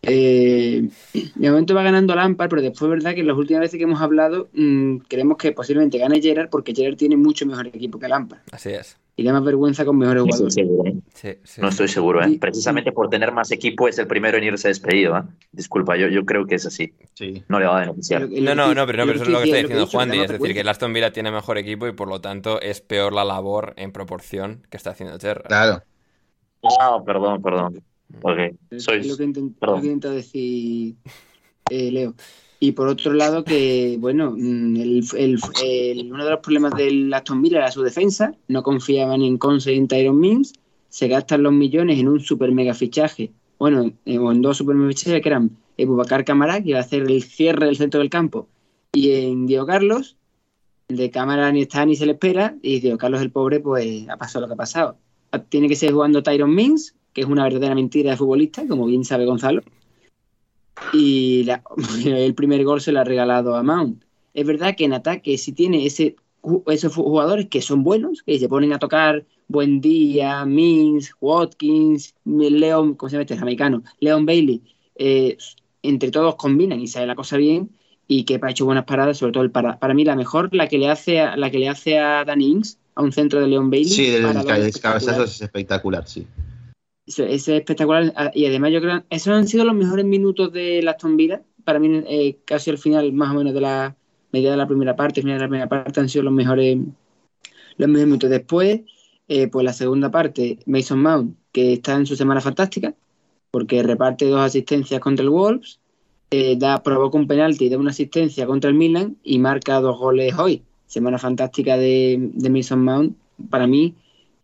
Eh, 0.05 0.88
de 1.36 1.50
momento 1.50 1.74
va 1.76 1.82
ganando 1.84 2.14
Lampard, 2.16 2.50
pero 2.50 2.61
después 2.61 2.82
es 2.82 2.88
verdad 2.88 3.14
que 3.14 3.22
las 3.22 3.36
últimas 3.36 3.61
veces 3.61 3.78
que 3.78 3.84
hemos 3.84 4.00
hablado 4.00 4.48
mm, 4.53 4.96
creemos 5.09 5.36
que 5.36 5.53
posiblemente 5.53 5.96
gane 5.98 6.20
Gerard 6.20 6.50
porque 6.50 6.74
Gerard 6.74 6.96
tiene 6.96 7.16
mucho 7.16 7.46
mejor 7.46 7.68
equipo 7.68 8.00
que 8.00 8.09
Lampard 8.09 8.40
Así 8.50 8.70
es. 8.70 8.98
y 9.14 9.22
da 9.22 9.32
más 9.32 9.44
vergüenza 9.44 9.84
con 9.84 9.96
mejores 9.98 10.24
jugadores. 10.24 10.55
seguro. 10.55 10.92
Sí, 11.14 11.34
sí. 11.44 11.61
No 11.61 11.68
estoy 11.68 11.86
seguro, 11.86 12.20
¿eh? 12.20 12.30
Sí. 12.30 12.38
Precisamente 12.38 12.90
por 12.90 13.11
tener 13.11 13.30
más 13.30 13.53
equipo 13.53 13.86
es 13.86 13.96
el 14.00 14.09
primero 14.09 14.38
en 14.38 14.42
irse 14.44 14.66
despedido, 14.66 15.16
¿eh? 15.18 15.22
Disculpa, 15.53 15.96
yo, 15.96 16.09
yo 16.09 16.24
creo 16.24 16.46
que 16.46 16.57
es 16.57 16.66
así. 16.66 16.92
Sí. 17.14 17.44
No 17.46 17.61
le 17.61 17.66
va 17.66 17.80
a 17.80 17.84
que- 17.84 18.40
No, 18.40 18.57
no, 18.57 18.74
no, 18.74 18.86
pero, 18.86 19.07
no, 19.07 19.07
pero 19.07 19.12
eso 19.12 19.22
es 19.22 19.28
lo 19.28 19.38
que 19.38 19.44
he 19.44 19.46
está 19.50 19.57
diciendo 19.62 19.86
Juan, 19.86 20.12
es 20.14 20.28
decir, 20.30 20.53
que 20.53 20.61
el. 20.62 20.68
Aston 20.68 20.92
Villa 20.92 21.12
tiene 21.12 21.30
mejor 21.30 21.59
equipo 21.59 21.86
y 21.86 21.92
por 21.92 22.09
lo 22.09 22.20
tanto 22.20 22.61
es 22.61 22.80
peor 22.80 23.12
la 23.12 23.24
labor 23.24 23.74
en 23.76 23.92
proporción 23.92 24.66
que 24.68 24.76
está 24.78 24.90
haciendo 24.90 25.16
Gerrard. 25.20 25.46
Claro. 25.46 25.82
Ah, 26.80 27.00
perdón, 27.07 27.40
perdón. 27.40 27.82
Sois... 28.78 29.06
lo 29.06 29.16
que 29.16 29.22
lo 29.72 29.76
intento 29.84 30.10
decir 30.10 30.94
eh, 31.70 31.90
Leo. 31.90 32.14
Y 32.60 32.72
por 32.72 32.86
otro 32.88 33.12
lado, 33.12 33.42
que 33.44 33.96
bueno, 33.98 34.32
mm, 34.36 34.76
el, 34.76 35.04
el- 35.16 35.38
el- 35.64 36.12
uno 36.12 36.24
de 36.24 36.30
los 36.30 36.40
problemas 36.40 36.74
del 36.74 37.12
Aston 37.12 37.42
Villa 37.42 37.58
era 37.58 37.70
su 37.72 37.82
defensa. 37.82 38.34
No 38.48 38.62
confiaban 38.62 39.22
en 39.22 39.36
Conce 39.38 39.72
ni 39.72 39.78
en 39.78 39.88
Tyron 39.88 40.18
Mings. 40.20 40.52
Se 40.88 41.08
gastan 41.08 41.42
los 41.42 41.52
millones 41.52 41.98
en 41.98 42.06
un 42.08 42.20
super 42.20 42.52
mega 42.52 42.74
fichaje. 42.74 43.32
Bueno, 43.58 43.92
eh, 44.04 44.18
o 44.18 44.30
en 44.30 44.42
dos 44.42 44.58
super 44.58 44.76
mega 44.76 44.90
fichajes 44.90 45.22
que 45.22 45.28
eran 45.28 45.50
Bubacar 45.78 46.24
Camara, 46.24 46.62
que 46.62 46.68
iba 46.70 46.78
a 46.78 46.82
hacer 46.82 47.02
el 47.02 47.22
cierre 47.24 47.66
del 47.66 47.76
centro 47.76 47.98
del 47.98 48.10
campo, 48.10 48.46
y 48.92 49.10
en 49.10 49.46
Diego 49.46 49.66
Carlos. 49.66 50.16
El 50.88 50.96
de 50.98 51.10
Cámara 51.10 51.50
ni 51.50 51.62
está 51.62 51.84
ni 51.86 51.96
se 51.96 52.06
le 52.06 52.12
espera. 52.12 52.54
Y 52.62 52.78
Diego 52.80 52.98
Carlos, 52.98 53.20
el 53.22 53.30
pobre, 53.32 53.58
pues 53.58 54.08
ha 54.08 54.16
pasado 54.16 54.42
lo 54.42 54.46
que 54.48 54.54
ha 54.54 54.56
pasado. 54.56 54.96
Tiene 55.48 55.66
que 55.68 55.74
ser 55.74 55.90
jugando 55.92 56.22
Tyron 56.22 56.54
Mings, 56.54 56.94
que 57.12 57.20
es 57.22 57.26
una 57.26 57.44
verdadera 57.44 57.74
mentira 57.74 58.10
de 58.10 58.16
futbolista, 58.16 58.66
como 58.66 58.86
bien 58.86 59.04
sabe 59.04 59.26
Gonzalo. 59.26 59.62
Y 60.92 61.44
la- 61.44 61.62
el 62.06 62.34
primer 62.34 62.64
gol 62.64 62.80
se 62.80 62.92
lo 62.92 63.00
ha 63.00 63.04
regalado 63.04 63.56
a 63.56 63.62
Mount. 63.62 64.02
Es 64.34 64.46
verdad 64.46 64.74
que 64.76 64.84
en 64.84 64.94
ataque, 64.94 65.36
si 65.38 65.52
tiene 65.52 65.84
ese, 65.86 66.16
esos 66.66 66.94
jugadores 66.94 67.48
que 67.48 67.60
son 67.62 67.82
buenos, 67.84 68.22
que 68.22 68.38
se 68.38 68.48
ponen 68.48 68.72
a 68.72 68.78
tocar 68.78 69.24
Buen 69.48 69.80
Día, 69.80 70.44
Mings, 70.46 71.14
Watkins, 71.20 72.14
Leon, 72.24 72.94
¿cómo 72.94 73.10
se 73.10 73.16
llama 73.16 73.22
este 73.22 73.36
jamaicano? 73.36 73.82
Leon 74.00 74.24
Bailey, 74.24 74.62
eh, 74.96 75.36
entre 75.82 76.10
todos 76.10 76.36
combinan 76.36 76.80
y 76.80 76.86
sale 76.86 77.06
la 77.06 77.14
cosa 77.14 77.36
bien. 77.36 77.70
Y 78.08 78.24
que 78.24 78.38
ha 78.42 78.50
hecho 78.50 78.64
buenas 78.66 78.84
paradas, 78.84 79.16
sobre 79.18 79.32
todo 79.32 79.42
el 79.42 79.50
para, 79.50 79.78
para 79.78 79.94
mí 79.94 80.04
la 80.04 80.16
mejor, 80.16 80.54
la 80.54 80.68
que 80.68 80.76
le 80.76 80.88
hace 80.90 81.20
a, 81.20 81.36
la 81.36 81.50
que 81.50 81.58
le 81.58 81.68
hace 81.68 81.98
a 81.98 82.24
Danny 82.24 82.46
Ings, 82.50 82.78
a 82.94 83.02
un 83.02 83.12
centro 83.12 83.40
de 83.40 83.46
Leon 83.46 83.70
Bailey. 83.70 83.88
Sí, 83.88 84.10
cabezazo 84.80 85.24
es 85.24 85.40
espectacular, 85.42 86.06
sí. 86.08 86.26
Eso, 87.07 87.24
eso 87.24 87.53
es 87.53 87.59
espectacular. 87.59 88.12
Ah, 88.16 88.30
Y 88.34 88.46
además, 88.46 88.72
yo 88.72 88.80
creo 88.80 89.03
esos 89.11 89.34
han 89.34 89.48
sido 89.48 89.64
los 89.64 89.74
mejores 89.74 90.05
minutos 90.05 90.53
de 90.53 90.82
la 90.82 90.96
Villa. 91.16 91.42
Para 91.64 91.78
mí, 91.78 92.03
eh, 92.07 92.38
casi 92.44 92.70
al 92.70 92.78
final, 92.78 93.12
más 93.12 93.30
o 93.30 93.34
menos 93.34 93.55
de 93.55 93.61
la 93.61 93.96
media 94.32 94.50
de 94.50 94.57
la 94.57 94.66
primera 94.66 94.96
parte, 94.96 95.22
final 95.22 95.38
de 95.38 95.44
la 95.44 95.48
primera 95.48 95.68
parte, 95.68 96.00
han 96.00 96.09
sido 96.09 96.24
los 96.24 96.32
mejores, 96.32 96.78
los 97.76 97.88
mejores 97.88 98.07
minutos. 98.07 98.30
Después, 98.30 98.80
eh, 99.28 99.48
pues 99.48 99.64
la 99.64 99.72
segunda 99.72 100.11
parte, 100.11 100.59
Mason 100.66 101.00
Mount, 101.03 101.36
que 101.53 101.74
está 101.74 101.94
en 101.94 102.07
su 102.07 102.16
semana 102.16 102.40
fantástica, 102.40 102.94
porque 103.50 103.82
reparte 103.82 104.26
dos 104.26 104.40
asistencias 104.40 105.00
contra 105.00 105.22
el 105.22 105.30
Wolves, 105.30 105.80
eh, 106.30 106.57
da, 106.59 106.82
provoca 106.82 107.18
un 107.18 107.26
penalti, 107.26 107.68
da 107.68 107.78
una 107.78 107.90
asistencia 107.90 108.46
contra 108.46 108.70
el 108.70 108.76
Milan 108.76 109.16
y 109.22 109.38
marca 109.38 109.80
dos 109.80 109.98
goles 109.98 110.34
hoy. 110.38 110.62
Semana 110.86 111.18
fantástica 111.18 111.76
de, 111.76 112.30
de 112.32 112.50
Mason 112.50 112.82
Mount. 112.82 113.16
Para 113.50 113.66
mí, 113.66 113.94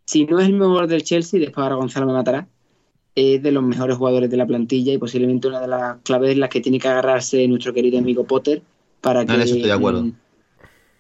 si 0.09 0.25
no 0.25 0.39
es 0.41 0.47
el 0.49 0.55
mejor 0.55 0.87
del 0.87 1.03
Chelsea, 1.03 1.39
después 1.39 1.63
ahora 1.63 1.75
Gonzalo 1.75 2.07
me 2.07 2.15
matará, 2.15 2.49
es 3.15 3.43
de 3.43 3.53
los 3.53 3.63
mejores 3.63 3.99
jugadores 3.99 4.31
de 4.31 4.39
la 4.39 4.47
plantilla 4.47 4.93
y 4.95 4.97
posiblemente 4.99 5.49
una 5.49 5.61
de 5.61 5.69
las 5.69 5.99
claves 6.03 6.33
en 6.33 6.41
las 6.41 6.49
que 6.49 6.63
tiene 6.63 6.79
que 6.79 6.89
agarrarse 6.89 7.47
nuestro 7.47 7.75
querido 7.75 7.99
amigo 7.99 8.25
Potter 8.25 8.63
para 9.03 9.21
No, 9.21 9.27
que 9.27 9.35
en 9.35 9.41
eso 9.43 9.55
estoy 9.57 9.69
de 9.69 9.75
acuerdo. 9.75 10.03
mm, 10.05 10.13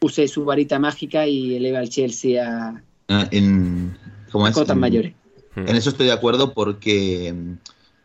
use 0.03 0.29
su 0.29 0.45
varita 0.45 0.79
mágica 0.79 1.27
y 1.27 1.57
eleve 1.57 1.79
al 1.79 1.89
Chelsea 1.89 2.45
a 2.47 2.83
Ah, 3.09 3.27
En, 3.31 3.97
¿cómo 4.31 4.47
es? 4.47 4.55
cotas 4.55 4.75
En- 4.77 4.81
mayores. 4.81 5.15
En 5.57 5.75
eso 5.75 5.89
estoy 5.89 6.05
de 6.07 6.13
acuerdo 6.13 6.53
porque 6.53 7.33
mm, 7.35 7.53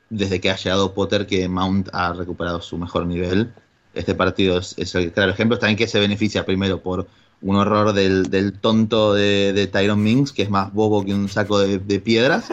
desde 0.10 0.40
que 0.40 0.52
ha 0.52 0.56
llegado 0.56 0.94
Potter 0.94 1.28
que 1.28 1.50
Mount 1.50 1.90
ha 1.92 2.14
recuperado 2.14 2.62
su 2.62 2.78
mejor 2.78 3.06
nivel. 3.06 3.52
Este 3.94 4.16
partido 4.16 4.58
es, 4.58 4.74
es 4.78 4.96
el 4.96 5.12
claro 5.12 5.32
ejemplo. 5.34 5.60
También 5.60 5.78
que 5.78 5.88
se 5.88 6.00
beneficia 6.00 6.46
primero 6.46 6.82
por 6.82 7.08
un 7.44 7.56
horror 7.58 7.94
del, 7.94 8.30
del 8.32 8.54
tonto 8.54 9.14
de, 9.14 9.54
de 9.54 9.68
Tyron 9.68 10.02
Mings, 10.02 10.32
que 10.32 10.42
es 10.44 10.50
más 10.50 10.74
bobo 10.74 11.04
que 11.06 11.14
un 11.14 11.30
saco 11.30 11.60
de, 11.60 11.78
de 11.78 12.00
piedras. 12.00 12.46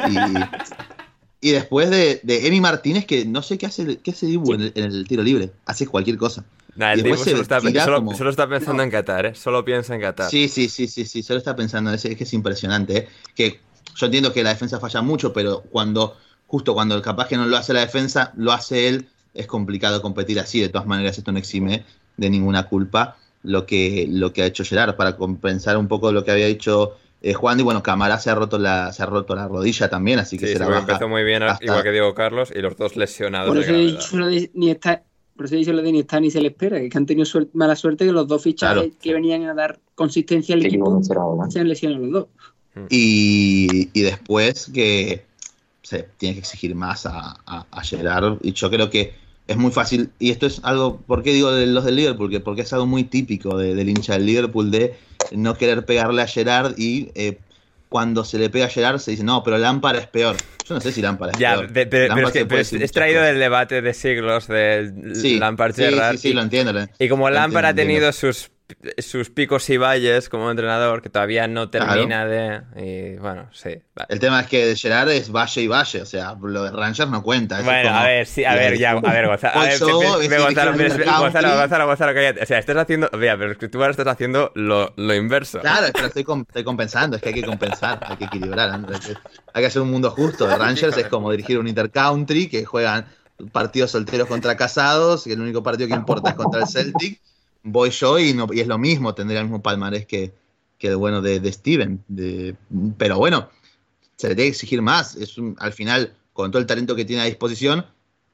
Y, 1.40 1.48
y 1.48 1.52
después 1.52 1.88
de, 1.90 2.20
de 2.22 2.46
Emi 2.48 2.60
Martínez, 2.60 3.06
que 3.06 3.24
no 3.24 3.40
sé 3.42 3.56
qué 3.56 3.66
hace, 3.66 3.98
qué 3.98 4.10
hace 4.10 4.26
Dibu 4.26 4.52
en, 4.52 4.60
el, 4.62 4.72
en 4.74 4.84
el 4.84 5.06
tiro 5.08 5.22
libre. 5.22 5.50
Hace 5.64 5.86
cualquier 5.86 6.16
cosa. 6.18 6.44
Nah, 6.76 6.92
el 6.92 7.02
se 7.18 7.30
solo 7.30 7.42
está, 7.42 7.60
solo- 7.60 7.96
como- 7.96 8.14
solo 8.14 8.30
está 8.30 8.48
pensando 8.48 8.82
en 8.82 8.90
Qatar, 8.90 9.26
¿eh? 9.26 9.34
Solo 9.34 9.64
piensa 9.64 9.94
en 9.94 10.00
Qatar. 10.00 10.30
Sí, 10.30 10.48
sí, 10.48 10.68
sí, 10.68 10.86
sí, 10.86 11.04
sí, 11.04 11.22
solo 11.22 11.38
está 11.38 11.56
pensando, 11.56 11.92
es, 11.92 12.04
es 12.04 12.16
que 12.16 12.24
es 12.24 12.32
impresionante, 12.32 12.96
¿eh? 12.96 13.08
que 13.34 13.60
yo 13.96 14.06
entiendo 14.06 14.32
que 14.32 14.42
la 14.42 14.50
defensa 14.50 14.78
falla 14.80 15.02
mucho, 15.02 15.32
pero 15.32 15.62
cuando, 15.70 16.16
justo 16.46 16.72
cuando 16.74 17.00
capaz 17.02 17.26
que 17.28 17.36
no 17.36 17.46
lo 17.46 17.56
hace 17.56 17.72
la 17.72 17.80
defensa, 17.80 18.32
lo 18.36 18.52
hace 18.52 18.88
él, 18.88 19.08
es 19.34 19.46
complicado 19.46 20.00
competir 20.00 20.38
así, 20.40 20.60
de 20.60 20.68
todas 20.68 20.86
maneras 20.86 21.18
esto 21.18 21.32
no 21.32 21.38
exime 21.38 21.84
de 22.16 22.30
ninguna 22.30 22.64
culpa 22.68 23.16
lo 23.42 23.66
que, 23.66 24.06
lo 24.08 24.32
que 24.32 24.42
ha 24.42 24.46
hecho 24.46 24.64
Gerard, 24.64 24.96
para 24.96 25.16
compensar 25.16 25.76
un 25.76 25.88
poco 25.88 26.12
lo 26.12 26.24
que 26.24 26.30
había 26.30 26.46
dicho 26.46 26.96
eh, 27.22 27.34
Juan, 27.34 27.60
y 27.60 27.62
bueno, 27.62 27.82
Camara 27.82 28.18
se 28.18 28.30
ha 28.30 28.34
roto 28.34 28.58
la, 28.58 28.92
se 28.92 29.02
ha 29.02 29.06
roto 29.06 29.34
la 29.34 29.46
rodilla 29.48 29.88
también, 29.90 30.18
así 30.18 30.38
que 30.38 30.46
Sí, 30.46 30.52
se 30.54 30.58
la 30.58 30.64
sí, 30.66 30.70
baja. 30.70 30.80
empezó 30.80 31.08
muy 31.08 31.22
bien, 31.22 31.42
hasta- 31.42 31.64
igual 31.64 31.82
que 31.82 31.90
Diego 31.92 32.14
Carlos, 32.14 32.50
y 32.54 32.60
los 32.60 32.76
dos 32.76 32.96
lesionados 32.96 33.48
Por 33.48 33.58
eso, 33.58 33.72
he 33.74 33.78
dicho 33.84 34.16
lo 34.16 34.26
de, 34.26 34.50
ni 34.54 34.70
está, 34.70 35.02
por 35.36 35.46
eso 35.46 35.54
he 35.54 35.58
dicho 35.58 35.72
lo 35.72 35.82
de 35.82 35.92
ni 35.92 36.00
está 36.00 36.18
ni 36.20 36.30
se 36.30 36.40
le 36.40 36.48
espera, 36.48 36.78
que 36.80 36.90
han 36.96 37.04
tenido 37.06 37.26
suerte- 37.26 37.50
mala 37.54 37.76
suerte 37.76 38.06
que 38.06 38.12
los 38.12 38.26
dos 38.26 38.42
fichajes 38.42 38.74
Claro. 38.74 38.90
que 39.00 39.12
venían 39.12 39.44
a 39.44 39.54
dar 39.54 39.78
consistencia 39.94 40.54
al 40.54 40.62
Sí, 40.62 40.68
equipo 40.68 41.00
se 41.50 41.60
han 41.60 41.68
lesionado 41.68 42.02
los 42.06 42.12
dos. 42.12 42.26
Y, 42.88 43.90
y 43.92 44.02
después 44.02 44.70
que 44.72 45.24
se 45.82 46.08
tiene 46.18 46.34
que 46.34 46.40
exigir 46.40 46.74
más 46.74 47.04
a, 47.06 47.36
a, 47.44 47.66
a 47.70 47.82
Gerard. 47.82 48.38
Y 48.42 48.52
yo 48.52 48.70
creo 48.70 48.88
que 48.90 49.12
es 49.52 49.56
muy 49.58 49.70
fácil. 49.72 50.10
Y 50.18 50.30
esto 50.30 50.46
es 50.46 50.60
algo, 50.64 50.98
¿por 51.06 51.22
qué 51.22 51.32
digo 51.32 51.52
de 51.52 51.66
los 51.66 51.84
del 51.84 51.96
Liverpool? 51.96 52.26
Porque, 52.28 52.40
porque 52.40 52.62
es 52.62 52.72
algo 52.72 52.86
muy 52.86 53.04
típico 53.04 53.56
de- 53.58 53.74
del 53.74 53.88
hincha 53.88 54.14
del 54.14 54.26
Liverpool 54.26 54.70
de 54.70 54.94
no 55.32 55.54
querer 55.54 55.84
pegarle 55.84 56.22
a 56.22 56.26
Gerard 56.26 56.74
y 56.78 57.10
eh, 57.14 57.38
cuando 57.88 58.24
se 58.24 58.38
le 58.38 58.50
pega 58.50 58.66
a 58.66 58.68
Gerard 58.68 58.98
se 58.98 59.10
dice, 59.12 59.24
no, 59.24 59.42
pero 59.42 59.58
Lampard 59.58 59.96
es 59.96 60.06
peor. 60.06 60.36
Yo 60.68 60.76
no 60.76 60.80
sé 60.80 60.92
si 60.92 61.02
Lampard 61.02 61.30
es 61.32 61.38
Ya, 61.38 61.56
peor. 61.56 61.72
de- 61.72 61.86
pero, 61.86 62.06
Lampard 62.08 62.26
es 62.28 62.32
que 62.32 62.46
pero 62.46 62.60
es, 62.60 62.92
traído 62.92 63.18
cosas. 63.20 63.32
del 63.32 63.40
debate 63.40 63.82
de 63.82 63.94
siglos 63.94 64.46
del 64.46 65.16
Sí, 65.16 65.38
Lampard 65.38 65.74
sí, 65.74 65.82
sí, 66.12 66.18
sí, 66.18 66.28
y, 66.28 66.32
lo 66.32 66.42
entiendo. 66.42 66.72
y 66.98 67.08
como 67.08 67.28
lo 67.28 67.34
Lampard 67.34 67.64
ha 67.64 67.70
entiendo. 67.70 67.92
tenido 67.92 68.12
sus, 68.12 68.50
sus 68.98 69.30
picos 69.30 69.68
y 69.70 69.76
valles 69.76 70.28
como 70.28 70.50
entrenador, 70.50 71.02
que 71.02 71.10
todavía 71.10 71.48
no 71.48 71.70
termina 71.70 72.26
de. 72.26 72.62
Y 72.76 73.18
bueno, 73.18 73.48
sí. 73.52 73.70
va. 73.98 74.06
El 74.08 74.20
tema 74.20 74.40
es 74.40 74.46
que 74.46 74.74
Gerard 74.76 75.10
es 75.10 75.30
valle 75.30 75.62
y 75.62 75.66
valle, 75.68 76.02
o 76.02 76.06
sea, 76.06 76.36
lo 76.40 76.64
de 76.64 76.70
Rangers 76.70 77.10
no 77.10 77.22
cuenta. 77.22 77.60
Bueno, 77.62 77.88
como- 77.88 78.00
a 78.00 78.04
ver, 78.04 78.26
sí, 78.26 78.44
a 78.44 78.54
ver, 78.54 78.78
ya, 78.78 78.90
a 78.92 79.00
ver, 79.12 79.26
Gonzalo, 79.26 79.60
a 79.60 79.64
ver, 79.64 79.78
Gonzalo, 79.78 80.72
pero-. 80.76 81.18
Gonzalo, 81.18 81.56
Gonzalo, 81.56 81.86
Gonzalo, 81.86 82.14
cállate. 82.14 82.42
O 82.42 82.46
sea, 82.46 82.58
estás 82.58 82.76
haciendo, 82.76 83.10
mira, 83.18 83.36
pero 83.36 83.56
tú 83.56 83.78
ahora 83.78 83.90
estás 83.90 84.06
haciendo 84.06 84.52
lo, 84.54 84.92
lo 84.96 85.14
inverso. 85.14 85.60
Claro, 85.60 85.86
lo 85.98 86.06
estoy, 86.06 86.24
com- 86.24 86.44
estoy 86.46 86.64
compensando, 86.64 87.16
es 87.16 87.22
que 87.22 87.28
hay 87.30 87.34
que 87.34 87.44
compensar, 87.44 87.98
hay 88.02 88.16
que 88.16 88.24
equilibrar. 88.24 88.78
¿no? 88.78 88.88
Hay 89.52 89.62
que, 89.62 89.66
hacer 89.66 89.82
un 89.82 89.90
mundo 89.90 90.10
justo. 90.10 90.46
De 90.46 90.56
Rangers 90.58 90.96
es 90.96 91.06
como 91.08 91.30
dirigir 91.30 91.58
un 91.58 91.68
intercountry 91.68 92.48
que 92.48 92.64
juegan 92.64 93.06
partidos 93.52 93.90
solteros 93.92 94.28
contra 94.28 94.56
casados, 94.56 95.24
que 95.24 95.32
el 95.32 95.40
único 95.40 95.62
partido 95.62 95.88
que 95.88 95.94
importa 95.94 96.30
es 96.30 96.36
contra 96.36 96.60
el 96.60 96.66
Celtic. 96.68 97.20
Voy 97.62 97.90
yo 97.90 98.18
y, 98.18 98.32
no, 98.32 98.46
y 98.52 98.60
es 98.60 98.66
lo 98.66 98.78
mismo, 98.78 99.14
tendría 99.14 99.40
el 99.40 99.46
mismo 99.46 99.62
palmarés 99.62 100.06
que, 100.06 100.32
que 100.78 100.94
bueno 100.94 101.20
de, 101.20 101.52
Steven. 101.52 102.02
pero 102.96 103.18
bueno, 103.18 103.50
se 104.16 104.28
le 104.28 104.34
tiene 104.34 104.50
que 104.50 104.54
exigir 104.54 104.82
más. 104.82 105.14
Es 105.16 105.36
al 105.58 105.72
final, 105.72 106.14
con 106.32 106.50
todo 106.50 106.60
el 106.60 106.66
talento 106.66 106.96
que 106.96 107.04
tiene 107.04 107.22
a 107.22 107.26
disposición 107.26 107.84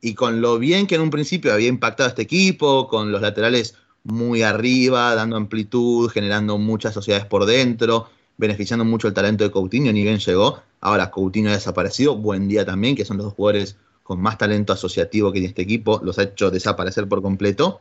y 0.01 0.15
con 0.15 0.40
lo 0.40 0.59
bien 0.59 0.86
que 0.86 0.94
en 0.94 1.01
un 1.01 1.11
principio 1.11 1.53
había 1.53 1.69
impactado 1.69 2.09
este 2.09 2.23
equipo, 2.23 2.86
con 2.86 3.11
los 3.11 3.20
laterales 3.20 3.74
muy 4.05 4.43
arriba, 4.43 5.15
dando 5.16 5.36
amplitud, 5.36 6.09
generando 6.09 6.59
muchas 6.59 6.94
sociedades 6.94 7.27
por 7.27 7.47
dentro, 7.47 8.09
beneficiando 8.36 8.85
mucho 8.85 9.09
el 9.09 9.15
talento 9.15 9.43
de 9.43 9.51
Coutinho, 9.51 9.93
ni 9.93 10.05
bien 10.05 10.19
llegó. 10.19 10.62
Ahora 10.81 11.11
Coutinho 11.11 11.51
ha 11.51 11.55
desaparecido, 11.55 12.16
buen 12.16 12.47
día 12.47 12.65
también, 12.65 12.94
que 12.94 13.05
son 13.05 13.16
los 13.16 13.27
dos 13.27 13.35
jugadores 13.35 13.77
con 14.05 14.20
más 14.20 14.39
talento 14.39 14.73
asociativo 14.73 15.32
que 15.32 15.40
tiene 15.40 15.48
este 15.48 15.62
equipo, 15.62 16.01
los 16.05 16.20
ha 16.20 16.23
hecho 16.23 16.53
desaparecer 16.53 17.09
por 17.09 17.23
completo 17.23 17.81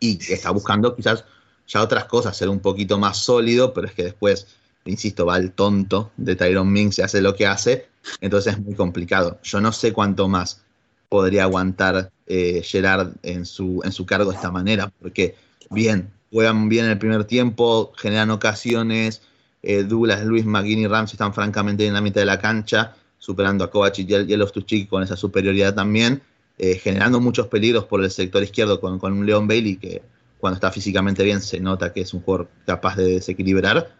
y 0.00 0.18
está 0.32 0.50
buscando 0.50 0.94
quizás 0.96 1.24
ya 1.66 1.82
otras 1.82 2.04
cosas, 2.04 2.36
ser 2.36 2.48
un 2.48 2.60
poquito 2.60 2.98
más 2.98 3.18
sólido, 3.18 3.72
pero 3.72 3.86
es 3.86 3.94
que 3.94 4.04
después, 4.04 4.46
insisto, 4.84 5.26
va 5.26 5.36
el 5.36 5.52
tonto 5.52 6.10
de 6.16 6.36
Tyron 6.36 6.70
Mings 6.70 6.98
y 6.98 7.02
hace 7.02 7.20
lo 7.20 7.34
que 7.34 7.46
hace, 7.46 7.88
entonces 8.20 8.54
es 8.54 8.60
muy 8.60 8.74
complicado. 8.74 9.38
Yo 9.42 9.60
no 9.60 9.72
sé 9.72 9.92
cuánto 9.92 10.28
más 10.28 10.62
podría 11.08 11.44
aguantar 11.44 12.10
eh, 12.26 12.62
Gerard 12.64 13.12
en 13.22 13.44
su, 13.44 13.80
en 13.84 13.92
su 13.92 14.06
cargo 14.06 14.30
de 14.30 14.36
esta 14.36 14.50
manera, 14.50 14.92
porque 15.00 15.34
bien, 15.70 16.10
juegan 16.30 16.68
bien 16.68 16.86
en 16.86 16.92
el 16.92 16.98
primer 16.98 17.24
tiempo, 17.24 17.92
generan 17.96 18.30
ocasiones, 18.30 19.22
eh, 19.62 19.84
Douglas, 19.84 20.24
Luis, 20.24 20.44
McGinn 20.44 20.80
y 20.80 20.86
Rams 20.86 21.12
están 21.12 21.32
francamente 21.32 21.86
en 21.86 21.94
la 21.94 22.00
mitad 22.00 22.20
de 22.20 22.26
la 22.26 22.40
cancha, 22.40 22.96
superando 23.18 23.62
a 23.62 23.70
Kovacic 23.70 24.08
y 24.08 24.14
a 24.14 24.36
Loftus-Cheek 24.36 24.88
con 24.88 25.02
esa 25.02 25.16
superioridad 25.16 25.74
también, 25.74 26.22
eh, 26.58 26.76
generando 26.76 27.20
muchos 27.20 27.48
peligros 27.48 27.84
por 27.84 28.02
el 28.02 28.10
sector 28.10 28.42
izquierdo 28.42 28.80
con, 28.80 29.00
un 29.02 29.26
Leon 29.26 29.46
Bailey 29.46 29.76
que 29.76 30.02
cuando 30.38 30.56
está 30.56 30.70
físicamente 30.70 31.22
bien 31.22 31.40
se 31.40 31.60
nota 31.60 31.92
que 31.92 32.00
es 32.00 32.14
un 32.14 32.22
jugador 32.22 32.48
capaz 32.66 32.96
de 32.96 33.04
desequilibrar, 33.04 33.96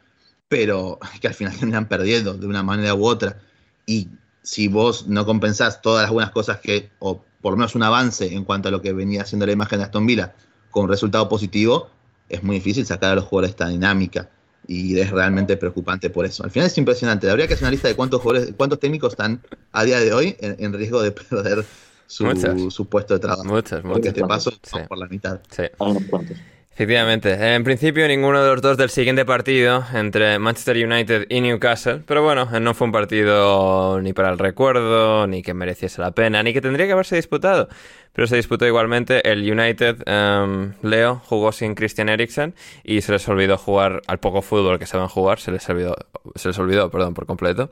pero 0.49 0.99
que 1.21 1.29
al 1.29 1.35
final 1.35 1.57
terminan 1.57 1.89
perdiendo 1.89 2.35
de 2.35 2.47
una 2.47 2.63
manera 2.63 2.95
u 2.95 3.05
otra. 3.07 3.41
Y 3.87 4.09
si 4.43 4.69
vos 4.69 5.07
no 5.07 5.25
compensás 5.25 5.83
todas 5.83 6.03
las 6.03 6.13
buenas 6.13 6.33
cosas 6.33 6.61
que, 6.61 6.91
o 6.99 7.25
por 7.41 7.53
lo 7.53 7.57
menos 7.59 7.75
un 7.75 7.83
avance 7.83 8.35
en 8.35 8.45
cuanto 8.45 8.69
a 8.69 8.71
lo 8.71 8.83
que 8.83 8.93
venía 8.93 9.23
haciendo 9.23 9.47
la 9.47 9.53
imagen 9.53 9.79
de 9.79 9.85
Aston 9.85 10.07
Villa 10.07 10.35
con 10.71 10.85
un 10.85 10.91
resultado 10.91 11.29
positivo, 11.29 11.91
es 12.29 12.43
muy 12.43 12.57
difícil 12.57 12.87
sacar 12.87 13.13
a 13.13 13.15
los 13.17 13.25
jugadores 13.25 13.51
esta 13.51 13.69
dinámica 13.69 14.31
y 14.67 14.99
es 14.99 15.11
realmente 15.11 15.57
preocupante 15.57 16.11
por 16.11 16.25
eso. 16.25 16.45
Al 16.45 16.51
final 16.51 16.69
es 16.69 16.79
impresionante. 16.79 17.29
Habría 17.29 17.47
que 17.47 17.55
hacer 17.55 17.65
una 17.65 17.73
lista 17.73 17.89
de 17.89 17.97
cuántos 17.97 18.21
jugadores, 18.21 18.55
cuántos 18.57 18.79
técnicos 18.79 19.13
están 19.13 19.43
a 19.73 19.85
día 19.85 19.99
de 20.01 20.13
hoy 20.13 20.37
en, 20.41 20.73
riesgo 20.73 21.03
de 21.03 21.11
perder 21.31 21.65
su, 22.13 22.71
su, 22.71 22.89
puesto 22.89 23.15
de 23.15 23.21
trabajo. 23.21 23.45
Muchas, 23.45 23.83
muchas. 23.83 23.93
Porque 23.93 24.09
este 24.09 24.25
paso 24.25 24.53
por 24.89 24.99
la 24.99 25.07
mitad. 25.07 25.41
Sí. 25.51 25.65
Efectivamente. 26.75 27.55
En 27.55 27.65
principio, 27.65 28.09
ninguno 28.09 28.43
de 28.43 28.51
los 28.51 28.63
dos 28.63 28.77
del 28.77 28.89
siguiente 28.89 29.25
partido 29.25 29.85
entre 29.93 30.39
Manchester 30.39 30.77
United 30.87 31.27
y 31.29 31.41
Newcastle. 31.41 32.03
Pero 32.07 32.23
bueno, 32.23 32.49
no 32.61 32.75
fue 32.75 32.87
un 32.87 32.93
partido 32.93 34.01
ni 34.01 34.13
para 34.13 34.31
el 34.31 34.39
recuerdo, 34.39 35.27
ni 35.27 35.43
que 35.43 35.53
mereciese 35.53 36.01
la 36.01 36.13
pena, 36.13 36.43
ni 36.43 36.53
que 36.53 36.61
tendría 36.61 36.87
que 36.87 36.93
haberse 36.93 37.17
disputado 37.17 37.69
pero 38.13 38.27
se 38.27 38.37
disputó 38.37 38.67
igualmente 38.67 39.31
el 39.31 39.51
United. 39.51 40.03
Um, 40.07 40.73
Leo 40.83 41.21
jugó 41.25 41.53
sin 41.53 41.75
Christian 41.75 42.09
Eriksen 42.09 42.55
y 42.85 43.01
se 43.01 43.13
les 43.13 43.27
olvidó 43.29 43.59
jugar 43.59 44.03
al 44.07 44.19
poco 44.19 44.43
fútbol 44.43 44.79
que 44.79 44.87
saben 44.87 45.09
jugar, 45.09 45.41
se 45.41 45.51
les 45.51 45.69
olvidó, 45.69 45.97
se 46.35 46.49
les 46.49 46.59
olvidó 46.59 46.91
perdón, 46.91 47.15
por 47.15 47.27
completo. 47.27 47.71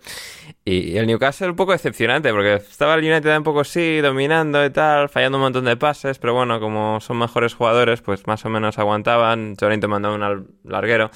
Y, 0.65 0.97
el 0.97 1.07
Newcastle 1.07 1.51
un 1.51 1.57
poco 1.57 1.73
decepcionante, 1.73 2.31
porque 2.31 2.55
estaba 2.55 2.95
el 2.95 3.05
United 3.05 3.37
un 3.37 3.45
poco 3.45 3.65
sí, 3.65 4.01
dominando 4.01 4.65
y 4.65 4.71
tal, 4.71 5.09
fallando 5.09 5.39
un 5.39 5.43
montón 5.43 5.65
de 5.65 5.77
pases, 5.77 6.19
pero 6.19 6.35
bueno, 6.35 6.61
como 6.61 7.01
son 7.01 7.19
mejores 7.19 7.55
jugadores, 7.55 8.03
pues 8.03 8.27
más 8.27 8.45
o 8.45 8.49
menos 8.51 8.79
aguantaban. 8.79 9.57
Jorinton 9.59 9.91
mandó 9.91 10.15
un 10.15 10.47
larguero. 10.65 11.11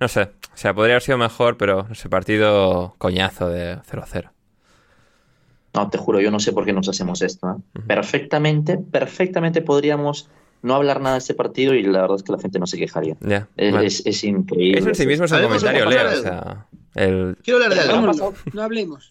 No 0.00 0.08
sé, 0.08 0.22
o 0.22 0.56
sea, 0.56 0.74
podría 0.74 0.94
haber 0.94 1.02
sido 1.02 1.18
mejor, 1.18 1.56
pero 1.56 1.86
ese 1.90 2.08
partido 2.08 2.96
coñazo 2.98 3.48
de 3.48 3.76
0-0. 3.82 4.31
No, 5.74 5.88
te 5.88 5.98
juro, 5.98 6.20
yo 6.20 6.30
no 6.30 6.38
sé 6.38 6.52
por 6.52 6.64
qué 6.64 6.72
nos 6.72 6.88
hacemos 6.88 7.22
esto. 7.22 7.50
¿eh? 7.50 7.80
Perfectamente, 7.86 8.76
perfectamente 8.76 9.62
podríamos 9.62 10.28
no 10.62 10.74
hablar 10.74 11.00
nada 11.00 11.14
de 11.14 11.18
este 11.18 11.34
partido 11.34 11.74
y 11.74 11.82
la 11.82 12.02
verdad 12.02 12.16
es 12.16 12.22
que 12.22 12.32
la 12.32 12.38
gente 12.38 12.58
no 12.58 12.66
se 12.66 12.78
quejaría. 12.78 13.16
es, 13.56 14.24
increíble. 14.24 14.78
Eso 14.78 14.88
en 14.88 14.94
sí 14.94 15.06
mismo 15.06 15.24
es 15.24 15.32
un 15.32 15.42
comentario, 15.42 15.86
Leo. 15.86 16.08
O 16.08 16.22
sea, 16.22 16.66
Quiero 16.94 17.62
hablar 17.62 17.74
de 17.74 17.80
algo. 17.80 18.34
No 18.52 18.62
hablemos. 18.62 19.08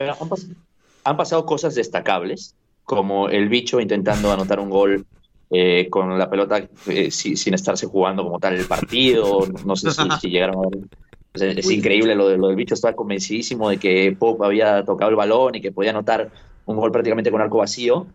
Han, 1.04 1.18
pasado 1.18 1.46
cosas 1.46 1.76
destacables, 1.76 2.56
como 2.84 3.28
el 3.28 3.50
bicho 3.50 3.82
intentando 3.82 4.32
anotar 4.32 4.60
un 4.60 4.70
gol 4.70 5.06
eh, 5.50 5.88
con 5.90 6.18
la 6.18 6.30
pelota 6.30 6.64
eh, 6.88 7.12
sin 7.12 7.54
estarse 7.54 7.88
jugando 7.88 8.24
como 8.24 8.40
tal 8.40 8.54
el 8.56 8.66
partido. 8.66 9.48
No 9.66 9.76
sé 9.76 9.90
si, 9.92 10.30
llegaron 10.30 10.66
a 10.66 10.70
ver. 10.70 11.58
Es, 11.58 11.70
increíble 11.72 12.14
lo, 12.14 12.30
de, 12.30 12.38
lo 12.38 12.48
del 12.48 12.56
bicho. 12.56 12.76
Estaba 12.76 12.96
convencidísimo 12.96 13.70
de 13.70 13.78
que 13.78 14.16
Pop 14.18 14.42
había 14.44 14.86
tocado 14.86 15.10
el 15.10 15.16
balón 15.16 15.56
y 15.56 15.62
que 15.62 15.72
podía 15.72 15.90
anotar 15.90 16.30
un 16.66 16.78
gol 16.78 16.92
prácticamente 16.92 17.32
con 17.32 17.42
arco 17.42 17.58
vacío. 17.60 18.08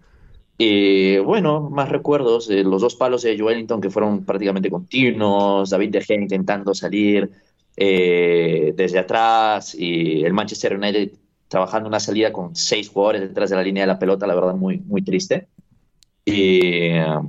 y 0.58 1.18
bueno, 1.18 1.68
más 1.70 1.88
recuerdos, 1.90 2.48
de 2.48 2.64
los 2.64 2.80
dos 2.80 2.94
palos 2.96 3.22
de 3.22 3.38
Joelinton 3.38 3.80
que 3.80 3.90
fueron 3.90 4.24
prácticamente 4.24 4.70
continuos, 4.70 5.70
David 5.70 5.90
De 5.90 6.00
Gea 6.00 6.16
intentando 6.20 6.74
salir 6.74 7.30
eh, 7.76 8.72
desde 8.74 8.98
atrás 8.98 9.74
y 9.74 10.24
el 10.24 10.32
Manchester 10.32 10.76
United 10.76 11.10
trabajando 11.48 11.88
una 11.88 12.00
salida 12.00 12.32
con 12.32 12.56
seis 12.56 12.88
jugadores 12.88 13.20
detrás 13.20 13.50
de 13.50 13.56
la 13.56 13.62
línea 13.62 13.82
de 13.82 13.88
la 13.88 13.98
pelota, 13.98 14.26
la 14.26 14.34
verdad 14.34 14.54
muy, 14.54 14.78
muy 14.78 15.02
triste. 15.02 15.48
Y, 16.24 16.88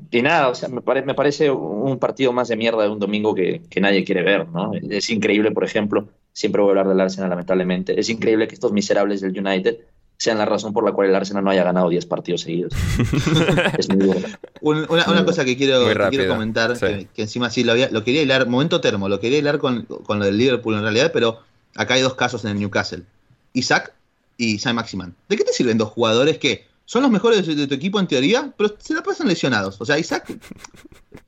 y 0.09 0.21
nada, 0.23 0.49
o 0.49 0.55
sea, 0.55 0.69
me, 0.69 0.81
me, 1.03 1.13
parece 1.13 1.51
un 1.51 1.99
partido 1.99 2.33
más 2.33 2.47
de 2.47 2.55
mierda 2.55 2.81
de 2.81 2.89
un 2.89 2.97
domingo 2.97 3.35
que, 3.35 3.61
que 3.69 3.79
nadie 3.79 4.03
quiere 4.03 4.23
ver, 4.23 4.47
¿no? 4.49 4.71
Es 4.89 5.11
increíble, 5.11 5.51
por 5.51 5.63
ejemplo, 5.63 6.07
siempre 6.33 6.63
voy 6.63 6.69
a 6.69 6.71
hablar 6.71 6.87
del 6.87 6.99
Arsenal 6.99 7.29
lamentablemente, 7.29 7.99
es 7.99 8.09
increíble 8.09 8.47
que 8.47 8.55
estos 8.55 8.71
miserables 8.71 9.21
del 9.21 9.37
United 9.37 9.77
sean 10.17 10.39
la 10.39 10.45
razón 10.45 10.73
por 10.73 10.83
la 10.83 10.91
cual 10.91 11.09
el 11.09 11.15
Arsenal 11.15 11.43
no 11.43 11.51
haya 11.51 11.63
ganado 11.63 11.89
10 11.89 12.05
partidos 12.07 12.41
seguidos. 12.41 12.73
es 13.77 13.87
muy 13.89 13.97
duro. 13.97 14.19
una, 14.61 15.23
cosa 15.23 15.45
que 15.45 15.55
quiero, 15.55 15.85
quiero 16.09 16.33
comentar, 16.33 16.77
que, 16.77 17.21
encima 17.21 17.49
sí 17.49 17.63
lo, 17.63 17.75
lo, 17.75 18.03
quería 18.03 18.23
hilar, 18.23 18.47
momento 18.47 18.81
termo, 18.81 19.09
lo 19.09 19.19
quería 19.19 19.37
hilar 19.37 19.59
con, 19.59 19.83
con, 19.83 20.19
lo 20.19 20.25
del 20.25 20.37
Liverpool 20.37 20.75
en 20.75 20.81
realidad, 20.81 21.11
pero 21.13 21.39
acá 21.75 21.93
hay 21.93 22.01
dos 22.01 22.15
casos 22.15 22.43
en 22.45 22.51
el 22.51 22.59
Newcastle. 22.59 23.03
Isaac 23.53 23.93
y 24.37 24.59
Sam 24.59 24.75
Maximan. 24.75 25.15
¿De 25.29 25.37
qué 25.37 25.43
te 25.43 25.53
sirven 25.53 25.77
dos 25.77 25.89
jugadores 25.89 26.37
que 26.39 26.65
son 26.85 27.03
los 27.03 27.11
mejores 27.11 27.45
de, 27.45 27.67
tu 27.67 27.75
equipo 27.75 27.99
en 27.99 28.07
teoría, 28.07 28.53
pero 28.57 28.75
se 28.79 28.93
la 28.93 29.03
pasan 29.03 29.27
lesionados? 29.27 29.79
O 29.79 29.85
sea, 29.85 29.99
Isaac 29.99 30.35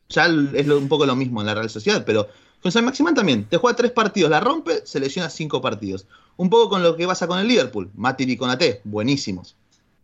ya 0.10 0.26
es 0.26 0.68
un 0.68 0.88
poco 0.88 1.06
lo 1.06 1.16
mismo 1.16 1.42
en 1.42 1.48
la 1.48 1.54
Real 1.54 1.70
Sociedad, 1.70 2.04
pero 2.06 2.28
con 2.62 2.72
San 2.72 2.86
Maximán 2.86 3.16
también. 3.16 3.46
Te 3.46 3.58
juega 3.58 3.76
tres 3.76 3.92
partidos, 3.92 4.30
la 4.30 4.40
rompe, 4.40 4.82
se 4.86 5.00
lesiona 5.00 5.30
cinco 5.30 5.62
partidos. 5.62 6.06
Un 6.38 6.50
poco 6.50 6.70
con 6.70 6.84
lo 6.84 6.96
que 6.96 7.08
pasa 7.08 7.28
con 7.28 7.40
el 7.40 7.48
Liverpool. 7.48 7.90
Matip 7.96 8.30
y 8.30 8.38
Conate, 8.38 8.82
buenísimos. 8.84 9.56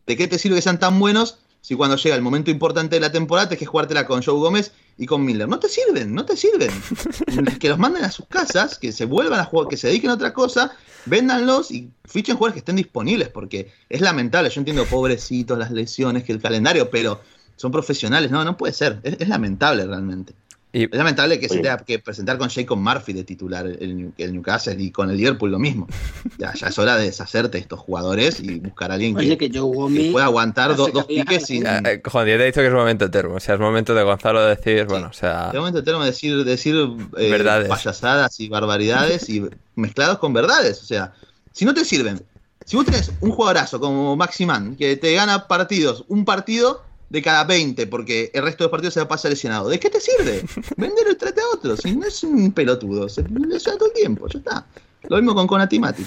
¿De 0.06 0.16
qué 0.16 0.28
te 0.28 0.38
sirve 0.38 0.58
que 0.58 0.62
sean 0.62 0.80
tan 0.80 1.00
buenos 1.00 1.40
si 1.62 1.76
cuando 1.76 1.98
llega 1.98 2.16
el 2.16 2.22
momento 2.22 2.52
importante 2.52 2.96
de 2.96 3.00
la 3.00 3.12
temporada 3.12 3.50
te 3.50 3.58
que 3.58 3.66
jugártela 3.66 4.06
con 4.06 4.22
Joe 4.22 4.36
Gómez 4.36 4.72
y 4.98 5.06
con 5.06 5.26
Miller? 5.26 5.50
No 5.50 5.60
te 5.60 5.68
sirven, 5.68 6.14
no 6.14 6.26
te 6.26 6.38
sirven. 6.38 6.72
que 7.60 7.70
los 7.70 7.78
manden 7.78 8.06
a 8.06 8.12
sus 8.12 8.28
casas, 8.28 8.78
que 8.78 8.92
se 8.92 9.06
vuelvan 9.06 9.40
a 9.40 9.46
jugar, 9.46 9.68
que 9.68 9.78
se 9.78 9.88
dediquen 9.88 10.12
a 10.12 10.14
otra 10.14 10.34
cosa, 10.34 10.72
véndanlos 11.06 11.72
y 11.72 11.90
fichen 12.06 12.38
jugadores 12.38 12.54
que 12.54 12.60
estén 12.60 12.76
disponibles, 12.78 13.30
porque 13.30 13.72
es 13.90 14.02
lamentable. 14.02 14.50
Yo 14.50 14.62
entiendo, 14.62 14.86
pobrecitos, 14.86 15.58
las 15.58 15.72
lesiones, 15.72 16.24
que 16.24 16.32
el 16.32 16.42
calendario, 16.42 16.90
pero 16.90 17.20
son 17.58 17.72
profesionales. 17.72 18.32
No, 18.32 18.46
no 18.46 18.56
puede 18.56 18.74
ser. 18.74 19.00
es 19.04 19.28
lamentable 19.28 19.86
realmente 19.86 20.36
es 20.84 20.90
lamentable 20.92 21.40
que 21.40 21.48
se 21.48 21.56
tenga 21.56 21.78
que 21.78 22.00
presentar 22.00 22.38
con 22.38 22.50
Jacob 22.50 22.78
Murphy 22.78 23.14
de 23.14 23.24
titular 23.24 23.66
el, 23.66 24.12
Newcastle 24.18 24.76
y 24.78 24.92
con 24.92 25.10
el 25.10 25.18
Liverpool 25.18 25.52
lo 25.52 25.60
mismo. 25.60 25.88
Ya, 26.38 26.54
ya 26.54 26.68
es 26.68 26.78
hora 26.78 26.98
de 26.98 27.06
deshacerte 27.06 27.58
de 27.58 27.60
estos 27.60 27.80
jugadores 27.80 28.42
y 28.42 28.60
buscar 28.60 28.92
a 28.92 28.96
alguien 28.96 29.16
que, 29.16 29.50
pueda 30.12 30.26
aguantar 30.26 30.76
dos 30.76 31.06
piques 31.06 31.46
sin. 31.46 31.64
Ya, 31.64 31.78
eh, 31.78 32.02
te 32.02 32.34
he 32.34 32.46
dicho 32.46 32.60
que 32.60 32.68
es 32.68 32.74
momento 32.74 33.10
termo. 33.10 33.36
O 33.36 33.40
sea, 33.40 33.56
es 33.56 33.62
momento 33.62 33.94
de 33.94 34.04
Gonzalo 34.04 34.44
decir, 34.46 34.86
bueno, 34.86 35.08
o 35.08 35.14
sea. 35.14 35.52
Es 35.54 35.58
momento 35.58 35.84
termo 35.84 36.04
decir, 36.04 36.44
decir 36.44 36.76
eh, 37.18 37.66
payasadas 37.70 38.40
y 38.40 38.50
barbaridades 38.50 39.30
y 39.30 39.46
mezclados 39.76 40.18
con 40.18 40.34
verdades. 40.34 40.82
O 40.82 40.86
sea, 40.86 41.14
si 41.54 41.64
no 41.64 41.74
te 41.74 41.86
sirven, 41.86 42.22
si 42.66 42.76
vos 42.76 42.86
tenés 42.86 43.12
un 43.22 43.32
jugadorazo 43.32 43.80
como 43.80 44.16
Maximan 44.16 44.76
que 44.76 44.98
te 44.98 45.14
gana 45.14 45.48
partidos, 45.48 46.04
un 46.10 46.26
partido 46.26 46.84
de 47.10 47.22
cada 47.22 47.44
20, 47.44 47.88
porque 47.88 48.32
el 48.34 48.44
resto 48.44 48.64
de 48.64 48.66
los 48.66 48.72
partidos 48.72 48.94
se 48.94 49.00
va 49.00 49.06
a 49.06 49.10
pasar 49.10 49.32
lesionado. 49.32 49.70
¿De 49.70 49.80
qué 49.80 49.90
te 49.90 50.00
sirve? 50.00 50.42
Vendelo 50.78 51.12
y 51.12 51.16
trate 51.16 51.42
a 51.42 51.56
otro. 51.56 51.78
Si 51.78 51.96
no 51.96 52.06
es 52.06 52.24
un 52.24 52.52
pelotudo, 52.52 53.08
se 53.10 53.24
lesiona 53.24 53.78
todo 53.78 53.90
el 53.90 53.94
tiempo, 53.94 54.28
ya 54.28 54.40
está. 54.40 54.66
Lo 55.08 55.18
mismo 55.18 55.36
con 55.36 55.48
Conatimati. 55.48 56.04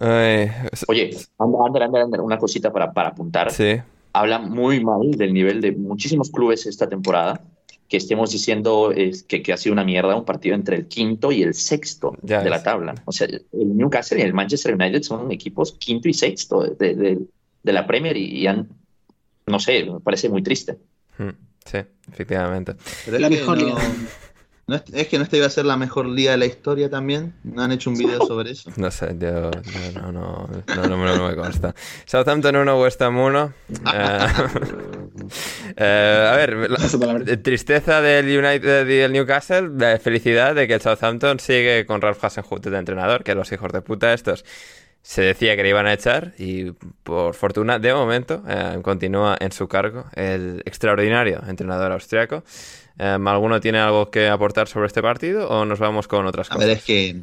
Oye, 0.00 1.16
Ander, 1.38 1.82
Ander, 1.82 2.02
Ander, 2.02 2.20
una 2.20 2.38
cosita 2.38 2.72
para, 2.72 2.92
para 2.92 3.08
apuntar. 3.08 3.50
Sí. 3.50 3.76
Habla 4.12 4.38
muy 4.38 4.82
mal 4.82 5.10
del 5.12 5.34
nivel 5.34 5.60
de 5.60 5.72
muchísimos 5.72 6.30
clubes 6.30 6.66
esta 6.66 6.88
temporada. 6.88 7.40
Que 7.88 7.96
estemos 7.96 8.30
diciendo 8.30 8.92
que, 8.94 9.42
que, 9.42 9.52
ha 9.52 9.56
sido 9.56 9.72
una 9.72 9.82
mierda 9.82 10.14
un 10.14 10.26
partido 10.26 10.54
entre 10.54 10.76
el 10.76 10.88
quinto 10.88 11.32
y 11.32 11.42
el 11.42 11.54
sexto 11.54 12.14
de 12.20 12.50
la 12.50 12.62
tabla. 12.62 12.94
O 13.06 13.12
sea, 13.12 13.26
el 13.26 13.76
Newcastle 13.76 14.18
y 14.18 14.22
el 14.22 14.34
Manchester 14.34 14.74
United 14.74 15.02
son 15.02 15.32
equipos 15.32 15.72
quinto 15.72 16.06
y 16.06 16.12
sexto 16.12 16.64
de, 16.64 16.94
de, 16.94 17.18
de 17.62 17.72
la 17.72 17.86
Premier 17.86 18.14
y, 18.14 18.40
y 18.40 18.46
han 18.46 18.68
no 19.48 19.58
sé, 19.60 19.84
me 19.84 20.00
parece 20.00 20.28
muy 20.28 20.42
triste. 20.42 20.78
Hmm, 21.18 21.30
sí, 21.64 21.78
efectivamente. 22.12 22.74
Pero 23.04 23.18
la 23.18 23.28
mejor 23.30 23.58
¿No 24.68 24.74
es, 24.76 24.82
es 24.92 25.08
que 25.08 25.16
no 25.16 25.24
esta 25.24 25.38
iba 25.38 25.46
a 25.46 25.50
ser 25.50 25.64
la 25.64 25.78
mejor 25.78 26.04
liga 26.04 26.32
de 26.32 26.36
la 26.36 26.44
historia 26.44 26.90
también. 26.90 27.32
¿No 27.42 27.62
han 27.62 27.72
hecho 27.72 27.88
un 27.88 27.96
video 27.96 28.18
sobre 28.26 28.50
eso? 28.50 28.70
No 28.76 28.90
sé, 28.90 29.16
yo, 29.18 29.50
yo 29.50 29.92
no, 29.94 30.12
no, 30.12 30.46
no, 30.76 30.86
no, 30.86 30.96
me- 30.98 31.16
no 31.16 31.26
me 31.28 31.34
consta. 31.36 31.74
Southampton 32.04 32.54
1, 32.54 32.78
West 32.82 33.00
Ham 33.00 33.16
1. 33.18 33.52
Eh, 33.70 34.26
eh, 35.76 36.28
a 36.32 36.36
ver, 36.36 36.70
la- 36.70 37.36
tristeza 37.42 38.00
del 38.02 38.26
United 38.26 38.86
y 38.88 38.98
el 38.98 39.12
Newcastle, 39.12 39.70
felicidad 40.00 40.54
de 40.54 40.66
que 40.68 40.74
el 40.74 40.80
Southampton 40.80 41.40
sigue 41.40 41.86
con 41.86 42.00
Ralph 42.00 42.22
Hasenhuttl 42.22 42.70
de 42.70 42.78
entrenador, 42.78 43.24
que 43.24 43.34
los 43.34 43.50
hijos 43.52 43.72
de 43.72 43.80
puta 43.80 44.12
estos 44.12 44.44
se 45.02 45.22
decía 45.22 45.56
que 45.56 45.62
le 45.62 45.70
iban 45.70 45.86
a 45.86 45.92
echar 45.94 46.34
y 46.38 46.72
por 47.02 47.34
fortuna, 47.34 47.78
de 47.78 47.94
momento, 47.94 48.42
eh, 48.46 48.78
continúa 48.82 49.36
en 49.40 49.52
su 49.52 49.68
cargo 49.68 50.06
el 50.14 50.62
extraordinario 50.66 51.42
entrenador 51.48 51.92
austriaco. 51.92 52.44
Eh, 52.98 53.16
¿Alguno 53.24 53.60
tiene 53.60 53.78
algo 53.78 54.10
que 54.10 54.28
aportar 54.28 54.68
sobre 54.68 54.86
este 54.86 55.00
partido 55.00 55.48
o 55.48 55.64
nos 55.64 55.78
vamos 55.78 56.08
con 56.08 56.26
otras 56.26 56.48
A 56.50 56.54
cosas? 56.54 56.68
ver, 56.68 56.76
es 56.76 56.84
que. 56.84 57.16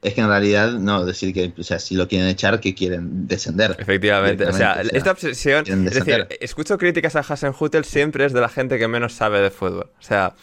Es 0.00 0.14
que 0.14 0.20
en 0.20 0.28
realidad, 0.28 0.72
no, 0.72 1.04
decir 1.04 1.34
que, 1.34 1.52
o 1.58 1.62
sea, 1.64 1.80
si 1.80 1.96
lo 1.96 2.06
quieren 2.06 2.28
echar, 2.28 2.60
que 2.60 2.72
quieren 2.72 3.26
descender. 3.26 3.74
Efectivamente, 3.80 4.46
o 4.46 4.52
sea, 4.52 4.80
esta 4.92 5.10
obsesión, 5.10 5.64
es 5.66 5.94
decir, 5.94 6.28
escucho 6.38 6.78
críticas 6.78 7.16
a 7.16 7.20
Hasenhuttl 7.20 7.82
siempre 7.82 8.24
es 8.24 8.32
de 8.32 8.40
la 8.40 8.48
gente 8.48 8.78
que 8.78 8.86
menos 8.86 9.12
sabe 9.12 9.40
de 9.40 9.50
fútbol, 9.50 9.90
o 9.98 10.02
sea, 10.02 10.34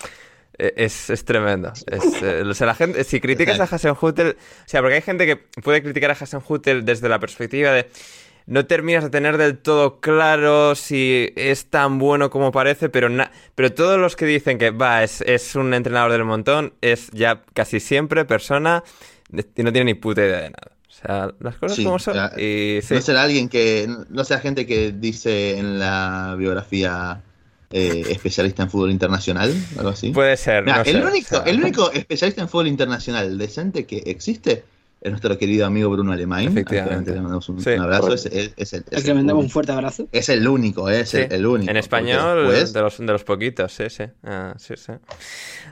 es, 0.58 1.10
es 1.10 1.26
tremendo. 1.26 1.72
Es, 1.88 2.22
eh, 2.24 2.44
o 2.46 2.54
sea, 2.54 2.68
la 2.68 2.76
gente, 2.76 3.04
si 3.04 3.20
criticas 3.20 3.60
a 3.60 3.64
Hasenhuttl, 3.64 4.30
o 4.30 4.34
sea, 4.66 4.82
porque 4.82 4.96
hay 4.96 5.02
gente 5.02 5.26
que 5.26 5.36
puede 5.38 5.82
criticar 5.84 6.12
a 6.12 6.14
Hasenhuttl 6.14 6.84
desde 6.84 7.10
la 7.10 7.20
perspectiva 7.20 7.72
de 7.72 7.90
no 8.48 8.68
terminas 8.68 9.04
de 9.04 9.10
tener 9.10 9.38
del 9.38 9.58
todo 9.58 10.00
claro 10.00 10.76
si 10.76 11.34
es 11.36 11.66
tan 11.72 11.98
bueno 11.98 12.30
como 12.30 12.52
parece, 12.52 12.90
pero, 12.90 13.10
na- 13.10 13.32
pero 13.56 13.74
todos 13.74 14.00
los 14.00 14.16
que 14.16 14.26
dicen 14.28 14.60
que 14.60 14.70
va, 14.70 15.04
es, 15.04 15.22
es 15.22 15.56
un 15.56 15.74
entrenador 15.74 16.12
del 16.12 16.26
montón, 16.26 16.74
es 16.82 17.10
ya 17.12 17.42
casi 17.56 17.80
siempre 17.80 18.24
persona 18.24 18.84
y 19.34 19.64
no 19.64 19.72
tiene 19.74 19.86
ni 19.86 19.94
puta 19.96 20.22
idea 20.24 20.42
de 20.42 20.50
nada. 20.52 20.72
O 20.88 20.92
sea, 21.08 21.34
las 21.40 21.58
cosas 21.58 21.76
Sí, 21.76 21.84
como 21.84 21.98
son. 22.00 22.14
ya, 22.14 22.32
y 22.40 22.80
sí. 22.84 22.94
No 22.94 23.02
será 23.02 23.24
alguien 23.24 23.50
que. 23.50 23.88
No 24.10 24.24
sea 24.24 24.40
gente 24.40 24.66
que 24.66 24.92
dice 24.94 25.58
en 25.58 25.78
la 25.80 26.36
biografía 26.38 27.22
eh, 27.78 28.06
especialista 28.10 28.64
en 28.64 28.70
fútbol 28.70 28.90
internacional, 28.90 29.54
algo 29.78 29.90
así. 29.90 30.12
Puede 30.12 30.38
ser, 30.38 30.64
no 30.64 30.78
el, 30.78 30.86
sé, 30.86 31.06
único, 31.06 31.36
o 31.36 31.44
sea, 31.44 31.52
el 31.52 31.60
único 31.60 31.92
especialista 31.92 32.42
en 32.42 32.48
fútbol 32.48 32.68
internacional 32.68 33.38
decente 33.38 33.86
que 33.86 33.98
existe 34.06 34.64
es 35.06 35.12
nuestro 35.12 35.38
querido 35.38 35.66
amigo 35.66 35.90
Bruno 35.90 36.12
Alemán. 36.12 36.44
Efectivamente. 36.44 37.12
Le 37.12 37.22
mandamos 37.22 37.48
un, 37.50 37.62
Sí. 37.62 37.70
un 37.72 37.82
abrazo. 37.82 38.14
Es, 38.14 38.26
es- 38.26 38.54
es 38.58 38.74
el, 38.74 38.84
es 38.92 39.06
le 39.06 39.14
mandamos 39.14 39.40
un 39.40 39.46
único. 39.46 39.54
fuerte 39.54 39.72
abrazo. 39.72 40.08
Es 40.12 40.30
el 40.30 40.48
único, 40.48 40.90
eh, 40.90 41.02
es 41.02 41.10
sí. 41.10 41.18
el, 41.18 41.32
el 41.32 41.46
único. 41.46 41.72
En 41.72 41.78
español, 41.78 42.48
después- 42.48 42.74
de, 42.74 42.82
los, 42.82 42.98
de 42.98 43.06
los 43.06 43.24
poquitos, 43.24 43.72
sí, 43.72 43.90
sí. 43.90 44.04
Ah, 44.24 44.54
sí, 44.58 44.74
sí. 44.78 44.92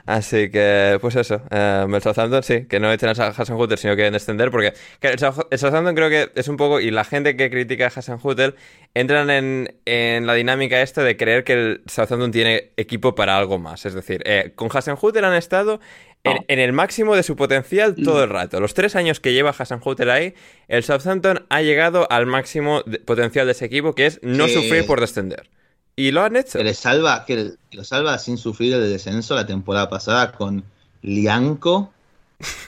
Así 0.06 0.50
que, 0.50 0.98
pues 1.00 1.16
eso. 1.16 1.40
eh, 1.50 1.86
el 1.92 2.02
Southampton, 2.02 2.42
sí, 2.42 2.66
que 2.66 2.78
no 2.80 2.92
echen 2.92 3.08
a 3.08 3.12
Hasenhuttl, 3.12 3.76
sino 3.76 3.92
que 3.94 4.02
deben 4.02 4.12
descender, 4.12 4.50
porque 4.50 4.72
que 5.00 5.08
el, 5.08 5.18
South- 5.18 5.46
el 5.50 5.58
Southampton 5.58 5.94
creo 5.94 6.08
que 6.10 6.30
es 6.34 6.48
un 6.48 6.56
poco, 6.56 6.80
y 6.80 6.90
la 6.90 7.04
gente 7.04 7.36
que 7.36 7.50
critica 7.50 7.86
a 7.86 7.88
Hasenhuttl, 7.88 8.54
entran 8.94 9.30
en, 9.30 9.74
en 9.86 10.26
la 10.26 10.34
dinámica 10.34 10.80
esta 10.82 11.02
de 11.02 11.16
creer 11.16 11.42
que 11.44 11.52
el 11.54 11.82
Southampton 11.86 12.30
tiene 12.30 12.72
equipo 12.76 13.14
para 13.14 13.36
algo 13.36 13.58
más. 13.58 13.86
Es 13.86 13.94
decir, 13.94 14.22
eh, 14.26 14.52
con 14.54 14.68
Hasenhuttl 14.72 15.24
han 15.24 15.34
estado 15.34 15.80
en, 16.24 16.34
No. 16.34 16.40
en 16.48 16.58
el 16.58 16.72
máximo 16.72 17.14
de 17.14 17.22
su 17.22 17.36
potencial 17.36 17.94
todo 17.94 18.20
Mm. 18.20 18.22
el 18.24 18.30
rato. 18.30 18.60
Los 18.60 18.74
tres 18.74 18.96
años 18.96 19.20
que 19.20 19.32
lleva 19.32 19.50
Hasenhuttl 19.50 20.10
ahí, 20.10 20.34
el 20.68 20.82
Southampton 20.82 21.44
ha 21.50 21.62
llegado 21.62 22.10
al 22.10 22.26
máximo 22.26 22.82
de- 22.86 22.98
potencial 22.98 23.46
de 23.46 23.52
ese 23.52 23.66
equipo, 23.66 23.94
que 23.94 24.06
es 24.06 24.20
no 24.22 24.46
Que- 24.46 24.54
sufrir 24.54 24.86
por 24.86 25.00
descender. 25.00 25.48
Y 25.96 26.10
lo 26.10 26.22
han 26.22 26.34
hecho. 26.36 26.58
que 26.58 26.64
le 26.64 26.74
salva, 26.74 27.24
que 27.24 27.36
le- 27.36 27.50
que 27.70 27.76
lo 27.76 27.84
salva 27.84 28.18
sin 28.18 28.36
sufrir 28.38 28.74
el 28.74 28.90
descenso 28.90 29.34
la 29.36 29.46
temporada 29.46 29.88
pasada 29.88 30.32
con 30.32 30.64
Lianco, 31.02 31.92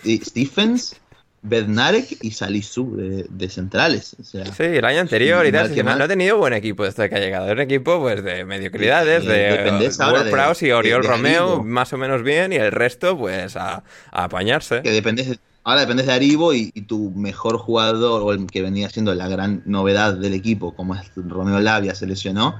y 0.05 0.19
Stephens, 0.19 0.97
Bednarek 1.43 2.19
y 2.23 2.33
Salisu 2.33 2.97
de, 2.97 3.27
de 3.29 3.49
centrales. 3.49 4.17
O 4.21 4.25
sea, 4.25 4.47
Sí, 4.47 4.65
el 4.65 4.85
año 4.85 5.01
anterior 5.01 5.47
y 5.47 5.53
tal. 5.53 5.73
que 5.73 5.85
no, 5.85 5.93
ha 5.93 6.09
tenido 6.09 6.39
buen 6.39 6.53
equipo 6.53 6.85
desde 6.85 7.09
que 7.09 7.15
ha 7.15 7.19
llegado. 7.21 7.47
Es 7.47 7.53
un 7.53 7.61
equipo 7.61 8.01
pues 8.01 8.23
de 8.25 8.45
mediocridades, 8.45 9.25
de 9.25 9.33
de- 9.35 10.31
Prowse 10.31 10.67
y 10.67 10.71
Oriol 10.73 11.05
Romeo, 11.05 11.49
Aribo. 11.51 11.65
más 11.65 11.93
o 11.93 11.99
menos 11.99 12.23
bien, 12.23 12.53
y 12.53 12.57
el 12.57 12.73
resto, 12.73 13.17
pues 13.17 13.57
a, 13.57 13.85
a 14.11 14.25
apañarse. 14.25 14.83
que 14.83 14.91
dependes 14.91 15.29
de- 15.29 15.39
ahora 15.63 15.81
dependes 15.83 16.07
de 16.07 16.13
Aribo 16.13 16.53
y, 16.55 16.71
y 16.75 16.83
tu 16.83 17.11
mejor 17.13 17.59
jugador, 17.59 18.23
o 18.23 18.33
el 18.33 18.47
que 18.47 18.63
venía 18.63 18.89
siendo 18.91 19.15
la 19.15 19.29
gran 19.29 19.63
novedad 19.67 20.15
del 20.15 20.35
equipo, 20.35 20.75
como 20.75 20.95
es 20.97 21.03
Romeo 21.17 21.61
Lavia, 21.61 21.95
se 21.95 22.07
lesionó. 22.07 22.59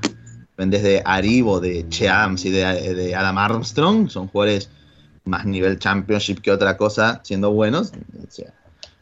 Dependes 0.51 0.83
de 0.85 1.03
Aribo, 1.05 1.61
de 1.61 1.87
Cheams 1.89 2.45
y 2.45 2.51
de, 2.51 2.95
de 2.95 3.15
Adam 3.15 3.37
Armstrong, 3.39 4.09
son 4.09 4.29
jugadores 4.29 4.71
más 5.25 5.45
nivel 5.45 5.79
championship 5.79 6.41
que 6.41 6.51
otra 6.53 6.77
cosa, 6.77 7.21
siendo 7.25 7.51
buenos. 7.51 7.93
O 8.27 8.31
sea, 8.31 8.55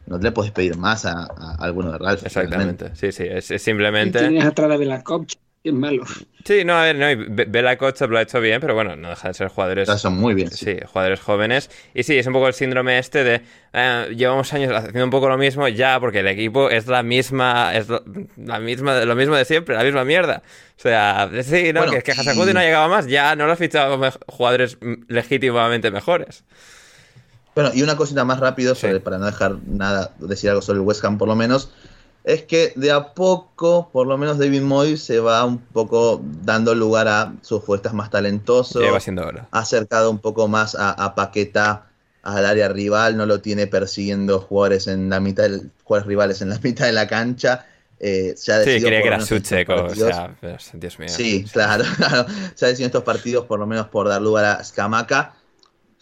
no 0.07 0.17
le 0.17 0.31
puedes 0.31 0.51
pedir 0.51 0.77
más 0.77 1.05
a, 1.05 1.23
a 1.23 1.55
alguno 1.59 1.91
de 1.91 1.97
Ralph. 1.97 2.25
Exactamente. 2.25 2.91
Sí, 2.95 3.11
sí, 3.11 3.23
es, 3.23 3.51
es 3.51 3.61
Y 3.61 3.65
simplemente. 3.65 4.19
Tienes 4.19 4.45
atrás 4.45 4.69
de 4.69 4.77
Bela 4.77 5.01
Kopch, 5.03 5.33
que 5.63 5.69
es 5.69 5.75
malo. 5.75 6.03
Sí, 6.45 6.63
no, 6.63 6.75
a 6.77 6.83
ver, 6.83 6.95
no, 6.95 7.09
y 7.09 7.15
Be- 7.15 7.45
Bela 7.45 7.75
Kotchap 7.75 8.11
lo 8.11 8.19
ha 8.19 8.21
hecho 8.21 8.39
bien, 8.39 8.61
pero 8.61 8.75
bueno, 8.75 8.95
no 8.95 9.09
deja 9.09 9.29
de 9.29 9.33
ser 9.33 9.47
jugadores. 9.47 9.87
realmente. 9.87 10.01
Son 10.03 10.15
muy 10.15 10.35
bien. 10.35 10.51
sí. 10.51 10.65
Sí, 10.65 10.77
jugadores 10.85 11.19
jóvenes. 11.19 11.71
Y 11.95 12.03
sí, 12.03 12.15
es 12.19 12.27
un 12.27 12.33
poco 12.33 12.47
el 12.47 12.53
síndrome 12.53 12.99
este 12.99 13.23
de 13.23 13.41
eh, 13.73 14.13
llevamos 14.15 14.53
años 14.53 14.71
haciendo 14.71 15.05
un 15.05 15.09
poco 15.09 15.27
lo 15.27 15.39
mismo 15.39 15.67
ya, 15.67 15.99
porque 15.99 16.19
el 16.19 16.27
equipo 16.27 16.69
es 16.69 16.85
la 16.85 17.01
misma, 17.01 17.73
es 17.75 17.89
lo, 17.89 18.03
la 18.37 18.59
misma, 18.59 18.99
lo 19.05 19.15
mismo 19.15 19.35
de 19.35 19.43
siempre, 19.43 19.75
la 19.75 19.83
misma 19.83 20.05
mierda. 20.05 20.43
O 20.77 20.79
sea, 20.79 21.31
sí, 21.41 21.73
¿no? 21.73 21.79
Bueno, 21.79 21.93
que, 21.93 22.03
que 22.03 22.11
y- 22.11 22.19
Hasenhuttl 22.19 22.53
no 22.53 22.59
ha 22.59 22.63
llegado 22.63 22.89
más, 22.89 23.07
ya 23.07 23.35
no 23.35 23.47
lo 23.47 23.53
has 23.53 23.57
fichado 23.59 23.99
jugadores 24.27 24.77
legítimamente 25.07 25.89
mejores. 25.89 26.43
Bueno, 27.55 27.71
y 27.73 27.81
una 27.81 27.95
cosita 27.95 28.23
más 28.25 28.39
rápido 28.39 28.75
sobre, 28.75 28.95
Sí. 28.95 28.99
para 28.99 29.17
no 29.17 29.25
dejar 29.25 29.55
nada, 29.65 30.11
decir 30.19 30.49
algo 30.49 30.61
sobre 30.61 30.79
el 30.79 30.85
West 30.85 31.03
Ham 31.05 31.17
por 31.17 31.27
lo 31.29 31.35
menos, 31.35 31.69
es 32.25 32.43
que 32.43 32.73
de 32.75 32.91
a 32.91 33.13
poco, 33.13 33.89
por 33.93 34.07
lo 34.07 34.17
menos 34.17 34.37
David 34.39 34.61
Moyes 34.61 35.01
se 35.03 35.19
va 35.19 35.45
un 35.45 35.59
poco 35.59 36.21
dando 36.43 36.73
lugar 36.75 37.07
a 37.07 37.33
sus 37.41 37.63
fuerzas 37.63 37.93
más 37.93 38.09
talentosos, 38.09 38.83
va 38.91 38.99
siendo 38.99 39.25
hora. 39.25 39.47
ha 39.51 39.59
acercado 39.59 40.09
un 40.11 40.19
poco 40.19 40.47
más 40.47 40.75
a, 40.75 40.91
a 40.91 41.15
Paqueta 41.15 41.87
al 42.23 42.45
área 42.45 42.67
rival, 42.69 43.15
no 43.17 43.27
lo 43.27 43.39
tiene 43.41 43.67
persiguiendo 43.67 44.39
jugadores 44.39 44.87
en 44.87 45.09
la 45.11 45.19
mitad 45.19 45.43
del- 45.43 45.69
jugadores 45.83 46.07
rivales 46.07 46.41
en 46.41 46.49
la 46.49 46.59
mitad 46.63 46.85
de 46.87 46.93
la 46.93 47.07
cancha. 47.07 47.67
eh, 47.99 48.33
se 48.35 48.51
ha 48.51 48.63
Sí, 48.63 48.79
por 48.81 48.89
que 48.89 49.07
era 49.07 49.17
o 49.17 49.95
sea, 49.95 50.35
Dios 50.73 50.99
mío. 50.99 51.07
Sí, 51.09 51.45
claro, 51.53 51.85
claro. 51.97 52.25
Se 52.55 52.65
ha 52.65 52.69
decidido 52.69 52.87
estos 52.87 53.03
partidos 53.03 53.45
por 53.45 53.59
lo 53.59 53.67
menos 53.67 53.87
por 53.87 54.09
dar 54.09 54.21
lugar 54.21 54.43
a 54.45 54.63
Scamaca. 54.63 55.35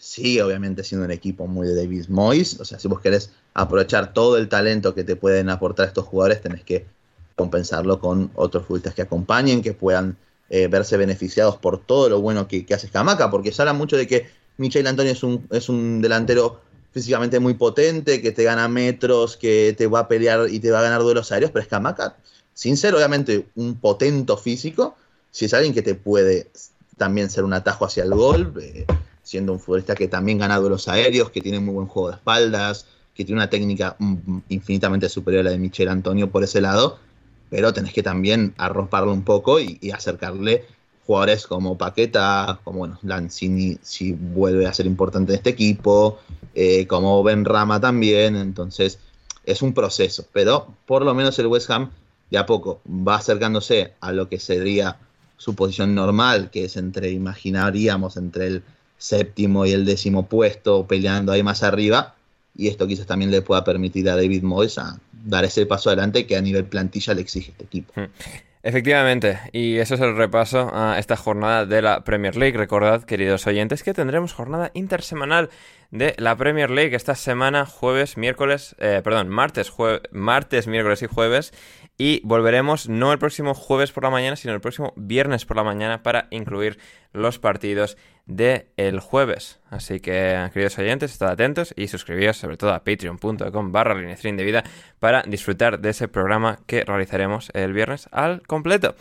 Sigue 0.04 0.42
obviamente 0.42 0.84
siendo 0.84 1.06
un 1.06 1.12
equipo 1.12 1.46
muy 1.46 1.66
de 1.66 1.74
David 1.74 2.08
Moyes. 2.08 2.60
O 2.60 2.64
sea, 2.66 2.78
si 2.78 2.88
vos 2.88 3.00
querés 3.00 3.30
aprovechar 3.54 4.12
todo 4.12 4.36
el 4.36 4.50
talento 4.50 4.94
que 4.94 5.02
te 5.02 5.16
pueden 5.16 5.48
aportar 5.48 5.88
estos 5.88 6.04
jugadores, 6.04 6.42
tenés 6.42 6.62
que 6.62 6.84
compensarlo 7.36 7.98
con 8.00 8.30
otros 8.34 8.66
futbolistas 8.66 8.94
que 8.94 9.00
acompañen, 9.00 9.62
que 9.62 9.72
puedan 9.72 10.18
eh, 10.50 10.68
verse 10.68 10.98
beneficiados 10.98 11.56
por 11.56 11.78
todo 11.78 12.10
lo 12.10 12.20
bueno 12.20 12.46
que, 12.46 12.66
que 12.66 12.74
hace 12.74 12.88
Scamaca. 12.88 13.30
Porque 13.30 13.50
se 13.50 13.62
habla 13.62 13.72
mucho 13.72 13.96
de 13.96 14.06
que 14.06 14.26
Michel 14.58 14.86
Antonio 14.86 15.10
es 15.10 15.22
un, 15.22 15.48
es 15.50 15.70
un 15.70 16.02
delantero 16.02 16.60
físicamente 16.92 17.40
muy 17.40 17.54
potente, 17.54 18.20
que 18.20 18.30
te 18.30 18.44
gana 18.44 18.68
metros, 18.68 19.38
que 19.38 19.74
te 19.76 19.86
va 19.86 20.00
a 20.00 20.08
pelear 20.08 20.50
y 20.50 20.60
te 20.60 20.70
va 20.70 20.80
a 20.80 20.82
ganar 20.82 21.00
duelos 21.00 21.32
aéreos, 21.32 21.50
pero 21.50 21.64
Scamaca, 21.64 22.18
sin 22.52 22.76
ser 22.76 22.94
obviamente 22.94 23.46
un 23.54 23.76
potento 23.76 24.36
físico, 24.36 24.96
si 25.30 25.46
es 25.46 25.54
alguien 25.54 25.72
que 25.72 25.80
te 25.80 25.94
puede 25.94 26.50
también 26.98 27.30
ser 27.30 27.44
un 27.44 27.54
atajo 27.54 27.86
hacia 27.86 28.04
el 28.04 28.14
gol, 28.14 28.52
eh, 28.60 28.84
siendo 29.24 29.52
un 29.52 29.58
futbolista 29.58 29.96
que 29.96 30.06
también 30.06 30.38
gana 30.38 30.58
duelos 30.58 30.86
aéreos, 30.86 31.30
que 31.30 31.40
tiene 31.40 31.58
muy 31.58 31.74
buen 31.74 31.88
juego 31.88 32.10
de 32.10 32.14
espaldas, 32.14 32.86
que 33.14 33.24
tiene 33.24 33.40
una 33.40 33.50
técnica 33.50 33.96
mm, 33.98 34.38
infinitamente 34.50 35.08
superior 35.08 35.40
a 35.40 35.44
la 35.44 35.50
de 35.50 35.58
Michel 35.58 35.88
Antonio 35.88 36.30
por 36.30 36.44
ese 36.44 36.60
lado, 36.60 36.98
pero 37.50 37.72
tenés 37.72 37.92
que 37.92 38.02
también 38.02 38.54
arroparlo 38.58 39.12
un 39.12 39.22
poco 39.22 39.58
y, 39.58 39.90
acercarle 39.90 40.64
jugadores 41.06 41.46
como 41.46 41.76
Paqueta, 41.76 42.60
como 42.64 42.80
bueno, 42.80 42.98
Lanzini 43.02 43.78
si 43.82 44.12
vuelve 44.12 44.66
a 44.66 44.74
ser 44.74 44.86
importante 44.86 45.32
en 45.32 45.38
este 45.38 45.50
equipo, 45.50 46.18
eh, 46.54 46.86
como 46.86 47.22
Ben 47.22 47.44
Rama 47.44 47.80
también, 47.80 48.36
entonces 48.36 48.98
es 49.44 49.62
un 49.62 49.74
proceso, 49.74 50.24
pero 50.32 50.74
por 50.86 51.04
lo 51.04 51.14
menos 51.14 51.38
el 51.38 51.46
West 51.46 51.70
Ham 51.70 51.90
de 52.30 52.38
a 52.38 52.46
poco 52.46 52.80
va 52.86 53.16
acercándose 53.16 53.92
a 54.00 54.12
lo 54.12 54.28
que 54.28 54.38
sería 54.38 54.98
su 55.36 55.54
posición 55.54 55.94
normal, 55.94 56.50
que 56.50 56.64
es 56.64 56.76
entre, 56.76 57.10
imaginaríamos, 57.10 58.16
entre 58.16 58.46
el 58.46 58.62
séptimo 59.04 59.66
y 59.66 59.72
el 59.72 59.84
décimo 59.84 60.26
puesto, 60.26 60.86
peleando 60.86 61.32
ahí 61.32 61.42
más 61.42 61.62
arriba, 61.62 62.14
y 62.56 62.68
esto 62.68 62.86
quizás 62.86 63.06
también 63.06 63.30
le 63.30 63.42
pueda 63.42 63.64
permitir 63.64 64.08
a 64.08 64.16
David 64.16 64.42
Moyes 64.42 64.78
a 64.78 64.98
dar 65.24 65.44
ese 65.44 65.66
paso 65.66 65.90
adelante 65.90 66.26
que 66.26 66.36
a 66.36 66.40
nivel 66.40 66.64
plantilla 66.64 67.14
le 67.14 67.20
exige 67.20 67.50
este 67.50 67.64
equipo. 67.64 67.92
Efectivamente, 68.62 69.38
y 69.52 69.76
eso 69.76 69.94
es 69.94 70.00
el 70.00 70.16
repaso 70.16 70.70
a 70.72 70.98
esta 70.98 71.16
jornada 71.16 71.66
de 71.66 71.82
la 71.82 72.02
Premier 72.02 72.34
League. 72.34 72.56
Recordad, 72.56 73.04
queridos 73.04 73.46
oyentes, 73.46 73.82
que 73.82 73.92
tendremos 73.92 74.32
jornada 74.32 74.70
intersemanal 74.72 75.50
de 75.90 76.14
la 76.16 76.34
Premier 76.34 76.70
League 76.70 76.96
esta 76.96 77.14
semana, 77.14 77.66
jueves, 77.66 78.16
miércoles, 78.16 78.74
eh, 78.78 79.02
perdón, 79.04 79.28
martes, 79.28 79.70
martes, 80.12 80.66
miércoles 80.66 81.02
y 81.02 81.06
jueves. 81.06 81.52
Y 81.98 82.22
volveremos 82.24 82.88
no 82.88 83.12
el 83.12 83.18
próximo 83.18 83.52
jueves 83.52 83.92
por 83.92 84.04
la 84.04 84.10
mañana, 84.10 84.34
sino 84.34 84.54
el 84.54 84.62
próximo 84.62 84.94
viernes 84.96 85.44
por 85.44 85.58
la 85.58 85.62
mañana 85.62 86.02
para 86.02 86.26
incluir 86.30 86.78
los 87.12 87.38
partidos 87.38 87.98
del 88.26 88.66
el 88.76 89.00
jueves. 89.00 89.60
Así 89.74 89.98
que, 89.98 90.48
queridos 90.52 90.78
oyentes, 90.78 91.10
estad 91.10 91.30
atentos 91.30 91.74
y 91.76 91.88
suscribíos 91.88 92.36
sobre 92.36 92.56
todo 92.56 92.72
a 92.72 92.84
patreon.com 92.84 93.72
barra 93.72 93.94
de 93.94 94.44
vida 94.44 94.62
para 95.00 95.22
disfrutar 95.22 95.80
de 95.80 95.90
ese 95.90 96.06
programa 96.06 96.60
que 96.66 96.84
realizaremos 96.84 97.50
el 97.54 97.72
viernes 97.72 98.08
al 98.12 98.42
completo. 98.46 98.94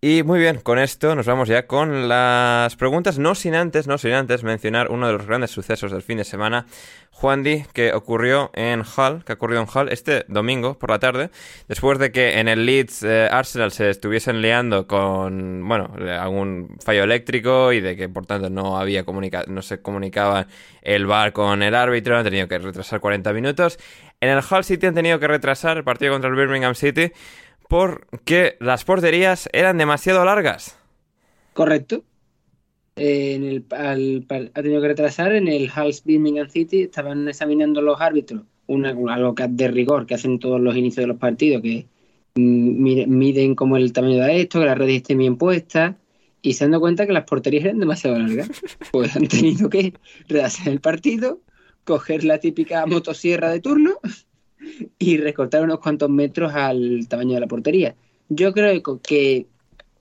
Y 0.00 0.22
muy 0.22 0.38
bien, 0.38 0.60
con 0.60 0.78
esto 0.78 1.14
nos 1.14 1.26
vamos 1.26 1.48
ya 1.48 1.66
con 1.66 2.08
las 2.08 2.76
preguntas, 2.76 3.18
no 3.18 3.34
sin 3.34 3.54
antes, 3.54 3.86
no 3.86 3.98
sin 3.98 4.12
antes 4.12 4.42
mencionar 4.42 4.90
uno 4.90 5.06
de 5.06 5.12
los 5.12 5.26
grandes 5.26 5.50
sucesos 5.50 5.92
del 5.92 6.02
fin 6.02 6.18
de 6.18 6.24
semana, 6.24 6.66
Juan 7.10 7.42
Di, 7.42 7.64
que 7.72 7.92
ocurrió 7.92 8.50
en 8.54 8.80
Hull, 8.80 9.24
que 9.24 9.32
ha 9.32 9.34
ocurrido 9.36 9.62
en 9.62 9.68
Hull 9.72 9.88
este 9.90 10.24
domingo 10.28 10.78
por 10.78 10.90
la 10.90 10.98
tarde, 10.98 11.30
después 11.66 11.98
de 11.98 12.12
que 12.12 12.38
en 12.38 12.46
el 12.46 12.66
Leeds 12.66 13.02
eh, 13.04 13.28
Arsenal 13.30 13.72
se 13.72 13.88
estuviesen 13.88 14.42
liando 14.42 14.86
con, 14.86 15.66
bueno, 15.66 15.90
algún 16.20 16.76
fallo 16.84 17.04
eléctrico 17.04 17.72
y 17.72 17.80
de 17.80 17.96
que 17.96 18.08
por 18.08 18.26
tanto 18.26 18.50
no 18.56 18.78
había 18.78 19.04
comunica 19.04 19.44
no 19.46 19.62
se 19.62 19.80
comunicaba 19.80 20.48
el 20.82 21.06
VAR 21.06 21.32
con 21.32 21.62
el 21.62 21.74
árbitro, 21.74 22.16
han 22.16 22.24
tenido 22.24 22.48
que 22.48 22.58
retrasar 22.58 23.00
40 23.00 23.32
minutos. 23.32 23.78
En 24.20 24.30
el 24.30 24.38
Hull 24.38 24.64
City 24.64 24.86
han 24.86 24.94
tenido 24.94 25.20
que 25.20 25.28
retrasar 25.28 25.76
el 25.76 25.84
partido 25.84 26.12
contra 26.12 26.30
el 26.30 26.36
Birmingham 26.36 26.74
City 26.74 27.12
porque 27.68 28.56
las 28.60 28.84
porterías 28.84 29.48
eran 29.52 29.78
demasiado 29.78 30.24
largas. 30.24 30.78
Correcto. 31.52 32.02
en 32.96 33.44
el, 33.44 33.64
ha 33.70 34.62
tenido 34.62 34.80
que 34.80 34.88
retrasar 34.88 35.34
en 35.34 35.48
el 35.48 35.70
Hull 35.70 35.94
Birmingham 36.04 36.48
City, 36.48 36.82
estaban 36.82 37.28
examinando 37.28 37.82
los 37.82 38.00
árbitros, 38.00 38.42
una, 38.66 38.90
algo 38.90 39.34
de 39.48 39.68
rigor 39.68 40.06
que 40.06 40.14
hacen 40.14 40.38
todos 40.38 40.60
los 40.60 40.74
inicios 40.76 41.02
de 41.02 41.08
los 41.08 41.18
partidos, 41.18 41.62
que 41.62 41.86
mm, 42.36 43.08
miden 43.08 43.54
como 43.54 43.76
el 43.76 43.92
tamaño 43.92 44.22
de 44.22 44.40
esto, 44.40 44.60
que 44.60 44.66
las 44.66 44.78
redes 44.78 44.96
estén 44.96 45.18
bien 45.18 45.36
puestas, 45.36 45.94
y 46.46 46.52
se 46.52 46.64
han 46.64 46.70
dado 46.70 46.80
cuenta 46.80 47.08
que 47.08 47.12
las 47.12 47.24
porterías 47.24 47.64
eran 47.64 47.80
demasiado 47.80 48.16
largas. 48.16 48.48
Pues 48.92 49.16
han 49.16 49.26
tenido 49.26 49.68
que 49.68 49.94
retrasar 50.28 50.68
el 50.68 50.80
partido, 50.80 51.40
coger 51.82 52.22
la 52.22 52.38
típica 52.38 52.86
motosierra 52.86 53.50
de 53.50 53.58
turno 53.58 53.98
y 54.96 55.16
recortar 55.16 55.64
unos 55.64 55.80
cuantos 55.80 56.08
metros 56.08 56.54
al 56.54 57.08
tamaño 57.08 57.34
de 57.34 57.40
la 57.40 57.48
portería. 57.48 57.96
Yo 58.28 58.52
creo 58.52 58.80
que 59.02 59.46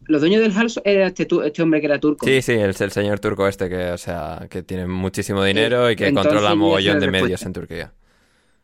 los 0.06 0.22
dueños 0.22 0.40
del 0.40 0.56
Hals 0.56 0.80
era 0.86 1.08
este, 1.08 1.28
este, 1.46 1.64
hombre 1.64 1.80
que 1.80 1.88
era 1.88 2.00
turco. 2.00 2.28
Sí, 2.28 2.44
sí, 2.44 2.52
el, 2.52 2.76
el, 2.80 2.92
señor 2.92 3.20
turco 3.20 3.48
este 3.48 3.68
que, 3.68 3.90
o 3.90 3.98
sea, 3.98 4.46
que 4.48 4.62
tiene 4.62 4.86
muchísimo 4.86 5.44
dinero 5.44 5.90
y 5.90 5.96
que 5.96 6.14
controla 6.14 6.54
un 6.54 6.60
mogollón 6.60 7.00
de 7.00 7.10
medios 7.10 7.42
en 7.42 7.54
Turquía. 7.54 7.92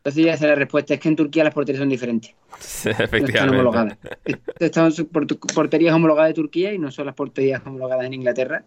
Entonces 0.04 0.24
ya 0.24 0.36
sé 0.36 0.48
la 0.48 0.56
respuesta, 0.56 0.94
es 0.94 1.00
que 1.00 1.08
en 1.08 1.14
Turquía 1.14 1.44
las 1.44 1.54
porterías 1.54 1.78
son 1.78 1.88
diferentes. 1.88 2.34
efectivamente. 2.84 3.30
están 3.30 3.48
homologadas. 3.50 3.98
Están 4.58 4.92
porterías 5.54 5.94
homologadas 5.94 6.30
de 6.30 6.34
Turquía 6.34 6.72
y 6.74 6.78
no 6.78 6.90
son 6.90 7.06
las 7.06 7.14
porterías 7.14 7.62
homologadas 7.64 8.06
en 8.06 8.14
Inglaterra. 8.14 8.64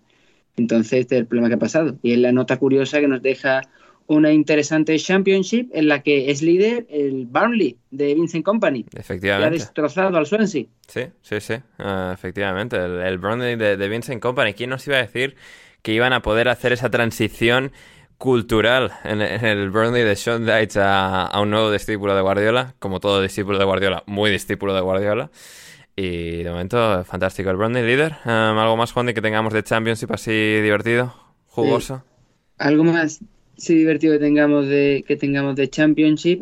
Entonces 0.55 1.01
este 1.01 1.15
es 1.15 1.21
el 1.21 1.27
problema 1.27 1.49
que 1.49 1.55
ha 1.55 1.59
pasado. 1.59 1.97
Y 2.01 2.13
es 2.13 2.19
la 2.19 2.31
nota 2.31 2.55
curiosa 2.55 3.01
que 3.01 3.09
nos 3.09 3.21
deja 3.21 3.63
una 4.07 4.31
interesante 4.31 4.97
Championship 4.97 5.69
en 5.73 5.87
la 5.89 6.03
que 6.03 6.31
es 6.31 6.41
líder 6.41 6.85
el 6.89 7.25
Burnley 7.25 7.77
de 7.91 8.13
Vincent 8.13 8.45
Company. 8.45 8.85
Efectivamente. 8.95 9.47
ha 9.47 9.51
destrozado 9.51 10.17
al 10.17 10.25
Swansea. 10.25 10.65
Sí, 10.87 11.07
sí, 11.21 11.41
sí. 11.41 11.55
Ah, 11.79 12.11
efectivamente. 12.13 12.77
El, 12.77 13.17
Burnley 13.17 13.55
de, 13.55 13.89
Vincent 13.89 14.21
Company. 14.21 14.53
¿Quién 14.53 14.69
nos 14.69 14.87
iba 14.87 14.97
a 14.97 15.01
decir 15.01 15.35
que 15.81 15.93
iban 15.93 16.13
a 16.13 16.21
poder 16.21 16.49
hacer 16.49 16.71
esa 16.71 16.89
transición 16.89 17.71
cultural 18.17 18.91
en, 19.03 19.21
el 19.21 19.69
Burnley 19.69 20.03
de 20.03 20.15
Sean 20.15 20.45
Dyche 20.45 20.79
a, 20.81 21.31
un 21.41 21.49
nuevo 21.49 21.71
discípulo 21.71 22.15
de 22.15 22.21
Guardiola? 22.21 22.75
Como 22.79 22.99
todo 22.99 23.21
discípulo 23.21 23.57
de 23.57 23.65
Guardiola, 23.65 24.03
muy 24.05 24.31
discípulo 24.31 24.73
de 24.73 24.81
Guardiola. 24.81 25.31
Y 25.95 26.43
de 26.43 26.49
momento, 26.49 27.03
fantástico 27.05 27.49
el 27.49 27.57
Burnley 27.57 27.85
líder. 27.85 28.17
Ah, 28.25 28.55
¿Algo 28.57 28.75
más, 28.77 28.91
Juan, 28.91 29.05
de 29.05 29.13
que 29.13 29.21
tengamos 29.21 29.53
de 29.53 29.63
Championship 29.63 30.11
así 30.11 30.31
divertido, 30.31 31.13
jugoso? 31.47 32.03
Algo 32.57 32.83
más 32.83 33.21
sí 33.57 33.75
divertido 33.75 34.13
que 34.13 34.19
tengamos 34.19 34.67
de 34.67 35.03
que 35.07 35.15
tengamos 35.15 35.55
de 35.55 35.69
Championship. 35.69 36.41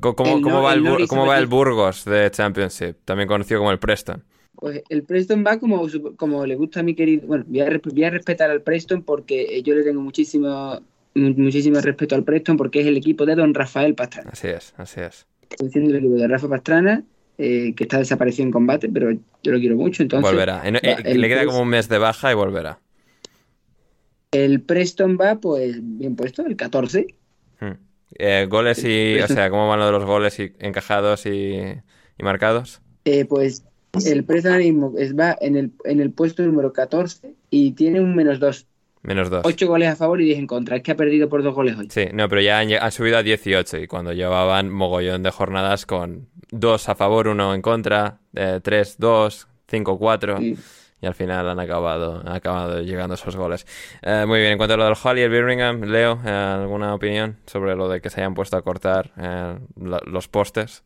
¿Cómo, 0.00 0.62
va, 0.62 0.72
el, 0.72 1.06
¿cómo 1.06 1.26
va 1.26 1.38
el 1.38 1.46
Burgos 1.46 2.04
de 2.04 2.30
Championship? 2.30 2.96
También 3.04 3.28
conocido 3.28 3.60
como 3.60 3.70
el 3.70 3.78
Preston. 3.78 4.24
Pues 4.56 4.82
el 4.88 5.02
Preston 5.02 5.44
va 5.46 5.58
como, 5.58 5.86
como 6.16 6.46
le 6.46 6.54
gusta 6.54 6.80
a 6.80 6.82
mi 6.82 6.94
querido. 6.94 7.26
Bueno, 7.26 7.44
voy 7.46 7.60
a, 8.04 8.10
respetar 8.10 8.50
al 8.50 8.62
Preston 8.62 9.02
porque 9.02 9.62
yo 9.62 9.74
le 9.74 9.82
tengo 9.82 10.00
muchísimo, 10.00 10.80
muchísimo 11.14 11.80
respeto 11.80 12.14
al 12.14 12.24
Preston 12.24 12.56
porque 12.56 12.80
es 12.80 12.86
el 12.86 12.96
equipo 12.96 13.26
de 13.26 13.34
don 13.34 13.52
Rafael 13.54 13.94
Pastrana. 13.94 14.30
Así 14.32 14.48
es, 14.48 14.74
así 14.76 15.00
es. 15.00 15.26
Estoy 15.50 15.66
diciendo 15.68 15.90
el 15.90 15.96
equipo 15.96 16.14
de 16.14 16.28
Rafa 16.28 16.48
Pastrana, 16.48 17.04
eh, 17.38 17.74
que 17.76 17.84
está 17.84 17.98
desaparecido 17.98 18.46
en 18.46 18.52
combate, 18.52 18.88
pero 18.88 19.12
yo 19.12 19.52
lo 19.52 19.58
quiero 19.58 19.76
mucho. 19.76 20.02
Entonces, 20.02 20.30
volverá. 20.30 20.62
Eh, 20.66 21.14
le 21.14 21.28
queda 21.28 21.44
como 21.44 21.60
un 21.60 21.68
mes 21.68 21.88
de 21.88 21.98
baja 21.98 22.30
y 22.30 22.34
volverá. 22.34 22.78
El 24.30 24.60
Preston 24.62 25.16
va, 25.20 25.36
pues, 25.36 25.76
bien 25.80 26.16
puesto, 26.16 26.44
el 26.44 26.56
14. 26.56 27.06
Hmm. 27.60 27.72
Eh, 28.18 28.46
goles 28.48 28.84
y, 28.84 29.20
o 29.20 29.26
sea, 29.26 29.50
¿cómo 29.50 29.68
van 29.68 29.80
lo 29.80 29.86
de 29.86 29.92
los 29.92 30.04
goles 30.04 30.38
y 30.38 30.52
encajados 30.58 31.26
y, 31.26 31.60
marcados? 32.18 32.80
Eh, 33.04 33.24
pues 33.24 33.64
el 34.04 34.24
Preston 34.24 34.58
mismo 34.58 34.92
va 35.18 35.36
en 35.40 35.56
el, 35.56 35.72
en 35.84 36.00
el 36.00 36.10
puesto 36.10 36.42
número 36.42 36.72
14 36.72 37.34
y 37.50 37.72
tiene 37.72 38.00
un 38.00 38.14
menos 38.14 38.40
2. 38.40 38.66
Menos 39.02 39.28
2. 39.30 39.42
8 39.44 39.66
goles 39.66 39.88
a 39.88 39.96
favor 39.96 40.20
y 40.20 40.26
10 40.26 40.38
en 40.38 40.46
contra. 40.46 40.76
Es 40.76 40.82
que 40.82 40.92
ha 40.92 40.96
perdido 40.96 41.28
por 41.28 41.42
dos 41.42 41.54
goles 41.54 41.76
hoy. 41.76 41.88
Sí, 41.90 42.06
no, 42.12 42.28
pero 42.28 42.40
ya 42.40 42.58
han, 42.58 42.92
subido 42.92 43.18
a 43.18 43.22
18 43.22 43.78
y 43.78 43.86
cuando 43.86 44.12
llevaban 44.12 44.70
mogollón 44.70 45.22
de 45.22 45.30
jornadas 45.30 45.84
con 45.84 46.28
2 46.50 46.88
a 46.88 46.94
favor, 46.94 47.28
1 47.28 47.54
en 47.54 47.62
contra, 47.62 48.20
3, 48.32 48.96
2, 48.98 49.48
5, 49.68 49.98
4 49.98 50.38
y 51.04 51.06
al 51.06 51.14
final 51.14 51.48
han 51.48 51.60
acabado, 51.60 52.22
acabado 52.26 52.80
llegando 52.80 53.14
esos 53.14 53.36
goles. 53.36 53.66
Eh, 54.00 54.24
muy 54.26 54.40
bien, 54.40 54.52
en 54.52 54.58
cuanto 54.58 54.74
a 54.74 54.76
lo 54.78 54.84
del 54.86 54.94
Hall 55.02 55.18
y 55.18 55.22
el 55.22 55.30
Birmingham, 55.30 55.82
Leo, 55.82 56.18
eh, 56.24 56.30
¿alguna 56.30 56.94
opinión 56.94 57.36
sobre 57.46 57.76
lo 57.76 57.88
de 57.88 58.00
que 58.00 58.08
se 58.08 58.22
hayan 58.22 58.34
puesto 58.34 58.56
a 58.56 58.62
cortar 58.62 59.12
eh, 59.18 59.58
los 59.76 60.28
postes? 60.28 60.82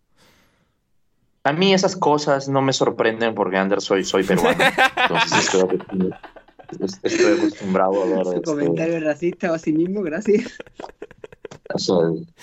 A 1.44 1.52
mí 1.52 1.72
esas 1.72 1.96
cosas 1.96 2.48
no 2.48 2.60
me 2.62 2.72
sorprenden 2.72 3.34
porque, 3.34 3.56
Ander, 3.56 3.80
soy, 3.80 4.04
soy 4.04 4.24
peruano. 4.24 4.62
Entonces 5.02 5.54
estoy, 7.02 7.38
acostumbrado 7.38 8.02
a 8.02 8.06
ver... 8.06 8.24
Su 8.24 8.32
este 8.32 8.42
comentario 8.42 9.00
racista 9.00 9.50
o 9.50 9.54
a 9.54 9.58
sí 9.58 9.72
mismo, 9.72 10.02
gracias. 10.02 10.58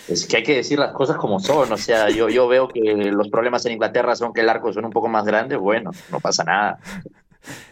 es 0.07 0.25
que 0.25 0.37
hay 0.37 0.43
que 0.43 0.55
decir 0.55 0.79
las 0.79 0.93
cosas 0.93 1.17
como 1.17 1.39
son. 1.39 1.71
O 1.71 1.77
sea, 1.77 2.09
yo, 2.09 2.29
yo 2.29 2.47
veo 2.47 2.67
que 2.67 2.81
los 2.81 3.29
problemas 3.29 3.65
en 3.65 3.73
Inglaterra 3.73 4.15
son 4.15 4.33
que 4.33 4.41
el 4.41 4.49
arco 4.49 4.73
son 4.73 4.85
un 4.85 4.91
poco 4.91 5.07
más 5.07 5.25
grande. 5.25 5.55
Bueno, 5.55 5.91
no 6.11 6.19
pasa 6.19 6.43
nada 6.43 6.79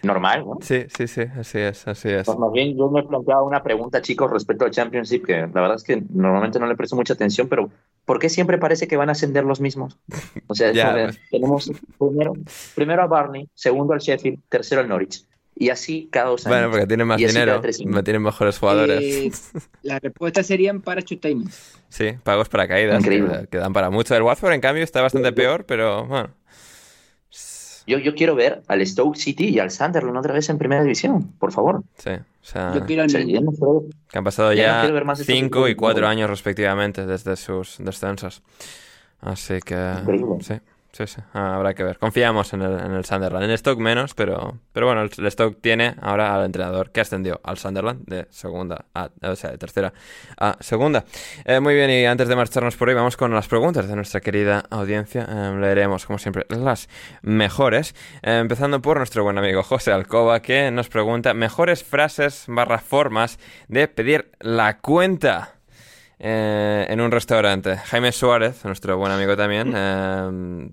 normal, 0.02 0.46
¿no? 0.46 0.58
Sí, 0.62 0.86
sí, 0.96 1.08
sí, 1.08 1.22
así 1.22 1.60
es, 1.60 1.88
así 1.88 2.10
es. 2.10 2.26
Pues 2.26 2.38
más 2.38 2.52
bien 2.52 2.78
yo 2.78 2.90
me 2.90 3.02
he 3.02 3.04
planteado 3.04 3.46
una 3.46 3.64
pregunta, 3.64 4.02
chicos, 4.02 4.32
respecto 4.32 4.66
al 4.66 4.72
Championship, 4.72 5.26
que 5.26 5.42
la 5.42 5.62
verdad 5.62 5.76
es 5.76 5.84
que 5.84 6.04
normalmente 6.12 6.60
no 6.60 6.68
le 6.68 6.76
presto 6.76 6.96
mucha 6.96 7.14
atención, 7.14 7.48
pero 7.48 7.70
¿por 8.06 8.20
qué 8.20 8.30
siempre 8.30 8.58
parece 8.58 8.88
que 8.88 8.98
van 8.98 9.10
a 9.10 9.14
ascender 9.14 9.44
los 9.44 9.60
mismos? 9.60 9.98
O 10.48 10.56
sea, 10.56 10.72
pues. 10.94 11.20
tenemos 11.30 11.72
primero, 11.98 12.34
primero 12.76 13.04
a 13.04 13.08
Barney, 13.08 13.48
segundo 13.54 13.94
al 13.94 14.00
Sheffield, 14.00 14.40
tercero 14.50 14.82
al 14.82 14.88
Norwich. 14.88 15.26
Y 15.56 15.70
así 15.70 16.10
cada 16.12 16.30
dos 16.30 16.48
años. 16.48 16.58
Bueno, 16.58 16.72
porque 16.72 16.88
tienen 16.88 17.06
más 17.06 17.18
dinero, 17.18 17.62
tienen 18.04 18.24
mejores 18.24 18.58
jugadores. 18.58 19.00
Eh, 19.04 19.32
la 19.84 20.00
respuesta 20.00 20.42
serían 20.42 20.82
para 20.82 21.04
timings. 21.04 21.78
Sí, 21.90 22.14
pagos 22.24 22.50
para 22.50 22.68
caídas, 22.68 23.04
que, 23.04 23.48
que, 23.52 23.58
dan 23.58 23.72
para 23.72 23.92
mucho. 23.92 24.16
El 24.16 24.24
Watford, 24.24 24.54
en 24.54 24.62
cambio, 24.62 24.84
está 24.84 25.04
bastante 25.04 25.32
peor, 25.32 25.66
pero 25.66 26.08
bueno. 26.08 26.32
Yo, 27.86 28.00
yo 28.00 28.16
quiero 28.16 28.34
ver 28.34 28.64
al 28.68 28.86
Stoke 28.86 29.16
City 29.18 29.50
y 29.50 29.60
al 29.60 29.70
Sunderland 29.70 30.18
otra 30.18 30.34
vez 30.34 30.50
en 30.50 30.58
primera 30.58 30.82
división, 30.82 31.34
por 31.38 31.52
favor. 31.52 31.84
Sí, 31.98 32.12
o 32.44 32.46
sea, 32.46 32.74
yo 32.74 32.86
quiero 32.86 33.06
que 33.08 34.18
han 34.18 34.24
pasado 34.26 34.52
ya 34.52 34.86
5 35.16 35.70
y 35.70 35.76
4 35.76 36.08
años 36.08 36.30
respectivamente 36.30 37.06
desde 37.06 37.38
sus 37.38 37.78
descensos. 37.80 38.44
Así 39.22 39.62
que... 39.62 39.94
Sí. 40.42 40.56
Sí, 40.94 41.08
sí, 41.08 41.22
ah, 41.34 41.56
habrá 41.56 41.74
que 41.74 41.84
ver. 41.84 41.98
Confiamos 41.98 42.54
en 42.54 42.62
el, 42.62 42.80
en 42.80 42.92
el 42.92 43.04
Sunderland. 43.04 43.46
En 43.46 43.50
el 43.50 43.58
Stoke 43.58 43.82
menos, 43.82 44.14
pero, 44.14 44.60
pero 44.72 44.86
bueno, 44.86 45.02
el, 45.02 45.32
Stoke 45.32 45.60
tiene 45.60 45.96
ahora 46.00 46.36
al 46.36 46.46
entrenador 46.46 46.92
que 46.92 47.02
ascendió 47.02 47.42
al 47.44 47.58
Sunderland 47.58 48.06
de 48.06 48.28
segunda 48.30 48.86
a, 48.94 49.10
o 49.24 49.36
sea, 49.36 49.50
de 49.50 49.58
tercera 49.58 49.92
a 50.38 50.56
segunda. 50.60 51.04
Eh, 51.46 51.60
muy 51.60 51.74
bien, 51.74 51.90
y 51.90 52.06
antes 52.06 52.28
de 52.28 52.36
marcharnos 52.36 52.78
por 52.78 52.90
hoy, 52.90 52.94
vamos 52.94 53.18
con 53.18 53.34
las 53.34 53.48
preguntas 53.48 53.88
de 53.88 53.96
nuestra 53.96 54.22
querida 54.22 54.66
audiencia. 54.70 55.28
Eh, 55.28 55.58
leeremos, 55.60 56.06
como 56.06 56.20
siempre, 56.20 56.46
las 56.50 56.88
mejores. 57.24 57.96
Eh, 58.22 58.38
empezando 58.38 58.80
por 58.80 58.98
nuestro 58.98 59.24
buen 59.24 59.40
amigo 59.40 59.64
José 59.64 59.92
Alcoba, 59.92 60.44
que 60.44 60.70
nos 60.70 60.90
pregunta 60.90 61.34
mejores 61.34 61.84
frases 61.84 62.46
barra 62.48 62.78
formas 62.78 63.40
de 63.68 63.88
pedir 63.88 64.30
la 64.42 64.78
cuenta. 64.78 65.56
Eh, 66.26 66.86
en 66.88 67.02
un 67.02 67.12
restaurante. 67.12 67.76
Jaime 67.76 68.14
Suárez, 68.14 68.64
nuestro 68.64 68.98
buen 68.98 69.12
amigo 69.12 69.36
también, 69.36 69.74
eh, 69.76 70.70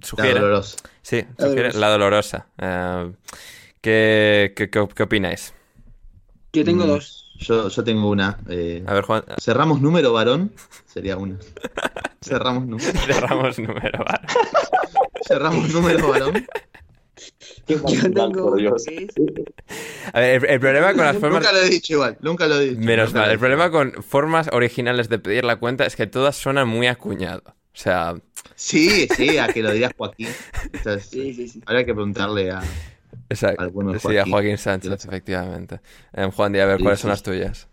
sugiere... 0.00 0.32
La 0.32 0.40
dolorosa. 0.40 0.76
Sí, 1.02 1.22
sugiere 1.38 1.74
la 1.74 1.90
dolorosa. 1.90 2.46
Eh, 2.56 3.12
¿qué, 3.82 4.54
qué, 4.56 4.70
qué, 4.70 5.02
opináis? 5.02 5.52
Yo 6.54 6.64
tengo 6.64 6.84
mm. 6.86 6.88
dos. 6.88 7.30
Yo, 7.38 7.68
yo 7.68 7.84
tengo 7.84 8.08
una. 8.08 8.38
eh, 8.48 8.82
A 8.86 8.94
ver, 8.94 9.04
Juan, 9.04 9.24
cerramos 9.38 9.82
número 9.82 10.14
varón, 10.14 10.50
sería 10.86 11.18
una. 11.18 11.36
Cerramos 12.22 12.66
número. 12.66 12.92
cerramos 12.98 13.58
número, 13.58 14.04
vale. 14.04 14.26
Cerramos 15.28 15.68
número 15.70 16.08
varón. 16.08 16.46
Qué 17.66 17.74
Yo 17.74 18.12
tengo 18.12 18.50
por 18.50 18.58
Dios. 18.58 18.84
A 20.12 20.20
ver, 20.20 20.44
el, 20.44 20.50
el 20.50 20.60
problema 20.60 20.94
con 20.94 21.04
las 21.04 21.16
formas... 21.16 21.40
Nunca 21.42 21.52
lo 21.52 21.58
he 21.60 21.68
dicho 21.68 21.94
igual, 21.94 22.16
nunca 22.20 22.46
lo 22.46 22.60
he 22.60 22.68
dicho. 22.68 22.80
Menos 22.80 23.14
mal, 23.14 23.30
el 23.30 23.38
problema 23.38 23.70
con 23.70 24.02
formas 24.02 24.48
originales 24.52 25.08
de 25.08 25.18
pedir 25.18 25.44
la 25.44 25.56
cuenta 25.56 25.86
es 25.86 25.96
que 25.96 26.06
todas 26.06 26.36
suenan 26.36 26.68
muy 26.68 26.86
acuñado. 26.86 27.42
O 27.46 27.78
sea, 27.78 28.14
Sí, 28.54 29.06
sí, 29.14 29.36
a 29.38 29.48
que 29.48 29.62
lo 29.62 29.70
digas 29.72 29.92
Joaquín. 29.96 30.28
Entonces, 30.72 31.06
Sí, 31.10 31.34
sí, 31.34 31.48
sí. 31.48 31.62
Habría 31.66 31.84
que 31.84 31.92
preguntarle 31.94 32.50
a. 32.50 32.62
exacto. 33.28 33.62
Alguno 33.62 33.92
de 33.92 33.98
Sí, 34.00 34.16
a 34.16 34.24
Joaquín. 34.24 34.56
Sánchez, 34.58 35.04
efectivamente. 35.04 35.80
Em, 36.12 36.30
Juan 36.30 36.52
Díaz, 36.52 36.64
a 36.64 36.68
ver, 36.68 36.76
Sí, 36.78 36.82
¿cuáles 36.82 36.98
sí, 36.98 37.02
son 37.02 37.10
las 37.10 37.22
tuyas? 37.22 37.68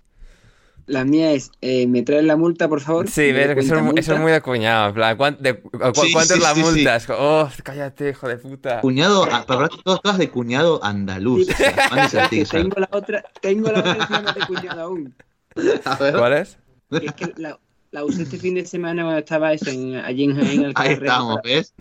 La 0.85 1.05
mía 1.05 1.31
es, 1.31 1.51
eh, 1.61 1.87
¿me 1.87 2.01
traes 2.03 2.23
la 2.25 2.35
multa, 2.35 2.67
por 2.67 2.81
favor? 2.81 3.07
Sí, 3.07 3.21
que 3.55 3.61
eso, 3.61 3.75
es- 3.75 3.81
eso 3.81 3.81
es 3.81 4.07
multa. 4.07 4.15
muy 4.19 4.31
acuñado. 4.33 4.89
En 4.89 4.93
plan, 4.93 5.17
¿cuán- 5.17 5.37
de- 5.39 5.59
cu- 5.61 5.69
Sí, 5.93 6.11
¿Cuánto 6.11 6.33
sí, 6.33 6.39
es 6.39 6.43
la 6.43 6.53
sí, 6.55 6.61
multa? 6.61 6.97
Oh, 7.17 7.49
cállate, 7.63 8.09
hijo 8.09 8.27
de 8.27 8.37
puta. 8.37 8.81
Cuñado, 8.81 9.25
ah, 9.31 9.45
pero 9.47 9.69
todas, 9.69 10.01
todas 10.01 10.17
de 10.17 10.29
cuñado 10.29 10.83
andaluz. 10.83 11.47
o 11.49 11.53
sea, 11.53 11.85
a 12.25 12.29
tengo 12.29 12.79
la 12.79 12.89
otra, 12.91 13.23
tengo 13.41 13.71
la 13.71 13.79
otra 13.79 13.93
encima 13.93 14.33
de 14.33 14.45
cuñado 14.45 14.81
aún. 14.81 15.15
A 15.85 15.95
ver, 15.95 16.15
¿Cuál 16.17 16.33
es? 16.33 16.57
Que 16.89 17.05
es 17.05 17.13
que 17.13 17.33
la, 17.37 17.59
la 17.91 18.03
usé 18.03 18.23
este 18.23 18.37
fin 18.37 18.55
de 18.55 18.65
semana 18.65 19.03
cuando 19.03 19.19
estaba 19.19 19.53
eso, 19.53 19.69
en, 19.69 19.95
allí 19.95 20.23
en 20.25 20.35
Jaén. 20.35 20.65
al 20.65 20.73
ahí 20.75 20.93
estamos, 20.93 21.39
¿ves? 21.43 21.73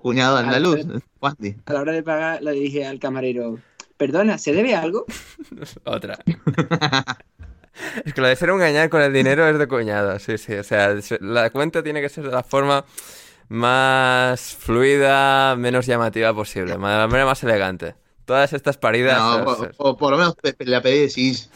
Cuñado 0.00 0.36
andaluz. 0.38 0.80
Alfred. 0.80 1.00
Juandi. 1.20 1.56
A 1.66 1.72
la 1.74 1.80
hora 1.80 1.92
de 1.92 2.02
pagar, 2.02 2.42
le 2.42 2.52
dije 2.52 2.86
al 2.86 2.98
camarero, 2.98 3.58
perdona, 3.96 4.38
¿se 4.38 4.52
debe 4.52 4.74
algo? 4.74 5.04
Otra. 5.84 6.18
Es 8.04 8.14
que 8.14 8.20
lo 8.20 8.26
de 8.26 8.36
ser 8.36 8.50
un 8.50 8.58
gañar 8.58 8.88
con 8.88 9.00
el 9.02 9.12
dinero 9.12 9.46
es 9.48 9.58
de 9.58 9.66
cuñado, 9.68 10.18
sí, 10.18 10.38
sí. 10.38 10.54
O 10.54 10.64
sea, 10.64 10.94
la 11.20 11.50
cuenta 11.50 11.82
tiene 11.82 12.00
que 12.00 12.08
ser 12.08 12.24
de 12.24 12.30
la 12.30 12.42
forma 12.42 12.84
más 13.48 14.54
fluida, 14.54 15.56
menos 15.56 15.86
llamativa 15.86 16.34
posible, 16.34 16.72
de 16.72 16.78
la 16.78 17.06
manera 17.06 17.26
más 17.26 17.42
elegante. 17.42 17.94
Todas 18.24 18.52
estas 18.52 18.76
paridas. 18.76 19.18
No, 19.18 19.68
o 19.78 19.96
por, 19.96 20.10
lo 20.12 20.18
menos 20.18 20.34
le 20.42 20.80
pedí 20.80 21.00
decís, 21.00 21.50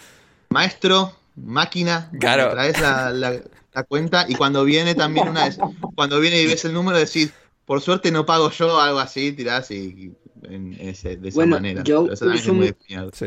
maestro, 0.51 1.13
máquina, 1.37 2.11
Claro. 2.19 2.51
traes 2.51 2.81
la, 2.81 3.11
la- 3.11 3.41
la 3.75 3.83
cuenta 3.85 4.27
y 4.29 4.35
cuando 4.35 4.65
viene 4.65 4.95
también 4.95 5.29
una 5.29 5.45
vez, 5.45 5.59
cuando 5.95 6.21
viene 6.21 6.41
y 6.43 6.47
ves 6.47 6.65
el 6.65 6.75
número 6.75 6.99
decís, 6.99 7.33
por 7.65 7.81
suerte 7.81 8.11
no 8.11 8.27
pago 8.27 8.51
yo, 8.51 8.79
algo 8.81 8.99
así, 8.99 9.33
tirás 9.33 9.71
y, 9.71 9.77
y 9.77 10.13
en 10.55 10.75
ese- 10.79 11.17
de 11.17 11.29
esa 11.29 11.37
Bueno, 11.37 11.57
manera. 11.57 11.83
yo 11.83 12.07
también 12.09 12.35
es 12.35 12.43
uso 12.43 12.55
muy 12.55 12.75
sí. 13.13 13.27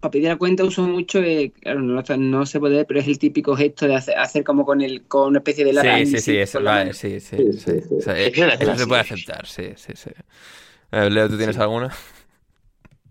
Para 0.00 0.10
pedir 0.12 0.28
la 0.28 0.36
cuenta 0.38 0.64
uso 0.64 0.82
mucho, 0.82 1.18
eh, 1.22 1.52
claro, 1.52 1.80
no, 1.82 2.46
se 2.46 2.58
puede, 2.58 2.84
pero 2.86 3.00
es 3.00 3.06
el 3.08 3.18
típico 3.18 3.54
gesto 3.56 3.86
de 3.86 3.96
hacer, 3.96 4.18
hacer 4.18 4.44
como 4.44 4.64
con 4.64 4.80
el 4.80 5.06
con 5.06 5.28
una 5.28 5.38
especie 5.38 5.64
de 5.64 5.72
Sí, 5.72 5.86
lara. 5.86 5.98
sí, 6.06 6.20
sí, 6.20 6.36
eso, 6.36 6.62
vale, 6.62 6.92
mano. 6.92 6.94
sí, 6.94 7.20
sí, 7.20 7.46
Sí, 7.46 7.52
sí. 7.52 7.60
sí, 7.64 7.80
sí. 7.88 7.94
O 7.96 8.00
sea, 8.00 8.18
Es 8.18 8.32
que 8.32 8.46
la 8.46 8.54
eso 8.58 8.74
se 8.76 8.86
puede 8.86 9.00
aceptar, 9.02 9.46
sí, 9.46 9.72
sí, 9.76 9.92
sí. 9.94 10.10
Eh, 10.92 11.10
Leo, 11.10 11.28
¿tú 11.28 11.38
tienes 11.38 11.58
alguna? 11.58 11.90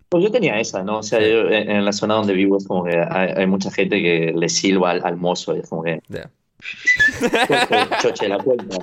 Pues 0.09 0.23
yo 0.23 0.31
tenía 0.31 0.59
esa, 0.59 0.83
¿no? 0.83 0.99
O 0.99 1.03
sea, 1.03 1.19
yo 1.19 1.49
en, 1.49 1.69
en 1.69 1.85
la 1.85 1.93
zona 1.93 2.15
donde 2.15 2.33
vivo 2.33 2.57
es 2.57 2.67
como 2.67 2.83
que 2.83 2.97
hay, 2.97 3.29
hay 3.35 3.47
mucha 3.47 3.71
gente 3.71 4.01
que 4.01 4.33
le 4.35 4.49
silba 4.49 4.91
al, 4.91 5.05
al 5.05 5.17
mozo 5.17 5.55
y 5.55 5.59
es 5.59 5.69
como 5.69 5.83
que, 5.83 6.01
Ya. 6.09 6.29
choche, 7.45 7.93
choche 7.97 8.27
la 8.29 8.39
cuenta. 8.39 8.77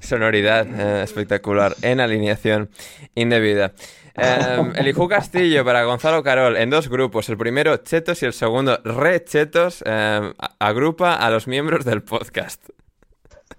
Sonoridad 0.00 0.66
eh, 1.00 1.02
espectacular 1.02 1.76
en 1.82 2.00
alineación 2.00 2.70
indebida. 3.14 3.72
Eh, 4.16 4.72
Elijú 4.76 5.08
Castillo 5.08 5.64
para 5.64 5.82
Gonzalo 5.84 6.22
Carol 6.22 6.56
en 6.56 6.70
dos 6.70 6.88
grupos. 6.88 7.28
El 7.28 7.36
primero, 7.36 7.76
Chetos, 7.78 8.22
y 8.22 8.26
el 8.26 8.32
segundo, 8.32 8.78
Re 8.84 9.24
Chetos. 9.24 9.82
eh, 9.84 10.32
a- 10.38 10.50
agrupa 10.60 11.14
a 11.14 11.30
los 11.30 11.46
miembros 11.48 11.84
del 11.84 12.02
podcast. 12.02 12.62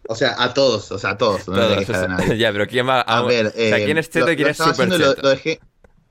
O 0.07 0.15
sea, 0.15 0.35
a 0.37 0.53
todos, 0.53 0.91
o 0.91 0.99
sea, 0.99 1.11
a 1.11 1.17
todos. 1.17 1.47
No 1.47 1.55
Todos, 1.55 1.89
o 1.89 1.93
a 1.93 2.17
sea, 2.17 2.35
ya, 2.37 2.51
pero 2.51 2.67
¿quién 2.67 2.87
va 2.87 3.01
A 3.01 3.21
ver, 3.23 3.47
o 3.47 3.51
sea, 3.51 3.77
eh, 3.79 3.85
¿quién 3.85 3.97
es 3.97 4.09
Cheto 4.09 4.27
lo- 4.27 4.31
y 4.31 4.35
quién 4.35 4.47
es 4.49 4.51
estaba 4.59 4.73
super 4.73 4.87
haciendo, 4.93 5.15
lo, 5.15 5.21
lo 5.21 5.29
dejé, 5.29 5.59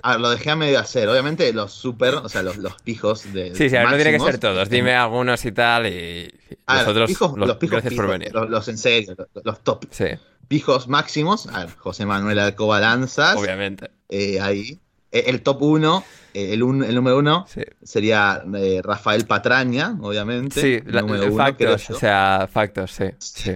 a, 0.05 0.18
lo 0.18 0.31
dejé 0.31 0.51
a 0.51 0.56
medio 0.56 0.78
hacer. 0.78 1.09
Obviamente 1.09 1.52
los 1.52 1.72
super, 1.72 2.14
o 2.14 2.28
sea, 2.28 2.43
los, 2.43 2.56
los 2.59 2.74
pijos 2.82 3.32
de 3.32 3.55
Sí, 3.55 3.68
sí, 3.70 3.76
no 3.76 3.94
tiene 3.97 4.12
que 4.12 4.20
ser 4.20 4.39
todos. 4.39 4.68
Dime 4.68 4.94
algunos 4.94 5.44
y 5.44 5.52
tal 5.52 5.86
y 5.86 6.32
A 6.66 6.74
ver, 6.74 6.82
los 6.82 6.90
otros, 6.90 7.10
pijos- 7.10 7.36
los- 7.36 7.48
los 7.48 7.56
pijos 7.56 7.72
gracias 7.82 7.94
por 7.94 8.05
pijos, 8.05 8.18
venir. 8.18 8.35
Los, 8.35 8.51
los 8.51 8.68
en 8.68 8.78
serio, 8.78 9.16
los, 9.43 9.60
top. 9.64 9.86
Sí, 9.90 10.05
Pijos 10.47 10.89
máximos. 10.89 11.47
A 11.48 11.60
ver, 11.64 11.74
José 11.76 12.05
Manuel 12.06 12.39
Alcoba 12.39 12.78
Lanzas. 12.81 13.36
obviamente. 13.36 13.90
eh, 14.09 14.40
ahí. 14.40 14.78
Eh, 15.10 15.24
El 15.28 15.43
top 15.43 15.62
uno, 15.62 16.05
eh, 16.35 16.52
el, 16.52 16.62
un- 16.62 16.85
el 16.85 16.94
número 16.94 17.18
uno, 17.18 17.47
Sí, 17.48 17.62
sería 17.82 18.43
eh, 18.56 18.81
Rafael 18.85 19.26
Patraña, 19.26 19.97
obviamente. 20.02 20.60
sí 20.60 20.74
el 20.86 20.93
la- 20.94 21.01
número 21.01 21.26
uno, 21.26 21.36
factos, 21.36 21.89
o 21.90 21.98
sea, 21.98 22.48
factos, 22.52 22.90
sí, 22.93 23.05
sí, 23.18 23.52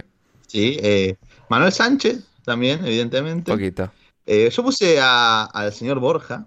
Sí, 0.46 0.78
eh, 0.82 1.16
Manuel 1.50 1.72
Sánchez 1.72 2.20
también, 2.44 2.80
un 2.80 2.86
evidentemente. 2.86 3.52
poquito. 3.52 3.92
Eh, 4.30 4.50
yo 4.50 4.62
puse 4.62 5.00
al 5.00 5.72
señor 5.72 5.98
Borja. 6.00 6.46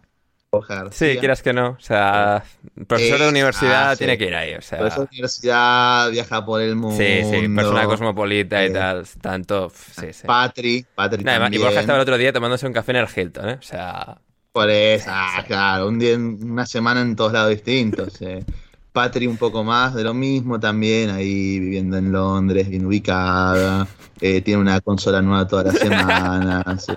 Borja 0.51 0.75
García. 0.75 1.13
Sí, 1.13 1.17
quieras 1.17 1.41
que 1.41 1.53
no, 1.53 1.69
o 1.69 1.79
sea, 1.79 2.43
profesor 2.85 3.19
de 3.19 3.25
Eh, 3.25 3.29
universidad 3.29 3.91
ah, 3.91 3.95
sí. 3.95 3.99
tiene 3.99 4.17
que 4.17 4.25
ir 4.25 4.35
ahí, 4.35 4.53
o 4.53 4.61
sea, 4.61 4.79
Profesor 4.79 5.05
de 5.09 5.15
universidad, 5.15 6.11
viaja 6.11 6.45
por 6.45 6.61
el 6.61 6.75
mundo. 6.75 6.97
sí, 6.97 7.21
sí, 7.23 7.47
persona 7.47 7.85
cosmopolita 7.85 8.61
y 8.61 8.67
Eh, 8.67 8.69
tal, 8.71 9.07
tanto, 9.21 9.69
sí, 9.69 10.11
sí. 10.11 10.27
Patri, 10.27 10.85
Patri 10.93 11.23
y. 11.51 11.57
Borja 11.57 11.79
estaba 11.79 11.97
el 11.99 12.01
otro 12.03 12.17
día 12.17 12.33
tomándose 12.33 12.67
un 12.67 12.73
café 12.73 12.91
en 12.91 12.97
el 12.97 13.07
Hilton, 13.15 13.49
¿eh? 13.49 13.57
O 13.59 13.61
sea, 13.61 14.17
Por 14.51 14.69
eso, 14.69 15.05
ah, 15.09 15.43
claro, 15.47 15.87
un 15.87 15.97
día, 15.97 16.17
una 16.17 16.65
semana 16.65 16.99
en 17.01 17.15
todos 17.15 17.31
lados 17.31 17.51
distintos. 17.51 18.21
eh. 18.21 18.43
Patri 18.91 19.25
un 19.27 19.37
poco 19.37 19.63
más 19.63 19.95
de 19.95 20.03
lo 20.03 20.13
mismo 20.13 20.59
también, 20.59 21.09
ahí 21.11 21.57
viviendo 21.61 21.95
en 21.97 22.11
Londres, 22.11 22.67
bien 22.67 22.85
ubicada. 22.85 23.87
eh, 24.19 24.41
tiene 24.41 24.59
una 24.61 24.81
consola 24.81 25.21
nueva 25.21 25.47
todas 25.47 25.67
las 25.67 25.75
semanas. 25.79 26.87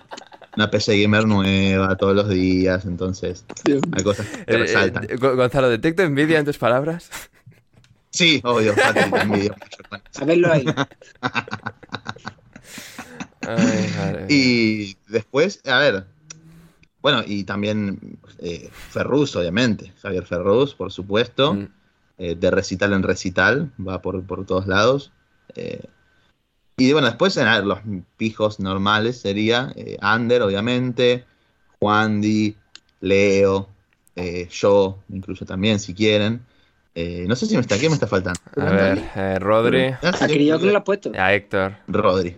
Una 0.57 0.71
PC 0.71 1.01
gamer 1.03 1.27
nueva 1.27 1.97
todos 1.97 2.15
los 2.15 2.29
días, 2.29 2.85
entonces 2.85 3.45
hay 3.93 4.03
cosas 4.05 4.27
que 4.27 4.55
eh, 4.55 4.59
resaltan. 4.59 5.05
eh, 5.11 5.17
Go- 5.17 5.35
Gonzalo, 5.37 5.69
¿detecto 5.69 6.03
envidia 6.03 6.39
en 6.39 6.45
tus 6.45 6.59
palabras? 6.59 7.11
Sí, 8.11 8.41
obvio, 8.45 8.75
Patri 8.77 9.11
te 9.11 9.21
envidio 9.21 9.57
mucho 9.61 9.83
con 9.89 10.01
eso. 10.11 10.23
A 10.23 10.25
verlo 10.27 10.53
ahí. 10.53 10.65
Ay, 13.47 13.91
madre. 13.97 14.27
Y 14.29 14.97
después, 15.09 15.61
a 15.67 15.79
ver, 15.79 16.07
bueno, 17.03 17.23
y 17.27 17.45
también 17.45 18.19
eh, 18.39 18.71
Ferrus, 18.73 19.37
obviamente, 19.37 19.93
Javier 20.01 20.25
Ferrus, 20.25 20.75
por 20.75 20.91
supuesto, 20.93 21.55
Mm. 21.55 21.69
eh, 22.19 22.35
de 22.37 22.51
recital 22.51 22.93
en 22.93 23.03
recital, 23.03 23.71
va 23.87 24.01
por, 24.01 24.25
por 24.25 24.47
todos 24.47 24.67
lados. 24.67 25.13
eh, 25.57 25.83
y 26.77 26.93
bueno, 26.93 27.07
después, 27.09 27.37
a 27.39 27.45
ver, 27.57 27.65
los 27.65 27.79
pijos 28.17 28.61
normales 28.61 29.21
sería 29.21 29.73
eh, 29.77 29.97
Ander, 30.01 30.43
obviamente, 30.43 31.25
Juan 31.79 32.21
Di, 32.21 32.57
Leo, 33.01 33.69
eh, 34.17 34.49
yo, 34.51 34.99
incluso 35.09 35.45
también, 35.45 35.79
si 35.79 35.95
quieren. 35.95 36.41
Eh, 36.97 37.25
no 37.29 37.35
sé 37.37 37.47
si 37.47 37.55
me 37.55 37.61
está, 37.61 37.77
¿quién 37.77 37.91
me 37.91 37.95
está 37.95 38.07
faltando? 38.07 38.41
A 38.57 38.71
ver, 38.71 39.11
eh, 39.17 39.39
Rodri, 39.41 39.87
Ah, 40.03 40.13
sí, 40.17 40.25
A 40.25 40.27
que 40.29 40.45
yo 40.45 40.59
que 40.59 40.67
lo 40.67 40.79
has 40.79 40.85
puesto. 40.85 41.11
a 41.17 41.35
Héctor. 41.35 41.77
Rodri. 41.89 42.37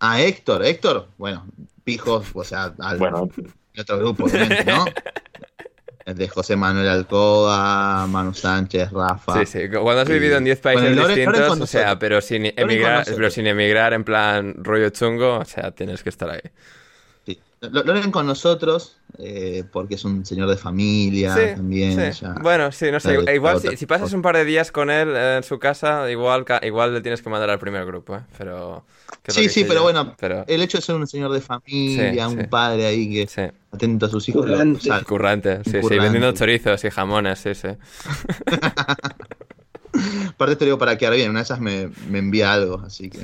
A 0.00 0.20
Héctor, 0.20 0.64
Héctor, 0.64 1.08
bueno, 1.18 1.46
pijos, 1.84 2.26
o 2.34 2.44
sea, 2.44 2.74
al, 2.78 2.98
Bueno, 2.98 3.28
en 3.74 3.80
otro 3.80 3.98
grupo, 3.98 4.24
obviamente, 4.24 4.64
¿no? 4.64 4.84
De 6.06 6.28
José 6.28 6.54
Manuel 6.54 6.88
Alcoba, 6.88 8.06
Manu 8.06 8.32
Sánchez, 8.32 8.92
Rafa. 8.92 9.40
Sí, 9.44 9.46
sí. 9.46 9.68
Cuando 9.68 10.02
has 10.02 10.08
Y- 10.08 10.12
vivido 10.12 10.36
en 10.38 10.44
10 10.44 10.62
Bueno, 10.62 10.80
países 10.80 11.08
distintos, 11.08 11.60
o 11.60 11.66
sea, 11.66 11.98
pero 11.98 12.20
sin 12.20 12.46
emigrar, 12.56 13.04
pero 13.04 13.28
sin 13.28 13.46
emigrar 13.48 13.92
en 13.92 14.04
plan 14.04 14.54
rollo 14.62 14.88
chungo, 14.90 15.38
o 15.38 15.44
sea, 15.44 15.72
tienes 15.72 16.04
que 16.04 16.08
estar 16.10 16.30
ahí. 16.30 16.40
Lo, 17.60 17.82
lo 17.82 17.94
ven 17.94 18.10
con 18.10 18.26
nosotros 18.26 18.98
eh, 19.18 19.64
porque 19.72 19.94
es 19.94 20.04
un 20.04 20.26
señor 20.26 20.48
de 20.50 20.58
familia 20.58 21.34
Sí, 21.34 21.40
también. 21.56 22.12
sí. 22.12 22.20
ya. 22.20 22.34
Bueno, 22.42 22.70
sí, 22.70 22.90
no 22.92 23.00
sé. 23.00 23.16
Claro, 23.16 23.32
Igual 23.34 23.56
otra- 23.56 23.70
si, 23.70 23.76
si 23.78 23.86
pasas 23.86 24.12
un 24.12 24.20
par 24.20 24.36
de 24.36 24.44
días 24.44 24.70
con 24.70 24.90
él 24.90 25.08
eh, 25.16 25.36
en 25.38 25.42
su 25.42 25.58
casa, 25.58 26.10
igual, 26.10 26.44
ca- 26.44 26.60
igual 26.62 26.92
le 26.92 27.00
tienes 27.00 27.22
que 27.22 27.30
mandar 27.30 27.48
al 27.48 27.58
primer 27.58 27.86
grupo, 27.86 28.16
¿eh? 28.16 28.20
Pero. 28.36 28.84
lo 29.26 29.34
Sí, 29.34 29.48
sí, 29.48 29.62
pero 29.64 29.76
yo. 29.76 29.82
bueno, 29.84 30.14
Pero, 30.18 30.44
el 30.46 30.60
hecho 30.62 30.78
de 30.78 30.82
ser 30.82 30.96
un 30.96 31.06
señor 31.06 31.32
de 31.32 31.40
familia, 31.40 32.28
Sí, 32.28 32.34
un 32.34 32.40
sí. 32.42 32.46
padre 32.46 32.86
ahí 32.86 33.10
que 33.10 33.26
sí. 33.26 33.42
atento 33.72 34.04
a 34.06 34.08
sus 34.10 34.28
hijos. 34.28 34.44
lo- 34.46 34.52
Currante. 34.52 34.78
o 34.78 34.82
sea, 34.82 35.00
Currante, 35.02 35.64
sí, 35.64 35.80
sí, 35.82 35.98
vendiendo 35.98 36.32
chorizos 36.32 36.84
y 36.84 36.90
jamones, 36.90 37.38
sí, 37.38 37.54
sí. 37.54 37.68
aparte 40.28 40.56
te 40.56 40.64
digo 40.64 40.78
para 40.78 40.96
quedar 40.98 41.14
bien, 41.14 41.30
una 41.30 41.40
de 41.40 41.44
esas 41.44 41.60
me, 41.60 41.90
me 42.08 42.18
envía 42.18 42.52
algo, 42.52 42.82
así 42.84 43.10
que 43.10 43.18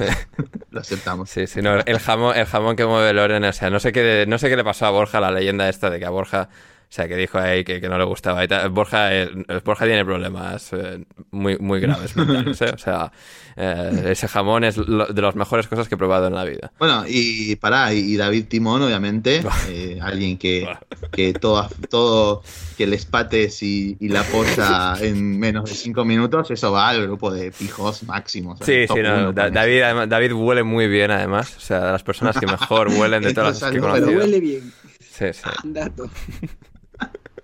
lo 0.71 0.81
aceptamos. 0.81 1.31
Sí, 1.31 1.47
sí, 1.47 1.63
no, 1.63 1.79
el 1.79 1.99
jamón, 1.99 2.37
el 2.37 2.47
jamón 2.47 2.77
que 2.77 2.87
mueve 2.87 3.13
Loren, 3.13 3.45
o 3.45 3.53
sea, 3.53 3.71
no 3.71 3.81
sé 3.81 3.93
qué, 3.93 4.25
no 4.29 4.39
sé 4.39 4.49
qué 4.49 4.57
le 4.57 4.65
pasó 4.65 4.87
a 4.87 4.91
Borja, 4.91 5.21
la 5.21 5.31
leyenda 5.31 5.69
esta 5.69 5.91
de 5.91 5.99
que 5.99 6.07
a 6.07 6.11
Borja 6.11 6.49
sea, 6.95 7.09
que 7.09 7.17
dijo 7.17 7.39
ahí 7.39 7.65
que, 7.65 7.81
que 7.81 7.89
no 7.89 7.97
le 7.97 8.05
gustaba. 8.05 8.45
Y 8.45 8.49
tal. 8.49 8.69
Borja, 8.69 9.15
eh, 9.15 9.31
Borja 9.65 9.87
tiene 9.87 10.05
problemas 10.05 10.73
eh, 10.73 11.05
muy, 11.31 11.57
muy 11.59 11.81
graves 11.81 12.15
mentales, 12.17 12.61
¿eh? 12.61 12.71
O 12.75 12.79
sea, 12.79 13.11
eh, 13.57 14.09
ese 14.11 14.29
jamón 14.29 14.65
es 14.65 14.77
lo- 14.77 15.07
de 15.07 15.23
las 15.23 15.35
mejores 15.35 15.67
cosas 15.69 15.89
que 15.89 15.95
he 15.95 15.99
probado 15.99 16.27
en 16.27 16.35
la 16.35 16.45
vida. 16.45 16.71
Bueno, 16.79 17.05
y 17.09 17.57
pará, 17.57 17.95
y, 17.95 18.17
David 18.17 18.45
Timón, 18.47 18.83
obviamente, 18.83 19.43
eh, 19.69 19.99
alguien 20.03 20.37
que, 20.37 20.69
que 21.13 21.33
todo, 21.33 21.67
todo, 21.89 22.43
que 22.77 22.87
les 22.87 23.07
pates 23.07 23.63
y, 23.63 23.97
y 23.99 24.09
la 24.09 24.23
posa 24.25 24.97
en 25.01 25.39
menos 25.39 25.71
de 25.71 25.75
cinco 25.75 26.05
minutos, 26.05 26.51
eso 26.51 26.73
va 26.73 26.91
al 26.91 27.03
grupo 27.07 27.31
de 27.33 27.53
pijos 27.53 28.03
máximos. 28.03 28.59
Sí, 28.61 28.87
sí, 28.87 29.01
no, 29.03 29.33
Da- 29.33 29.49
David, 29.51 29.81
además, 29.83 30.09
David 30.09 30.33
huele 30.33 30.63
muy 30.63 30.89
bien, 30.89 31.11
además. 31.11 31.57
O 31.57 31.61
sea, 31.61 31.81
de 31.87 31.93
las 31.93 32.03
personas 32.03 32.37
que 32.39 32.47
mejor 32.47 32.89
huelen 32.89 33.23
de 33.23 33.33
todas 33.35 33.61
las 33.63 33.73
que 33.73 33.81
Pero 33.81 34.11
huele 34.11 34.41
bien. 34.41 34.73
Sí, 35.01 35.27
sí. 35.33 35.43
Dato. 35.65 36.11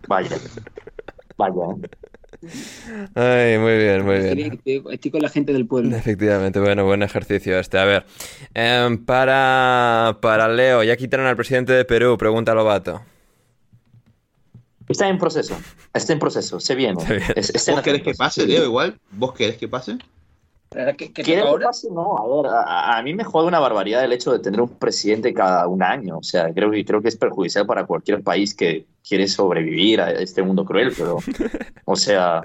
Vaya. 0.08 0.36
Vaya. 1.36 1.54
Ay, 3.14 3.58
muy 3.58 3.76
bien, 3.78 4.04
muy 4.04 4.14
Estoy, 4.16 4.34
bien. 4.36 4.52
estoy- 4.64 4.94
estoy 4.94 5.10
con 5.10 5.22
la 5.22 5.28
gente 5.28 5.52
del 5.52 5.66
pueblo. 5.66 5.94
Efectivamente, 5.96 6.58
bueno, 6.60 6.84
buen 6.84 7.02
ejercicio 7.02 7.58
este. 7.58 7.78
A 7.78 7.84
ver, 7.84 8.06
em, 8.54 9.04
para, 9.04 10.18
para 10.20 10.48
Leo, 10.48 10.82
ya 10.82 10.96
quitaron 10.96 11.26
al 11.26 11.36
presidente 11.36 11.72
de 11.72 11.84
Perú, 11.84 12.16
pregunta 12.18 12.54
Lobato. 12.54 13.02
Está 14.88 15.08
en 15.08 15.18
proceso. 15.18 15.54
Está 15.92 16.12
en 16.14 16.18
proceso. 16.18 16.60
Se 16.60 16.74
viene. 16.74 17.00
Se 17.04 17.16
viene. 17.16 17.34
Es- 17.36 17.52
¿Vos 17.70 17.82
querés 17.82 18.02
que 18.02 18.14
pase, 18.14 18.46
Leo, 18.46 18.64
igual? 18.64 18.98
¿Vos 19.12 19.34
querés 19.34 19.56
que 19.58 19.68
pase? 19.68 19.98
¿Ahora 20.76 20.94
qué- 20.96 21.12
qué 21.12 21.22
¿Quiere 21.22 21.40
toca 21.40 21.44
que 21.44 21.50
ahora? 21.52 21.66
pase? 21.66 21.88
No, 21.90 22.18
a 22.18 22.42
ver, 22.42 22.52
a, 22.54 22.98
a 22.98 23.02
mí 23.02 23.14
me 23.14 23.24
jode 23.24 23.46
una 23.48 23.58
barbaridad 23.58 24.04
el 24.04 24.12
hecho 24.12 24.32
de 24.32 24.38
tener 24.40 24.60
un 24.60 24.78
presidente 24.78 25.32
cada 25.34 25.66
un 25.66 25.82
año. 25.82 26.18
O 26.18 26.22
sea, 26.22 26.52
creo 26.52 26.70
que, 26.70 26.84
creo 26.84 27.02
que 27.02 27.08
es 27.08 27.16
perjudicial 27.16 27.66
para 27.66 27.86
cualquier 27.86 28.22
país 28.22 28.54
que 28.54 28.86
quiere 29.06 29.26
sobrevivir 29.28 30.00
a 30.00 30.10
este 30.12 30.42
mundo 30.42 30.64
cruel, 30.64 30.94
pero, 30.96 31.26
o 31.84 31.96
sea, 31.96 32.42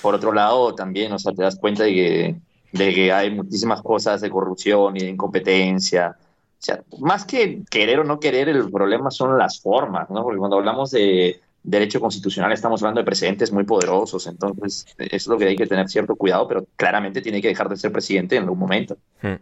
por 0.00 0.14
otro 0.14 0.32
lado, 0.32 0.74
también, 0.74 1.12
o 1.12 1.18
sea, 1.18 1.32
te 1.32 1.42
das 1.42 1.58
cuenta 1.58 1.84
de 1.84 1.92
que, 1.94 2.40
de 2.72 2.94
que 2.94 3.12
hay 3.12 3.30
muchísimas 3.34 3.82
cosas 3.82 4.20
de 4.20 4.30
corrupción 4.30 4.96
y 4.96 5.00
de 5.00 5.10
incompetencia. 5.10 6.16
O 6.20 6.60
sea, 6.60 6.82
más 7.00 7.24
que 7.24 7.62
querer 7.70 8.00
o 8.00 8.04
no 8.04 8.18
querer, 8.18 8.48
el 8.48 8.70
problema 8.70 9.10
son 9.10 9.38
las 9.38 9.60
formas, 9.60 10.10
¿no? 10.10 10.22
Porque 10.24 10.38
cuando 10.38 10.56
hablamos 10.56 10.90
de 10.90 11.40
derecho 11.70 12.00
constitucional 12.00 12.52
estamos 12.52 12.82
hablando 12.82 13.00
de 13.00 13.04
precedentes 13.04 13.52
muy 13.52 13.64
poderosos, 13.64 14.26
entonces 14.26 14.86
eso 14.98 15.08
es 15.10 15.26
lo 15.26 15.36
que 15.36 15.48
hay 15.48 15.56
que 15.56 15.66
tener 15.66 15.88
cierto 15.88 16.16
cuidado, 16.16 16.48
pero 16.48 16.66
claramente 16.76 17.20
tiene 17.20 17.42
que 17.42 17.48
dejar 17.48 17.68
de 17.68 17.76
ser 17.76 17.92
presidente 17.92 18.36
en 18.36 18.44
algún 18.44 18.58
momento. 18.58 18.96
Hmm. 19.22 19.34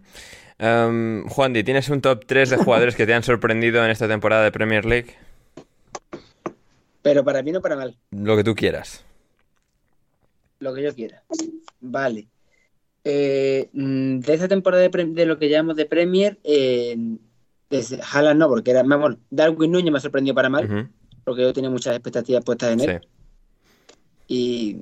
Em, 0.59 1.29
Juan 1.29 1.53
Di, 1.53 1.63
¿tienes 1.63 1.89
un 1.89 2.01
top 2.01 2.25
3 2.27 2.51
de 2.51 2.57
jugadores 2.57 2.97
que 2.97 3.07
te 3.07 3.15
han 3.15 3.23
sorprendido 3.23 3.85
en 3.85 3.91
esta 3.91 4.09
temporada 4.09 4.43
de 4.43 4.53
Premier 4.53 4.85
League? 4.85 5.15
Pero 7.03 7.23
para 7.25 7.43
bien 7.43 7.57
o 7.57 7.61
para 7.61 7.77
mal, 7.77 7.97
Lo 8.11 8.37
que 8.37 8.43
tú 8.43 8.55
quieras. 8.55 9.05
lo 10.59 10.75
que 10.75 10.83
yo 10.83 10.95
quiera. 10.95 11.23
Vale. 11.81 12.27
Eh, 13.05 13.69
mm, 13.73 14.19
de 14.19 14.35
esta 14.35 14.49
temporada 14.49 14.83
de, 14.89 15.27
lo 15.27 15.39
que 15.39 15.49
llamamos 15.49 15.77
de 15.77 15.87
Premier, 15.87 16.39
eh, 16.43 16.97
desde 17.71 18.01
Haaland 18.03 18.41
no, 18.41 18.49
porque 18.49 18.73
era, 18.73 18.83
vamos, 18.83 19.19
Darwin 19.31 19.71
Núñez 19.71 19.93
me 19.93 20.01
sorprendió 20.01 20.35
para 20.35 20.49
mal, 20.49 20.91
porque 21.27 21.43
yo 21.43 21.53
tenía 21.53 21.71
muchas 21.71 21.95
expectativas 21.95 22.45
puestas 22.45 22.73
en 22.73 22.81
él. 22.81 23.01
Sí. 23.03 23.09
Y 24.29 24.77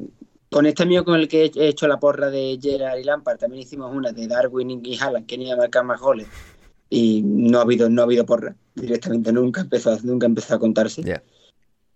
con 0.50 0.66
este 0.66 0.82
amigo 0.82 1.04
con 1.04 1.18
el 1.18 1.26
que 1.26 1.50
he 1.54 1.68
hecho 1.68 1.88
la 1.88 1.98
porra 1.98 2.28
de 2.30 2.58
Gerard 2.60 2.98
y 2.98 3.04
Lampard, 3.04 3.38
también 3.38 3.62
hicimos 3.62 3.94
una 3.94 4.12
de 4.12 4.28
Darwin 4.28 4.84
y 4.84 4.98
Haaland, 4.98 5.26
que 5.26 5.38
ni 5.38 5.50
a 5.50 5.56
marcar 5.56 5.84
más 5.84 6.00
goles. 6.00 6.28
Y 6.90 7.22
no 7.22 7.58
ha 7.58 7.62
habido, 7.62 7.88
no 7.88 8.02
ha 8.02 8.04
habido 8.04 8.26
porra. 8.26 8.54
Directamente 8.74 9.32
nunca 9.32 9.62
empezó, 9.62 9.98
nunca 10.02 10.26
empezó 10.26 10.54
a 10.54 10.58
contarse. 10.58 11.02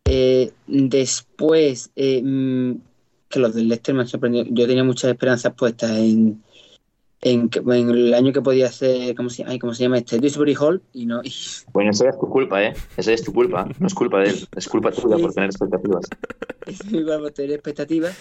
Eh, 0.07 0.51
después, 0.67 1.91
eh, 1.95 2.23
mm, 2.25 2.81
que 3.29 3.41
los 3.41 3.55
del 3.55 3.69
Leicester 3.69 3.95
me 3.95 4.01
han 4.01 4.09
sorprendido. 4.09 4.47
Yo 4.49 4.67
tenía 4.67 4.83
muchas 4.83 5.11
esperanzas 5.11 5.53
puestas 5.53 5.91
en, 5.91 6.43
en, 7.21 7.51
en 7.55 7.91
el 7.91 8.15
año 8.15 8.33
que 8.33 8.41
podía 8.43 8.71
ser, 8.71 9.15
¿cómo 9.15 9.29
se, 9.29 9.45
ay, 9.45 9.59
¿cómo 9.59 9.75
se 9.75 9.83
llama 9.85 9.99
este? 9.99 10.19
Dewsbury 10.19 10.55
Hall, 10.55 10.83
y 10.93 11.07
no, 11.07 11.21
y 11.25 11.33
Bueno, 11.73 11.91
esa 11.91 12.09
es 12.09 12.19
tu 12.19 12.29
culpa, 12.29 12.63
¿eh? 12.65 12.75
Esa 12.97 13.13
es 13.13 13.23
tu 13.25 13.33
culpa, 13.33 13.69
no 13.79 13.87
es 13.87 13.95
culpa 13.95 14.21
de 14.21 14.31
él, 14.31 14.49
es 14.57 14.69
culpa 14.69 14.91
tuya 14.93 15.17
por 15.17 15.33
tener 15.33 15.51
expectativas. 15.51 16.07
igual 16.91 17.21
por 17.21 17.31
tener 17.33 17.53
expectativas. 17.53 18.17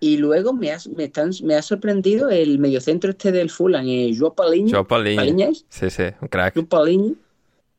Y 0.00 0.16
luego 0.16 0.52
me 0.52 0.72
ha, 0.72 0.78
me 0.96 1.04
están, 1.04 1.30
me 1.44 1.54
ha 1.54 1.62
sorprendido 1.62 2.28
el 2.28 2.58
mediocentro 2.58 3.10
este 3.10 3.30
del 3.30 3.50
Fulham, 3.50 3.86
eh, 3.86 4.12
Joao 4.18 4.34
Paulinho. 4.34 4.70
Joao. 4.70 4.86
Paulinho, 4.86 5.52
Sí, 5.68 5.90
sí, 5.90 6.02
un 6.20 6.26
crack. 6.28 6.54
Joao 6.54 6.66
Paulinho, 6.66 7.14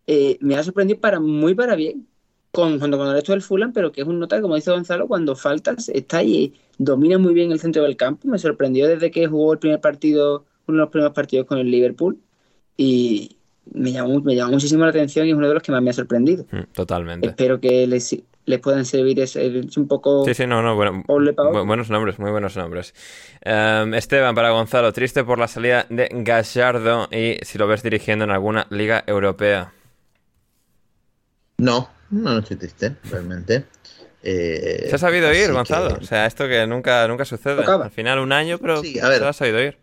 eh, 0.08 0.38
me 0.40 0.56
ha 0.56 0.64
sorprendido 0.64 1.00
para 1.02 1.20
muy 1.20 1.54
para 1.54 1.76
bien, 1.76 2.08
con, 2.54 2.80
junto 2.80 2.98
con 2.98 3.08
el 3.08 3.14
resto 3.16 3.32
del 3.34 3.42
Fulham, 3.42 3.74
pero 3.74 3.92
que 3.92 4.02
es 4.02 4.08
un 4.08 4.20
nota, 4.20 4.42
como 4.42 4.56
dice 4.56 4.72
Gonzalo, 4.72 5.08
cuando 5.08 5.36
faltas, 5.36 5.90
está 5.90 6.20
ahí, 6.20 6.54
domina 6.78 7.18
muy 7.18 7.34
bien 7.34 7.52
el 7.52 7.60
centro 7.60 7.84
del 7.84 7.98
campo. 7.98 8.28
Me 8.28 8.38
sorprendió 8.40 8.88
desde 8.88 9.12
que 9.12 9.28
jugó 9.28 9.54
el 9.54 9.60
primer 9.60 9.82
partido, 9.82 10.46
uno 10.68 10.78
de 10.78 10.82
los 10.84 10.90
primeros 10.92 11.14
partidos 11.14 11.48
con 11.48 11.58
el 11.58 11.72
Liverpool, 11.72 12.20
y 12.78 13.38
me 13.74 13.92
llamó, 13.92 14.20
me 14.22 14.36
llamó 14.36 14.54
muchísimo 14.54 14.84
la 14.84 14.90
atención 14.90 15.26
y 15.28 15.32
es 15.32 15.36
uno 15.36 15.48
de 15.48 15.54
los 15.56 15.64
que 15.64 15.72
más 15.72 15.82
me 15.82 15.90
ha 15.90 15.94
sorprendido. 15.94 16.46
Mm, 16.52 16.64
Totalmente. 16.74 17.28
Espero 17.28 17.60
que 17.60 17.88
les, 17.88 18.16
les 18.46 18.60
puedan 18.60 18.86
servir, 18.86 19.20
es, 19.20 19.36
es 19.36 19.78
un 19.78 19.88
poco... 19.88 20.26
Sí, 20.26 20.34
sí, 20.34 20.48
no, 20.48 20.62
no, 20.62 20.76
bueno, 20.76 21.04
bu- 21.08 21.66
buenos 21.66 21.90
nombres, 21.90 22.20
muy 22.20 22.32
buenos 22.32 22.56
nombres. 22.58 22.94
Em, 23.42 23.94
Esteban, 23.94 24.36
para 24.36 24.52
Gonzalo, 24.52 24.92
triste 24.94 25.24
por 25.24 25.40
la 25.40 25.48
salida 25.48 25.86
de 25.90 26.10
Gallardo 26.12 27.08
y 27.12 27.38
si 27.44 27.58
lo 27.58 27.68
ves 27.68 27.84
dirigiendo 27.84 28.26
en 28.26 28.32
alguna 28.32 28.68
liga 28.70 29.04
europea. 29.08 29.72
No, 31.58 31.90
no, 32.10 32.32
no 32.34 32.40
estoy 32.40 32.58
triste, 32.58 32.96
realmente. 33.10 33.66
Eh, 34.24 34.86
Se 34.90 34.96
ha 34.96 35.00
sabido 35.00 35.34
ir, 35.34 35.48
que- 35.48 35.52
Gonzalo. 35.52 35.98
O 36.02 36.06
sea, 36.06 36.26
esto 36.26 36.48
que 36.48 36.66
nunca, 36.68 37.08
nunca 37.08 37.26
sucede. 37.26 37.58
Tocaba. 37.58 37.86
Al 37.86 37.92
final 37.92 38.20
un 38.20 38.32
año, 38.32 38.58
pero 38.58 38.82
Sí, 38.82 39.00
a 39.00 39.08
ver. 39.10 39.18
se 39.18 39.24
lo 39.24 39.30
ha 39.30 39.34
sabido 39.34 39.62
ir. 39.62 39.78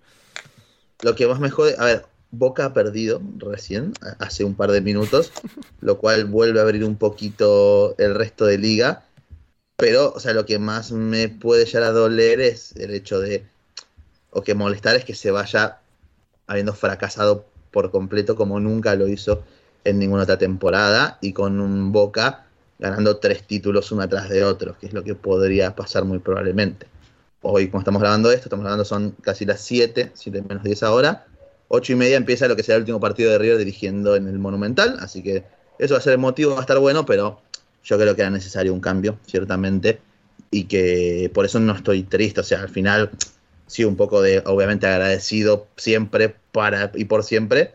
Lo 1.03 1.15
que 1.15 1.27
más 1.27 1.41
me 1.41 1.51
jode, 1.51 1.75
a 1.79 1.85
ver, 1.85 2.07
Boca 2.31 2.67
ha 2.67 2.73
perdido 2.75 3.21
recién, 3.39 3.93
hace 4.19 4.45
un 4.45 4.55
par 4.55 4.71
de 4.71 4.81
minutos, 4.81 5.33
lo 5.81 5.99
cual 5.99 6.25
vuelve 6.27 6.61
a 6.61 6.63
abrir 6.63 6.85
un 6.85 6.97
poquito 6.97 7.95
el 7.99 8.15
resto 8.15 8.47
de 8.47 8.59
liga. 8.59 9.03
Pero, 9.77 10.13
o 10.15 10.21
sea, 10.21 10.33
lo 10.35 10.45
que 10.47 10.59
más 10.59 10.93
me 10.93 11.29
puede 11.29 11.65
llegar 11.65 11.83
a 11.85 11.91
doler 11.91 12.41
es 12.41 12.77
el 12.77 12.93
hecho 12.95 13.19
de, 13.19 13.45
o 14.31 14.43
que 14.43 14.55
molestar 14.55 14.95
es 14.97 15.05
que 15.05 15.15
se 15.15 15.31
vaya 15.31 15.79
habiendo 16.47 16.75
fracasado 16.75 17.47
por 17.71 17.91
completo 17.91 18.37
como 18.37 18.61
nunca 18.61 18.95
lo 18.95 19.09
hizo 19.09 19.43
en 19.85 19.99
ninguna 19.99 20.25
otra 20.25 20.39
temporada 20.39 21.19
y 21.21 21.33
con 21.33 21.61
un 21.61 21.93
Boca 21.93 22.47
ganando 22.79 23.19
tres 23.19 23.43
títulos 23.47 23.93
uno 23.93 24.03
atrás 24.03 24.29
de 24.29 24.43
otro, 24.43 24.77
que 24.79 24.87
es 24.87 24.93
lo 24.93 25.05
que 25.05 25.15
podría 25.15 25.75
pasar 25.75 26.05
muy 26.05 26.19
probablemente. 26.19 26.87
Hoy, 27.43 27.69
como 27.69 27.81
estamos 27.81 28.01
grabando 28.01 28.31
esto, 28.31 28.45
estamos 28.45 28.65
grabando 28.65 28.85
son 28.85 29.13
casi 29.23 29.45
las 29.45 29.61
7, 29.61 30.13
7 30.15 30.43
menos 30.43 30.63
10 30.63 30.83
ahora. 30.83 31.27
8 31.69 31.93
y 31.93 31.97
media 31.97 32.17
empieza 32.17 32.49
lo 32.49 32.57
que 32.57 32.63
será 32.63 32.77
el 32.77 32.83
último 32.83 33.01
partido 33.01 33.31
de 33.31 33.39
River 33.39 33.59
dirigiendo 33.59 34.17
en 34.17 34.29
el 34.29 34.39
Monumental, 34.39 34.99
así 35.01 35.23
que 35.23 35.45
eso 35.79 35.95
va 35.95 35.99
a 35.99 36.03
ser 36.03 36.15
emotivo, 36.15 36.53
va 36.53 36.59
a 36.59 36.63
estar 36.63 36.79
bueno, 36.79 37.07
pero 37.07 37.41
yo 37.85 37.99
creo 37.99 38.15
que 38.15 38.23
era 38.23 38.31
necesario 38.31 38.75
un 38.75 38.81
cambio, 38.81 39.19
ciertamente, 39.27 40.01
y 40.51 40.65
que 40.65 41.31
por 41.33 41.45
eso 41.45 41.61
no 41.61 41.75
estoy 41.75 42.03
triste, 42.03 42.41
o 42.41 42.45
sea, 42.45 42.61
al 42.61 42.69
final 42.69 43.11
sí 43.67 43.85
un 43.85 43.97
poco 43.97 44.21
de, 44.21 44.43
obviamente 44.47 44.87
agradecido 44.87 45.69
siempre 45.77 46.35
para 46.51 46.91
y 46.95 47.05
por 47.05 47.23
siempre, 47.23 47.73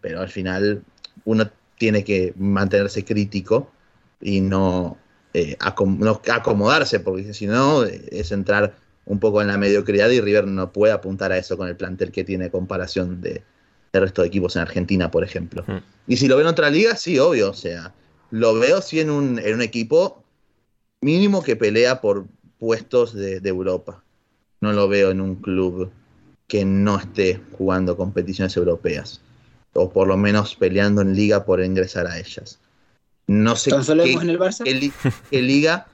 pero 0.00 0.20
al 0.20 0.28
final 0.28 0.82
uno 1.26 1.50
tiene 1.76 2.02
que 2.04 2.32
mantenerse 2.38 3.04
crítico 3.04 3.70
y 4.20 4.40
no, 4.40 4.96
eh, 5.34 5.56
acom- 5.58 5.98
no 5.98 6.22
acomodarse, 6.32 7.00
porque 7.00 7.34
si 7.34 7.46
no 7.46 7.84
eh, 7.84 8.08
es 8.10 8.32
entrar 8.32 8.76
un 9.04 9.20
poco 9.20 9.42
en 9.42 9.48
la 9.48 9.58
mediocridad 9.58 10.08
y 10.10 10.20
River 10.20 10.46
no 10.46 10.72
puede 10.72 10.92
apuntar 10.92 11.32
a 11.32 11.38
eso 11.38 11.56
con 11.56 11.68
el 11.68 11.76
plantel 11.76 12.10
que 12.10 12.24
tiene 12.24 12.50
comparación 12.50 13.20
de, 13.20 13.42
resto 13.92 14.22
de 14.22 14.28
equipos 14.28 14.56
en 14.56 14.62
Argentina, 14.62 15.10
por 15.10 15.24
ejemplo. 15.24 15.64
Hmm. 15.66 15.78
Y 16.06 16.16
si 16.16 16.28
lo 16.28 16.36
veo 16.36 16.46
en 16.46 16.50
otra 16.50 16.70
liga, 16.70 16.96
sí, 16.96 17.18
obvio, 17.18 17.50
o 17.50 17.54
sea, 17.54 17.94
lo 18.30 18.54
veo 18.54 18.80
sí 18.80 19.00
en 19.00 19.10
un, 19.10 19.38
en 19.38 19.54
un 19.54 19.62
equipo 19.62 20.22
mínimo 21.00 21.42
que 21.42 21.56
pelea 21.56 22.00
por 22.00 22.26
puestos 22.58 23.14
de, 23.14 23.40
de 23.40 23.48
Europa. 23.48 24.02
No 24.60 24.72
lo 24.72 24.88
veo 24.88 25.10
en 25.10 25.20
un 25.20 25.36
club 25.36 25.90
que 26.46 26.64
no 26.64 26.98
esté 26.98 27.40
jugando 27.52 27.96
competiciones 27.96 28.56
europeas. 28.56 29.20
O 29.76 29.90
por 29.90 30.08
lo 30.08 30.16
menos 30.16 30.54
peleando 30.56 31.02
en 31.02 31.14
liga 31.14 31.44
por 31.44 31.62
ingresar 31.62 32.06
a 32.06 32.18
ellas. 32.18 32.58
No 33.26 33.56
sé 33.56 33.70
qué- 33.70 34.12
en 34.12 34.30
el 34.30 34.38
Barça. 34.38 34.64
qué, 34.64 34.74
li- 34.74 34.92
qué 35.30 35.42
liga, 35.42 35.86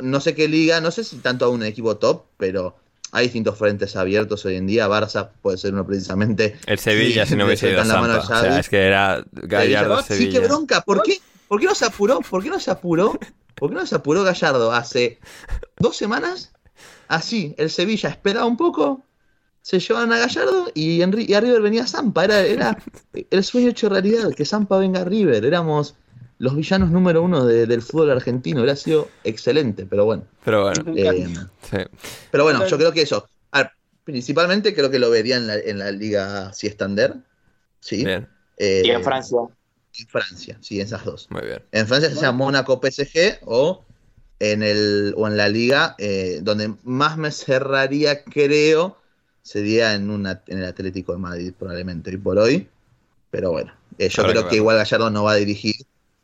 no 0.00 0.20
sé 0.20 0.34
qué 0.34 0.48
liga, 0.48 0.80
no 0.80 0.90
sé 0.90 1.04
si 1.04 1.16
tanto 1.18 1.44
a 1.44 1.48
un 1.50 1.62
equipo 1.62 1.96
top, 1.98 2.24
pero 2.38 2.76
hay 3.12 3.24
distintos 3.26 3.58
frentes 3.58 3.94
abiertos 3.96 4.44
hoy 4.44 4.56
en 4.56 4.66
día. 4.66 4.88
Barça 4.88 5.30
puede 5.42 5.58
ser 5.58 5.72
uno 5.74 5.86
precisamente. 5.86 6.56
El 6.66 6.78
Sevilla, 6.78 7.24
Sí, 7.24 7.32
si 7.32 7.36
no 7.36 7.44
hubiese 7.46 7.70
ido 7.70 7.80
a 7.80 7.84
sueltan 7.84 8.02
la 8.02 8.08
mano 8.08 8.20
Sampa. 8.22 8.38
O 8.38 8.42
sea, 8.42 8.58
es 8.58 8.68
que 8.68 8.82
era 8.86 9.24
Gallardo, 9.32 10.00
Sí, 10.02 10.06
Sevilla. 10.14 10.40
qué 10.40 10.46
bronca. 10.46 10.80
¿Por 10.82 11.02
qué, 11.02 11.18
¿Por 11.48 11.60
qué 11.60 11.66
no 11.66 11.74
se 11.74 11.84
apuró? 11.84 12.20
¿Por 12.20 12.42
qué 12.42 12.48
no 12.50 12.58
se 12.58 12.70
apuró? 12.70 13.18
¿Por 13.54 13.70
qué 13.70 13.76
no 13.76 13.86
se 13.86 13.94
apuró 13.94 14.24
Gallardo 14.24 14.72
hace 14.72 15.18
dos 15.78 15.96
semanas? 15.96 16.52
Así, 17.08 17.54
el 17.58 17.70
Sevilla 17.70 18.08
esperaba 18.08 18.46
un 18.46 18.56
poco, 18.56 19.02
se 19.66 19.80
llevaban 19.80 20.12
a 20.12 20.18
Gallardo 20.18 20.70
y, 20.74 21.02
en 21.02 21.10
a 21.12 21.40
River 21.40 21.60
venía 21.60 21.88
Zampa. 21.88 22.24
Era, 22.24 22.40
era 22.42 22.78
el 23.30 23.42
sueño 23.42 23.70
hecho 23.70 23.88
realidad, 23.88 24.32
que 24.32 24.44
Zampa 24.44 24.78
venga 24.78 25.00
a 25.00 25.04
River. 25.04 25.44
Éramos 25.44 25.96
los 26.38 26.54
villanos 26.54 26.92
número 26.92 27.20
uno 27.20 27.44
de- 27.44 27.66
del 27.66 27.82
fútbol 27.82 28.12
argentino. 28.12 28.60
Hubiera 28.60 28.76
sido 28.76 29.08
excelente, 29.24 29.84
pero 29.84 30.04
bueno. 30.04 30.22
Pero 30.44 30.62
bueno, 30.62 30.84
Eh, 30.94 31.26
sí. 31.68 31.78
pero 32.30 32.44
bueno, 32.44 32.64
yo 32.64 32.78
creo 32.78 32.92
que 32.92 33.02
eso. 33.02 33.28
Ver, 33.52 33.70
principalmente 34.04 34.72
creo 34.72 34.88
que 34.88 35.00
lo 35.00 35.10
vería 35.10 35.36
en 35.36 35.48
la, 35.48 35.56
en 35.56 35.80
la 35.80 35.90
liga 35.90 36.52
Siestander. 36.52 37.14
Sí. 37.80 38.04
Bien, 38.04 38.28
Eh, 38.58 38.82
Y 38.84 38.90
en 38.90 39.02
Francia. 39.02 39.38
en 39.98 40.06
Francia, 40.06 40.58
sí, 40.60 40.80
esas 40.80 41.04
dos. 41.04 41.26
muy 41.30 41.42
bien. 41.42 41.60
En 41.72 41.88
Francia 41.88 42.08
se 42.10 42.14
llama 42.20 42.38
Mónaco 42.38 42.80
PSG 42.80 43.40
o 43.46 43.84
en 44.38 44.62
el 44.62 45.12
o 45.16 45.26
en 45.26 45.36
la 45.36 45.48
liga 45.48 45.96
eh, 45.98 46.38
donde 46.40 46.72
más 46.84 47.18
me 47.18 47.32
cerraría, 47.32 48.22
creo, 48.22 48.96
sería 49.46 49.94
en 49.94 50.10
una 50.10 50.42
en 50.48 50.58
el 50.58 50.64
Atlético 50.64 51.12
de 51.12 51.18
Madrid 51.18 51.52
probablemente 51.56 52.10
hoy 52.10 52.16
por 52.16 52.36
hoy. 52.38 52.68
Pero 53.30 53.52
bueno, 53.52 53.72
eh, 53.98 54.08
yo 54.08 54.22
Habrá 54.22 54.32
creo 54.32 54.44
que 54.44 54.50
que, 54.50 54.56
igual 54.56 54.76
Gallardo 54.76 55.08
no 55.10 55.22
va 55.24 55.32
a 55.32 55.36
dirigir 55.36 55.76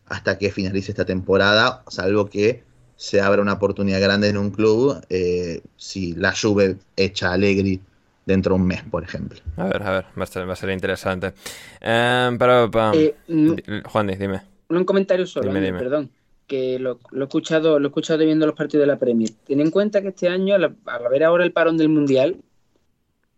hasta 0.06 0.38
que 0.38 0.50
finalice 0.50 0.90
esta 0.90 1.04
temporada, 1.04 1.84
salvo 1.88 2.26
que 2.26 2.64
se 2.96 3.20
abra 3.20 3.40
una 3.42 3.54
oportunidad 3.54 4.00
grande 4.00 4.28
en 4.28 4.36
un 4.36 4.50
club 4.50 5.00
eh, 5.08 5.62
si 5.76 6.14
la 6.14 6.34
Juve 6.34 6.76
echa 6.96 7.28
a 7.30 7.34
Allegri 7.34 7.80
dentro 8.26 8.54
de 8.54 8.60
un 8.60 8.66
mes, 8.66 8.82
por 8.90 9.04
ejemplo. 9.04 9.38
A 9.56 9.64
ver, 9.66 9.82
a 9.82 9.90
ver, 9.90 10.04
va 10.18 10.24
a 10.24 10.26
ser, 10.26 10.48
va 10.48 10.52
a 10.54 10.56
ser 10.56 10.70
interesante. 10.70 11.32
Em, 11.80 12.38
pero. 12.38 12.70
Eh, 12.94 13.14
mm, 13.28 13.54
Di- 13.54 13.82
Juan, 13.84 14.06
di- 14.08 14.16
dime. 14.16 14.42
un 14.68 14.84
comentario 14.84 15.26
solo, 15.26 15.46
Dime, 15.46 15.60
dime. 15.60 15.78
perdón. 15.78 16.10
Que 16.46 16.78
lo, 16.78 16.98
lo 17.12 17.24
he 17.24 17.28
escuchado, 17.28 17.78
lo 17.78 17.86
he 17.86 17.90
escuchado 17.90 18.18
viendo 18.24 18.46
los 18.46 18.54
partidos 18.56 18.82
de 18.82 18.92
la 18.92 18.98
Premier. 18.98 19.30
Ten 19.46 19.60
en 19.60 19.70
cuenta 19.70 20.02
que 20.02 20.08
este 20.08 20.28
año, 20.28 20.54
al, 20.56 20.76
al 20.86 21.06
haber 21.06 21.22
ahora 21.24 21.44
el 21.44 21.52
parón 21.52 21.76
del 21.78 21.88
Mundial, 21.88 22.36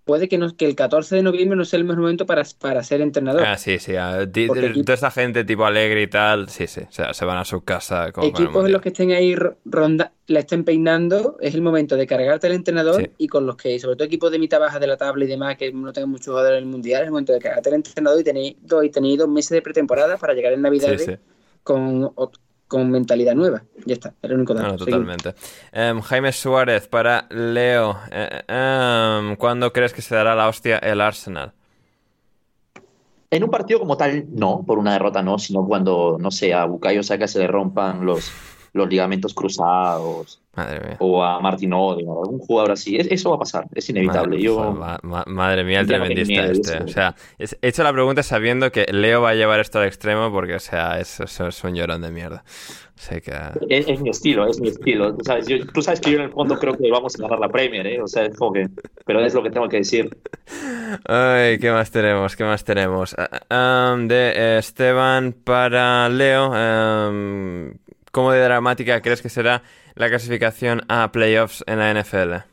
puede 0.04 0.28
que, 0.28 0.38
no, 0.38 0.54
que 0.56 0.66
el 0.66 0.74
14 0.76 1.16
de 1.16 1.22
noviembre 1.22 1.56
no 1.56 1.64
sea 1.64 1.78
el 1.78 1.84
mejor 1.84 2.02
momento 2.02 2.26
para, 2.26 2.42
para 2.60 2.82
ser 2.82 3.00
entrenador. 3.00 3.42
Ah, 3.44 3.56
sí, 3.56 3.78
sí. 3.78 3.96
ah, 3.96 4.26
di- 4.26 4.46
Toda 4.46 4.94
esta 4.94 5.10
gente 5.10 5.44
tipo 5.44 5.64
alegre 5.64 6.02
y 6.02 6.06
tal, 6.06 6.48
sí, 6.48 6.66
sí. 6.66 6.80
O 6.82 6.92
sea, 6.92 7.14
se 7.14 7.24
van 7.24 7.38
a 7.38 7.44
su 7.44 7.62
casa 7.62 8.04
el 8.06 8.12
Equipos 8.24 8.66
en 8.66 8.72
los 8.72 8.82
que 8.82 8.90
estén 8.90 9.10
ahí 9.12 9.34
ro- 9.34 9.56
ronda, 9.64 10.12
la 10.26 10.40
estén 10.40 10.64
peinando, 10.64 11.36
es 11.40 11.54
el 11.54 11.62
momento 11.62 11.96
de 11.96 12.06
cargarte 12.06 12.46
al 12.46 12.52
entrenador 12.54 13.00
Sí. 13.02 13.10
y 13.18 13.28
con 13.28 13.46
los 13.46 13.56
que, 13.56 13.78
sobre 13.78 13.96
todo 13.96 14.04
equipos 14.06 14.30
de 14.30 14.38
mitad 14.38 14.60
baja 14.60 14.78
de 14.78 14.86
la 14.86 14.96
tabla 14.96 15.24
y 15.24 15.28
demás, 15.28 15.56
que 15.56 15.72
no 15.72 15.92
tengan 15.92 16.10
muchos 16.10 16.26
jugadores 16.28 16.58
en 16.58 16.64
el 16.64 16.70
mundial, 16.70 17.02
es 17.02 17.06
el 17.06 17.10
momento 17.12 17.32
de 17.32 17.38
cargarte 17.40 17.70
al 17.70 17.76
entrenador 17.76 18.20
y 18.20 18.24
tenéis 18.24 18.56
dos, 18.62 18.84
y 18.84 18.90
tenéis 18.90 19.18
dos 19.18 19.28
meses 19.28 19.50
de 19.50 19.62
pretemporada 19.62 20.16
para 20.18 20.34
llegar 20.34 20.52
en 20.52 20.62
Navidades 20.62 21.04
Sí, 21.04 21.12
sí. 21.12 21.18
Con, 21.62 22.12
con 22.74 22.90
mentalidad 22.90 23.36
nueva. 23.36 23.62
Ya 23.86 23.94
está, 23.94 24.14
era 24.20 24.32
el 24.32 24.40
único 24.40 24.52
dato. 24.52 24.72
No, 24.72 24.78
Seguimos. 24.78 25.06
totalmente. 25.16 25.40
Em, 25.70 26.00
Jaime 26.00 26.32
Suárez 26.32 26.88
para 26.88 27.28
Leo. 27.30 27.96
Eh, 28.10 28.42
em, 28.48 29.36
¿Cuándo 29.36 29.72
crees 29.72 29.92
que 29.92 30.02
se 30.02 30.16
dará 30.16 30.34
la 30.34 30.48
hostia 30.48 30.78
el 30.78 31.00
Arsenal? 31.00 31.52
En 33.30 33.44
un 33.44 33.50
partido 33.50 33.78
como 33.78 33.96
tal, 33.96 34.24
no, 34.32 34.64
por 34.66 34.80
una 34.80 34.92
derrota 34.92 35.22
no, 35.22 35.38
sino 35.38 35.64
cuando, 35.64 36.16
no 36.20 36.32
sé, 36.32 36.52
a 36.52 36.64
Bukayo 36.64 37.04
Saka 37.04 37.28
se 37.28 37.38
le 37.38 37.46
rompan 37.46 38.04
los, 38.04 38.32
los 38.74 38.88
ligamentos 38.88 39.32
cruzados 39.32 40.40
Madre 40.56 40.80
mía. 40.86 40.96
o 41.00 41.22
a 41.24 41.40
Martin 41.40 41.72
Odegaard, 41.72 42.18
algún 42.24 42.38
jugador 42.40 42.72
así. 42.72 42.96
Es- 42.96 43.06
eso 43.10 43.30
va 43.30 43.36
a 43.36 43.38
pasar, 43.38 43.64
es 43.74 43.88
inevitable. 43.88 44.36
Madre, 44.36 44.42
Yo, 44.42 44.72
ma- 44.72 44.98
ma- 45.02 45.24
madre 45.26 45.64
mía, 45.64 45.80
el 45.80 45.86
tremendista 45.86 46.44
este. 46.46 46.82
O 46.82 46.88
sea, 46.88 47.14
he 47.38 47.46
hecho 47.68 47.82
la 47.82 47.92
pregunta 47.92 48.22
sabiendo 48.22 48.70
que 48.72 48.84
Leo 48.92 49.22
va 49.22 49.30
a 49.30 49.34
llevar 49.34 49.60
esto 49.60 49.78
al 49.78 49.86
extremo 49.86 50.30
porque, 50.32 50.54
o 50.56 50.60
sea, 50.60 51.00
es, 51.00 51.18
es- 51.20 51.64
un 51.64 51.74
llorón 51.74 52.02
de 52.02 52.10
mierda. 52.10 52.44
Sé 52.96 53.20
que... 53.22 53.32
es, 53.68 53.88
es 53.88 54.00
mi 54.00 54.10
estilo, 54.10 54.46
es 54.48 54.60
mi 54.60 54.68
estilo. 54.68 55.14
Tú 55.16 55.24
sabes, 55.24 55.46
yo- 55.48 55.66
tú 55.66 55.82
sabes 55.82 56.00
que 56.00 56.12
yo 56.12 56.18
en 56.18 56.24
el 56.24 56.30
fondo 56.30 56.56
creo 56.58 56.74
que 56.76 56.88
vamos 56.90 57.14
a 57.18 57.22
ganar 57.22 57.38
la 57.40 57.48
Premier, 57.48 57.86
¿eh? 57.86 58.00
O 58.00 58.06
sea, 58.06 58.24
es 58.24 58.36
como 58.36 58.52
que... 58.52 58.68
Pero 59.04 59.20
es 59.24 59.34
lo 59.34 59.42
que 59.42 59.50
tengo 59.50 59.68
que 59.68 59.78
decir. 59.78 60.16
Ay, 61.06 61.58
¿qué 61.58 61.70
más 61.72 61.90
tenemos? 61.90 62.36
¿Qué 62.36 62.44
más 62.44 62.62
tenemos? 62.64 63.14
Ah, 63.50 63.96
de 63.98 64.58
Esteban 64.58 65.32
para 65.32 66.08
Leo. 66.08 66.52
¿Cómo 68.14 68.30
de 68.30 68.44
dramática 68.44 69.02
crees 69.02 69.20
que 69.22 69.28
será 69.28 69.64
la 69.96 70.08
clasificación 70.08 70.82
a 70.86 71.10
playoffs 71.10 71.64
en 71.66 71.80
la 71.80 71.92
NFL? 71.92 72.46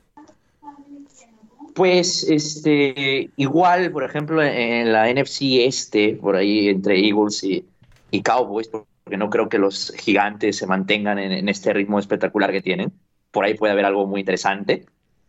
Pues, 1.76 2.24
este, 2.24 3.30
igual, 3.36 3.92
por 3.92 4.04
ejemplo, 4.04 4.42
en 4.42 4.92
la 4.92 5.14
NFC 5.14 5.60
este, 5.68 6.16
por 6.16 6.36
ahí 6.36 6.70
entre 6.70 6.98
Eagles 6.98 7.44
y, 7.44 7.64
y 8.10 8.24
Cowboys, 8.24 8.70
porque 8.70 9.18
no 9.18 9.30
creo 9.30 9.50
que 9.50 9.60
los 9.60 9.94
gigantes 10.00 10.58
se 10.58 10.66
mantengan 10.66 11.20
en, 11.20 11.48
este 11.48 11.72
ritmo 11.74 12.00
espectacular 12.00 12.52
que 12.52 12.64
tienen. 12.64 12.92
Por 13.30 13.46
ahí 13.46 13.54
puede 13.54 13.74
haber 13.74 13.86
algo 13.86 14.08
muy 14.08 14.22
interesante. 14.22 14.88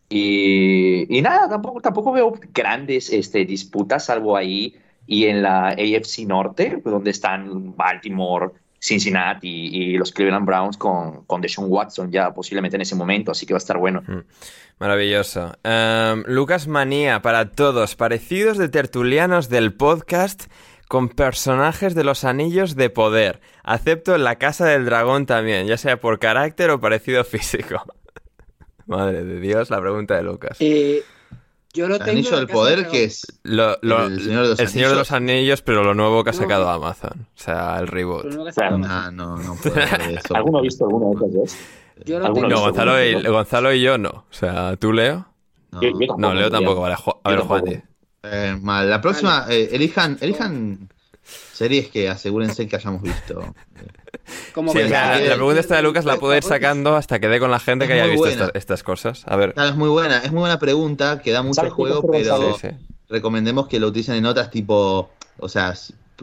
Y, 0.09 1.15
y 1.15 1.21
nada, 1.21 1.47
tampoco, 1.47 1.79
tampoco 1.79 2.11
veo 2.11 2.33
grandes 2.51 3.13
este, 3.13 3.45
disputas, 3.45 4.05
salvo 4.05 4.35
ahí 4.35 4.77
y 5.05 5.25
en 5.25 5.43
la 5.43 5.67
AFC 5.67 6.25
Norte, 6.25 6.81
donde 6.83 7.11
están 7.11 7.75
Baltimore, 7.75 8.51
Cincinnati 8.83 9.47
y, 9.47 9.93
y 9.93 9.97
los 9.97 10.11
Cleveland 10.11 10.45
Browns 10.45 10.75
con, 10.75 11.23
con 11.23 11.39
Deshaun 11.39 11.71
Watson 11.71 12.11
ya 12.11 12.33
posiblemente 12.33 12.75
en 12.75 12.81
ese 12.81 12.95
momento, 12.95 13.31
así 13.31 13.45
que 13.45 13.53
va 13.53 13.57
a 13.57 13.59
estar 13.59 13.77
bueno. 13.77 14.03
Maravilloso. 14.77 15.53
Em, 15.63 16.23
Lucas 16.27 16.67
Manía 16.67 17.21
para 17.21 17.51
todos, 17.51 17.95
parecidos 17.95 18.57
de 18.57 18.67
tertulianos 18.67 19.47
del 19.47 19.73
podcast 19.73 20.51
con 20.89 21.07
personajes 21.07 21.95
de 21.95 22.03
los 22.03 22.25
anillos 22.25 22.75
de 22.75 22.89
poder. 22.89 23.39
Acepto 23.63 24.17
la 24.17 24.37
casa 24.37 24.65
del 24.65 24.83
dragón 24.83 25.25
también, 25.25 25.65
ya 25.65 25.77
sea 25.77 26.01
por 26.01 26.19
carácter 26.19 26.69
o 26.69 26.81
parecido 26.81 27.23
físico. 27.23 27.81
Madre 28.85 29.23
de 29.23 29.39
Dios, 29.39 29.69
la 29.69 29.79
pregunta 29.79 30.17
de 30.17 30.23
Lucas. 30.23 30.57
Eh, 30.59 31.03
yo 31.73 31.87
lo 31.87 31.95
El 31.95 31.99
tengo 32.01 32.11
anillo 32.11 32.35
del 32.37 32.47
poder, 32.47 32.87
que 32.87 33.03
es 33.05 33.25
Lo- 33.43 33.77
lo- 33.81 34.05
El 34.05 34.21
Señor 34.21 34.43
de 34.43 34.49
los 34.49 34.59
el 34.59 34.67
Señor 34.67 34.87
de 34.89 34.93
Anillos. 34.93 34.97
los 34.97 35.11
Anillos, 35.11 35.61
pero 35.61 35.83
lo 35.83 35.93
nuevo 35.93 36.23
que 36.23 36.29
ha 36.29 36.33
No. 36.33 36.39
sacado 36.39 36.69
Amazon. 36.69 37.27
O 37.35 37.39
sea, 37.39 37.75
el 37.79 37.85
Lo 37.85 37.91
reboot. 37.91 38.25
nuevo 38.25 38.43
que 38.45 38.49
ha 38.49 38.53
Claro. 38.53 38.77
sacado. 38.83 39.11
No, 39.11 39.37
no, 39.37 39.43
no 39.43 39.55
puedo 39.55 39.75
eso. 40.25 40.35
¿Alguno 40.35 40.57
ha 40.59 40.61
visto 40.61 40.85
alguna 40.85 41.07
de 41.09 41.15
esas 41.15 41.33
dos? 41.33 41.55
Yo 42.05 42.19
lo 42.19 42.25
alguno 42.25 42.47
tengo- 42.47 42.59
No, 42.61 42.65
Gonzalo 42.67 43.03
y? 43.05 43.23
Gonzalo 43.27 43.73
y 43.73 43.81
yo 43.81 43.97
no. 43.97 44.09
O 44.09 44.25
sea, 44.31 44.75
¿tú, 44.77 44.93
Leo? 44.93 45.25
No. 45.71 45.81
Yo- 45.81 45.89
yo 45.89 45.97
tampoco, 45.99 46.17
No, 46.21 46.33
Leo 46.33 46.49
tampoco. 46.51 46.81
Vale, 46.81 46.95
a 47.23 47.29
ver, 47.31 47.39
Juan. 47.41 47.83
Eh, 48.23 48.57
mal. 48.61 48.89
La 48.89 49.01
próxima, 49.01 49.45
eh, 49.49 49.69
elijan, 49.73 50.17
elijan 50.21 50.89
series 51.23 51.87
que 51.89 52.09
asegúrense 52.09 52.67
que 52.67 52.75
hayamos 52.75 53.01
visto. 53.01 53.53
como 54.53 54.71
Sí, 54.73 54.79
la, 54.83 55.19
pregunta 55.35 55.59
esta 55.59 55.75
de 55.77 55.81
Lucas 55.83 56.05
la 56.05 56.17
puedo 56.17 56.35
ir 56.35 56.43
sacando 56.43 56.95
hasta 56.95 57.19
que 57.19 57.27
dé 57.27 57.39
con 57.39 57.51
la 57.51 57.59
gente 57.59 57.85
Es 57.85 57.89
que 57.91 57.99
haya 58.01 58.11
visto 58.11 58.51
estas, 58.53 58.83
cosas. 58.83 59.23
A 59.27 59.35
ver. 59.35 59.53
Claro, 59.53 59.69
es 59.69 59.75
muy 59.75 59.89
buena, 59.89 60.17
es 60.19 60.31
muy 60.31 60.41
buena 60.41 60.59
pregunta, 60.59 61.21
que 61.21 61.31
da 61.31 61.41
mucho 61.41 61.55
¿Sabes 61.55 61.71
qué 61.71 61.75
juego, 61.75 62.09
pero? 62.11 62.55
Sí, 62.57 62.67
sí. 62.69 62.75
recomendemos 63.09 63.67
que 63.67 63.79
lo 63.79 63.87
utilicen 63.87 64.15
en 64.15 64.25
otras 64.25 64.49
tipo, 64.51 65.11
o 65.37 65.49
sea, 65.49 65.73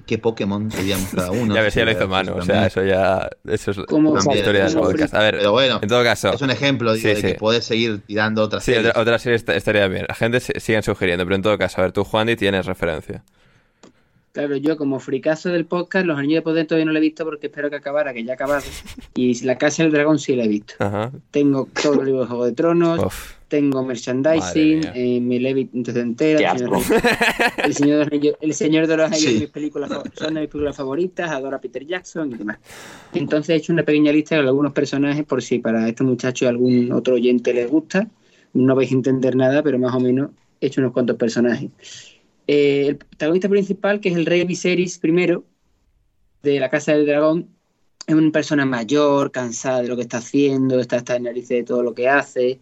qué 0.06 0.18
Pokémon 0.18 0.70
seríamos 0.70 1.08
cada 1.14 1.30
uno. 1.32 1.54
Ya 1.54 1.62
ves, 1.62 1.74
ya 1.74 1.84
lo 1.84 1.90
Sí, 1.90 1.96
hizo 1.96 2.08
mano. 2.08 2.36
O 2.36 2.42
sea, 2.42 2.66
eso 2.66 2.84
ya. 2.84 3.28
Eso 3.48 3.70
es 3.72 3.76
la 3.78 4.34
historia 4.34 4.64
del 4.66 4.74
podcast. 4.74 5.14
A 5.14 5.20
ver, 5.20 5.38
Pero 5.38 5.52
bueno, 5.52 5.78
en 5.82 5.88
todo 5.88 6.02
caso. 6.04 6.32
es 6.32 6.40
un 6.42 6.50
ejemplo 6.50 6.92
digo, 6.94 7.02
Sí, 7.08 7.14
de 7.14 7.16
sí. 7.16 7.22
que 7.22 7.34
podés 7.34 7.64
seguir 7.64 8.00
tirando 8.06 8.42
otras 8.42 8.62
Sí, 8.64 8.72
series. 8.72 8.90
otra, 8.90 9.02
otra 9.02 9.18
serie 9.18 9.36
est- 9.36 9.48
estaría 9.48 9.88
bien. 9.88 10.06
La 10.08 10.14
gente 10.14 10.40
sigue 10.40 10.82
sugiriendo, 10.82 11.24
pero 11.24 11.36
en 11.36 11.42
todo 11.42 11.58
caso, 11.58 11.80
a 11.80 11.84
ver, 11.84 11.92
tú, 11.92 12.04
Juan, 12.04 12.34
tienes 12.36 12.66
referencia. 12.66 13.24
Claro, 14.32 14.56
yo 14.56 14.76
como 14.76 15.00
fricazo 15.00 15.48
del 15.48 15.64
podcast, 15.66 16.06
Los 16.06 16.16
Anillos 16.16 16.36
de 16.38 16.42
Poder 16.42 16.64
todavía 16.66 16.84
no 16.84 16.92
lo 16.92 16.98
he 16.98 17.00
visto 17.02 17.24
porque 17.24 17.48
espero 17.48 17.68
que 17.68 17.74
acabara, 17.76 18.12
que 18.14 18.22
ya 18.22 18.32
ha 18.32 18.34
acabado. 18.34 18.62
Y 19.16 19.42
La 19.44 19.58
Casa 19.58 19.82
del 19.82 19.90
Dragón 19.90 20.20
sí 20.20 20.36
la 20.36 20.44
he 20.44 20.48
visto. 20.48 20.74
Ajá. 20.78 21.10
Tengo 21.32 21.68
todos 21.82 21.96
los 21.96 22.04
libros 22.06 22.22
de 22.24 22.28
Juego 22.28 22.44
de 22.44 22.52
Tronos, 22.52 23.00
Uf. 23.06 23.32
tengo 23.48 23.84
merchandising, 23.84 24.82
eh, 24.94 25.20
mi 25.20 25.40
Levit 25.40 25.74
entera, 25.74 26.52
el 26.52 26.58
Señor, 26.60 26.80
el 27.64 27.74
Señor 27.74 27.98
de 27.98 28.04
los 28.04 28.06
Anillos, 28.12 28.36
El 28.40 28.54
Señor 28.54 28.86
de 28.86 28.96
los 28.96 29.06
Anillos 29.06 29.32
Sí. 29.32 29.38
mis 29.40 29.50
películas, 29.50 29.90
son 30.14 30.34
de 30.34 30.40
mis 30.42 30.48
películas 30.48 30.76
favoritas, 30.76 31.28
adoro 31.32 31.56
a 31.56 31.60
Peter 31.60 31.84
Jackson 31.84 32.30
y 32.30 32.36
demás. 32.36 32.58
Entonces 33.12 33.50
he 33.50 33.54
hecho 33.56 33.72
una 33.72 33.82
pequeña 33.82 34.12
lista 34.12 34.36
de 34.36 34.42
algunos 34.42 34.72
personajes 34.72 35.24
por 35.24 35.42
si 35.42 35.58
para 35.58 35.88
este 35.88 36.04
muchacho 36.04 36.48
algún 36.48 36.92
otro 36.92 37.14
oyente 37.14 37.52
les 37.52 37.68
gusta. 37.68 38.06
No 38.52 38.76
vais 38.76 38.92
a 38.92 38.94
entender 38.94 39.34
nada, 39.34 39.60
pero 39.64 39.76
más 39.80 39.92
o 39.92 39.98
menos 39.98 40.30
he 40.60 40.66
hecho 40.68 40.80
unos 40.80 40.92
cuantos 40.92 41.16
personajes. 41.16 41.70
Eh, 42.52 42.88
el 42.88 42.96
protagonista 42.96 43.48
principal, 43.48 44.00
que 44.00 44.08
es 44.08 44.16
el 44.16 44.26
rey 44.26 44.42
Viserys 44.42 45.00
I, 45.04 45.38
de 46.42 46.58
la 46.58 46.68
Casa 46.68 46.90
del 46.90 47.06
Dragón, 47.06 47.48
es 48.08 48.14
una 48.16 48.32
persona 48.32 48.66
mayor, 48.66 49.30
cansada 49.30 49.82
de 49.82 49.86
lo 49.86 49.94
que 49.94 50.02
está 50.02 50.16
haciendo, 50.16 50.80
está 50.80 50.96
hasta 50.96 51.14
en 51.14 51.22
narices 51.22 51.48
de 51.50 51.62
todo 51.62 51.84
lo 51.84 51.94
que 51.94 52.08
hace. 52.08 52.58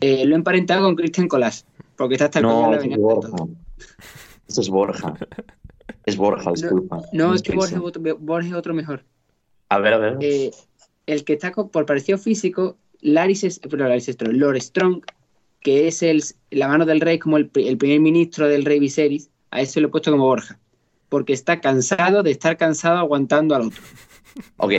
Eh, 0.00 0.26
lo 0.26 0.34
he 0.34 0.36
emparentado 0.36 0.84
con 0.84 0.96
Christian 0.96 1.28
Colas, 1.28 1.64
porque 1.96 2.16
está 2.16 2.26
hasta 2.26 2.40
el 2.40 2.44
No, 2.44 2.74
es 2.74 2.98
Borja. 2.98 3.36
Eso 4.48 4.60
es 4.60 4.68
Borja. 4.68 5.14
Es 6.04 6.16
Borja, 6.18 6.52
disculpa. 6.52 7.00
No, 7.14 7.32
es 7.32 7.40
que 7.40 7.54
Borges 7.54 7.70
Christian. 7.72 8.50
es 8.50 8.52
otro, 8.52 8.74
mejor. 8.74 9.02
A 9.70 9.78
ver, 9.78 9.94
a 9.94 9.98
ver. 9.98 10.18
Eh, 10.20 10.50
el 11.06 11.24
que 11.24 11.32
está 11.32 11.52
por 11.52 11.86
parecido 11.86 12.18
físico, 12.18 12.76
Laris, 13.00 13.60
perdón, 13.60 13.88
Laris 13.88 14.08
Strong, 14.08 14.34
Lord 14.34 14.60
Strong, 14.60 15.02
que 15.62 15.86
es 15.88 16.02
el, 16.02 16.22
la 16.50 16.68
mano 16.68 16.84
del 16.86 17.00
rey, 17.00 17.18
como 17.18 17.36
el, 17.36 17.50
el 17.54 17.76
primer 17.78 18.00
ministro 18.00 18.48
del 18.48 18.64
rey 18.64 18.78
Viserys, 18.80 19.30
a 19.50 19.60
ese 19.60 19.80
lo 19.80 19.88
he 19.88 19.90
puesto 19.90 20.10
como 20.10 20.24
Borja, 20.26 20.58
porque 21.08 21.32
está 21.32 21.60
cansado 21.60 22.22
de 22.22 22.30
estar 22.30 22.56
cansado 22.56 22.98
aguantando 22.98 23.54
al 23.54 23.62
otro. 23.62 23.82
Ok. 24.56 24.72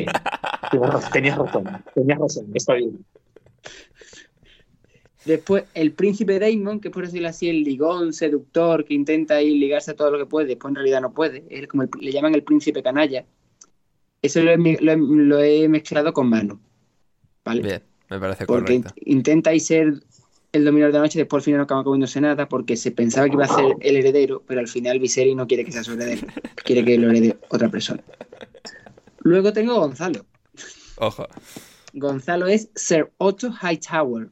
Tenías 1.11 1.38
razón. 1.38 1.64
Tenías 1.93 2.19
razón. 2.19 2.47
Está 2.53 2.73
bien. 2.73 3.05
Después, 5.26 5.64
el 5.73 5.93
príncipe 5.93 6.38
Daemon, 6.38 6.81
que 6.81 6.89
por 6.89 7.05
decirlo 7.05 7.30
así, 7.30 7.47
el 7.47 7.64
ligón 7.64 8.11
seductor 8.11 8.84
que 8.84 8.93
intenta 8.93 9.35
ahí 9.35 9.57
ligarse 9.57 9.91
a 9.91 9.95
todo 9.95 10.11
lo 10.11 10.18
que 10.18 10.26
puede, 10.26 10.47
después 10.47 10.72
en 10.72 10.76
realidad 10.76 10.99
no 11.01 11.14
puede, 11.14 11.45
es 11.49 11.65
como 11.68 11.84
el- 11.84 11.89
le 12.01 12.11
llaman 12.11 12.35
el 12.35 12.43
príncipe 12.43 12.84
canalla. 12.84 13.26
Eso 14.22 14.41
lo 14.41 14.51
he, 14.51 14.57
lo 14.57 14.91
he- 14.91 14.97
lo 14.97 15.39
he 15.39 15.69
mezclado 15.69 16.11
con 16.11 16.27
Manu. 16.30 16.60
¿Vale? 17.45 17.61
Bien, 17.61 17.84
me 18.10 18.19
parece 18.19 18.45
porque 18.45 18.81
correcto. 18.81 18.93
intenta 19.05 19.51
ahí 19.51 19.60
ser 19.61 19.93
el 20.54 20.64
dominador 20.66 20.94
de 20.94 21.00
la 21.00 21.04
noche, 21.06 21.20
después 21.20 21.42
al 21.42 21.46
final 21.46 21.58
no 21.58 21.64
acaba 21.64 21.84
comiéndose 21.84 22.22
nada 22.22 22.48
porque 22.48 22.78
se 22.78 22.92
pensaba 22.92 23.28
que 23.28 23.34
iba 23.34 23.46
a 23.46 23.56
ser 23.56 23.76
el 23.82 23.98
heredero, 23.98 24.44
pero 24.48 24.60
al 24.62 24.68
final 24.68 25.00
Viserys 25.00 25.36
no 25.36 25.48
quiere 25.48 25.66
que 25.66 25.72
sea 25.72 25.84
su 25.84 25.94
heredero, 25.94 26.28
quiere 26.64 26.86
que 26.86 26.98
lo 26.98 27.10
herede 27.10 27.38
otra 27.50 27.70
persona. 27.70 28.02
Luego 29.20 29.52
tengo 29.52 29.74
a 29.74 29.80
Gonzalo. 29.80 30.26
Ojo. 30.98 31.28
Gonzalo 31.94 32.48
es 32.48 32.70
Sir 32.76 33.12
Otto 33.18 33.52
Hightower, 33.52 34.30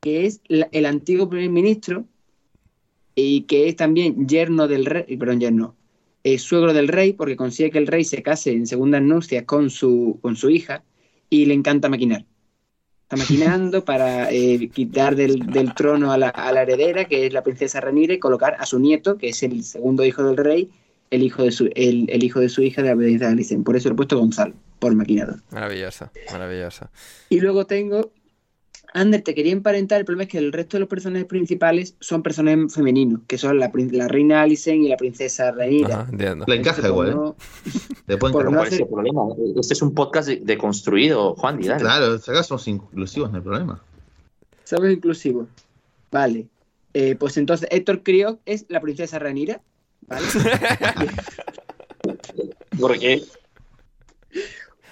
que 0.00 0.26
es 0.26 0.40
la- 0.46 0.68
el 0.72 0.86
antiguo 0.86 1.28
primer 1.28 1.50
ministro 1.50 2.04
y 3.14 3.42
que 3.42 3.68
es 3.68 3.76
también 3.76 4.28
yerno 4.28 4.68
del 4.68 4.84
rey, 4.86 5.16
perdón, 5.16 5.40
yerno, 5.40 5.74
eh, 6.22 6.38
suegro 6.38 6.72
del 6.74 6.88
rey, 6.88 7.12
porque 7.14 7.36
consigue 7.36 7.70
que 7.70 7.78
el 7.78 7.86
rey 7.86 8.04
se 8.04 8.22
case 8.22 8.52
en 8.52 8.66
segundas 8.66 9.02
nupcias 9.02 9.44
con 9.44 9.70
su, 9.70 10.18
con 10.20 10.36
su 10.36 10.50
hija 10.50 10.84
y 11.30 11.46
le 11.46 11.54
encanta 11.54 11.88
maquinar. 11.88 12.24
Está 13.08 13.16
maquinando 13.16 13.86
para 13.86 14.30
eh, 14.30 14.68
quitar 14.68 15.16
del, 15.16 15.46
del 15.46 15.72
trono 15.72 16.12
a 16.12 16.18
la, 16.18 16.28
a 16.28 16.52
la 16.52 16.60
heredera, 16.60 17.06
que 17.06 17.24
es 17.24 17.32
la 17.32 17.42
princesa 17.42 17.80
Renira, 17.80 18.12
y 18.12 18.18
colocar 18.18 18.56
a 18.58 18.66
su 18.66 18.78
nieto, 18.78 19.16
que 19.16 19.30
es 19.30 19.42
el 19.42 19.64
segundo 19.64 20.04
hijo 20.04 20.22
del 20.24 20.36
rey, 20.36 20.68
el 21.10 21.22
hijo 21.22 21.42
de 21.42 21.50
su, 21.50 21.70
el, 21.74 22.04
el 22.10 22.22
hijo 22.22 22.40
de 22.40 22.50
su 22.50 22.60
hija 22.60 22.82
de 22.82 22.90
la 22.90 22.96
princesa 22.96 23.30
Alicent. 23.30 23.64
Por 23.64 23.76
eso 23.76 23.88
lo 23.88 23.94
he 23.94 23.96
puesto 23.96 24.18
Gonzalo, 24.18 24.52
por 24.78 24.94
maquinador. 24.94 25.36
Maravilloso, 25.50 26.10
maravilloso. 26.30 26.90
Y 27.30 27.40
luego 27.40 27.64
tengo. 27.64 28.10
Ander, 28.94 29.22
te 29.22 29.34
quería 29.34 29.52
emparentar. 29.52 29.98
El 30.00 30.04
problema 30.06 30.24
es 30.24 30.28
que 30.30 30.38
el 30.38 30.52
resto 30.52 30.76
de 30.76 30.80
los 30.80 30.88
personajes 30.88 31.26
principales 31.26 31.94
son 32.00 32.22
personajes 32.22 32.74
femeninos, 32.74 33.20
que 33.26 33.38
son 33.38 33.58
la, 33.58 33.70
la 33.92 34.08
reina 34.08 34.42
Alicent 34.42 34.82
y 34.82 34.88
la 34.88 34.96
princesa 34.96 35.50
Rhaenyra. 35.52 36.00
Ajá. 36.02 36.10
Le 36.12 36.26
encaja 36.26 36.54
Entonces, 36.54 36.84
igual, 36.86 37.08
¿eh? 37.08 37.14
no- 37.14 37.36
por 38.18 38.30
encajar. 38.30 38.44
no 38.44 38.50
¿Cuál 38.56 38.66
es 38.68 38.72
hacer- 38.74 38.80
el 38.82 38.88
problema? 38.88 39.22
Este 39.60 39.74
es 39.74 39.82
un 39.82 39.94
podcast 39.94 40.28
de- 40.28 40.40
deconstruido, 40.42 41.34
Juan, 41.34 41.62
y 41.62 41.66
dale. 41.68 41.80
Claro, 41.82 42.14
acá 42.14 42.42
somos 42.42 42.66
inclusivos, 42.68 43.30
no 43.30 43.36
hay 43.38 43.42
problema. 43.42 43.82
Somos 44.64 44.90
inclusivos. 44.90 45.46
Vale. 46.10 46.46
Eh, 46.94 47.16
pues 47.16 47.36
entonces 47.36 47.68
Héctor 47.70 48.02
Kriok 48.02 48.40
es 48.46 48.64
la 48.68 48.80
princesa 48.80 49.18
Rhaenyra. 49.18 49.60
¿Vale? 50.06 50.26
¿Por 52.80 52.98
qué? 52.98 53.22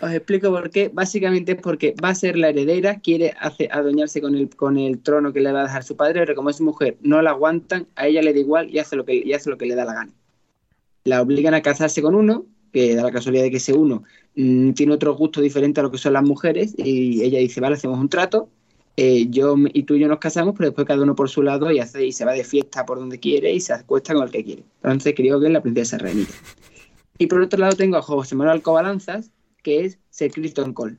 Os 0.01 0.13
explico 0.13 0.51
por 0.51 0.71
qué. 0.71 0.91
Básicamente 0.93 1.53
es 1.53 1.59
porque 1.61 1.95
va 2.03 2.11
a 2.11 2.15
ser 2.15 2.37
la 2.37 2.51
heredera, 2.51 3.01
quiere 3.01 3.35
hace- 3.41 3.69
adueñarse 3.73 4.21
con 4.21 4.35
el, 4.35 4.51
con 4.55 4.77
el 4.77 4.99
trono 4.99 5.33
que 5.33 5.41
le 5.41 5.53
va 5.53 5.61
a 5.61 5.65
dejar 5.65 5.85
su 5.85 5.97
padre, 5.97 6.21
pero 6.21 6.35
como 6.35 6.51
es 6.51 6.61
mujer, 6.61 6.99
no 7.01 7.23
la 7.23 7.31
aguantan, 7.31 7.87
a 7.97 8.07
ella 8.07 8.21
le 8.23 8.35
da 8.35 8.41
igual 8.41 8.69
y 8.71 8.79
hace 8.79 8.95
lo 8.97 9.05
que, 9.05 9.15
y 9.15 9.33
hace 9.33 9.49
lo 9.49 9.57
que 9.57 9.67
le 9.67 9.75
da 9.75 9.85
la 9.87 9.95
gana. 9.95 10.13
La 11.05 11.23
obligan 11.23 11.55
a 11.55 11.63
casarse 11.63 12.03
con 12.03 12.15
uno, 12.15 12.45
que 12.73 12.95
da 12.95 13.05
la 13.05 13.13
casualidad 13.13 13.45
de 13.45 13.51
que 13.51 13.57
ese 13.57 13.73
uno 13.73 14.03
mm, 14.35 14.73
tiene 14.73 14.93
otro 14.93 15.15
gusto 15.15 15.41
diferente 15.41 15.81
a 15.81 15.83
lo 15.85 15.91
que 15.91 15.99
son 15.99 16.13
las 16.13 16.25
mujeres, 16.25 16.75
y 16.77 17.23
ella 17.23 17.39
dice, 17.39 17.61
vale, 17.61 17.77
hacemos 17.77 17.99
un 17.99 18.11
trato, 18.11 18.51
eh, 18.99 19.29
yo 19.31 19.55
y 19.73 19.83
tú 19.85 19.95
y 19.95 20.01
yo 20.01 20.09
nos 20.09 20.19
casamos, 20.19 20.55
pero 20.57 20.69
después 20.71 20.87
cada 20.87 21.03
uno 21.03 21.15
por 21.15 21.31
su 21.31 21.43
lado 21.43 21.71
y, 21.71 21.79
hace, 21.79 22.05
y 22.05 22.13
se 22.13 22.25
va 22.25 22.33
de 22.33 22.45
fiesta 22.45 22.85
por 22.85 22.99
donde 22.99 23.19
quiere 23.19 23.53
y 23.53 23.61
se 23.61 23.73
acuesta 23.73 24.13
con 24.15 24.25
el 24.25 24.31
que 24.31 24.45
quiere. 24.45 24.63
Entonces 24.83 25.15
creo 25.17 25.39
que 25.41 25.47
es 25.47 25.53
la 25.53 25.63
princesa 25.63 25.97
Rhaenyra. 25.99 26.31
Y 27.19 27.27
por 27.29 27.41
otro 27.41 27.59
lado 27.59 27.77
tengo 27.77 27.97
a 27.97 28.03
José 28.03 28.35
Manuel 28.35 28.57
Alcobalanzas, 28.57 29.31
que 29.67 29.85
es 29.85 29.99
Sir 30.11 30.31
Criston 30.31 30.73
Cole. 30.73 30.95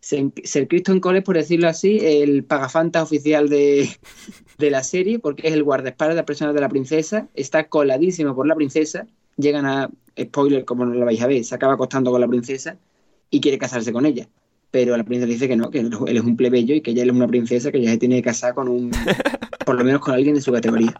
Sir 0.00 0.68
Criston 0.68 1.00
Cole 1.00 1.18
es, 1.18 1.24
por 1.24 1.34
decirlo 1.34 1.66
así, 1.66 1.98
el 2.00 2.44
pagafanta 2.44 3.02
oficial 3.02 3.48
de, 3.48 3.90
de 4.58 4.70
la 4.70 4.84
serie, 4.84 5.18
porque 5.18 5.48
es 5.48 5.54
el 5.54 5.64
guardaespaldas 5.64 6.14
de 6.14 6.20
las 6.20 6.24
personas 6.24 6.54
de 6.54 6.60
la 6.60 6.68
princesa, 6.68 7.26
está 7.34 7.66
coladísimo 7.66 8.36
por 8.36 8.46
la 8.46 8.54
princesa, 8.54 9.08
llegan 9.36 9.66
a, 9.66 9.90
spoiler, 10.16 10.64
como 10.64 10.86
no 10.86 10.94
lo 10.94 11.04
vais 11.04 11.20
a 11.20 11.26
ver, 11.26 11.44
se 11.44 11.52
acaba 11.52 11.74
acostando 11.74 12.12
con 12.12 12.20
la 12.20 12.28
princesa 12.28 12.78
y 13.28 13.40
quiere 13.40 13.58
casarse 13.58 13.92
con 13.92 14.06
ella. 14.06 14.28
Pero 14.70 14.96
la 14.96 15.02
princesa 15.02 15.26
dice 15.26 15.48
que 15.48 15.56
no, 15.56 15.68
que 15.72 15.80
él 15.80 16.16
es 16.16 16.22
un 16.22 16.36
plebeyo 16.36 16.76
y 16.76 16.82
que 16.82 16.92
ella 16.92 17.02
es 17.02 17.10
una 17.10 17.26
princesa 17.26 17.72
que 17.72 17.82
ya 17.82 17.90
se 17.90 17.98
tiene 17.98 18.14
que 18.16 18.22
casar 18.22 18.54
con 18.54 18.68
un, 18.68 18.92
por 19.66 19.74
lo 19.74 19.82
menos 19.82 20.00
con 20.00 20.14
alguien 20.14 20.36
de 20.36 20.40
su 20.40 20.52
categoría. 20.52 20.94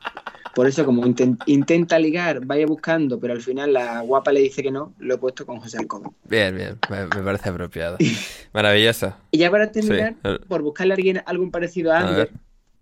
Por 0.55 0.67
eso, 0.67 0.85
como 0.85 1.05
inten- 1.07 1.39
intenta 1.47 1.99
ligar, 1.99 2.45
vaya 2.45 2.67
buscando, 2.67 3.21
pero 3.21 3.35
al 3.35 3.41
final 3.41 3.73
la 3.73 4.01
guapa 4.01 4.33
le 4.33 4.41
dice 4.41 4.63
que 4.63 4.71
no, 4.71 4.95
lo 4.99 5.15
he 5.15 5.19
puesto 5.19 5.47
con 5.47 5.61
José 5.61 5.79
Alcoba. 5.79 6.11
Bien, 6.25 6.55
bien, 6.57 6.79
me, 6.91 7.03
me 7.07 7.23
parece 7.23 7.49
apropiado. 7.51 7.99
Maravilloso. 8.53 9.15
Y 9.31 9.39
ya 9.39 9.51
para 9.51 9.71
terminar, 9.71 10.15
Sí, 10.15 10.19
el- 10.29 10.41
por 10.41 10.63
buscarle 10.63 10.95
a 10.95 10.97
alguien 10.97 11.23
algún 11.27 11.51
parecido 11.51 11.93
a 11.93 11.99
Ander 12.01 12.31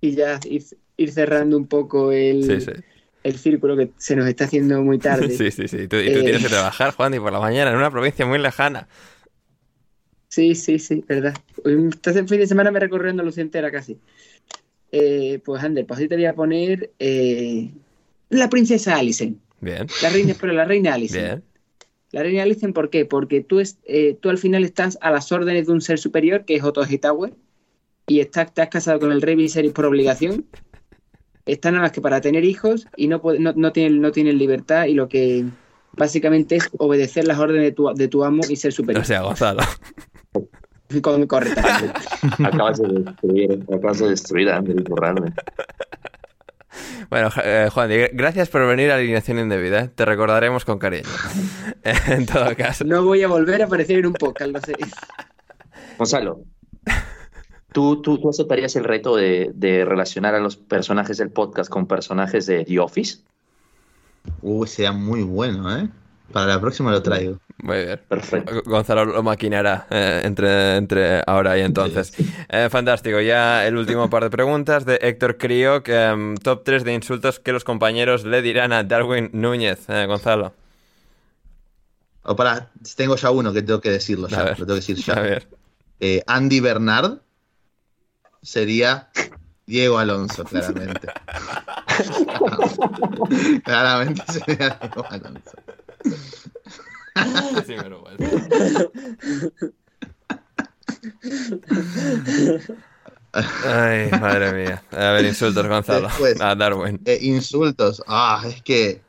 y 0.01 0.13
ya 0.13 0.41
ir, 0.45 0.65
ir 0.97 1.13
cerrando 1.13 1.57
un 1.57 1.67
poco 1.67 2.11
el, 2.13 2.43
Sí, 2.43 2.61
sí. 2.63 2.73
el 3.25 3.39
círculo 3.39 3.77
que 3.77 3.91
se 3.99 4.17
nos 4.17 4.27
está 4.29 4.45
haciendo 4.45 4.81
muy 4.83 4.99
tarde. 4.99 5.29
Sí, 5.37 5.51
sí, 5.51 5.69
sí. 5.69 5.89
Tú, 5.89 5.97
y 5.97 6.07
tú 6.13 6.21
Eh. 6.21 6.23
tienes 6.23 6.43
que 6.43 6.49
trabajar, 6.51 6.95
Juan, 6.95 7.13
y 7.15 7.21
por 7.21 7.33
la 7.33 7.41
mañana 7.41 7.71
en 7.71 7.77
una 7.77 7.91
provincia 7.91 8.25
muy 8.25 8.39
lejana. 8.39 8.89
Sí, 10.31 10.55
sí, 10.55 10.79
sí, 10.79 11.05
verdad. 11.09 11.35
Este 11.65 12.13
fin 12.27 12.39
de 12.39 12.47
semana 12.47 12.71
me 12.71 12.81
recorrió 12.81 13.11
Andalucía 13.11 13.43
entera 13.43 13.71
casi. 13.71 13.99
Eh, 14.93 15.41
pues 15.45 15.63
Ander, 15.63 15.85
pues 15.87 16.01
ahí 16.01 16.09
te 16.09 16.15
voy 16.17 16.25
a 16.25 16.35
poner 16.35 16.91
eh, 16.99 17.71
la 18.31 18.49
princesa 18.49 18.97
Alicent. 18.97 19.39
Bien, 19.61 19.87
La 20.03 20.09
reina, 20.11 20.35
pero 20.41 20.53
la 20.53 20.65
reina 20.65 20.95
Alicent. 20.95 21.25
bien. 21.25 21.43
La 22.13 22.23
reina 22.23 22.43
Alicent, 22.45 22.75
¿por 22.75 22.89
qué? 22.91 23.05
Porque 23.05 23.43
tú, 23.43 23.61
es, 23.61 23.79
eh, 23.85 24.17
tú 24.21 24.31
al 24.31 24.39
final 24.39 24.65
estás 24.65 24.97
a 25.03 25.11
las 25.11 25.31
órdenes 25.31 25.67
de 25.67 25.73
un 25.73 25.81
ser 25.83 25.99
superior, 25.99 26.45
que 26.47 26.57
es 26.57 26.63
Otto 26.63 26.83
Hightower, 26.87 27.35
y 28.07 28.21
estás, 28.21 28.55
te 28.55 28.63
has 28.63 28.69
casado 28.69 28.99
con 29.01 29.13
el 29.13 29.21
rey 29.21 29.35
Viserys 29.35 29.73
por 29.73 29.85
obligación. 29.85 30.47
Está 31.45 31.71
nada 31.71 31.83
más 31.83 31.93
que 31.93 32.01
para 32.01 32.21
tener 32.23 32.45
hijos 32.45 32.87
y 32.97 33.09
no, 33.09 33.21
puede- 33.21 33.39
no, 33.41 33.53
no, 33.55 33.73
tienen, 33.73 34.01
no 34.01 34.13
tienen 34.13 34.39
libertad 34.39 34.87
y 34.87 34.95
lo 34.95 35.09
que 35.09 35.45
básicamente 35.93 36.57
es 36.57 36.69
obedecer 36.79 37.27
las 37.27 37.39
órdenes 37.39 37.65
de 37.65 37.73
tu, 37.73 37.93
de 37.95 38.09
tu 38.09 38.25
amo 38.25 38.43
y 38.49 38.57
ser 38.57 38.73
superior. 38.73 39.03
O 39.03 39.07
sea, 39.07 39.21
Gonzalo. 39.23 39.63
Con- 41.03 41.27
correctamente. 41.27 41.93
Acabas 42.45 42.79
de 42.79 42.89
destruir, 42.89 43.65
acabas 43.73 43.99
de 43.99 44.09
destruir 44.09 44.51
a 44.51 44.57
Ander 44.57 44.81
y 44.81 44.83
borrarme. 44.85 45.33
Bueno, 47.11 47.31
eh, 47.43 47.69
Juan, 47.73 47.91
gracias 48.13 48.49
por 48.49 48.67
venir 48.67 48.91
a 48.91 48.97
Alineación 48.97 49.39
Indebida. 49.39 49.81
¿eh? 49.81 49.91
Te 49.95 50.05
recordaremos 50.05 50.65
con 50.65 50.79
cariño. 50.79 51.09
en 51.85 52.27
todo 52.27 52.55
caso. 52.57 52.85
No 52.85 53.05
voy 53.05 53.23
a 53.23 53.29
volver 53.29 53.63
a 53.63 53.65
aparecer 53.67 53.99
en 53.99 54.07
un 54.07 54.13
podcast, 54.13 54.51
lo 54.53 54.61
sé. 54.61 54.75
Gonzalo, 55.97 56.43
¿tú, 57.73 58.01
tú, 58.03 58.19
tú 58.19 58.29
aceptarías 58.29 58.77
el 58.77 58.85
reto 58.85 59.17
de, 59.17 59.51
de 59.55 59.85
relacionar 59.85 60.35
a 60.35 60.41
los 60.41 60.57
personajes 60.57 61.17
del 61.19 61.31
podcast 61.31 61.71
con 61.71 61.87
personajes 61.87 62.47
de 62.47 62.65
The 62.65 62.79
Office? 62.79 63.19
Uy, 64.43 64.69
sería 64.69 64.93
muy 64.93 65.23
bueno, 65.23 65.77
¿eh? 65.77 65.89
Para 66.33 66.47
la 66.47 66.61
próxima 66.61 66.91
lo 66.91 67.03
traigo. 67.03 67.39
Muy 67.63 67.85
bien. 67.85 68.01
Perfecto. 68.09 68.63
Gonzalo 68.67 69.05
lo 69.07 69.23
maquinará 69.23 69.87
eh, 69.91 70.21
entre, 70.25 70.77
entre 70.77 71.23
ahora 71.27 71.57
y 71.59 71.63
entonces. 71.63 72.13
Eh, 72.49 72.69
fantástico. 72.71 73.21
Ya 73.21 73.67
el 73.67 73.77
último 73.77 74.09
par 74.11 74.25
de 74.25 74.31
preguntas 74.31 74.85
de 74.85 74.99
Héctor 75.01 75.39
Crio. 75.39 75.83
que, 75.83 76.05
em, 76.05 76.37
top 76.37 76.65
3 76.65 76.85
de 76.85 76.93
insultos 76.95 77.41
que 77.41 77.53
los 77.53 77.65
compañeros 77.65 78.25
le 78.25 78.43
dirán 78.43 78.73
a 78.73 78.85
Darwin 78.85 79.31
Núñez. 79.33 79.89
Eh, 79.89 80.05
Gonzalo. 80.07 80.53
O 82.23 82.37
para, 82.37 82.69
tengo 82.95 83.17
ya 83.17 83.31
uno 83.31 83.53
que 83.53 83.63
tengo 83.63 83.81
que 83.81 83.91
decirlo 83.91 84.27
A 84.27 84.31
ya. 84.31 84.45
ver. 84.45 84.61
Lo 84.61 84.67
tengo 84.67 84.75
que 84.81 84.87
decir 84.87 84.97
ya. 84.97 85.15
A 85.15 85.21
ver. 85.21 85.49
Eh, 86.01 86.23
Andy 86.27 86.61
Bernard 86.61 87.19
sería 88.43 89.09
Diego 89.67 89.99
Alonso, 89.99 90.45
claramente. 90.45 91.09
claramente 93.65 94.23
sería 94.31 94.79
Diego 94.81 95.07
Alonso. 95.09 95.53
Sí. 97.67 97.75
Ay, 103.65 104.11
madre 104.21 104.53
mía. 104.53 104.83
A 104.93 105.13
ver, 105.13 105.25
insultos, 105.27 105.67
Gonzalo. 105.67 106.09
Después. 106.09 106.41
A 106.41 106.55
Darwin. 106.55 107.01
Eh, 107.05 107.19
insultos. 107.23 108.03
Ah, 108.07 108.43
es 108.47 108.63
que. 108.63 109.01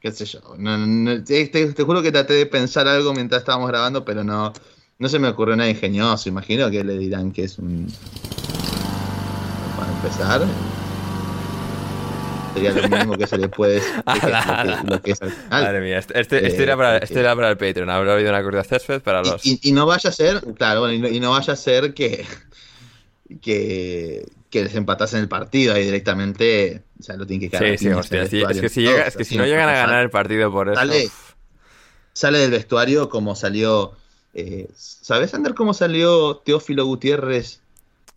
qué 0.00 0.12
sé 0.12 0.24
yo. 0.24 0.40
No, 0.58 0.76
no, 0.78 1.22
te, 1.24 1.46
te- 1.48 1.72
te 1.72 1.82
juro 1.82 2.02
que 2.02 2.12
traté 2.12 2.34
de 2.34 2.46
pensar 2.46 2.88
algo 2.88 3.12
mientras 3.14 3.42
estábamos 3.42 3.68
grabando, 3.68 4.04
pero 4.04 4.24
no, 4.24 4.52
no 4.98 5.08
se 5.08 5.18
me 5.18 5.28
ocurrió 5.28 5.56
nada 5.56 5.70
ingenioso. 5.70 6.28
Imagino 6.28 6.70
que 6.70 6.82
le 6.84 6.98
dirán 6.98 7.32
que 7.32 7.44
es 7.44 7.58
un. 7.58 7.86
Para 9.78 9.92
empezar. 9.92 10.42
Sería 12.56 12.72
lo 12.72 12.88
mismo 12.88 13.16
que 13.16 13.26
se 13.26 13.38
le 13.38 13.48
puede 13.48 13.80
lo, 14.88 15.02
que, 15.02 15.10
es 15.12 15.22
al 15.22 15.30
final. 15.30 15.62
Madre 15.64 15.80
mía. 15.80 15.98
Este, 15.98 16.20
este, 16.20 16.46
este 16.46 16.60
Eh, 16.60 16.62
era, 16.64 16.76
para, 16.76 16.96
este 16.98 17.20
era 17.20 17.34
para 17.36 17.50
el 17.50 17.56
Patreon. 17.56 17.90
Habrá 17.90 18.14
habido 18.14 18.30
una 18.30 18.42
de 18.42 18.64
césped 18.64 19.02
para 19.02 19.22
los. 19.22 19.44
Y, 19.44 19.60
y- 19.62 19.68
y 19.68 19.72
no 19.72 19.86
vaya 19.86 20.10
a 20.10 20.12
ser, 20.12 20.40
claro, 20.54 20.80
bueno, 20.80 20.94
y 20.94 20.98
no, 20.98 21.08
y 21.08 21.20
no 21.20 21.30
vaya 21.32 21.52
a 21.52 21.56
ser 21.56 21.94
que, 21.94 22.24
que, 23.42 24.26
que 24.50 24.64
les 24.64 24.74
empatasen 24.74 25.20
el 25.20 25.28
partido 25.28 25.74
ahí 25.74 25.84
directamente. 25.84 26.82
O 26.98 27.02
sea, 27.02 27.16
lo 27.16 27.26
tienen 27.26 27.48
que 27.50 27.56
quedar 27.56 27.78
Sí, 27.78 27.84
sí, 27.86 27.92
hostia. 27.92 28.26
sí, 28.26 28.42
es 28.48 28.60
que 28.60 28.68
si, 28.68 28.80
llega, 28.82 29.06
es 29.06 29.16
que 29.16 29.36
no 29.36 29.44
llegan 29.44 29.68
a 29.68 29.72
ganar 29.74 30.02
el 30.02 30.10
partido 30.10 30.50
por 30.50 30.68
eso. 30.70 30.80
Sale 32.12 32.38
del 32.38 32.50
vestuario 32.50 33.08
como 33.10 33.34
salió. 33.36 33.92
eh, 34.32 34.68
¿Sabes, 34.74 35.34
Ander, 35.34 35.54
cómo 35.54 35.74
salió 35.74 36.36
Teófilo 36.36 36.86
Gutiérrez 36.86 37.60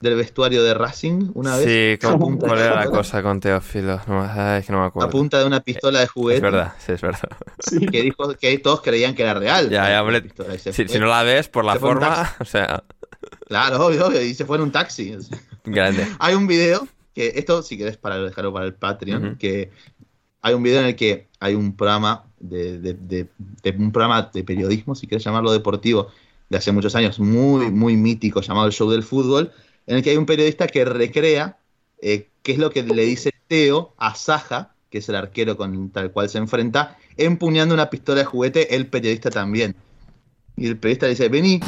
del 0.01 0.15
vestuario 0.15 0.63
de 0.63 0.73
Racing 0.73 1.31
una 1.34 1.57
vez. 1.57 1.99
Sí, 2.01 2.05
con- 2.07 2.15
Apunta- 2.15 2.47
¿cuál 2.47 2.59
era 2.59 2.76
la 2.76 2.85
cosa 2.89 3.21
con 3.21 3.39
Teófilo? 3.41 3.99
No, 4.07 4.21
ay, 4.23 4.59
es 4.59 4.65
que 4.65 4.71
no 4.71 4.80
me 4.80 4.85
A 4.85 4.88
acuerdo. 4.88 5.09
punta 5.09 5.39
de 5.39 5.45
una 5.45 5.59
pistola 5.61 5.99
de 5.99 6.07
juguete. 6.07 6.38
Es 6.38 6.41
verdad, 6.41 6.73
sí, 6.85 6.91
es 6.93 7.01
verdad. 7.01 7.30
Que 7.91 8.01
dijo 8.01 8.34
que 8.35 8.57
todos 8.59 8.81
creían 8.81 9.13
que 9.15 9.23
era 9.23 9.34
real. 9.34 9.69
Ya, 9.69 9.89
ya, 9.89 10.01
hombre. 10.01 10.23
Si, 10.59 10.88
si 10.88 10.99
no 10.99 11.07
la 11.07 11.23
ves 11.23 11.47
por 11.49 11.65
la 11.65 11.73
Se 11.73 11.80
forma, 11.80 12.35
o 12.39 12.45
sea, 12.45 12.84
Claro, 13.47 13.85
obvio, 13.88 14.07
obvio. 14.07 14.21
Y 14.21 14.34
se 14.34 14.45
fue 14.45 14.57
en 14.57 14.63
un 14.63 14.71
taxi. 14.71 15.17
grande. 15.65 16.07
Hay 16.19 16.35
un 16.35 16.47
video 16.47 16.88
que 17.13 17.34
esto, 17.35 17.61
si 17.63 17.77
querés 17.77 17.97
para 17.97 18.17
dejarlo 18.19 18.53
para 18.53 18.65
el 18.65 18.73
Patreon, 18.76 19.26
Ujú. 19.26 19.38
que 19.38 19.71
hay 20.41 20.53
un 20.53 20.63
video 20.63 20.80
en 20.80 20.85
el 20.88 20.95
que 20.95 21.27
hay 21.41 21.55
un 21.55 21.76
programa 21.76 22.23
de, 22.39 22.80
de- 22.80 22.93
de- 22.93 23.27
de- 23.63 23.71
un 23.77 23.91
programa 23.91 24.30
de 24.34 24.43
periodismo, 24.43 24.95
si 24.95 25.05
querés 25.07 25.23
llamarlo 25.26 25.51
deportivo, 25.51 26.07
de 26.49 26.57
hace 26.57 26.71
muchos 26.71 26.95
años, 26.95 27.19
muy, 27.19 27.69
muy 27.71 27.97
mítico, 27.97 28.39
llamado 28.41 28.67
el 28.67 28.71
Show 28.73 28.89
del 28.89 29.03
Fútbol, 29.03 29.51
en 29.89 29.95
el 29.95 30.03
que 30.03 30.11
hay 30.11 30.17
un 30.17 30.27
periodista 30.27 30.67
que 30.67 30.85
recrea 30.85 31.57
eh, 31.99 32.29
qué 32.43 32.51
es 32.51 32.59
lo 32.59 32.69
que 32.69 32.83
le 32.83 33.05
dice 33.05 33.31
Teo 33.47 33.95
a 33.97 34.13
Saja, 34.13 34.75
que 34.91 34.99
es 34.99 35.09
el 35.09 35.15
arquero 35.15 35.57
con 35.57 35.89
tal 35.89 36.11
cual 36.11 36.29
se 36.29 36.37
enfrenta, 36.37 36.95
empuñando 37.17 37.73
una 37.73 37.89
pistola 37.89 38.19
de 38.19 38.25
juguete, 38.25 38.75
el 38.75 38.85
periodista 38.85 39.31
también. 39.31 39.75
Y 40.55 40.67
el 40.67 40.77
periodista 40.77 41.07
le 41.07 41.13
dice, 41.13 41.27
vení. 41.27 41.59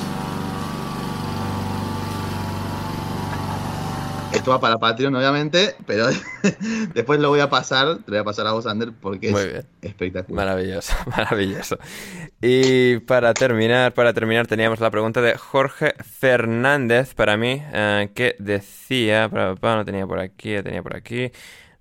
Esto 4.42 4.50
va 4.50 4.60
para 4.60 4.80
Patreon, 4.80 5.14
obviamente, 5.14 5.76
pero 5.86 6.08
después 6.96 7.20
lo 7.20 7.30
voy 7.30 7.42
a 7.42 7.50
pasar, 7.52 7.98
te 7.98 8.06
lo 8.08 8.18
voy 8.18 8.18
a 8.18 8.24
pasar 8.24 8.48
a 8.48 8.54
vos, 8.54 8.66
Ander, 8.66 8.92
porque 9.00 9.30
Muy 9.30 9.42
es 9.42 9.52
bien. 9.52 9.66
espectacular. 9.84 10.48
Maravilloso, 10.48 10.96
maravilloso. 11.16 11.78
Y 12.42 12.98
para 13.02 13.36
terminar, 13.36 13.94
para 13.94 14.14
terminar 14.14 14.48
teníamos 14.48 14.80
la 14.80 14.90
pregunta 14.90 15.22
de 15.22 15.38
Jorge 15.38 15.94
Fernández 16.00 17.14
para 17.14 17.38
mí, 17.38 17.62
eh, 17.72 18.10
que 18.16 18.36
decía, 18.40 19.30
pa, 19.30 19.54
pa, 19.54 19.76
no 19.76 19.86
tenía 19.86 20.08
por 20.08 20.18
aquí, 20.18 20.60
tenía 20.64 20.82
por 20.82 20.96
aquí, 20.96 21.32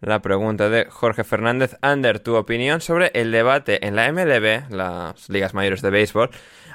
la 0.03 0.21
pregunta 0.21 0.69
de 0.69 0.85
Jorge 0.85 1.25
Fernández. 1.25 1.79
Ander, 1.81 2.21
tu 2.21 2.37
opinión 2.37 2.83
sobre 2.83 3.11
el 3.15 3.33
debate 3.33 3.87
en 3.87 3.97
la 3.97 4.13
MLB, 4.13 4.71
las 4.71 5.31
ligas 5.31 5.55
mayores 5.55 5.81
de 5.81 5.89
béisbol, 5.89 6.29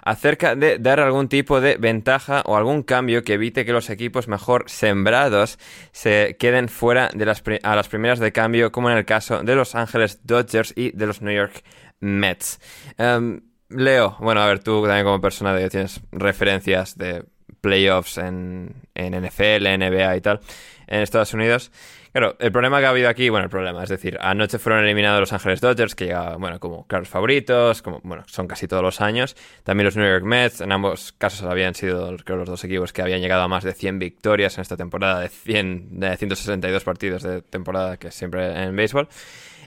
acerca 0.06 0.56
de 0.56 0.77
dar 0.77 0.99
algún 0.99 1.27
tipo 1.27 1.60
de 1.60 1.77
ventaja 1.77 2.44
o 2.45 2.56
algún 2.56 2.84
cambio 2.84 3.23
que 3.23 3.34
evite 3.34 3.65
que 3.65 3.73
los 3.73 3.90
equipos 3.90 4.27
mejor 4.27 4.69
sembrados 4.69 5.60
se 5.91 6.38
queden 6.40 6.69
fuera 6.69 7.10
de 7.14 7.26
las 7.26 7.44
a 7.64 7.76
las 7.76 7.90
primeras 7.90 8.19
de 8.19 8.32
cambio, 8.32 8.72
como 8.72 8.90
en 8.90 8.98
el 8.98 9.06
caso 9.06 9.44
de 9.44 9.56
Los 9.56 9.76
Ángeles 9.76 10.19
Dodgers 10.23 10.73
y 10.76 10.91
de 10.91 11.07
los 11.07 11.22
New 11.22 11.36
York 11.36 11.64
Mets. 11.99 12.60
Em, 12.98 13.41
Leo, 13.69 14.15
bueno, 14.19 14.41
a 14.41 14.48
ver, 14.48 14.60
tú 14.60 14.84
también 14.84 15.06
como 15.06 15.19
persona 15.19 15.53
de, 15.53 15.69
tienes 15.69 15.99
referencias 16.11 16.98
de 16.98 17.26
playoffs 17.61 18.19
en, 18.19 18.76
en 18.94 19.26
NFL, 19.26 19.68
NBA 19.80 20.18
y 20.18 20.22
tal, 20.22 20.40
en 20.86 21.02
Estados 21.02 21.34
Unidos. 21.34 21.72
Claro, 22.15 22.37
el 22.39 22.49
problema 22.49 22.79
que 22.79 22.85
ha 22.85 22.91
habido 22.91 23.09
aquí, 23.09 23.27
bueno, 23.27 23.43
el 23.43 23.49
problema, 23.49 23.83
es 23.83 23.89
decir, 23.89 24.17
anoche 24.21 24.57
fueron 24.57 24.85
eliminados 24.85 25.19
los 25.19 25.33
Ángeles 25.33 25.59
Dodgers, 25.59 25.95
que 25.95 26.07
ya, 26.07 26.37
bueno, 26.37 26.61
como 26.61 26.87
claros 26.87 27.09
favoritos, 27.09 27.81
como, 27.81 27.99
bueno, 28.05 28.23
son 28.25 28.47
casi 28.47 28.69
todos 28.69 28.81
los 28.81 29.01
años. 29.01 29.35
También 29.65 29.83
los 29.83 29.97
New 29.97 30.07
York 30.09 30.23
Mets, 30.23 30.61
en 30.61 30.71
ambos 30.71 31.11
casos 31.11 31.45
habían 31.45 31.75
sido, 31.75 32.15
creo, 32.23 32.37
los 32.37 32.47
dos 32.47 32.63
equipos 32.63 32.93
que 32.93 33.01
habían 33.01 33.19
llegado 33.19 33.41
a 33.41 33.49
más 33.49 33.65
de 33.65 33.73
100 33.73 33.99
victorias 33.99 34.57
en 34.57 34.61
esta 34.61 34.77
temporada, 34.77 35.19
de 35.19 35.27
100, 35.27 35.99
de 35.99 36.15
162 36.15 36.85
partidos 36.85 37.21
de 37.21 37.41
temporada, 37.41 37.97
que 37.97 38.09
siempre 38.11 38.63
en 38.63 38.73
béisbol. 38.77 39.09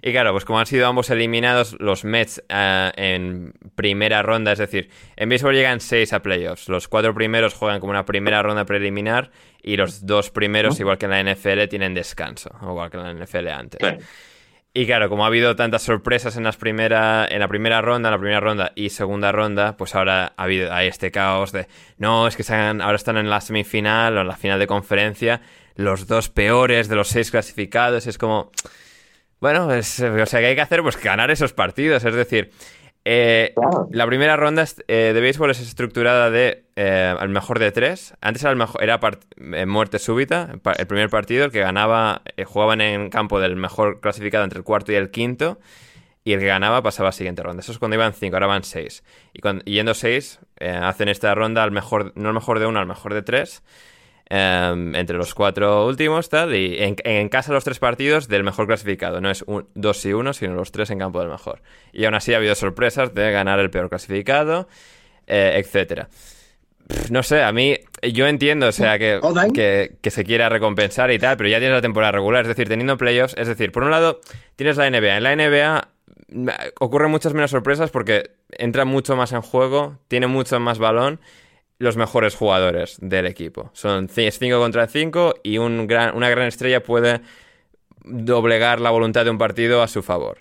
Y 0.03 0.13
claro, 0.13 0.33
pues 0.33 0.45
como 0.45 0.59
han 0.61 0.67
sido 0.67 0.87
ambos 0.87 1.11
eliminados, 1.11 1.77
los 1.81 2.05
Mets 2.05 2.43
eh, 2.49 2.91
en 2.97 3.53
primera 3.75 4.23
ronda, 4.23 4.53
es 4.53 4.59
decir, 4.59 4.91
en 5.17 5.29
béisbol 5.29 5.55
llegan 5.55 5.81
seis 5.81 6.13
a 6.13 6.23
playoffs. 6.23 6.69
Los 6.69 6.89
cuatro 6.89 7.15
primeros 7.15 7.55
juegan 7.55 7.81
como 7.81 7.91
una 7.91 8.05
primera 8.05 8.43
ronda 8.43 8.65
preliminar 8.65 9.31
y 9.63 9.77
los 9.77 10.07
dos 10.07 10.31
primeros, 10.31 10.79
igual 10.81 10.99
que 10.99 11.07
en 11.07 11.11
la 11.13 11.23
NFL, 11.35 11.67
tienen 11.69 11.95
descanso, 11.95 12.51
igual 12.63 12.91
que 12.91 12.97
en 12.99 13.03
la 13.05 13.13
NFL 13.25 13.49
antes. 13.49 13.81
Y 14.75 14.87
claro, 14.87 15.09
como 15.09 15.25
ha 15.25 15.29
habido 15.29 15.57
tantas 15.57 15.83
sorpresas 15.83 16.37
en, 16.37 16.45
las 16.45 16.57
primera, 16.57 17.27
en 17.29 17.41
la 17.41 17.49
primera 17.49 17.81
ronda, 17.81 18.11
en 18.11 18.13
la 18.13 18.19
primera 18.19 18.39
ronda 18.41 18.73
y 18.77 18.91
segunda 18.91 19.33
ronda, 19.33 19.77
pues 19.77 19.95
ahora 19.97 20.35
ha 20.37 20.43
habido 20.45 20.73
hay 20.73 20.87
este 20.87 21.11
caos 21.11 21.51
de, 21.53 21.67
no, 21.97 22.29
es 22.29 22.37
que 22.37 22.45
han- 22.53 22.81
ahora 22.83 22.97
están 22.97 23.17
en 23.17 23.29
la 23.31 23.41
semifinal 23.41 24.17
o 24.17 24.21
en 24.21 24.29
la 24.29 24.37
final 24.37 24.59
de 24.61 24.67
conferencia, 24.69 25.41
los 25.75 26.07
dos 26.07 26.29
peores 26.29 26.89
de 26.89 26.95
los 26.97 27.09
seis 27.09 27.31
clasificados, 27.33 28.07
es 28.07 28.19
como... 28.19 28.53
Bueno, 29.41 29.73
es- 29.73 30.01
o 30.01 30.27
sea, 30.27 30.41
que 30.41 30.47
hay 30.47 30.55
que 30.55 30.61
hacer 30.61 30.83
pues 30.83 31.01
ganar 31.03 31.31
esos 31.31 31.53
partidos. 31.53 32.05
Es 32.05 32.15
decir, 32.15 32.51
eh, 33.05 33.53
Claro. 33.55 33.89
la 33.91 34.07
primera 34.07 34.37
ronda 34.37 34.65
eh, 34.89 35.13
de 35.15 35.21
béisbol 35.21 35.51
es 35.51 35.61
estructurada 35.61 36.31
de 36.31 36.65
eh, 36.77 37.15
al 37.19 37.29
mejor 37.29 37.59
de 37.59 37.71
tres. 37.73 38.15
Antes 38.21 38.43
era, 38.43 38.51
el 38.51 38.57
mejor, 38.59 38.83
era 38.83 39.01
eh, 39.55 39.67
muerte 39.67 39.99
súbita. 39.99 40.55
El 40.79 40.87
primer 40.87 41.09
partido, 41.09 41.45
el 41.45 41.53
que 41.53 41.61
ganaba, 41.61 42.23
eh, 42.37 42.45
jugaban 42.45 42.81
en 42.81 43.11
campo 43.11 43.41
del 43.41 43.57
mejor 43.57 44.01
clasificado 44.01 44.45
entre 44.45 44.59
el 44.59 44.65
cuarto 44.65 44.93
y 44.93 44.97
el 44.97 45.11
quinto. 45.11 45.59
Y 46.25 46.33
el 46.35 46.41
que 46.41 46.47
ganaba 46.47 46.83
pasaba 46.83 47.09
a 47.09 47.11
la 47.11 47.13
siguiente 47.13 47.43
ronda. 47.43 47.61
Eso 47.61 47.73
es 47.73 47.79
cuando 47.79 47.95
iban 47.95 48.13
cinco, 48.13 48.37
ahora 48.37 48.49
van 48.49 48.63
seis. 48.65 49.03
Y 49.33 49.41
cuando, 49.41 49.65
yendo 49.65 49.95
seis, 49.95 50.41
hacen 50.61 51.09
esta 51.09 51.35
ronda 51.35 51.63
al 51.63 51.71
mejor, 51.71 52.13
no 52.17 52.29
al 52.29 52.35
mejor 52.35 52.59
de 52.59 52.67
uno, 52.67 52.81
al 52.81 52.87
mejor 52.87 53.15
de 53.15 53.23
tres. 53.23 53.63
Em, 54.31 54.95
entre 54.95 55.17
los 55.17 55.35
cuatro 55.35 55.87
últimos, 55.87 56.29
tal, 56.29 56.55
y 56.55 56.83
en, 56.83 56.97
en 57.05 57.29
casa 57.29 57.53
los 57.53 57.65
tres 57.65 57.79
partidos 57.79 58.29
del 58.29 58.45
mejor 58.45 58.67
clasificado. 58.67 59.21
No 59.21 59.31
es 59.31 59.43
un, 59.47 59.69
dos 59.75 60.05
y 60.05 60.13
uno, 60.13 60.33
sino 60.33 60.55
los 60.55 60.73
tres 60.73 60.91
en 60.91 60.99
campo 60.99 61.21
del 61.21 61.29
mejor. 61.29 61.63
Y 61.93 62.05
aún 62.05 62.15
así 62.15 62.35
ha 62.35 62.37
habido 62.37 62.55
sorpresas 62.55 63.15
de 63.15 63.31
ganar 63.31 63.59
el 63.61 63.71
peor 63.71 63.89
clasificado, 63.89 64.69
eh, 65.27 65.55
etcétera. 65.57 66.09
No 67.11 67.23
sé, 67.23 67.43
a 67.43 67.53
mí, 67.53 67.77
yo 68.15 68.27
entiendo, 68.27 68.69
o 68.69 68.73
sea, 68.73 68.99
que, 68.99 69.21
que 70.01 70.11
se 70.11 70.25
quiera 70.25 70.49
recompensar 70.49 71.11
y 71.11 71.19
tal, 71.19 71.37
pero 71.37 71.51
ya 71.51 71.59
tienes 71.59 71.77
la 71.77 71.83
temporada 71.83 72.13
regular, 72.13 72.43
es 72.43 72.49
decir, 72.49 72.67
teniendo 72.67 72.97
playoffs, 72.97 73.35
es 73.37 73.47
decir, 73.47 73.73
por 73.73 73.83
un 73.83 73.91
lado, 73.91 74.21
tienes 74.57 74.79
la 74.79 74.89
NBA. 74.89 75.19
En 75.19 75.23
la 75.23 75.37
NBA 75.37 75.89
mm, 76.29 76.49
ocurren 76.81 77.11
muchas 77.11 77.35
menos 77.35 77.51
sorpresas 77.51 77.91
porque 77.91 78.31
entra 78.51 78.87
mucho 78.87 79.17
más 79.17 79.33
en 79.33 79.43
juego, 79.43 79.99
tiene 80.09 80.29
mucho 80.29 80.59
más 80.61 80.79
balón 80.79 81.21
los 81.79 81.97
mejores 81.97 82.35
jugadores 82.35 82.99
del 83.01 83.27
equipo. 83.27 83.71
Son 83.73 84.09
5 84.09 84.59
contra 84.59 84.87
5 84.87 85.35
y 85.43 85.59
una 85.59 85.87
gran 85.87 86.47
estrella 86.47 86.83
puede 86.83 87.21
doblegar 88.05 88.81
la 88.81 88.91
voluntad 88.91 89.25
de 89.25 89.31
un 89.31 89.39
partido 89.39 89.83
a 89.83 89.89
su 89.89 90.03
favor. 90.03 90.39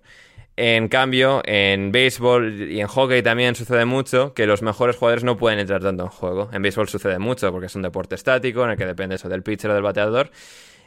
En 0.60 0.88
cambio, 0.88 1.44
en 1.46 1.92
béisbol 1.92 2.72
y 2.72 2.82
en 2.82 2.88
hockey 2.88 3.22
también 3.22 3.54
sucede 3.54 3.86
mucho 3.86 4.34
que 4.34 4.48
los 4.48 4.64
mejores 4.64 4.96
jugadores 4.96 5.24
no 5.24 5.38
pueden 5.38 5.60
entrar 5.60 5.84
tanto 5.84 6.04
en 6.04 6.10
juego. 6.10 6.50
En 6.52 6.64
béisbol 6.64 6.90
sucede 6.90 7.20
mucho 7.20 7.52
porque 7.52 7.68
es 7.68 7.76
un 7.76 7.84
deporte 7.84 8.16
estático 8.16 8.64
en 8.64 8.72
el 8.72 8.78
que 8.78 8.88
depende 8.88 9.16
eso 9.16 9.30
del 9.30 9.44
pitcher 9.44 9.70
o 9.70 9.74
del 9.76 9.84
bateador. 9.84 10.32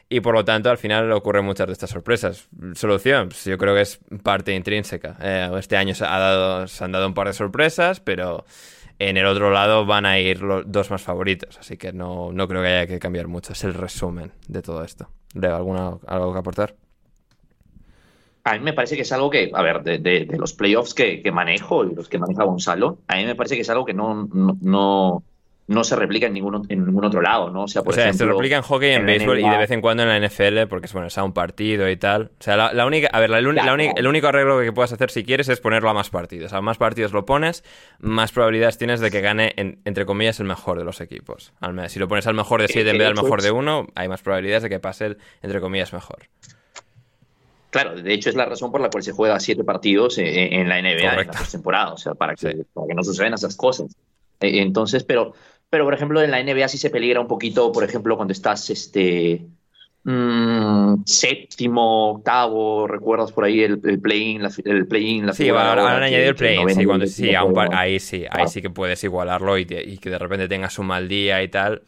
Y 0.08 0.18
por 0.22 0.34
lo 0.34 0.44
tanto, 0.44 0.70
al 0.70 0.78
final 0.78 1.12
ocurren 1.12 1.44
muchas 1.44 1.68
de 1.68 1.72
estas 1.72 1.90
sorpresas. 1.90 2.48
Solución, 2.74 3.28
pues 3.28 3.44
yo 3.44 3.56
creo 3.56 3.76
que 3.76 3.82
es 3.82 4.00
parte 4.24 4.52
intrínseca. 4.56 5.16
Eh, 5.22 5.48
este 5.56 5.76
año 5.76 5.94
se, 5.94 6.04
ha 6.04 6.18
dado, 6.18 6.66
se 6.66 6.82
han 6.82 6.90
dado 6.90 7.06
un 7.06 7.14
par 7.14 7.28
de 7.28 7.32
sorpresas, 7.32 8.00
pero 8.00 8.44
en 9.00 9.16
el 9.18 9.26
otro 9.26 9.50
lado 9.52 9.86
van 9.86 10.06
a 10.06 10.18
ir 10.20 10.42
los 10.42 10.64
dos 10.70 10.90
más 10.92 11.02
favoritos. 11.02 11.58
Así 11.58 11.76
que 11.78 11.92
no, 11.92 12.32
no 12.32 12.48
creo 12.48 12.62
que 12.62 12.68
haya 12.68 12.86
que 12.86 12.98
cambiar 13.00 13.28
mucho. 13.28 13.52
Es 13.54 13.64
el 13.64 13.74
resumen 13.74 14.32
de 14.48 14.62
todo 14.62 14.84
esto. 14.84 15.08
Leo, 15.34 15.56
¿alguna, 15.56 15.98
¿algo 16.06 16.32
que 16.32 16.38
aportar? 16.40 16.76
A 18.44 18.54
mí 18.54 18.60
me 18.60 18.72
parece 18.72 18.96
que 18.96 19.02
es 19.02 19.12
algo 19.12 19.28
que, 19.30 19.50
a 19.54 19.62
ver, 19.62 19.82
de, 19.82 19.98
de- 19.98 20.26
los 20.38 20.54
playoffs 20.54 20.94
que, 20.94 21.22
que 21.22 21.30
manejo 21.30 21.84
y 21.84 21.94
los 21.94 22.08
que 22.08 22.18
maneja 22.18 22.44
Gonzalo, 22.44 23.02
a 23.06 23.16
mí 23.16 23.26
me 23.26 23.34
parece 23.34 23.54
que 23.54 23.60
es 23.62 23.70
algo 23.70 23.84
que 23.84 23.92
no, 23.94 24.26
no, 24.62 25.24
no 25.70 25.84
se 25.84 25.94
replica 25.94 26.26
en 26.26 26.32
ningún, 26.32 26.66
en 26.68 26.84
ningún 26.84 27.04
otro 27.04 27.22
lado, 27.22 27.48
¿no? 27.50 27.62
O 27.62 27.68
sea, 27.68 27.82
por 27.82 27.92
o 27.92 27.94
sea, 27.94 28.04
ejemplo, 28.08 28.26
se 28.26 28.32
replica 28.32 28.56
en 28.56 28.62
hockey 28.62 28.88
y 28.90 28.92
en 28.92 29.00
en 29.02 29.06
béisbol 29.06 29.38
y 29.38 29.48
de 29.48 29.56
vez 29.56 29.70
en 29.70 29.80
cuando 29.80 30.02
en 30.02 30.08
la 30.08 30.18
NFL, 30.28 30.66
porque 30.68 30.86
es 30.86 30.92
bueno, 30.92 31.06
es 31.06 31.16
a 31.16 31.22
un 31.22 31.32
partido 31.32 31.88
y 31.88 31.96
tal. 31.96 32.32
O 32.40 32.42
sea, 32.42 32.56
la, 32.56 32.72
la 32.72 32.86
única, 32.86 33.06
a 33.12 33.20
ver, 33.20 33.30
la, 33.30 33.38
Claro. 33.40 33.76
el 33.96 34.06
único 34.08 34.26
arreglo 34.26 34.60
que 34.60 34.72
puedas 34.72 34.92
hacer 34.92 35.10
si 35.10 35.22
quieres 35.24 35.48
es 35.48 35.60
ponerlo 35.60 35.88
a 35.88 35.94
más 35.94 36.10
partidos. 36.10 36.52
A 36.52 36.60
más 36.60 36.76
partidos 36.76 37.12
lo 37.12 37.24
pones, 37.24 37.62
más 38.00 38.32
probabilidades 38.32 38.78
tienes 38.78 38.98
de 39.00 39.10
que 39.12 39.20
gane, 39.20 39.52
en- 39.56 39.80
entre 39.84 40.06
comillas, 40.06 40.40
el 40.40 40.46
mejor 40.46 40.76
de 40.78 40.84
los 40.84 41.00
equipos. 41.00 41.52
Al 41.60 41.72
menos, 41.72 41.92
si 41.92 41.98
lo 42.00 42.08
pones 42.08 42.26
al 42.26 42.34
mejor 42.34 42.60
de 42.60 42.66
Que- 42.66 42.72
7 42.74 42.90
en 42.90 42.94
que 42.94 42.98
vez 42.98 43.08
de 43.08 43.14
del 43.14 43.22
mejor 43.22 43.40
de 43.42 43.50
1, 43.52 43.86
hay 43.94 44.08
más 44.08 44.22
probabilidades 44.22 44.64
de 44.64 44.68
que 44.70 44.80
pase 44.80 45.06
el, 45.06 45.18
entre 45.42 45.60
comillas, 45.60 45.92
mejor. 45.92 46.18
Claro, 47.70 47.94
de 47.94 48.12
hecho 48.12 48.28
es 48.30 48.34
la 48.34 48.46
razón 48.46 48.72
por 48.72 48.80
la 48.80 48.90
cual 48.90 49.04
se 49.04 49.12
juega 49.12 49.38
siete 49.38 49.62
partidos 49.62 50.18
eh, 50.18 50.56
en 50.56 50.68
la 50.68 50.78
NBA 50.82 51.12
en 51.20 51.26
la 51.28 51.32
postemporada, 51.32 51.92
o 51.92 51.96
sea, 51.96 52.14
para 52.14 52.34
que, 52.34 52.50
Sí. 52.50 52.58
para 52.74 52.88
que 52.88 52.94
no 52.94 53.04
sucedan 53.04 53.34
esas 53.34 53.56
cosas. 53.56 53.94
Eh, 54.40 54.60
Entonces, 54.60 55.04
pero, 55.04 55.34
pero 55.70 55.84
por 55.84 55.94
ejemplo, 55.94 56.20
en 56.22 56.30
la 56.30 56.40
NBA 56.40 56.68
sí 56.68 56.78
se 56.78 56.90
peligra 56.90 57.20
un 57.20 57.28
poquito, 57.28 57.72
por 57.72 57.84
ejemplo, 57.84 58.16
cuando 58.16 58.32
estás 58.32 58.68
este 58.70 59.46
mm, 60.04 61.02
séptimo, 61.04 62.10
octavo, 62.10 62.86
recuerdas 62.86 63.32
por 63.32 63.44
ahí 63.44 63.62
el, 63.62 63.80
el 63.84 64.00
play-in, 64.00 64.42
la, 64.42 64.50
el 64.64 64.86
play-in, 64.86 65.26
la 65.26 65.32
Sí, 65.32 65.48
ahora 65.48 65.96
han 65.96 66.02
añadido 66.02 66.30
el 66.30 66.36
play-in, 66.36 66.68
sí, 66.70 66.84
cuando, 66.84 67.06
sí, 67.06 67.32
ahí 67.72 68.00
sí, 68.00 68.24
ahí 68.30 68.48
sí 68.48 68.62
que 68.62 68.70
puedes 68.70 69.02
igualarlo 69.04 69.56
y, 69.58 69.66
te- 69.66 69.82
y 69.82 69.98
que 69.98 70.10
de 70.10 70.18
repente 70.18 70.48
tengas 70.48 70.78
un 70.78 70.86
mal 70.86 71.08
día 71.08 71.42
y 71.42 71.48
tal. 71.48 71.82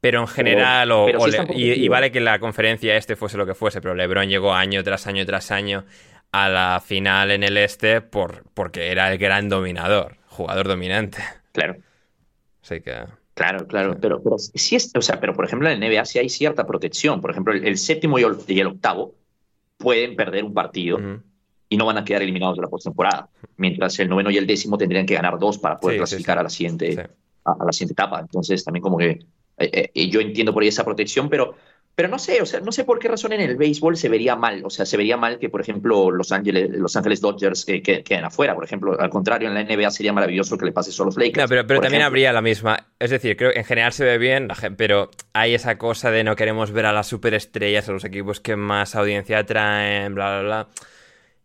Pero 0.00 0.20
en 0.20 0.28
general, 0.28 0.90
o- 0.92 1.06
pero 1.06 1.18
o 1.18 1.24
sí 1.24 1.30
le- 1.30 1.38
está 1.38 1.52
y, 1.52 1.88
vale 1.88 2.12
que 2.12 2.20
la 2.20 2.38
conferencia 2.38 2.96
este 2.96 3.16
fuese 3.16 3.36
lo 3.36 3.46
que 3.46 3.54
fuese, 3.54 3.80
pero 3.80 3.94
LeBron 3.94 4.28
llegó 4.28 4.52
año 4.54 4.82
tras 4.84 5.06
año 5.06 5.24
tras 5.26 5.50
año 5.50 5.84
a 6.32 6.48
la 6.48 6.82
final 6.84 7.30
en 7.30 7.42
el 7.42 7.56
este 7.56 8.00
por, 8.02 8.44
porque 8.54 8.90
era 8.90 9.10
el 9.12 9.18
gran 9.18 9.48
dominador, 9.48 10.16
jugador 10.28 10.68
dominante. 10.68 11.18
Claro. 11.52 11.76
Así 12.62 12.80
que, 12.80 13.06
Claro, 13.36 13.66
claro, 13.66 13.98
pero, 14.00 14.22
pero 14.22 14.38
sí 14.38 14.76
es, 14.76 14.90
o 14.96 15.02
sea, 15.02 15.20
pero 15.20 15.34
por 15.34 15.44
ejemplo 15.44 15.68
en 15.68 15.78
la 15.78 15.86
NBA 15.86 16.06
sí 16.06 16.18
hay 16.18 16.30
cierta 16.30 16.66
protección. 16.66 17.20
Por 17.20 17.30
ejemplo, 17.30 17.52
el, 17.52 17.76
séptimo 17.76 18.18
y 18.18 18.22
el, 18.22 18.66
octavo 18.66 19.14
pueden 19.76 20.16
perder 20.16 20.42
un 20.42 20.54
partido 20.54 20.98
y 21.68 21.76
no 21.76 21.84
van 21.84 21.98
a 21.98 22.04
quedar 22.04 22.22
eliminados 22.22 22.56
de 22.56 22.62
la 22.62 22.68
postemporada, 22.68 23.28
mientras 23.58 23.98
el 23.98 24.08
noveno 24.08 24.30
y 24.30 24.38
el 24.38 24.46
décimo 24.46 24.78
tendrían 24.78 25.04
que 25.04 25.12
ganar 25.12 25.38
dos 25.38 25.58
para 25.58 25.76
poder 25.76 25.98
clasificar 25.98 26.38
a 26.38 26.44
la 26.44 26.48
siguiente 26.48 27.10
a, 27.44 27.62
la 27.62 27.72
siguiente 27.72 27.92
etapa. 27.92 28.20
Entonces 28.20 28.64
también 28.64 28.82
como 28.82 28.96
que 28.96 29.26
eh, 29.58 29.90
eh, 29.94 30.08
yo 30.08 30.20
entiendo 30.20 30.54
por 30.54 30.62
ahí 30.62 30.70
esa 30.70 30.86
protección, 30.86 31.28
pero 31.28 31.56
pero 31.96 32.10
no 32.10 32.18
sé, 32.18 32.42
o 32.42 32.46
sea, 32.46 32.60
no 32.60 32.72
sé 32.72 32.84
por 32.84 32.98
qué 32.98 33.08
razón 33.08 33.32
en 33.32 33.40
el 33.40 33.56
béisbol 33.56 33.96
se 33.96 34.10
vería 34.10 34.36
mal. 34.36 34.62
O 34.66 34.68
sea, 34.68 34.84
se 34.84 34.98
vería 34.98 35.16
mal 35.16 35.38
que, 35.38 35.48
por 35.48 35.62
ejemplo, 35.62 36.10
Los 36.10 36.30
Ángeles, 36.30 36.68
Los 36.72 36.94
Ángeles 36.94 37.22
Dodgers 37.22 37.66
eh, 37.68 37.80
queden 37.82 38.22
afuera. 38.22 38.54
Por 38.54 38.64
ejemplo, 38.64 39.00
al 39.00 39.08
contrario, 39.08 39.48
en 39.48 39.54
la 39.54 39.64
NBA 39.64 39.90
sería 39.90 40.12
maravilloso 40.12 40.58
que 40.58 40.66
le 40.66 40.72
pase 40.72 40.92
solo 40.92 41.06
a 41.06 41.08
los 41.08 41.16
Lakers. 41.16 41.44
No, 41.44 41.48
pero, 41.48 41.66
pero 41.66 41.80
también 41.80 42.02
habría 42.02 42.34
la 42.34 42.42
misma. 42.42 42.88
Es 42.98 43.08
decir, 43.08 43.34
creo 43.38 43.50
que 43.50 43.60
en 43.60 43.64
general 43.64 43.94
se 43.94 44.04
ve 44.04 44.18
bien, 44.18 44.48
pero 44.76 45.10
hay 45.32 45.54
esa 45.54 45.78
cosa 45.78 46.10
de 46.10 46.22
no 46.22 46.36
queremos 46.36 46.70
ver 46.70 46.84
a 46.84 46.92
las 46.92 47.06
superestrellas, 47.06 47.88
a 47.88 47.92
los 47.92 48.04
equipos 48.04 48.40
que 48.40 48.56
más 48.56 48.94
audiencia 48.94 49.46
traen, 49.46 50.14
bla, 50.14 50.40
bla, 50.40 50.42
bla. 50.42 50.68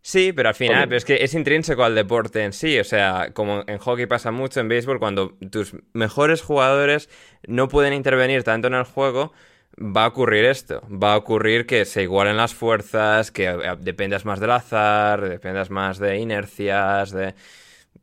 Sí, 0.02 0.34
pero 0.34 0.50
al 0.50 0.54
final, 0.54 0.86
pero 0.86 0.98
es 0.98 1.06
que 1.06 1.24
es 1.24 1.32
intrínseco 1.32 1.82
al 1.82 1.94
deporte 1.94 2.44
en 2.44 2.52
sí. 2.52 2.78
O 2.78 2.84
sea, 2.84 3.30
como 3.32 3.64
en 3.66 3.78
hockey 3.78 4.04
pasa 4.04 4.32
mucho, 4.32 4.60
en 4.60 4.68
béisbol, 4.68 4.98
cuando 4.98 5.34
tus 5.50 5.76
mejores 5.94 6.42
jugadores 6.42 7.08
no 7.46 7.68
pueden 7.68 7.94
intervenir 7.94 8.42
tanto 8.42 8.68
en 8.68 8.74
el 8.74 8.84
juego 8.84 9.32
va 9.78 10.04
a 10.04 10.08
ocurrir 10.08 10.44
esto. 10.44 10.82
Va 10.90 11.14
a 11.14 11.16
ocurrir 11.16 11.66
que 11.66 11.84
se 11.84 12.02
igualen 12.02 12.36
las 12.36 12.54
fuerzas, 12.54 13.30
que 13.30 13.46
eh, 13.46 13.76
dependas 13.80 14.24
más 14.24 14.40
del 14.40 14.50
azar, 14.50 15.28
dependas 15.28 15.70
más 15.70 15.98
de 15.98 16.18
inercias, 16.18 17.10
de 17.12 17.34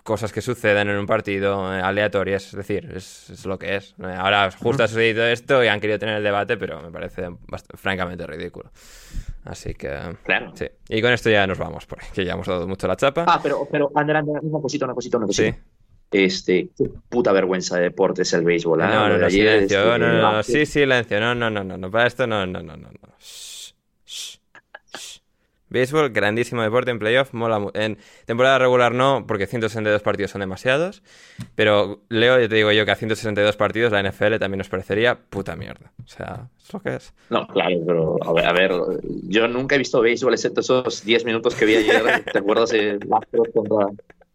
cosas 0.04 0.32
que 0.32 0.42
suceden 0.42 0.90
en 0.90 0.98
un 0.98 1.06
partido 1.06 1.74
eh, 1.74 1.82
aleatorias. 1.82 2.48
Es 2.48 2.54
decir, 2.54 2.92
es, 2.96 3.46
lo 3.46 3.60
que 3.60 3.76
es. 3.76 3.96
Ahora 4.00 4.50
justo 4.52 4.84
ha 4.84 4.88
sucedido 4.88 5.26
esto 5.26 5.64
y 5.64 5.68
han 5.68 5.80
querido 5.80 6.00
tener 6.00 6.18
el 6.18 6.24
debate, 6.24 6.58
pero 6.58 6.82
me 6.82 6.92
parece 6.92 7.30
francamente 7.76 8.26
ridículo. 8.26 8.72
Así 9.46 9.74
que. 9.74 10.18
Claro. 10.24 10.52
Sí. 10.56 10.68
Y 10.90 11.02
con 11.02 11.12
esto 11.12 11.30
ya 11.30 11.46
nos 11.48 11.58
vamos, 11.58 11.86
porque 11.86 12.26
ya 12.26 12.34
hemos 12.34 12.48
dado 12.48 12.68
mucho 12.68 12.88
la 12.88 12.96
chapa. 12.96 13.26
Ah, 13.28 13.40
pero, 13.42 13.68
pero 13.72 13.92
Andrés, 13.96 14.24
una 14.26 14.62
cosita, 14.62 14.86
una 14.86 14.94
cosita, 14.94 15.18
una 15.18 15.28
cosita. 15.28 15.52
Sí. 15.52 15.58
Este, 16.12 16.70
puta 17.08 17.32
vergüenza 17.32 17.78
de 17.78 17.84
deportes 17.84 18.34
el 18.34 18.44
béisbol. 18.44 18.82
¿eh? 18.82 18.86
No, 18.86 19.10
no, 19.10 19.18
no, 19.18 19.30
silencio, 19.30 19.98
no, 19.98 20.12
no, 20.12 20.32
no, 20.34 20.44
sí, 20.44 20.66
silencio, 20.66 21.20
no, 21.20 21.36
no, 21.36 21.50
no, 21.50 21.64
no, 21.64 21.78
no, 21.78 21.92
para 21.92 22.08
esto 22.08 22.26
no, 22.26 22.46
no, 22.48 22.64
no, 22.64 22.76
no, 22.76 22.90
no. 22.90 23.10
Béisbol, 25.70 26.10
grandísimo 26.10 26.64
deporte 26.64 26.90
en 26.90 26.98
playoff, 26.98 27.32
mola 27.34 27.70
En 27.76 28.00
temporada 28.26 28.58
regular 28.58 28.92
no, 28.92 29.26
porque 29.28 29.46
162 29.46 30.02
partidos 30.02 30.32
son 30.32 30.42
demasiados. 30.42 31.04
Pero 31.54 32.02
Leo, 32.10 32.40
ya 32.40 32.50
te 32.50 32.56
digo 32.56 32.72
yo 32.72 32.86
que 32.86 32.92
a 32.92 32.96
162 32.96 33.56
partidos 33.56 33.92
la 33.92 34.02
NFL 34.02 34.38
también 34.40 34.58
nos 34.58 34.70
parecería 34.70 35.20
puta 35.30 35.56
mierda. 35.56 35.92
O 36.04 36.08
sea, 36.08 36.50
es 36.60 36.74
lo 36.74 36.80
que 36.82 36.96
es. 36.96 37.14
No, 37.30 37.46
claro, 37.48 37.76
pero 37.86 38.18
a 38.24 38.34
ver, 38.34 38.46
a 38.48 38.54
ver 38.54 38.72
yo 39.28 39.48
nunca 39.48 39.76
he 39.76 39.78
visto 39.78 40.02
béisbol 40.02 40.34
excepto 40.34 40.62
esos 40.62 41.06
10 41.06 41.26
minutos 41.26 41.54
que 41.54 41.66
vi 41.66 41.76
ayer. 41.76 42.24
¿Te 42.32 42.40
acuerdas 42.40 42.72
de 42.72 43.00
Astros 43.12 43.50
contra 43.54 43.88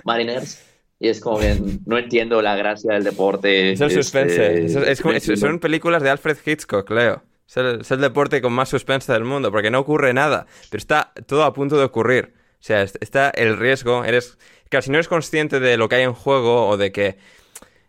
Mariners? 0.04 0.73
Y 0.98 1.08
es 1.08 1.20
como 1.20 1.38
que 1.38 1.56
no 1.86 1.98
entiendo 1.98 2.40
la 2.40 2.56
gracia 2.56 2.94
del 2.94 3.04
deporte. 3.04 3.72
Es 3.72 3.80
el 3.80 3.90
suspense. 3.90 5.36
Son 5.36 5.58
películas 5.58 6.02
de 6.02 6.10
Alfred 6.10 6.36
Hitchcock, 6.44 6.88
Leo. 6.90 7.22
Es 7.46 7.90
el, 7.90 8.00
deporte 8.00 8.40
con 8.40 8.52
más 8.52 8.68
suspense 8.68 9.12
del 9.12 9.24
mundo, 9.24 9.50
porque 9.50 9.70
no 9.70 9.78
ocurre 9.78 10.14
nada, 10.14 10.46
pero 10.70 10.78
está 10.78 11.12
todo 11.26 11.44
a 11.44 11.52
punto 11.52 11.76
de 11.76 11.84
ocurrir. 11.84 12.32
O 12.54 12.66
sea, 12.66 12.82
está 12.82 13.30
el 13.30 13.58
riesgo, 13.58 14.04
eres... 14.04 14.38
Claro, 14.70 14.82
si 14.82 14.90
no 14.90 14.96
eres 14.96 15.08
consciente 15.08 15.60
de 15.60 15.76
lo 15.76 15.88
que 15.88 15.96
hay 15.96 16.02
en 16.04 16.14
juego 16.14 16.66
o 16.66 16.76
de 16.76 16.90
que 16.90 17.18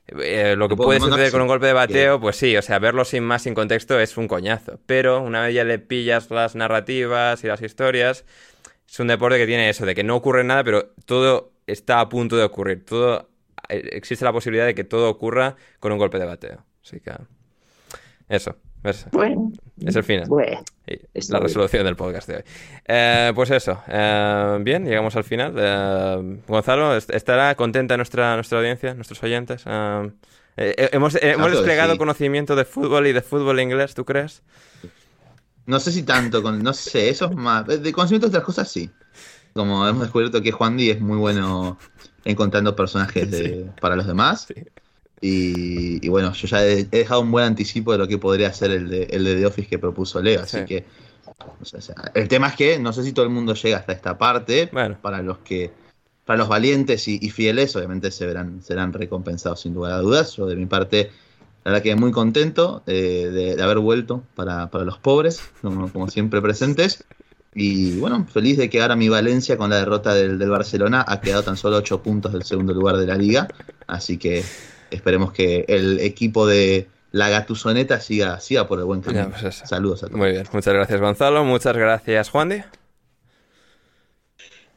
eh, 0.07 0.55
lo 0.55 0.67
que 0.69 0.75
puede 0.75 0.99
suceder 0.99 1.31
con 1.31 1.41
un 1.41 1.47
golpe 1.47 1.65
de 1.65 1.73
bateo, 1.73 2.19
pues 2.19 2.35
sí, 2.35 2.55
o 2.57 2.61
sea, 2.61 2.77
verlo 2.79 3.05
sin 3.05 3.23
más, 3.23 3.43
sin 3.43 3.55
contexto, 3.55 3.99
es 3.99 4.17
un 4.17 4.27
coñazo. 4.27 4.79
Pero 4.85 5.21
una 5.21 5.41
vez 5.41 5.55
ya 5.55 5.63
le 5.63 5.79
pillas 5.79 6.29
las 6.29 6.55
narrativas 6.55 7.43
y 7.43 7.47
las 7.47 7.61
historias, 7.61 8.25
es 8.87 8.99
un 8.99 9.07
deporte 9.07 9.37
que 9.37 9.47
tiene 9.47 9.69
eso, 9.69 9.85
de 9.85 9.95
que 9.95 10.03
no 10.03 10.15
ocurre 10.15 10.43
nada, 10.43 10.63
pero 10.63 10.91
todo 11.05 11.54
está 11.67 11.99
a 11.99 12.09
punto 12.09 12.35
de 12.35 12.43
ocurrir. 12.43 12.85
Todo, 12.85 13.29
eh, 13.69 13.89
existe 13.93 14.25
la 14.25 14.33
posibilidad 14.33 14.65
de 14.65 14.75
que 14.75 14.83
todo 14.83 15.09
ocurra 15.09 15.55
con 15.79 15.91
un 15.91 15.97
golpe 15.97 16.19
de 16.19 16.25
bateo. 16.25 16.63
Así 16.83 16.99
que 16.99 17.11
eso. 18.29 18.55
Es, 18.83 19.07
es 19.83 19.95
el 19.95 20.03
final. 20.03 20.27
es 20.85 21.29
la 21.31 21.39
resolución 21.39 21.85
del 21.85 21.95
podcast 21.95 22.27
de 22.27 22.35
hoy. 22.35 22.43
Eh, 22.85 23.31
pues 23.33 23.49
eso. 23.49 23.81
Eh, 23.87 24.59
bien, 24.61 24.85
llegamos 24.85 25.15
al 25.15 25.23
final. 25.23 26.43
Gonzalo, 26.47 26.95
¿estará 26.95 27.55
contenta 27.55 27.97
nuestra, 27.97 28.35
nuestra 28.35 28.59
audiencia, 28.59 28.93
nuestros 28.93 29.23
oyentes? 29.23 29.63
hemos 30.55 31.17
hemos 31.19 31.51
desplegado 31.51 31.97
conocimiento 31.97 32.55
de 32.55 32.63
fútbol 32.63 33.07
y 33.07 33.13
de 33.13 33.23
fútbol 33.23 33.59
inglés, 33.59 33.95
¿tú 33.95 34.05
crees? 34.05 34.43
No 35.65 35.79
sé 35.79 35.91
si 35.91 36.03
tanto, 36.03 36.43
con, 36.43 36.61
no 36.61 36.71
sé, 36.71 37.09
eso 37.09 37.25
es 37.25 37.35
más. 37.35 37.65
De 37.65 37.91
conocimiento 37.91 38.27
de 38.27 38.37
otras 38.37 38.43
cosas 38.43 38.71
sí 38.71 38.91
como 39.55 39.87
hemos 39.87 40.01
descubierto 40.01 40.41
que 40.41 40.51
Juan 40.51 40.75
Di 40.75 40.89
es 40.89 40.99
muy 40.99 41.17
bueno 41.17 41.77
encontrando 42.25 42.75
personajes 42.75 43.29
para 43.79 43.95
los 43.95 44.05
demás. 44.05 44.47
Y, 45.21 46.07
bueno, 46.09 46.33
yo 46.33 46.47
ya 46.47 46.63
he, 46.65 46.83
dejado 46.83 47.21
un 47.21 47.31
buen 47.31 47.45
anticipo 47.45 47.93
de 47.93 47.97
lo 47.97 48.07
que 48.07 48.17
podría 48.17 48.51
ser 48.51 48.71
el 48.71 48.89
de, 48.89 49.03
el 49.03 49.23
de 49.23 49.35
The 49.37 49.45
Office 49.45 49.69
que 49.69 49.79
propuso 49.79 50.21
Leo. 50.21 50.41
Así 50.41 50.65
que 50.65 50.85
el 52.13 52.27
tema 52.27 52.49
es 52.49 52.55
que 52.55 52.79
no 52.79 52.91
sé 52.91 53.03
si 53.03 53.13
todo 53.13 53.25
el 53.25 53.31
mundo 53.31 53.53
llega 53.53 53.77
hasta 53.77 53.93
esta 53.93 54.17
parte. 54.17 54.67
Para 55.01 55.21
los 55.21 55.37
que 55.39 55.71
para 56.25 56.37
los 56.37 56.49
valientes 56.49 57.07
y, 57.07 57.29
fieles, 57.29 57.75
obviamente 57.75 58.11
se 58.11 58.25
verán, 58.25 58.61
serán 58.61 58.91
recompensados 58.91 59.61
sin 59.61 59.73
lugar 59.73 59.93
a 59.93 59.99
dudas. 59.99 60.35
Yo 60.35 60.47
de 60.47 60.55
mi 60.55 60.65
parte, 60.65 61.11
la 61.63 61.71
verdad 61.71 61.83
que 61.83 61.95
muy 61.95 62.11
contento 62.11 62.83
eh, 62.87 63.53
de, 63.55 63.61
haber 63.61 63.77
vuelto 63.77 64.23
para, 64.35 64.67
los 64.83 64.97
pobres, 64.97 65.41
como 65.61 66.09
siempre 66.09 66.41
presentes. 66.41 67.05
Y 67.57 67.97
bueno, 67.99 68.27
feliz 68.31 68.57
de 68.57 68.69
que 68.69 68.81
ahora 68.81 68.97
mi 68.97 69.07
Valencia 69.07 69.55
con 69.55 69.69
la 69.69 69.77
derrota 69.77 70.13
del, 70.13 70.37
Barcelona 70.49 71.05
ha 71.07 71.21
quedado 71.21 71.41
tan 71.43 71.55
solo 71.55 71.77
8 71.77 72.03
puntos 72.03 72.33
del 72.33 72.43
segundo 72.43 72.73
lugar 72.73 72.97
de 72.97 73.07
la 73.07 73.15
liga. 73.15 73.47
Así 73.87 74.17
que 74.17 74.43
esperemos 74.91 75.31
que 75.31 75.63
el 75.69 76.01
equipo 76.01 76.45
de 76.45 76.89
la 77.11 77.29
Gatusoneta 77.29 78.01
siga, 78.01 78.41
siga 78.41 78.67
por 78.67 78.79
el 78.79 78.85
buen 78.85 79.01
camino. 79.01 79.31
Pues 79.39 79.55
Saludos 79.55 80.03
a 80.03 80.07
todos. 80.07 80.19
Muy 80.19 80.31
bien, 80.31 80.45
muchas 80.51 80.73
gracias 80.73 80.99
Gonzalo, 80.99 81.45
muchas 81.45 81.77
gracias 81.77 82.29
Juan 82.29 82.65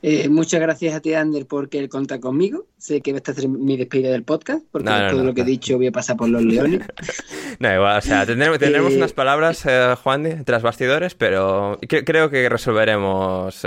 eh, 0.00 0.28
muchas 0.28 0.60
gracias 0.60 0.94
a 0.94 1.00
ti, 1.00 1.12
Ander, 1.14 1.46
porque 1.46 1.78
él 1.78 1.88
cuenta 1.88 2.20
conmigo. 2.20 2.66
Sé 2.78 3.00
que 3.00 3.10
esta 3.10 3.32
es 3.32 3.48
mi 3.48 3.76
despedida 3.76 4.10
del 4.10 4.22
podcast, 4.22 4.64
porque 4.70 4.88
todo 5.10 5.24
lo 5.24 5.34
que 5.34 5.40
he 5.40 5.44
dicho 5.44 5.76
voy 5.76 5.88
a 5.88 5.92
pasar 5.92 6.16
por 6.16 6.28
los 6.28 6.42
leones. 6.42 6.82
no, 7.58 7.74
igual, 7.74 7.98
o 7.98 8.00
sea, 8.00 8.24
tendremos, 8.26 8.62
eh, 8.62 8.96
unas 8.96 9.12
palabras, 9.12 9.64
eh, 9.66 9.94
Juan, 10.00 10.44
tras 10.44 10.62
bastidores, 10.62 11.14
pero 11.14 11.78
creo 11.80 12.30
que 12.30 12.48
resolveremos 12.48 13.62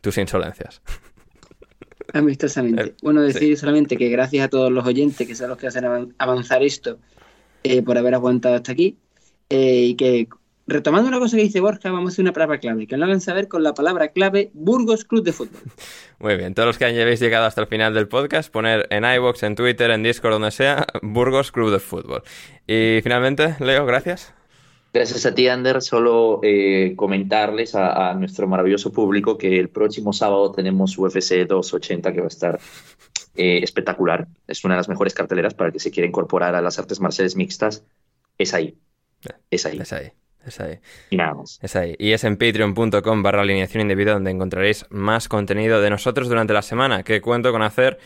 tus 0.00 0.18
insolencias. 0.18 0.82
Amistosamente. 2.12 2.94
bueno, 3.02 3.22
decir 3.22 3.56
solamente 3.56 3.96
que 3.96 4.08
gracias 4.08 4.44
a 4.44 4.48
todos 4.48 4.70
los 4.70 4.84
oyentes, 4.84 5.26
que 5.26 5.34
son 5.34 5.48
los 5.48 5.58
que 5.58 5.68
hacen 5.68 6.14
avanzar 6.18 6.62
esto, 6.62 6.98
por 7.84 7.98
haber 7.98 8.14
aguantado 8.14 8.56
hasta 8.56 8.72
aquí, 8.72 8.96
y 9.48 9.94
que 9.94 10.28
retomando 10.70 11.08
una 11.08 11.18
cosa 11.18 11.36
que 11.36 11.42
dice 11.42 11.60
Borja, 11.60 11.90
vamos 11.90 12.10
a 12.10 12.12
hacer 12.12 12.22
una 12.22 12.32
palabra 12.32 12.58
clave, 12.58 12.86
que 12.86 12.96
lo 12.96 13.04
hagan 13.04 13.20
saber 13.20 13.48
con 13.48 13.62
la 13.62 13.74
palabra 13.74 14.08
clave 14.08 14.50
Burgos 14.54 15.04
Club 15.04 15.24
de 15.24 15.32
Fútbol. 15.32 15.60
Muy 16.18 16.36
bien, 16.36 16.54
todos 16.54 16.66
los 16.66 16.78
que 16.78 16.86
hayáis 16.86 17.20
llegado 17.20 17.44
hasta 17.44 17.60
el 17.60 17.66
final 17.66 17.92
del 17.92 18.08
podcast, 18.08 18.50
poner 18.50 18.86
en 18.90 19.04
iVoox, 19.04 19.42
en 19.42 19.56
Twitter, 19.56 19.90
en 19.90 20.02
Discord, 20.02 20.32
donde 20.32 20.50
sea, 20.50 20.86
Burgos 21.02 21.52
Club 21.52 21.70
de 21.70 21.80
Fútbol. 21.80 22.22
Y 22.66 23.00
finalmente, 23.02 23.56
Leo, 23.58 23.84
gracias. 23.84 24.32
Gracias 24.92 25.24
a 25.24 25.34
ti, 25.34 25.46
Ander. 25.46 25.82
Solo 25.82 26.40
eh, 26.42 26.94
comentarles 26.96 27.74
a, 27.74 28.12
nuestro 28.14 28.48
maravilloso 28.48 28.92
público 28.92 29.38
que 29.38 29.58
el 29.58 29.68
próximo 29.68 30.12
sábado 30.12 30.50
tenemos 30.50 30.98
UFC 30.98 31.46
280 31.46 32.12
que 32.12 32.20
va 32.20 32.26
a 32.26 32.28
estar 32.28 32.60
eh, 33.36 33.60
espectacular. 33.62 34.26
Es 34.48 34.64
una 34.64 34.74
de 34.74 34.78
las 34.78 34.88
mejores 34.88 35.14
carteleras 35.14 35.54
para 35.54 35.68
el 35.68 35.72
que 35.72 35.78
se 35.78 35.92
quiera 35.92 36.08
incorporar 36.08 36.56
a 36.56 36.60
las 36.60 36.78
artes 36.78 36.98
marciales 36.98 37.36
mixtas. 37.36 37.84
Es 38.36 38.52
ahí. 38.52 38.76
Es 39.50 39.66
ahí. 39.66 39.78
Es 39.78 39.92
ahí. 39.92 40.12
Es 40.46 40.60
ahí. 40.60 40.78
Y 41.10 41.16
nada 41.16 41.34
más. 41.34 41.58
Es 41.62 41.76
ahí. 41.76 41.94
Y 41.98 42.12
es 42.12 42.24
en 42.24 42.36
patreon.com 42.36 43.22
barra 43.22 43.42
alineación 43.42 43.82
indebida 43.82 44.12
donde 44.12 44.30
encontraréis 44.30 44.86
más 44.90 45.28
contenido 45.28 45.80
de 45.80 45.90
nosotros 45.90 46.28
durante 46.28 46.52
la 46.52 46.62
semana, 46.62 47.02
que 47.02 47.20
cuento 47.20 47.52
con 47.52 47.62
hacer 47.62 47.98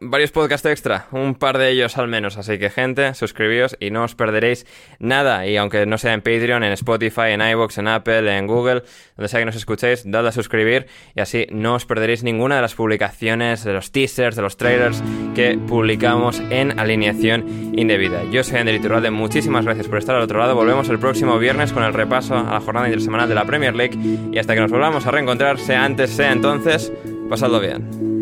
varios 0.00 0.32
podcasts 0.32 0.66
extra, 0.66 1.06
un 1.12 1.34
par 1.34 1.58
de 1.58 1.70
ellos 1.70 1.98
al 1.98 2.08
menos. 2.08 2.36
Así 2.38 2.58
que, 2.58 2.70
gente, 2.70 3.14
suscribíos 3.14 3.76
y 3.80 3.90
no 3.90 4.04
os 4.04 4.14
perderéis 4.14 4.66
nada. 4.98 5.46
Y 5.46 5.56
aunque 5.56 5.86
no 5.86 5.98
sea 5.98 6.12
en 6.12 6.20
Patreon, 6.20 6.64
en 6.64 6.72
Spotify, 6.72 7.30
en 7.30 7.40
iVoox, 7.40 7.78
en 7.78 7.88
Apple, 7.88 8.36
en 8.36 8.46
Google, 8.46 8.82
donde 9.16 9.28
sea 9.28 9.40
que 9.40 9.46
nos 9.46 9.56
escuchéis, 9.56 10.02
dadle 10.06 10.30
a 10.30 10.32
suscribir 10.32 10.86
y 11.14 11.20
así 11.20 11.46
no 11.50 11.74
os 11.74 11.86
perderéis 11.86 12.22
ninguna 12.22 12.56
de 12.56 12.62
las 12.62 12.74
publicaciones, 12.74 13.64
de 13.64 13.72
los 13.72 13.92
teasers, 13.92 14.36
de 14.36 14.42
los 14.42 14.56
trailers 14.56 15.02
que 15.34 15.58
publicamos 15.58 16.40
en 16.50 16.78
Alineación 16.78 17.72
Indebida. 17.76 18.22
Yo 18.30 18.44
soy 18.44 18.58
Ander 18.58 18.74
Iturralde, 18.74 19.10
muchísimas 19.10 19.64
gracias 19.64 19.88
por 19.88 19.98
estar 19.98 20.16
al 20.16 20.22
otro 20.22 20.38
lado. 20.38 20.54
Volvemos 20.54 20.88
el 20.88 20.98
próximo 20.98 21.38
viernes 21.38 21.72
con 21.72 21.84
el 21.84 21.94
repaso 21.94 22.36
a 22.36 22.52
la 22.52 22.60
jornada 22.60 22.86
intersemanal 22.86 23.28
de 23.28 23.34
la 23.34 23.44
Premier 23.44 23.74
League 23.74 23.98
y 24.32 24.38
hasta 24.38 24.54
que 24.54 24.60
nos 24.60 24.70
volvamos 24.70 25.06
a 25.06 25.10
reencontrar, 25.10 25.58
sea 25.58 25.84
antes, 25.84 26.10
sea 26.10 26.32
entonces, 26.32 26.92
pasadlo 27.28 27.60
bien. 27.60 28.21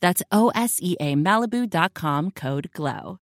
That's 0.00 0.22
O 0.30 0.50
S 0.54 0.78
E 0.82 0.96
A 1.00 1.14
Malibu.com 1.14 2.30
code 2.32 2.70
GLOW. 2.72 3.18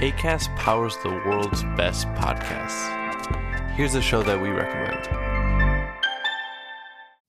ACAST 0.00 0.54
powers 0.56 0.96
the 1.02 1.08
world's 1.08 1.62
best 1.76 2.06
podcasts. 2.08 2.90
Here's 3.74 3.94
a 3.94 4.02
show 4.02 4.22
that 4.22 4.40
we 4.40 4.48
recommend. 4.50 5.33